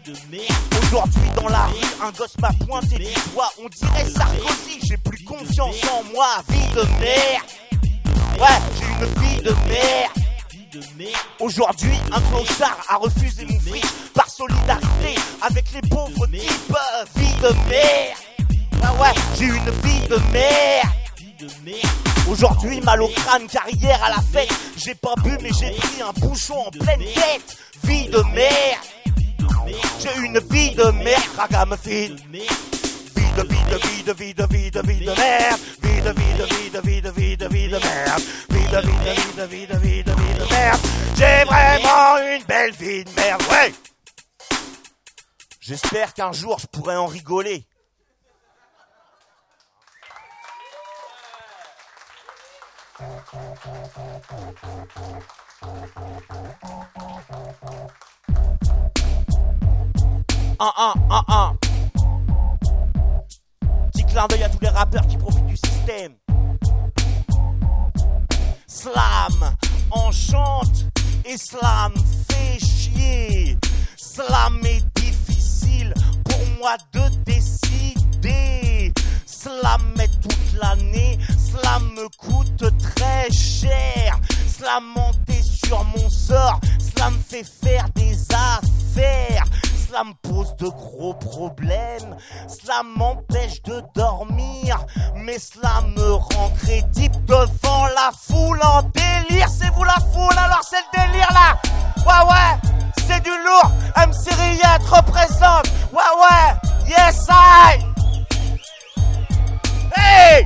Aujourd'hui 0.07 1.31
dans 1.35 1.47
la 1.47 1.65
rue, 1.65 2.03
un 2.03 2.11
gosse 2.11 2.37
m'a 2.39 2.51
pointé 2.67 2.95
du 2.97 3.31
doigt. 3.31 3.51
On 3.57 3.67
dirait 3.69 4.05
Sarkozy, 4.05 4.79
j'ai 4.83 4.97
plus 4.97 5.23
confiance 5.23 5.77
en 5.91 6.03
moi. 6.13 6.27
Vie 6.47 6.75
de 6.75 6.81
merde. 6.99 7.45
Ouais, 8.39 8.61
j'ai 8.77 8.85
une 8.85 9.21
vie 9.23 9.41
de 9.41 9.55
merde. 9.67 10.11
Aujourd'hui, 11.39 11.97
un 12.11 12.21
clochard 12.21 12.77
a 12.87 12.97
refusé 12.97 13.45
mon 13.45 13.59
fric 13.59 13.85
par 14.13 14.29
solidarité 14.29 15.15
avec 15.41 15.65
les 15.73 15.89
pauvres 15.89 16.27
types. 16.27 16.77
Vie 17.15 17.41
de 17.41 17.69
merde. 17.69 18.17
Ah 18.83 18.93
ouais, 19.01 19.13
j'ai 19.39 19.45
une 19.45 19.71
vie 19.81 20.07
de 20.07 20.19
merde. 20.31 20.89
Aujourd'hui, 22.29 22.79
mal 22.81 23.01
au 23.01 23.07
crâne, 23.07 23.47
carrière 23.47 24.03
à 24.03 24.09
la 24.09 24.21
fête. 24.21 24.53
J'ai 24.77 24.93
pas 24.93 25.15
bu, 25.23 25.35
mais 25.41 25.51
j'ai 25.59 25.71
pris 25.71 26.01
un 26.03 26.11
bouchon 26.19 26.59
en 26.67 26.69
pleine 26.69 26.99
tête. 26.99 27.57
Vie 27.83 28.07
de 28.07 28.21
merde. 28.33 28.94
J'ai 29.99 30.15
une 30.25 30.39
vie 30.39 30.71
de 30.75 30.91
merde, 30.91 31.23
ragamuffin. 31.37 32.15
Vie 32.31 33.31
de 33.37 33.41
vie 33.41 33.65
de 33.69 33.77
vie 33.87 34.03
de 34.03 34.13
vie 34.13 34.33
de 34.33 34.45
vie 34.45 34.71
de 34.71 34.81
vie 34.81 35.05
de 35.05 35.13
merde. 35.15 35.59
Vie 35.81 36.01
de 36.01 36.11
vie 36.11 36.33
de 36.37 36.45
vie 36.55 36.69
de 36.69 36.79
vie 36.79 37.01
de 37.01 37.09
vie 37.11 37.37
de 37.37 37.47
vie 37.47 37.67
de 37.69 37.79
merde. 37.79 38.21
Vie 38.49 38.67
de 38.71 38.79
vie 38.81 38.97
de 39.05 39.13
vie 39.15 39.35
de 39.35 39.43
vie 39.43 39.67
de 39.67 39.77
vie 39.77 40.03
de 40.03 40.11
vie 40.11 40.33
de 40.39 40.53
merde. 40.53 40.79
J'ai 41.17 41.43
vraiment 41.45 42.17
une 42.17 42.43
belle 42.43 42.71
vie 42.73 43.03
de 43.03 43.11
merde, 43.15 43.41
ouais. 43.51 43.73
J'espère 45.59 46.13
qu'un 46.13 46.31
jour 46.31 46.59
je 46.59 46.67
pourrai 46.67 46.95
en 46.95 47.07
rigoler. 47.07 47.65
Un, 60.59 60.71
un, 60.77 60.93
un, 61.09 61.23
un. 61.27 61.55
Petit 63.91 64.05
clin 64.05 64.27
d'œil 64.27 64.43
à 64.43 64.49
tous 64.49 64.59
les 64.61 64.69
rappeurs 64.69 65.05
qui 65.07 65.17
profitent 65.17 65.45
du 65.45 65.57
système. 65.57 66.13
Slam 68.67 69.55
enchante 69.91 70.85
et 71.25 71.37
slam 71.37 71.93
fait 72.29 72.59
chier. 72.59 73.57
Slam 73.97 74.59
est 74.65 74.85
moi 76.65 76.77
de 76.93 77.23
décider. 77.25 78.91
Cela 79.27 79.77
met 79.95 80.07
toute 80.07 80.59
l'année, 80.59 81.19
cela 81.29 81.77
me 81.79 82.07
coûte 82.17 82.65
très 82.79 83.31
cher. 83.31 84.19
Cela 84.57 84.79
mentait 84.79 85.43
sur 85.43 85.83
mon 85.83 86.09
sort, 86.09 86.59
cela 86.79 87.11
me 87.11 87.19
fait 87.19 87.43
faire 87.43 87.87
des 87.95 88.17
affaires. 88.33 89.45
Cela 89.87 90.03
me 90.03 90.13
pose 90.13 90.55
de 90.57 90.67
gros 90.67 91.13
problèmes, 91.13 92.17
cela 92.47 92.81
m'empêche 92.83 93.61
de 93.63 93.83
dormir, 93.93 94.83
mais 95.15 95.37
cela 95.37 95.81
me 95.95 96.13
rend 96.13 96.49
crédible 96.61 97.15
devant 97.25 97.85
la 97.87 98.11
foule 98.27 98.59
en 98.63 98.81
délire. 98.83 99.47
C'est 99.49 99.69
vous 99.71 99.83
la 99.83 99.97
foule, 100.13 100.37
alors 100.37 100.63
c'est 100.63 100.77
le 100.77 101.07
délire 101.07 101.29
là. 101.33 101.57
Ouais 101.97 102.31
ouais, 102.31 102.71
c'est 103.07 103.21
du 103.23 103.29
lourd. 103.29 103.71
MC 103.95 104.33
Riyad 104.33 104.81
représente. 104.83 105.67
Ouais 105.91 106.13
ouais, 106.19 106.89
yes 106.89 107.27
I. 107.29 107.79
Hey 109.95 110.45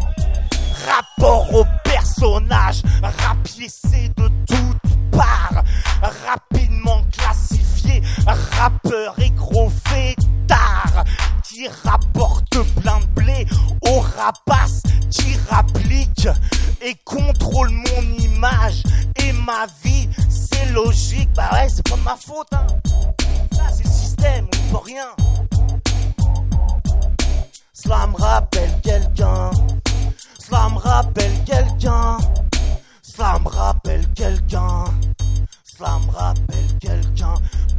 Rapport 0.88 1.54
au 1.54 1.66
personnage, 1.84 2.82
rapiécé 3.02 4.10
de 4.18 4.28
toutes 4.48 5.12
parts, 5.12 5.64
rapidement 6.26 7.02
rappeur 8.26 9.16
et 9.20 9.30
gros 9.32 9.70
fêtard, 9.88 11.04
qui 11.44 11.68
rapporte 11.84 12.58
plein 12.82 13.00
de 13.00 13.06
blé 13.08 13.46
au 13.82 14.00
rapace, 14.00 14.84
qui 15.10 15.38
rapplique 15.50 16.28
et 16.82 16.96
contrôle 17.04 17.70
mon 17.70 18.02
image 18.18 18.84
et 19.24 19.32
ma 19.34 19.66
vie, 19.84 20.10
c'est 20.30 20.72
logique, 20.72 21.30
bah 21.34 21.50
ouais, 21.54 21.68
c'est 21.70 21.88
pas 21.88 21.98
de 21.98 22.02
ma 22.02 22.16
faute, 22.16 22.48
hein. 22.54 22.68
Ça, 23.52 23.64
c'est 23.76 23.84
le 23.84 23.90
système, 23.90 24.46
on 24.46 24.72
peut 24.72 24.84
rien. 24.86 25.10
Cela 27.74 28.08
me 28.08 28.16
rappelle 28.18 28.82
quelqu'un. 28.84 29.52
Cela 30.38 30.70
me 30.70 30.78
rappelle 30.78 31.32
quelqu'un. 31.46 32.18
Cela 33.02 33.40
me 33.40 33.50
rappelle 33.50 34.06
quelqu'un. 34.14 34.84
Cela 35.80 35.98
me 36.06 36.12
rappelle 36.12 36.78
quelqu'un. 36.82 37.36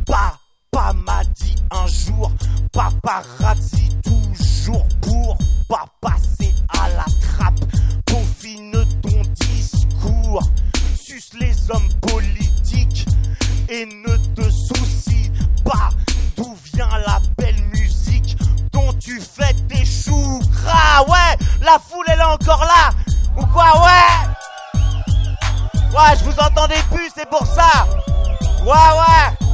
Papa 0.07 0.95
m'a 1.05 1.23
dit 1.35 1.55
un 1.71 1.87
jour, 1.87 2.33
paparazzi 2.73 3.91
toujours 4.03 4.87
pour 5.03 5.37
pas 5.69 5.85
passer 6.01 6.55
à 6.81 6.89
la 6.89 7.05
trappe. 7.05 7.61
Peaufine 8.07 8.73
ton 9.03 9.21
discours, 9.45 10.43
suce 10.99 11.33
les 11.39 11.71
hommes 11.71 11.91
politiques 12.01 13.07
et 13.69 13.85
ne 13.85 14.17
te 14.35 14.51
soucie 14.51 15.31
pas 15.63 15.91
d'où 16.39 16.57
vient 16.73 16.89
la 17.07 17.21
belle 17.37 17.63
musique 17.65 18.35
dont 18.73 18.95
tu 18.99 19.21
fais 19.21 19.53
tes 19.69 19.85
choux. 19.85 20.41
Ah 20.67 21.03
ouais, 21.07 21.47
la 21.61 21.79
foule 21.79 22.07
elle 22.09 22.21
est 22.21 22.23
encore 22.23 22.65
là. 22.65 22.93
Ou 23.37 23.45
quoi, 23.45 23.85
ouais? 23.85 24.40
Ouais, 25.93 26.17
je 26.19 26.25
vous 26.25 26.39
entendais 26.39 26.83
plus, 26.93 27.11
c'est 27.17 27.29
pour 27.29 27.45
ça. 27.45 27.87
Ouais, 28.65 28.71
ouais. 28.71 29.49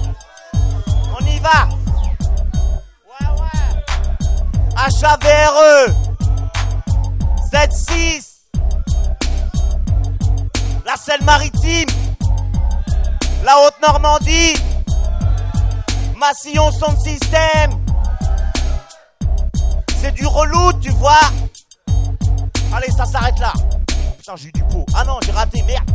On 1.18 1.24
y 1.24 1.38
va. 1.38 1.66
Ouais, 3.08 3.26
ouais. 3.40 3.60
HAVRE. 4.76 5.94
Z6. 7.52 8.26
La 10.84 10.96
Seine-Maritime. 10.96 11.88
La 13.42 13.58
Haute-Normandie. 13.60 14.54
Massillon 16.18 16.70
Sound 16.70 16.98
System. 16.98 17.70
C'est 20.02 20.12
du 20.12 20.26
relou, 20.26 20.72
tu 20.82 20.90
vois. 20.90 21.30
Allez, 22.74 22.90
ça 22.90 23.06
s'arrête 23.06 23.38
là. 23.38 23.54
Putain, 24.18 24.36
j'ai 24.36 24.48
eu 24.48 24.52
du 24.52 24.64
pot. 24.64 24.84
Ah 24.94 25.04
non, 25.04 25.18
j'ai 25.24 25.32
raté, 25.32 25.62
merde. 25.62 25.90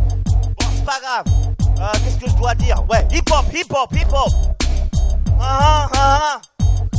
C'est 0.81 0.85
pas 0.87 0.99
grave. 0.99 1.25
Euh, 1.79 1.91
Qu'est-ce 2.03 2.17
que 2.17 2.27
je 2.27 2.35
dois 2.35 2.55
dire? 2.55 2.75
Ouais, 2.89 3.07
hip-hop, 3.11 3.45
hip-hop, 3.53 3.93
hip-hop. 3.93 4.33
Ah, 5.39 5.87
ah, 5.95 6.39
ah. 6.39 6.41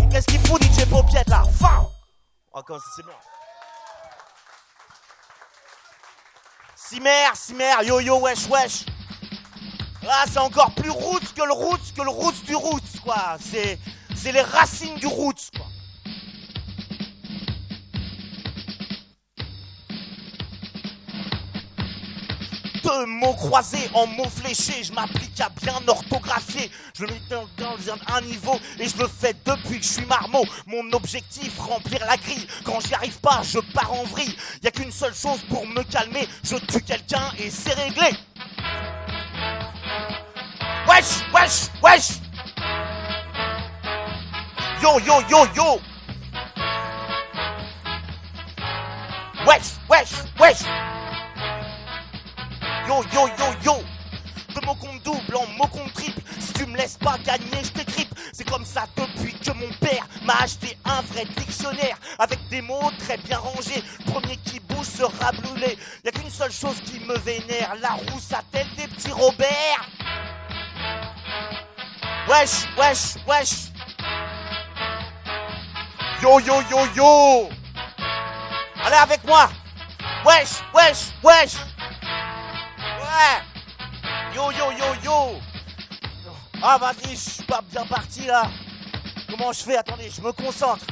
Qu'est-ce 0.08 0.26
qu'il 0.26 0.38
fout, 0.46 0.62
DJ 0.62 0.84
Popiette, 0.88 1.28
là? 1.28 1.42
Fin 1.58 1.88
Oh, 2.54 2.60
c'est 2.94 3.02
bien. 3.04 3.14
Simer, 6.76 7.34
Simer, 7.34 7.74
yo 7.84 7.98
yo, 7.98 8.20
wesh, 8.20 8.46
wesh. 8.48 8.86
Là, 10.04 10.26
c'est 10.30 10.38
encore 10.38 10.72
plus 10.76 10.90
roots 10.90 11.32
que 11.34 11.42
le 11.42 11.52
roots 11.52 11.92
que 11.96 12.02
le 12.02 12.10
roots 12.10 12.44
du 12.46 12.54
roots, 12.54 13.00
quoi. 13.02 13.36
C'est, 13.40 13.80
c'est 14.14 14.30
les 14.30 14.42
racines 14.42 14.94
du 14.96 15.08
roots, 15.08 15.50
quoi. 15.56 15.66
Deux 22.92 23.06
mots 23.06 23.32
croisés 23.32 23.88
en 23.94 24.06
mots 24.06 24.28
fléchés, 24.28 24.84
je 24.84 24.92
m'applique 24.92 25.40
à 25.40 25.48
bien 25.62 25.80
orthographier. 25.86 26.70
Je 26.94 27.04
le 27.04 27.12
mets 27.12 27.22
dans, 27.30 27.76
un 28.14 28.20
niveau 28.20 28.58
et 28.78 28.86
je 28.86 28.96
le 28.98 29.08
fais 29.08 29.34
depuis 29.46 29.78
que 29.78 29.84
je 29.84 29.92
suis 29.92 30.04
marmot. 30.04 30.44
Mon 30.66 30.92
objectif, 30.92 31.58
remplir 31.58 32.04
la 32.04 32.18
grille. 32.18 32.46
Quand 32.64 32.80
j'y 32.80 32.92
arrive 32.94 33.18
pas, 33.20 33.40
je 33.44 33.60
pars 33.72 33.92
en 33.92 34.04
vrille. 34.04 34.36
Y 34.62 34.66
a 34.66 34.70
qu'une 34.70 34.92
seule 34.92 35.14
chose 35.14 35.40
pour 35.48 35.66
me 35.66 35.82
calmer, 35.84 36.28
je 36.44 36.56
tue 36.56 36.82
quelqu'un 36.82 37.32
et 37.38 37.48
c'est 37.48 37.72
réglé. 37.72 38.10
Wesh, 40.86 41.22
wesh, 41.32 41.70
wesh. 41.82 42.18
Yo, 44.82 45.00
yo, 45.00 45.22
yo, 45.30 45.46
yo. 45.56 45.80
Wesh, 49.46 49.78
wesh, 49.88 50.12
wesh. 50.38 51.01
Yo, 52.86 53.04
yo, 53.12 53.28
yo, 53.38 53.54
yo. 53.64 53.84
De 54.54 54.66
mon 54.66 54.74
compte 54.74 55.02
double 55.02 55.36
en 55.36 55.46
mon 55.56 55.66
compte 55.68 55.92
triple. 55.94 56.20
Si 56.38 56.52
tu 56.52 56.66
me 56.66 56.76
laisses 56.76 56.98
pas 56.98 57.16
gagner, 57.24 57.62
je 57.62 57.70
t'écripe. 57.70 58.12
C'est 58.32 58.48
comme 58.48 58.64
ça 58.64 58.86
depuis 58.96 59.34
que 59.34 59.52
mon 59.52 59.70
père 59.80 60.06
m'a 60.24 60.34
acheté 60.42 60.76
un 60.84 61.00
vrai 61.02 61.24
dictionnaire 61.36 61.96
avec 62.18 62.38
des 62.48 62.60
mots 62.60 62.90
très 62.98 63.16
bien 63.18 63.38
rangés. 63.38 63.82
Premier 64.06 64.36
qui 64.38 64.60
bouge 64.60 64.86
sera 64.86 65.32
brûlé. 65.32 65.78
Y 66.04 66.08
a 66.08 66.12
qu'une 66.12 66.30
seule 66.30 66.52
chose 66.52 66.80
qui 66.84 67.00
me 67.00 67.16
vénère. 67.18 67.74
La 67.80 67.90
rousse 67.90 68.32
a-t-elle 68.32 68.68
des 68.76 68.88
petits 68.88 69.12
Robert 69.12 69.88
Wesh, 72.28 72.66
wesh, 72.76 73.16
wesh. 73.26 73.72
Yo, 76.20 76.40
yo, 76.40 76.62
yo, 76.70 76.86
yo. 76.94 77.48
Allez 78.84 78.96
avec 78.96 79.24
moi. 79.24 79.48
Wesh, 80.24 80.62
wesh, 80.74 81.12
wesh. 81.22 81.71
Yo, 84.34 84.50
yo, 84.50 84.72
yo, 84.72 84.94
yo. 85.02 85.40
Ah, 86.62 86.78
vas-y, 86.78 87.10
je 87.10 87.16
suis 87.16 87.42
pas 87.44 87.60
bien 87.60 87.84
parti 87.86 88.26
là. 88.26 88.50
Comment 89.28 89.52
je 89.52 89.62
fais? 89.62 89.76
Attendez, 89.76 90.08
je 90.10 90.20
me 90.22 90.32
concentre. 90.32 90.86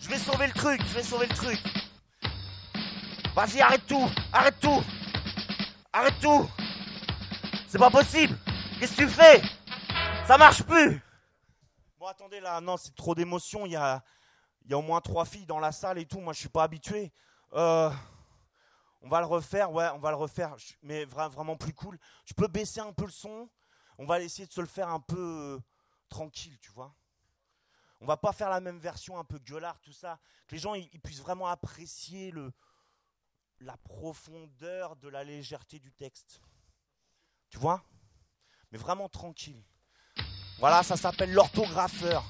Je 0.00 0.08
vais 0.08 0.18
sauver 0.18 0.46
le 0.48 0.52
truc, 0.52 0.80
je 0.86 0.94
vais 0.94 1.02
sauver 1.02 1.26
le 1.26 1.34
truc. 1.34 1.58
Vas-y, 3.34 3.60
arrête 3.60 3.86
tout, 3.86 4.10
arrête 4.32 4.60
tout. 4.60 4.82
Arrête 5.92 6.18
tout. 6.20 6.48
C'est 7.68 7.78
pas 7.78 7.90
possible. 7.90 8.36
Qu'est-ce 8.78 8.92
que 8.92 9.02
tu 9.02 9.08
fais? 9.08 9.42
Ça 10.26 10.36
marche 10.36 10.62
plus. 10.62 11.02
Bon, 11.98 12.06
attendez 12.06 12.40
là, 12.40 12.60
non, 12.60 12.76
c'est 12.76 12.94
trop 12.94 13.14
d'émotion. 13.14 13.64
Il 13.66 13.72
y 13.72 13.76
a, 13.76 14.02
y 14.68 14.74
a 14.74 14.78
au 14.78 14.82
moins 14.82 15.00
trois 15.00 15.24
filles 15.24 15.46
dans 15.46 15.58
la 15.58 15.72
salle 15.72 15.98
et 15.98 16.06
tout. 16.06 16.20
Moi, 16.20 16.32
je 16.32 16.40
suis 16.40 16.48
pas 16.48 16.64
habitué. 16.64 17.12
Euh, 17.54 17.90
on 19.04 19.08
va 19.08 19.20
le 19.20 19.26
refaire, 19.26 19.70
ouais, 19.70 19.88
on 19.94 19.98
va 19.98 20.10
le 20.10 20.16
refaire, 20.16 20.56
mais 20.82 21.04
vra- 21.04 21.28
vraiment 21.28 21.56
plus 21.56 21.74
cool. 21.74 21.98
Tu 22.24 22.32
peux 22.32 22.48
baisser 22.48 22.80
un 22.80 22.92
peu 22.92 23.04
le 23.04 23.10
son. 23.12 23.48
On 23.98 24.06
va 24.06 24.18
essayer 24.20 24.46
de 24.48 24.52
se 24.52 24.62
le 24.62 24.66
faire 24.66 24.88
un 24.88 24.98
peu 24.98 25.18
euh, 25.18 25.58
tranquille, 26.08 26.58
tu 26.58 26.72
vois. 26.72 26.92
On 28.00 28.06
va 28.06 28.16
pas 28.16 28.32
faire 28.32 28.48
la 28.48 28.60
même 28.60 28.78
version 28.78 29.18
un 29.18 29.24
peu 29.24 29.38
gueulard, 29.38 29.78
tout 29.80 29.92
ça. 29.92 30.18
Que 30.48 30.54
les 30.54 30.60
gens 30.60 30.74
puissent 31.02 31.20
vraiment 31.20 31.46
apprécier 31.48 32.30
le, 32.30 32.50
la 33.60 33.76
profondeur 33.76 34.96
de 34.96 35.08
la 35.08 35.22
légèreté 35.22 35.78
du 35.78 35.92
texte. 35.92 36.40
Tu 37.50 37.58
vois? 37.58 37.84
Mais 38.72 38.78
vraiment 38.78 39.08
tranquille. 39.08 39.62
Voilà, 40.58 40.82
ça 40.82 40.96
s'appelle 40.96 41.32
l'orthographeur. 41.32 42.24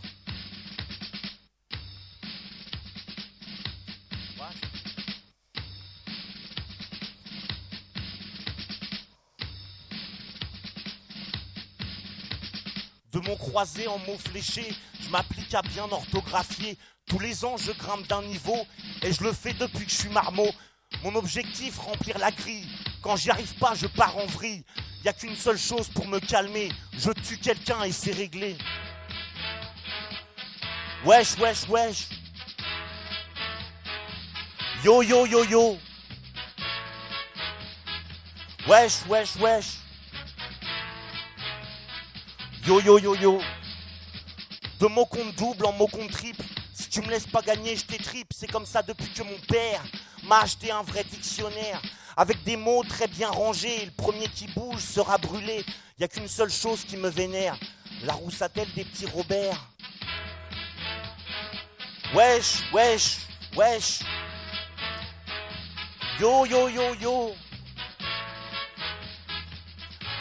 Mon 13.26 13.36
croisé 13.36 13.88
en 13.88 13.98
mots 13.98 14.18
fléchés, 14.18 14.74
je 15.00 15.08
m'applique 15.08 15.54
à 15.54 15.62
bien 15.62 15.84
orthographier. 15.90 16.76
Tous 17.06 17.18
les 17.18 17.44
ans, 17.44 17.56
je 17.56 17.72
grimpe 17.72 18.06
d'un 18.06 18.22
niveau 18.22 18.66
et 19.02 19.12
je 19.12 19.22
le 19.22 19.32
fais 19.32 19.54
depuis 19.54 19.86
que 19.86 19.90
je 19.90 19.96
suis 19.96 20.08
marmot. 20.10 20.50
Mon 21.02 21.14
objectif, 21.14 21.78
remplir 21.78 22.18
la 22.18 22.30
grille. 22.30 22.68
Quand 23.02 23.16
j'y 23.16 23.30
arrive 23.30 23.54
pas, 23.54 23.74
je 23.74 23.86
pars 23.86 24.16
en 24.16 24.26
vrille. 24.26 24.64
Y 25.04 25.08
a 25.08 25.12
qu'une 25.12 25.36
seule 25.36 25.58
chose 25.58 25.88
pour 25.88 26.06
me 26.06 26.18
calmer. 26.20 26.70
Je 26.92 27.10
tue 27.10 27.38
quelqu'un 27.38 27.82
et 27.84 27.92
c'est 27.92 28.12
réglé. 28.12 28.56
Wesh, 31.04 31.36
wesh, 31.38 31.68
wesh. 31.68 32.08
Yo, 34.82 35.02
yo, 35.02 35.26
yo, 35.26 35.44
yo. 35.44 35.78
Wesh, 38.66 39.04
wesh, 39.06 39.36
wesh. 39.36 39.83
Yo, 42.66 42.80
yo, 42.80 42.98
yo, 42.98 43.14
yo. 43.14 43.40
De 44.80 44.86
mots 44.86 45.04
compte 45.04 45.36
double 45.36 45.66
en 45.66 45.72
mots 45.72 45.86
compte 45.86 46.10
triple. 46.10 46.42
Si 46.72 46.88
tu 46.88 47.02
me 47.02 47.10
laisses 47.10 47.26
pas 47.26 47.42
gagner, 47.42 47.76
je 47.76 47.84
t'étripe. 47.84 48.32
C'est 48.34 48.50
comme 48.50 48.64
ça 48.64 48.82
depuis 48.82 49.08
que 49.10 49.22
mon 49.22 49.38
père 49.46 49.82
m'a 50.22 50.40
acheté 50.40 50.70
un 50.70 50.82
vrai 50.82 51.04
dictionnaire. 51.04 51.82
Avec 52.16 52.42
des 52.42 52.56
mots 52.56 52.82
très 52.82 53.06
bien 53.06 53.28
rangés. 53.28 53.84
Le 53.84 53.90
premier 53.90 54.28
qui 54.28 54.46
bouge 54.46 54.80
sera 54.80 55.18
brûlé. 55.18 55.62
Y 55.98 56.04
a 56.04 56.08
qu'une 56.08 56.26
seule 56.26 56.50
chose 56.50 56.84
qui 56.86 56.96
me 56.96 57.10
vénère. 57.10 57.54
La 58.02 58.14
roussatelle 58.14 58.72
des 58.74 58.84
petits 58.84 59.06
Robert? 59.06 59.60
Wesh, 62.14 62.62
wesh, 62.72 63.18
wesh. 63.56 64.00
Yo, 66.18 66.46
yo, 66.46 66.68
yo, 66.70 66.94
yo. 66.94 67.34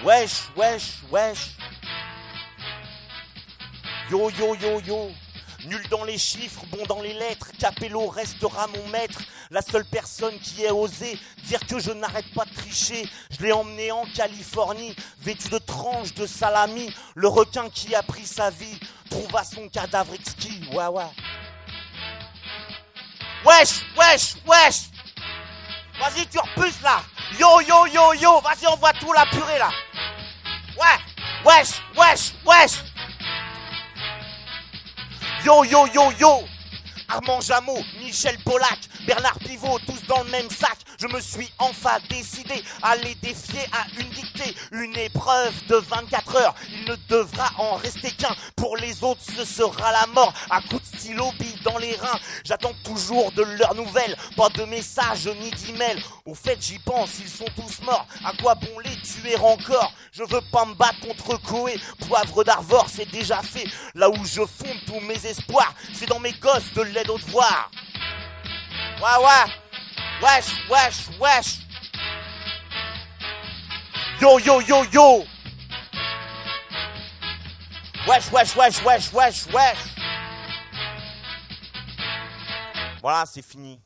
Wesh, 0.04 0.50
wesh, 0.58 1.04
wesh. 1.10 1.63
Yo, 4.10 4.30
yo, 4.32 4.56
yo, 4.56 4.82
yo. 4.82 5.12
Nul 5.66 5.82
dans 5.90 6.04
les 6.04 6.18
chiffres, 6.18 6.66
bon 6.70 6.86
dans 6.88 7.02
les 7.02 7.14
lettres. 7.14 7.48
Capello 7.58 8.08
restera 8.08 8.68
mon 8.68 8.88
maître. 8.90 9.22
La 9.50 9.62
seule 9.62 9.86
personne 9.86 10.38
qui 10.40 10.64
ait 10.64 10.72
osé 10.72 11.18
dire 11.46 11.66
que 11.66 11.80
je 11.80 11.92
n'arrête 11.92 12.32
pas 12.34 12.44
de 12.44 12.54
tricher. 12.54 13.08
Je 13.32 13.44
l'ai 13.44 13.54
emmené 13.54 13.92
en 13.92 14.06
Californie, 14.14 14.94
vêtu 15.22 15.48
de 15.48 15.58
tranches 15.58 16.14
de 16.16 16.28
salami. 16.28 16.94
Le 17.16 17.30
requin 17.30 17.70
qui 17.70 17.96
a 17.96 18.04
pris 18.04 18.26
sa 18.26 18.50
vie 18.50 18.78
trouva 19.10 19.44
son 19.46 19.70
cadavre 19.70 20.14
exquis. 20.14 20.68
Ouais, 20.74 20.88
ouais. 20.88 21.04
Wesh, 23.46 23.84
wesh, 23.98 24.36
wesh. 24.46 24.90
Vas-y, 26.00 26.28
tu 26.28 26.40
repousses 26.40 26.82
là. 26.82 27.02
Yo, 27.40 27.62
yo, 27.62 27.88
yo, 27.88 28.14
yo. 28.14 28.42
Vas-y, 28.42 28.68
on 28.68 28.76
voit 28.76 28.94
tout 28.94 29.14
la 29.14 29.26
purée 29.28 29.60
là. 29.60 29.70
Ouais, 30.78 31.00
wesh, 31.46 31.82
wesh, 31.96 32.34
wesh. 32.46 32.93
Yo, 35.44 35.66
yo, 35.66 35.88
yo, 35.88 36.12
yo. 36.14 36.40
Armand 37.10 37.42
Jameau, 37.42 37.78
Michel 38.00 38.38
Polac, 38.46 38.80
Bernard 39.06 39.40
Pivot, 39.40 39.80
tous 39.86 40.06
dans 40.08 40.24
le 40.24 40.30
même 40.30 40.50
sac. 40.50 40.78
Je 41.00 41.08
me 41.08 41.20
suis 41.20 41.52
enfin 41.60 41.98
décidé 42.10 42.64
à 42.82 42.96
les 42.96 43.16
défier 43.16 43.62
à 43.74 43.86
une 44.00 44.10
dictée, 44.10 44.56
une 44.72 44.96
épreuve 44.98 45.54
de 45.68 45.76
24 45.76 46.36
heures. 46.38 46.56
Il 46.72 46.90
ne 46.90 46.96
devra 47.10 47.52
en 47.58 47.76
rester 47.76 48.12
qu'un. 48.12 48.36
Pour 48.56 48.78
les 48.78 49.04
autres, 49.04 49.22
ce 49.22 49.44
sera 49.44 49.92
la 49.92 50.06
mort. 50.08 50.34
À 50.50 50.62
coups 50.62 50.90
de 50.92 50.98
stylo, 50.98 51.32
bille 51.40 51.60
dans 51.64 51.78
les 51.78 51.96
reins. 51.96 52.20
J'attends 52.46 52.74
toujours 52.84 53.32
de 53.34 53.44
leurs 53.44 53.76
nouvelles. 53.76 54.16
Pas 54.38 54.50
de 54.50 54.64
messages 54.64 55.28
ni 55.28 55.52
d'emails. 55.52 56.02
Au 56.26 56.34
fait, 56.34 56.58
j'y 56.62 56.80
pense, 56.80 57.20
ils 57.20 57.30
sont 57.30 57.50
tous 57.56 57.84
morts. 57.86 58.08
À 58.24 58.32
quoi 58.42 58.56
bon 58.56 58.80
les 58.80 58.96
tuer 59.02 59.36
encore? 59.36 59.92
Je 60.12 60.24
veux 60.24 60.42
pas 60.52 60.66
me 60.66 60.76
battre 60.76 61.00
contre 61.02 61.38
Coé. 61.42 61.80
Poivre 62.08 62.44
d'Arvor, 62.44 62.88
c'est 62.90 63.10
déjà 63.12 63.42
fait. 63.42 63.68
Là 63.96 64.10
où 64.10 64.26
je 64.26 64.42
fonde 64.46 64.80
tous 64.86 65.00
mes 65.02 65.26
espoirs, 65.26 65.74
c'est 65.94 66.08
dans 66.08 66.20
mes 66.20 66.34
gosses 66.34 66.72
de 66.76 66.84
l'aide 66.84 67.10
aux 67.10 67.18
devoirs. 67.18 67.70
Ouais, 69.04 69.18
ouais. 69.18 69.52
Wesh, 70.22 70.70
wesh, 70.70 71.10
wesh. 71.20 71.60
Yo, 74.22 74.40
yo, 74.40 74.62
yo, 74.62 74.86
yo. 74.94 75.26
Wesh, 78.08 78.32
wesh, 78.32 78.56
wesh, 78.56 78.82
wesh, 78.86 79.12
wesh, 79.12 79.48
wesh. 79.48 79.96
Voilà, 83.02 83.26
c'est 83.26 83.42
fini. 83.42 83.83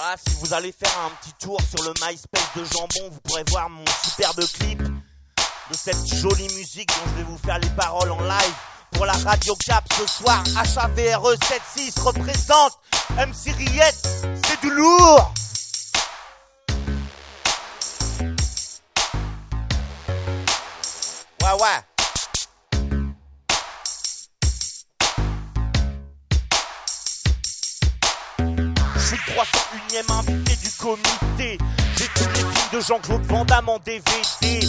Voilà, 0.00 0.16
si 0.16 0.34
vous 0.36 0.54
allez 0.54 0.72
faire 0.72 0.98
un 1.04 1.10
petit 1.16 1.34
tour 1.34 1.60
sur 1.60 1.84
le 1.84 1.92
MySpace 2.00 2.48
de 2.56 2.64
Jambon, 2.64 3.10
vous 3.10 3.20
pourrez 3.20 3.44
voir 3.48 3.68
mon 3.68 3.84
superbe 4.02 4.40
clip 4.54 4.82
de 4.82 5.74
cette 5.74 6.06
jolie 6.06 6.48
musique 6.54 6.88
dont 6.88 7.10
je 7.10 7.16
vais 7.18 7.22
vous 7.24 7.36
faire 7.36 7.58
les 7.58 7.68
paroles 7.70 8.10
en 8.10 8.22
live. 8.22 8.54
Pour 8.92 9.04
la 9.04 9.12
radio 9.12 9.54
Cap 9.56 9.84
ce 9.92 10.06
soir, 10.06 10.42
HAVRE 10.56 11.36
76 11.36 11.98
représente 11.98 12.78
MC 13.10 13.52
Riette, 13.58 14.08
c'est 14.46 14.60
du 14.62 14.70
lourd. 14.70 15.34
Ouais, 21.42 21.52
ouais. 21.60 21.89
301ème 29.30 30.12
invité 30.12 30.56
du 30.56 30.70
comité. 30.72 31.58
J'ai 31.96 32.08
tous 32.14 32.28
les 32.30 32.40
films 32.40 32.70
de 32.72 32.80
Jean-Claude 32.80 33.24
Van 33.26 33.44
Damme 33.44 33.68
en 33.68 33.78
DVD. 33.78 34.60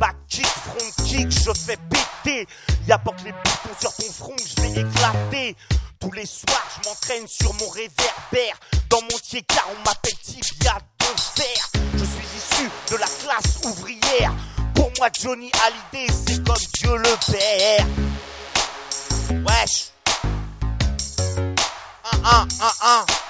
Back 0.00 0.16
kick, 0.28 0.46
front 0.46 1.04
kick, 1.04 1.30
je 1.30 1.52
fais 1.52 1.78
péter. 1.90 2.46
Y'a 2.86 2.98
pas 2.98 3.12
que 3.12 3.24
les 3.24 3.32
boutons 3.32 3.76
sur 3.80 3.94
ton 3.94 4.12
front 4.12 4.36
je 4.38 4.62
vais 4.62 4.80
éclater. 4.80 5.56
Tous 6.00 6.12
les 6.12 6.26
soirs, 6.26 6.66
je 6.76 6.88
m'entraîne 6.88 7.26
sur 7.26 7.52
mon 7.54 7.68
réverbère. 7.68 8.58
Dans 8.90 9.00
mon 9.02 9.42
car 9.48 9.68
on 9.70 9.84
m'appelle 9.84 10.16
Tibia 10.22 10.78
de 11.00 11.20
fer. 11.40 11.70
Je 11.94 12.04
suis 12.04 12.26
issu 12.36 12.70
de 12.90 12.96
la 12.96 13.06
classe 13.06 13.58
ouvrière. 13.64 14.32
Pour 14.74 14.90
moi, 14.98 15.08
Johnny 15.20 15.50
Hallyday, 15.64 16.12
c'est 16.26 16.44
comme 16.44 16.56
Dieu 16.74 16.96
le 16.96 17.32
Père. 17.32 17.86
Wesh. 19.44 19.90
Un, 22.12 22.18
un, 22.24 22.48
un, 22.60 22.72
un. 22.82 23.25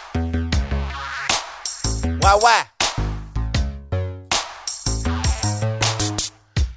Ouais, 2.27 2.33
ouais. 2.43 2.65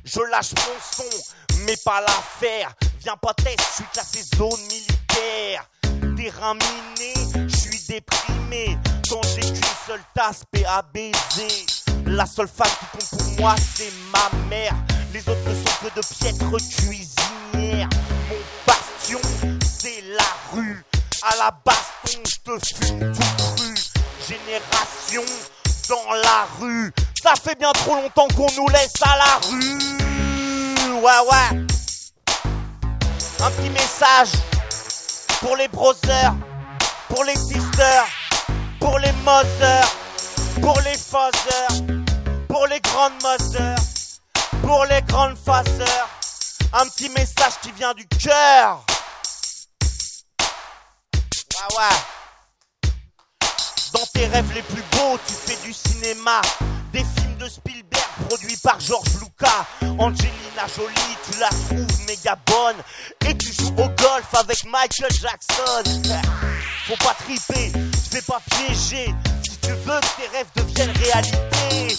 Je 0.05 0.19
lâche 0.29 0.51
mon 0.51 0.77
son, 0.79 1.09
mais 1.65 1.75
pas 1.83 2.01
l'affaire. 2.01 2.71
Viens 2.99 3.17
pas 3.17 3.33
test, 3.33 3.57
je 3.59 3.75
suis 3.77 3.83
classé 3.91 4.21
zone 4.37 4.61
militaire. 4.67 5.67
Terrain 6.15 6.53
miné, 6.53 7.47
je 7.47 7.55
suis 7.55 7.83
déprimé. 7.87 8.77
Quand 9.09 9.21
j'ai 9.33 9.41
qu'une 9.41 9.75
seule 9.87 10.03
tasse, 10.13 10.43
PABZ. 10.51 11.41
La 12.05 12.27
seule 12.27 12.47
femme 12.47 12.67
qui 12.67 12.85
compte 12.99 13.09
pour 13.09 13.39
moi, 13.39 13.55
c'est 13.75 13.91
ma 14.13 14.29
mère. 14.49 14.75
Les 15.13 15.21
autres 15.21 15.49
ne 15.49 15.55
sont 15.55 15.77
que 15.81 15.95
de 15.95 16.01
piètres 16.19 16.57
cuisinières. 16.75 17.89
Mon 18.29 18.37
bastion, 18.67 19.19
c'est 19.67 20.03
la 20.15 20.27
rue. 20.53 20.85
À 21.23 21.35
la 21.37 21.51
baston, 21.65 22.21
je 22.23 22.37
te 22.37 22.85
fume 22.85 23.11
tout 23.13 23.55
cru. 23.57 23.88
Génération 24.29 25.23
dans 25.89 26.13
la 26.13 26.47
rue. 26.59 26.93
Ça 27.23 27.33
fait 27.33 27.57
bien 27.57 27.71
trop 27.71 27.95
longtemps 27.95 28.27
qu'on 28.37 28.45
nous 28.57 28.67
laisse 28.67 28.93
à 29.01 29.17
la 29.17 29.39
rue. 29.49 30.93
Ouais, 30.93 31.19
ouais. 31.31 31.65
Un 33.41 33.51
petit 33.51 33.69
message 33.71 34.29
pour 35.39 35.55
les 35.55 35.67
brothers, 35.69 36.35
pour 37.07 37.23
les 37.23 37.35
sisters, 37.35 38.05
pour 38.79 38.99
les 38.99 39.11
mothers, 39.23 39.95
pour 40.61 40.79
les 40.81 40.97
fathers, 40.97 41.81
pour 42.47 42.67
les 42.67 42.81
grandes 42.81 43.23
mothers, 43.23 43.79
pour 44.61 44.85
les 44.85 45.01
grandes 45.07 45.37
fathers. 45.43 46.07
Un 46.73 46.87
petit 46.89 47.09
message 47.09 47.53
qui 47.63 47.71
vient 47.71 47.95
du 47.95 48.07
cœur. 48.07 48.85
Ouais, 50.35 51.77
ouais. 51.77 52.18
Dans 53.99 54.05
tes 54.13 54.27
rêves 54.27 54.53
les 54.55 54.61
plus 54.61 54.83
beaux, 54.91 55.19
tu 55.27 55.33
fais 55.33 55.67
du 55.67 55.73
cinéma. 55.73 56.39
Des 56.93 56.99
films 56.99 57.35
de 57.37 57.49
Spielberg 57.49 58.07
produits 58.29 58.55
par 58.63 58.79
George 58.79 59.09
Lucas. 59.19 59.65
Angelina 59.81 60.67
Jolie, 60.73 61.17
tu 61.29 61.37
la 61.37 61.49
trouves 61.49 62.07
méga 62.07 62.37
bonne. 62.45 62.77
Et 63.27 63.37
tu 63.37 63.51
joues 63.51 63.73
au 63.73 63.89
golf 63.89 64.33
avec 64.35 64.63
Michael 64.63 65.11
Jackson. 65.11 66.01
Faut 66.87 66.95
pas 67.05 67.13
triper, 67.15 67.73
je 67.73 68.15
vais 68.15 68.21
pas 68.21 68.39
piéger. 68.49 69.13
Si 69.43 69.57
tu 69.57 69.71
veux 69.71 69.99
que 69.99 70.21
tes 70.21 70.37
rêves 70.37 70.47
deviennent 70.55 70.95
réalité. 70.97 71.97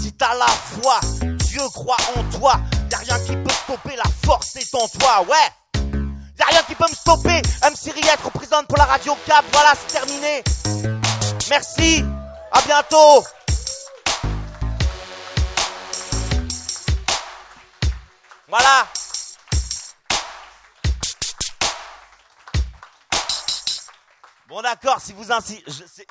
Si 0.00 0.12
t'as 0.12 0.34
la 0.36 0.46
foi, 0.46 1.00
Dieu 1.48 1.62
croit 1.74 1.96
en 2.16 2.38
toi. 2.38 2.60
Y'a 2.88 2.98
rien 2.98 3.18
qui 3.18 3.34
peut 3.34 3.54
stopper, 3.64 3.96
la 3.96 4.10
force 4.24 4.54
est 4.54 4.74
en 4.76 4.86
toi, 4.86 5.24
ouais. 5.28 5.82
Y'a 6.38 6.46
rien 6.46 6.62
qui 6.68 6.76
peut 6.76 6.88
me 6.88 6.94
stopper. 6.94 7.42
MC 7.64 7.92
Riette 7.94 8.20
représente 8.22 8.68
pour 8.68 8.78
la 8.78 8.84
radio 8.84 9.16
Cap. 9.26 9.44
Voilà, 9.52 9.72
c'est 9.74 9.98
terminé. 9.98 10.44
Merci. 11.48 12.04
À 12.50 12.62
bientôt. 12.62 13.24
Voilà. 18.48 18.86
Bon 24.48 24.60
d'accord, 24.60 25.00
si 25.00 25.14
vous 25.14 25.32
insistez, 25.32 26.06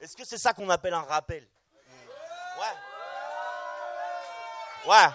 Est-ce 0.00 0.16
que 0.16 0.24
c'est 0.24 0.38
ça 0.38 0.54
qu'on 0.54 0.70
appelle 0.70 0.94
un 0.94 1.02
rappel? 1.02 1.46
Ouais. 2.58 2.74
Ouais. 4.88 5.08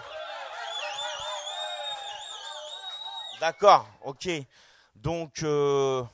D'accord, 3.40 3.88
ok. 4.02 4.28
Donc, 4.94 5.42
euh, 5.42 6.04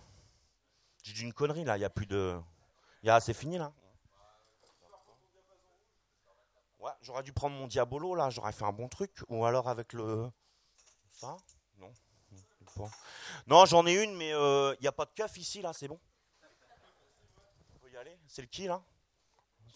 j'ai 1.03 1.13
dit 1.13 1.23
une 1.23 1.33
connerie 1.35 1.65
là, 1.65 1.77
il 1.77 1.81
n'y 1.81 1.85
a 1.85 1.91
plus 1.91 2.07
de. 2.07 2.39
Y 3.05 3.11
a... 3.11 3.21
C'est 3.21 3.35
fini 3.35 3.59
là 3.59 3.73
Ouais, 6.81 6.91
j'aurais 7.01 7.23
dû 7.23 7.33
prendre 7.33 7.57
mon 7.57 7.67
diabolo 7.67 8.15
là, 8.15 8.29
j'aurais 8.29 8.53
fait 8.53 8.65
un 8.65 8.73
bon 8.73 8.89
truc. 8.89 9.23
Ou 9.29 9.45
alors 9.47 9.69
avec 9.69 9.93
le. 9.95 10.31
Ça? 11.11 11.37
Non. 11.79 11.91
Non, 13.47 13.65
j'en 13.65 13.87
ai 13.87 14.03
une, 14.03 14.15
mais 14.17 14.31
il 14.31 14.79
n'y 14.81 14.89
a 14.89 14.93
pas 14.93 15.05
de 15.05 15.13
keuf 15.15 15.37
ici 15.39 15.63
là, 15.63 15.73
c'est 15.73 15.89
bon 15.89 15.99
On 17.75 17.79
peut 17.79 17.91
y 17.91 17.97
aller 17.97 18.19
C'est 18.27 18.43
le 18.43 18.49
qui 18.49 18.67
là? 18.67 18.83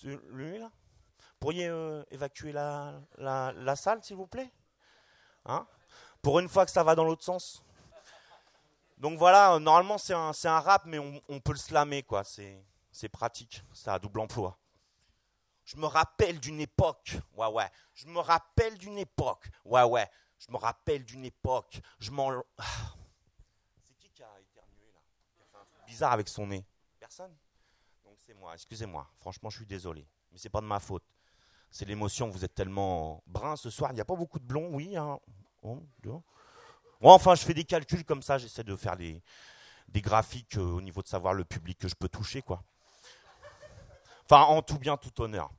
Lui 0.02 0.58
là? 0.58 0.70
Pourriez 1.40 1.68
euh, 1.68 2.02
évacuer 2.10 2.52
la, 2.52 3.00
la, 3.16 3.76
salle 3.76 4.02
s'il 4.02 4.16
vous 4.16 4.26
plaît? 4.26 4.52
Hein? 5.46 5.66
Pour 6.20 6.40
une 6.40 6.48
fois 6.48 6.64
que 6.64 6.72
ça 6.72 6.82
va 6.82 6.94
dans 6.94 7.04
l'autre 7.04 7.24
sens. 7.24 7.62
Donc 8.96 9.18
voilà, 9.18 9.54
euh, 9.54 9.58
normalement 9.60 9.98
c'est 9.98 10.14
un, 10.14 10.32
un 10.44 10.60
rap, 10.60 10.82
mais 10.84 10.98
on, 10.98 11.22
on 11.28 11.40
peut 11.40 11.52
le 11.52 11.58
slammer 11.58 12.02
quoi. 12.02 12.24
C'est, 12.24 12.60
c'est 12.98 13.08
pratique, 13.08 13.62
ça 13.72 13.94
a 13.94 13.98
double 14.00 14.18
emploi. 14.18 14.58
Je 15.64 15.76
me 15.76 15.86
rappelle 15.86 16.40
d'une 16.40 16.60
époque, 16.60 17.16
ouais 17.36 17.46
ouais. 17.46 17.70
Je 17.94 18.08
me 18.08 18.18
rappelle 18.18 18.76
d'une 18.76 18.98
époque, 18.98 19.48
ouais 19.64 19.84
ouais. 19.84 20.10
Je 20.40 20.50
me 20.50 20.56
rappelle 20.56 21.04
d'une 21.04 21.24
époque. 21.24 21.80
Je 22.00 22.10
m'en. 22.10 22.30
C'est 23.82 23.94
qui 23.98 24.10
qui 24.10 24.22
a 24.24 24.40
éternué 24.40 24.90
là? 24.92 25.60
Bizarre 25.86 26.10
avec 26.10 26.28
son 26.28 26.48
nez? 26.48 26.64
Personne 26.98 27.32
Donc 28.04 28.16
c'est 28.18 28.34
moi. 28.34 28.54
Excusez-moi. 28.54 29.08
Franchement, 29.20 29.48
je 29.48 29.58
suis 29.58 29.66
désolé, 29.66 30.04
mais 30.32 30.38
c'est 30.38 30.50
pas 30.50 30.60
de 30.60 30.66
ma 30.66 30.80
faute. 30.80 31.04
C'est 31.70 31.84
l'émotion. 31.84 32.28
Vous 32.28 32.44
êtes 32.44 32.54
tellement 32.54 33.22
brun 33.26 33.54
ce 33.54 33.70
soir. 33.70 33.92
Il 33.92 33.94
n'y 33.94 34.00
a 34.00 34.04
pas 34.04 34.16
beaucoup 34.16 34.40
de 34.40 34.44
blonds, 34.44 34.70
oui. 34.72 34.96
Hein. 34.96 35.20
Bon, 35.62 35.82
enfin, 37.02 37.36
je 37.36 37.44
fais 37.44 37.54
des 37.54 37.64
calculs 37.64 38.04
comme 38.04 38.22
ça. 38.22 38.38
J'essaie 38.38 38.64
de 38.64 38.74
faire 38.74 38.96
des, 38.96 39.22
des 39.86 40.00
graphiques 40.00 40.56
euh, 40.56 40.62
au 40.62 40.80
niveau 40.80 41.00
de 41.00 41.08
savoir 41.08 41.32
le 41.32 41.44
public 41.44 41.78
que 41.78 41.86
je 41.86 41.94
peux 41.94 42.08
toucher, 42.08 42.42
quoi. 42.42 42.64
Enfin, 44.30 44.42
en 44.42 44.60
tout 44.60 44.78
bien, 44.78 44.98
tout 44.98 45.22
honneur. 45.22 45.50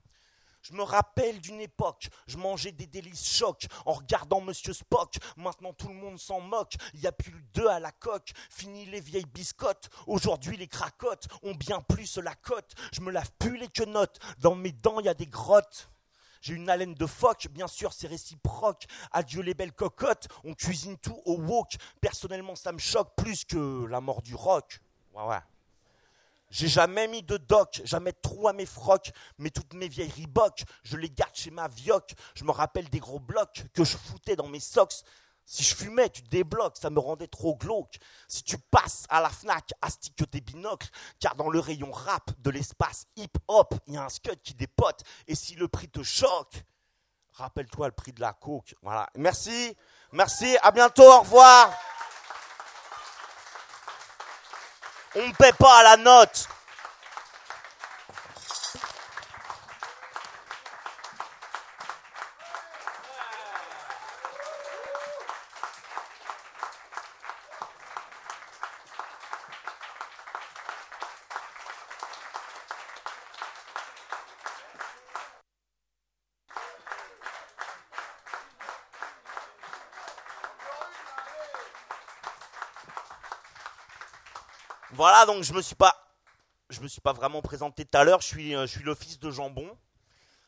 Je 0.62 0.74
me 0.74 0.84
rappelle 0.84 1.40
d'une 1.40 1.62
époque, 1.62 2.10
je 2.28 2.38
mangeais 2.38 2.72
des 2.72 2.86
délices 2.86 3.28
chocs 3.28 3.66
en 3.86 3.94
regardant 3.94 4.41
Monsieur 4.41 4.74
Spock. 4.74 5.16
Maintenant 5.38 5.74
tout 5.74 5.88
le 5.88 5.96
monde 5.96 6.20
s'en 6.20 6.41
moque, 6.41 6.76
il 6.94 7.00
n'y 7.00 7.08
a 7.08 7.12
plus 7.12 7.32
le 7.32 7.41
deux 7.54 7.68
à 7.68 7.80
la 7.80 7.91
coque. 7.91 8.32
Fini 8.52 8.86
les 8.86 9.00
vieilles 9.00 9.26
biscottes, 9.26 9.90
aujourd'hui 10.06 10.58
les 10.58 10.68
cracottes 10.68 11.28
ont 11.41 11.56
bien 11.56 11.82
plus 11.82 12.18
la 12.18 12.36
cote. 12.36 12.76
Je 12.94 13.02
me 13.02 13.10
lave 13.10 13.32
plus 13.40 13.58
les 13.58 13.70
quenottes, 13.70 14.20
dans 14.40 14.54
mes 14.54 14.74
dents 14.74 15.00
il 15.00 15.06
y 15.06 15.10
a 15.10 15.16
des 15.16 15.28
grottes. 15.28 15.90
J'ai 16.41 16.54
une 16.54 16.70
haleine 16.70 16.94
de 16.94 17.06
phoque, 17.08 17.48
bien 17.50 17.68
sûr 17.68 17.94
c'est 17.94 18.08
réciproque. 18.08 18.86
Adieu 19.12 19.41
les 19.41 19.56
belles 19.56 19.74
cocottes, 19.74 20.28
on 20.44 20.54
cuisine 20.54 20.98
tout 20.98 21.20
au 21.26 21.38
wok. 21.38 21.78
Personnellement 22.02 22.56
ça 22.56 22.74
me 22.74 22.80
choque 22.80 23.16
plus 23.16 23.46
que 23.46 23.86
la 23.86 24.02
mort 24.02 24.22
du 24.22 24.36
rock. 24.36 24.82
Ouais 25.14 25.24
ouais. 25.24 25.40
J'ai 26.50 26.68
jamais 26.68 27.08
mis 27.08 27.22
de 27.22 27.38
doc, 27.38 27.82
jamais 27.84 28.12
de 28.12 28.18
trou 28.22 28.48
à 28.48 28.54
mes 28.54 28.66
frocs, 28.66 29.12
mais 29.38 29.50
toutes 29.50 29.74
mes 29.74 29.88
vieilles 29.88 30.12
Reebok, 30.18 30.64
je 30.84 30.98
les 30.98 31.10
garde 31.10 31.36
chez 31.36 31.52
ma 31.52 31.68
vioque. 31.68 32.14
Je 32.34 32.44
me 32.44 32.52
rappelle 32.52 32.90
des 32.90 33.00
gros 33.00 33.20
blocs 33.20 33.64
que 33.74 33.84
je 33.84 33.96
foutais 33.98 34.36
dans 34.36 34.48
mes 34.48 34.60
socks. 34.60 35.04
Si 35.46 35.64
je 35.64 35.76
fumais, 35.76 36.10
tu 36.10 36.22
débloques, 36.22 36.78
ça 36.78 36.92
me 36.92 37.00
rendait 37.00 37.28
trop 37.28 37.56
glauque. 37.56 37.98
Si 38.28 38.44
tu 38.44 38.58
passes 38.58 39.06
à 39.10 39.20
la 39.20 39.30
Fnac, 39.30 39.74
astique 39.82 40.30
tes 40.30 40.42
binocles, 40.42 40.88
car 41.20 41.36
dans 41.36 41.50
le 41.50 41.60
rayon 41.60 41.92
rap 41.92 42.32
de 42.40 42.52
l'espace 42.52 43.06
hip-hop, 43.16 43.74
il 43.88 43.96
y 43.96 43.98
a 43.98 44.06
un 44.06 44.10
scud 44.10 44.40
qui 44.44 44.54
dépote. 44.54 45.04
Et 45.28 45.34
si 45.34 45.56
le 45.56 45.68
prix 45.68 45.90
te 45.90 46.04
choque, 46.04 46.64
rappelle-toi 47.34 47.88
le 47.88 47.94
prix 47.94 48.14
de 48.14 48.22
la 48.22 48.34
coke. 48.34 48.76
Voilà. 48.84 49.10
Merci, 49.16 49.76
merci, 50.12 50.56
à 50.62 50.70
bientôt, 50.70 51.12
au 51.12 51.22
revoir. 51.22 51.74
On 55.15 55.27
ne 55.27 55.34
paie 55.34 55.53
pas 55.57 55.80
à 55.80 55.84
la 55.84 55.98
note. 55.98 56.48
Voilà, 85.20 85.34
donc 85.34 85.44
je 85.44 85.52
me 85.52 85.62
suis 85.62 85.76
pas, 85.76 85.94
je 86.70 86.80
me 86.80 86.88
suis 86.88 87.02
pas 87.02 87.12
vraiment 87.12 87.41
présenté 87.41 87.84
tout 87.84 87.98
à 87.98 88.06
l'heure. 88.06 88.22
Je 88.22 88.28
suis, 88.28 88.56
euh, 88.56 88.62
je 88.62 88.72
suis 88.72 88.84
le 88.86 88.96
fils 88.96 89.20
de 89.20 89.30
Jean 89.30 89.50
Bon. 89.50 89.78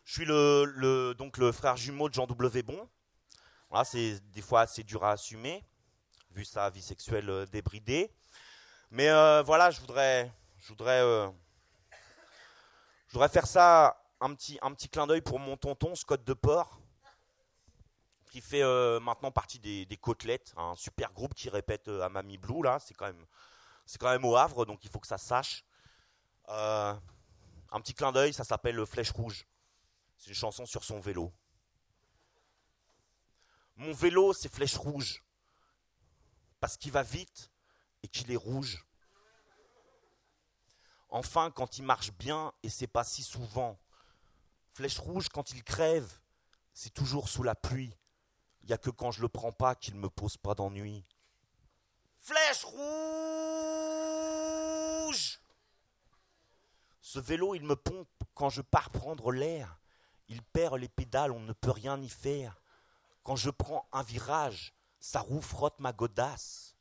Je 0.06 0.14
suis 0.14 0.23
le, 0.23 0.64
le- 0.64 1.14
donc 1.14 1.38
le 1.38 1.52
frère 1.52 1.76
jumeau 1.76 2.07
de 2.07 2.14
Jean 2.14 2.26
W. 2.26 2.64
Bon. 2.64 2.89
Voilà, 3.69 3.84
c'est 3.84 4.22
des 4.31 4.41
fois 4.41 4.61
assez 4.61 4.84
dur 4.85 5.03
à 5.03 5.11
assumer, 5.11 5.61
vu 6.30 6.45
sa 6.45 6.69
vie 6.69 6.81
sexuelle 6.81 7.30
euh, 7.30 7.45
débridée. 7.48 8.14
Mais 8.91 9.10
euh, 9.10 9.41
voilà, 9.41 9.72
je 9.72 9.81
voudrais, 9.81 10.31
je 10.60 10.69
voudrais, 10.69 11.02
je 13.07 13.11
voudrais 13.11 13.27
faire 13.27 13.48
ça 13.48 14.02
un 14.22 14.34
petit, 14.34 14.57
un 14.61 14.72
petit 14.73 14.88
clin 14.88 15.06
d'œil 15.06 15.19
pour 15.22 15.38
mon 15.38 15.57
tonton 15.57 15.95
Scott 15.95 16.23
de 16.23 16.34
Port, 16.34 16.80
qui 18.31 18.39
fait 18.39 18.64
maintenant 19.02 19.31
partie 19.31 19.60
des, 19.60 19.85
des 19.85 19.98
Côtelettes, 19.98 20.53
un 20.56 20.76
super 20.76 21.11
groupe 21.11 21.34
qui 21.34 21.49
répète 21.49 21.89
à 21.89 22.07
Mamie 22.07 22.38
Blue 22.38 22.64
là. 22.64 22.80
C'est 22.80 22.93
quand 22.93 23.07
même, 23.07 23.26
c'est 23.91 23.97
quand 23.97 24.09
même 24.09 24.23
au 24.23 24.38
Havre, 24.38 24.65
donc 24.65 24.85
il 24.85 24.89
faut 24.89 25.01
que 25.01 25.07
ça 25.07 25.18
sache. 25.18 25.65
Euh, 26.47 26.95
un 27.72 27.81
petit 27.81 27.93
clin 27.93 28.13
d'œil, 28.13 28.31
ça 28.31 28.45
s'appelle 28.45 28.85
Flèche 28.85 29.11
Rouge. 29.11 29.45
C'est 30.18 30.30
une 30.30 30.35
chanson 30.35 30.65
sur 30.65 30.85
son 30.85 31.01
vélo. 31.01 31.34
Mon 33.76 33.91
vélo, 33.91 34.31
c'est 34.31 34.47
Flèche 34.47 34.77
Rouge. 34.77 35.26
Parce 36.61 36.77
qu'il 36.77 36.93
va 36.93 37.03
vite 37.03 37.51
et 38.01 38.07
qu'il 38.07 38.31
est 38.31 38.38
rouge. 38.38 38.85
Enfin, 41.09 41.51
quand 41.51 41.77
il 41.77 41.84
marche 41.84 42.13
bien, 42.13 42.53
et 42.63 42.69
c'est 42.69 42.88
pas 42.88 43.03
si 43.03 43.23
souvent. 43.23 43.77
Flèche 44.72 44.99
Rouge, 44.99 45.27
quand 45.27 45.51
il 45.51 45.65
crève, 45.65 46.22
c'est 46.73 46.93
toujours 46.93 47.27
sous 47.27 47.43
la 47.43 47.55
pluie. 47.55 47.93
Il 48.61 48.68
n'y 48.68 48.73
a 48.73 48.77
que 48.77 48.89
quand 48.89 49.11
je 49.11 49.22
le 49.22 49.27
prends 49.27 49.51
pas 49.51 49.76
qu'il 49.76 49.95
me 49.95 50.09
pose 50.09 50.38
pas 50.38 50.55
d'ennui. 50.55 51.05
Flèche 52.23 52.64
rouge 52.65 52.81
Ce 57.02 57.18
vélo, 57.19 57.56
il 57.56 57.64
me 57.64 57.76
pompe 57.76 58.07
quand 58.35 58.49
je 58.49 58.61
pars 58.61 58.91
prendre 58.91 59.31
l'air. 59.31 59.80
Il 60.27 60.43
perd 60.43 60.77
les 60.77 60.88
pédales, 60.88 61.31
on 61.31 61.39
ne 61.39 61.53
peut 61.53 61.72
rien 61.72 61.99
y 61.99 62.10
faire. 62.10 62.61
Quand 63.23 63.35
je 63.35 63.49
prends 63.49 63.88
un 63.91 64.03
virage, 64.03 64.76
sa 64.99 65.22
roue 65.22 65.41
frotte 65.41 65.80
ma 65.80 65.93
godasse. 65.93 66.76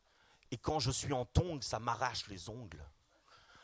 Et 0.50 0.58
quand 0.58 0.78
je 0.78 0.90
suis 0.90 1.14
en 1.14 1.24
tongue, 1.24 1.62
ça 1.62 1.78
m'arrache 1.78 2.26
les 2.28 2.50
ongles. 2.50 2.84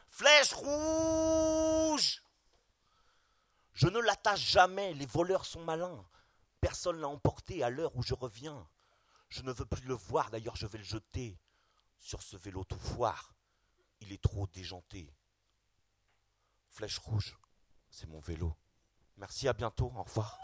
Flèche 0.08 0.54
rouge 0.54 2.22
Je 3.74 3.88
ne 3.88 3.98
l'attache 4.00 4.50
jamais, 4.50 4.94
les 4.94 5.04
voleurs 5.04 5.44
sont 5.44 5.62
malins. 5.62 6.06
Personne 6.62 7.02
l'a 7.02 7.08
emporté 7.08 7.62
à 7.62 7.68
l'heure 7.68 7.94
où 7.96 8.02
je 8.02 8.14
reviens. 8.14 8.66
Je 9.28 9.42
ne 9.42 9.52
veux 9.52 9.66
plus 9.66 9.84
le 9.84 9.92
voir, 9.94 10.30
d'ailleurs 10.30 10.56
je 10.56 10.66
vais 10.66 10.78
le 10.78 10.84
jeter 10.84 11.36
sur 11.98 12.22
ce 12.22 12.36
vélo 12.36 12.64
tout 12.64 12.78
foire. 12.78 13.34
Il 14.00 14.12
est 14.12 14.22
trop 14.22 14.46
déjanté. 14.48 15.12
Flèche 16.68 16.98
rouge, 16.98 17.38
c'est 17.90 18.06
mon 18.06 18.20
vélo. 18.20 18.54
Merci, 19.16 19.48
à 19.48 19.52
bientôt, 19.52 19.92
au 19.96 20.02
revoir. 20.02 20.38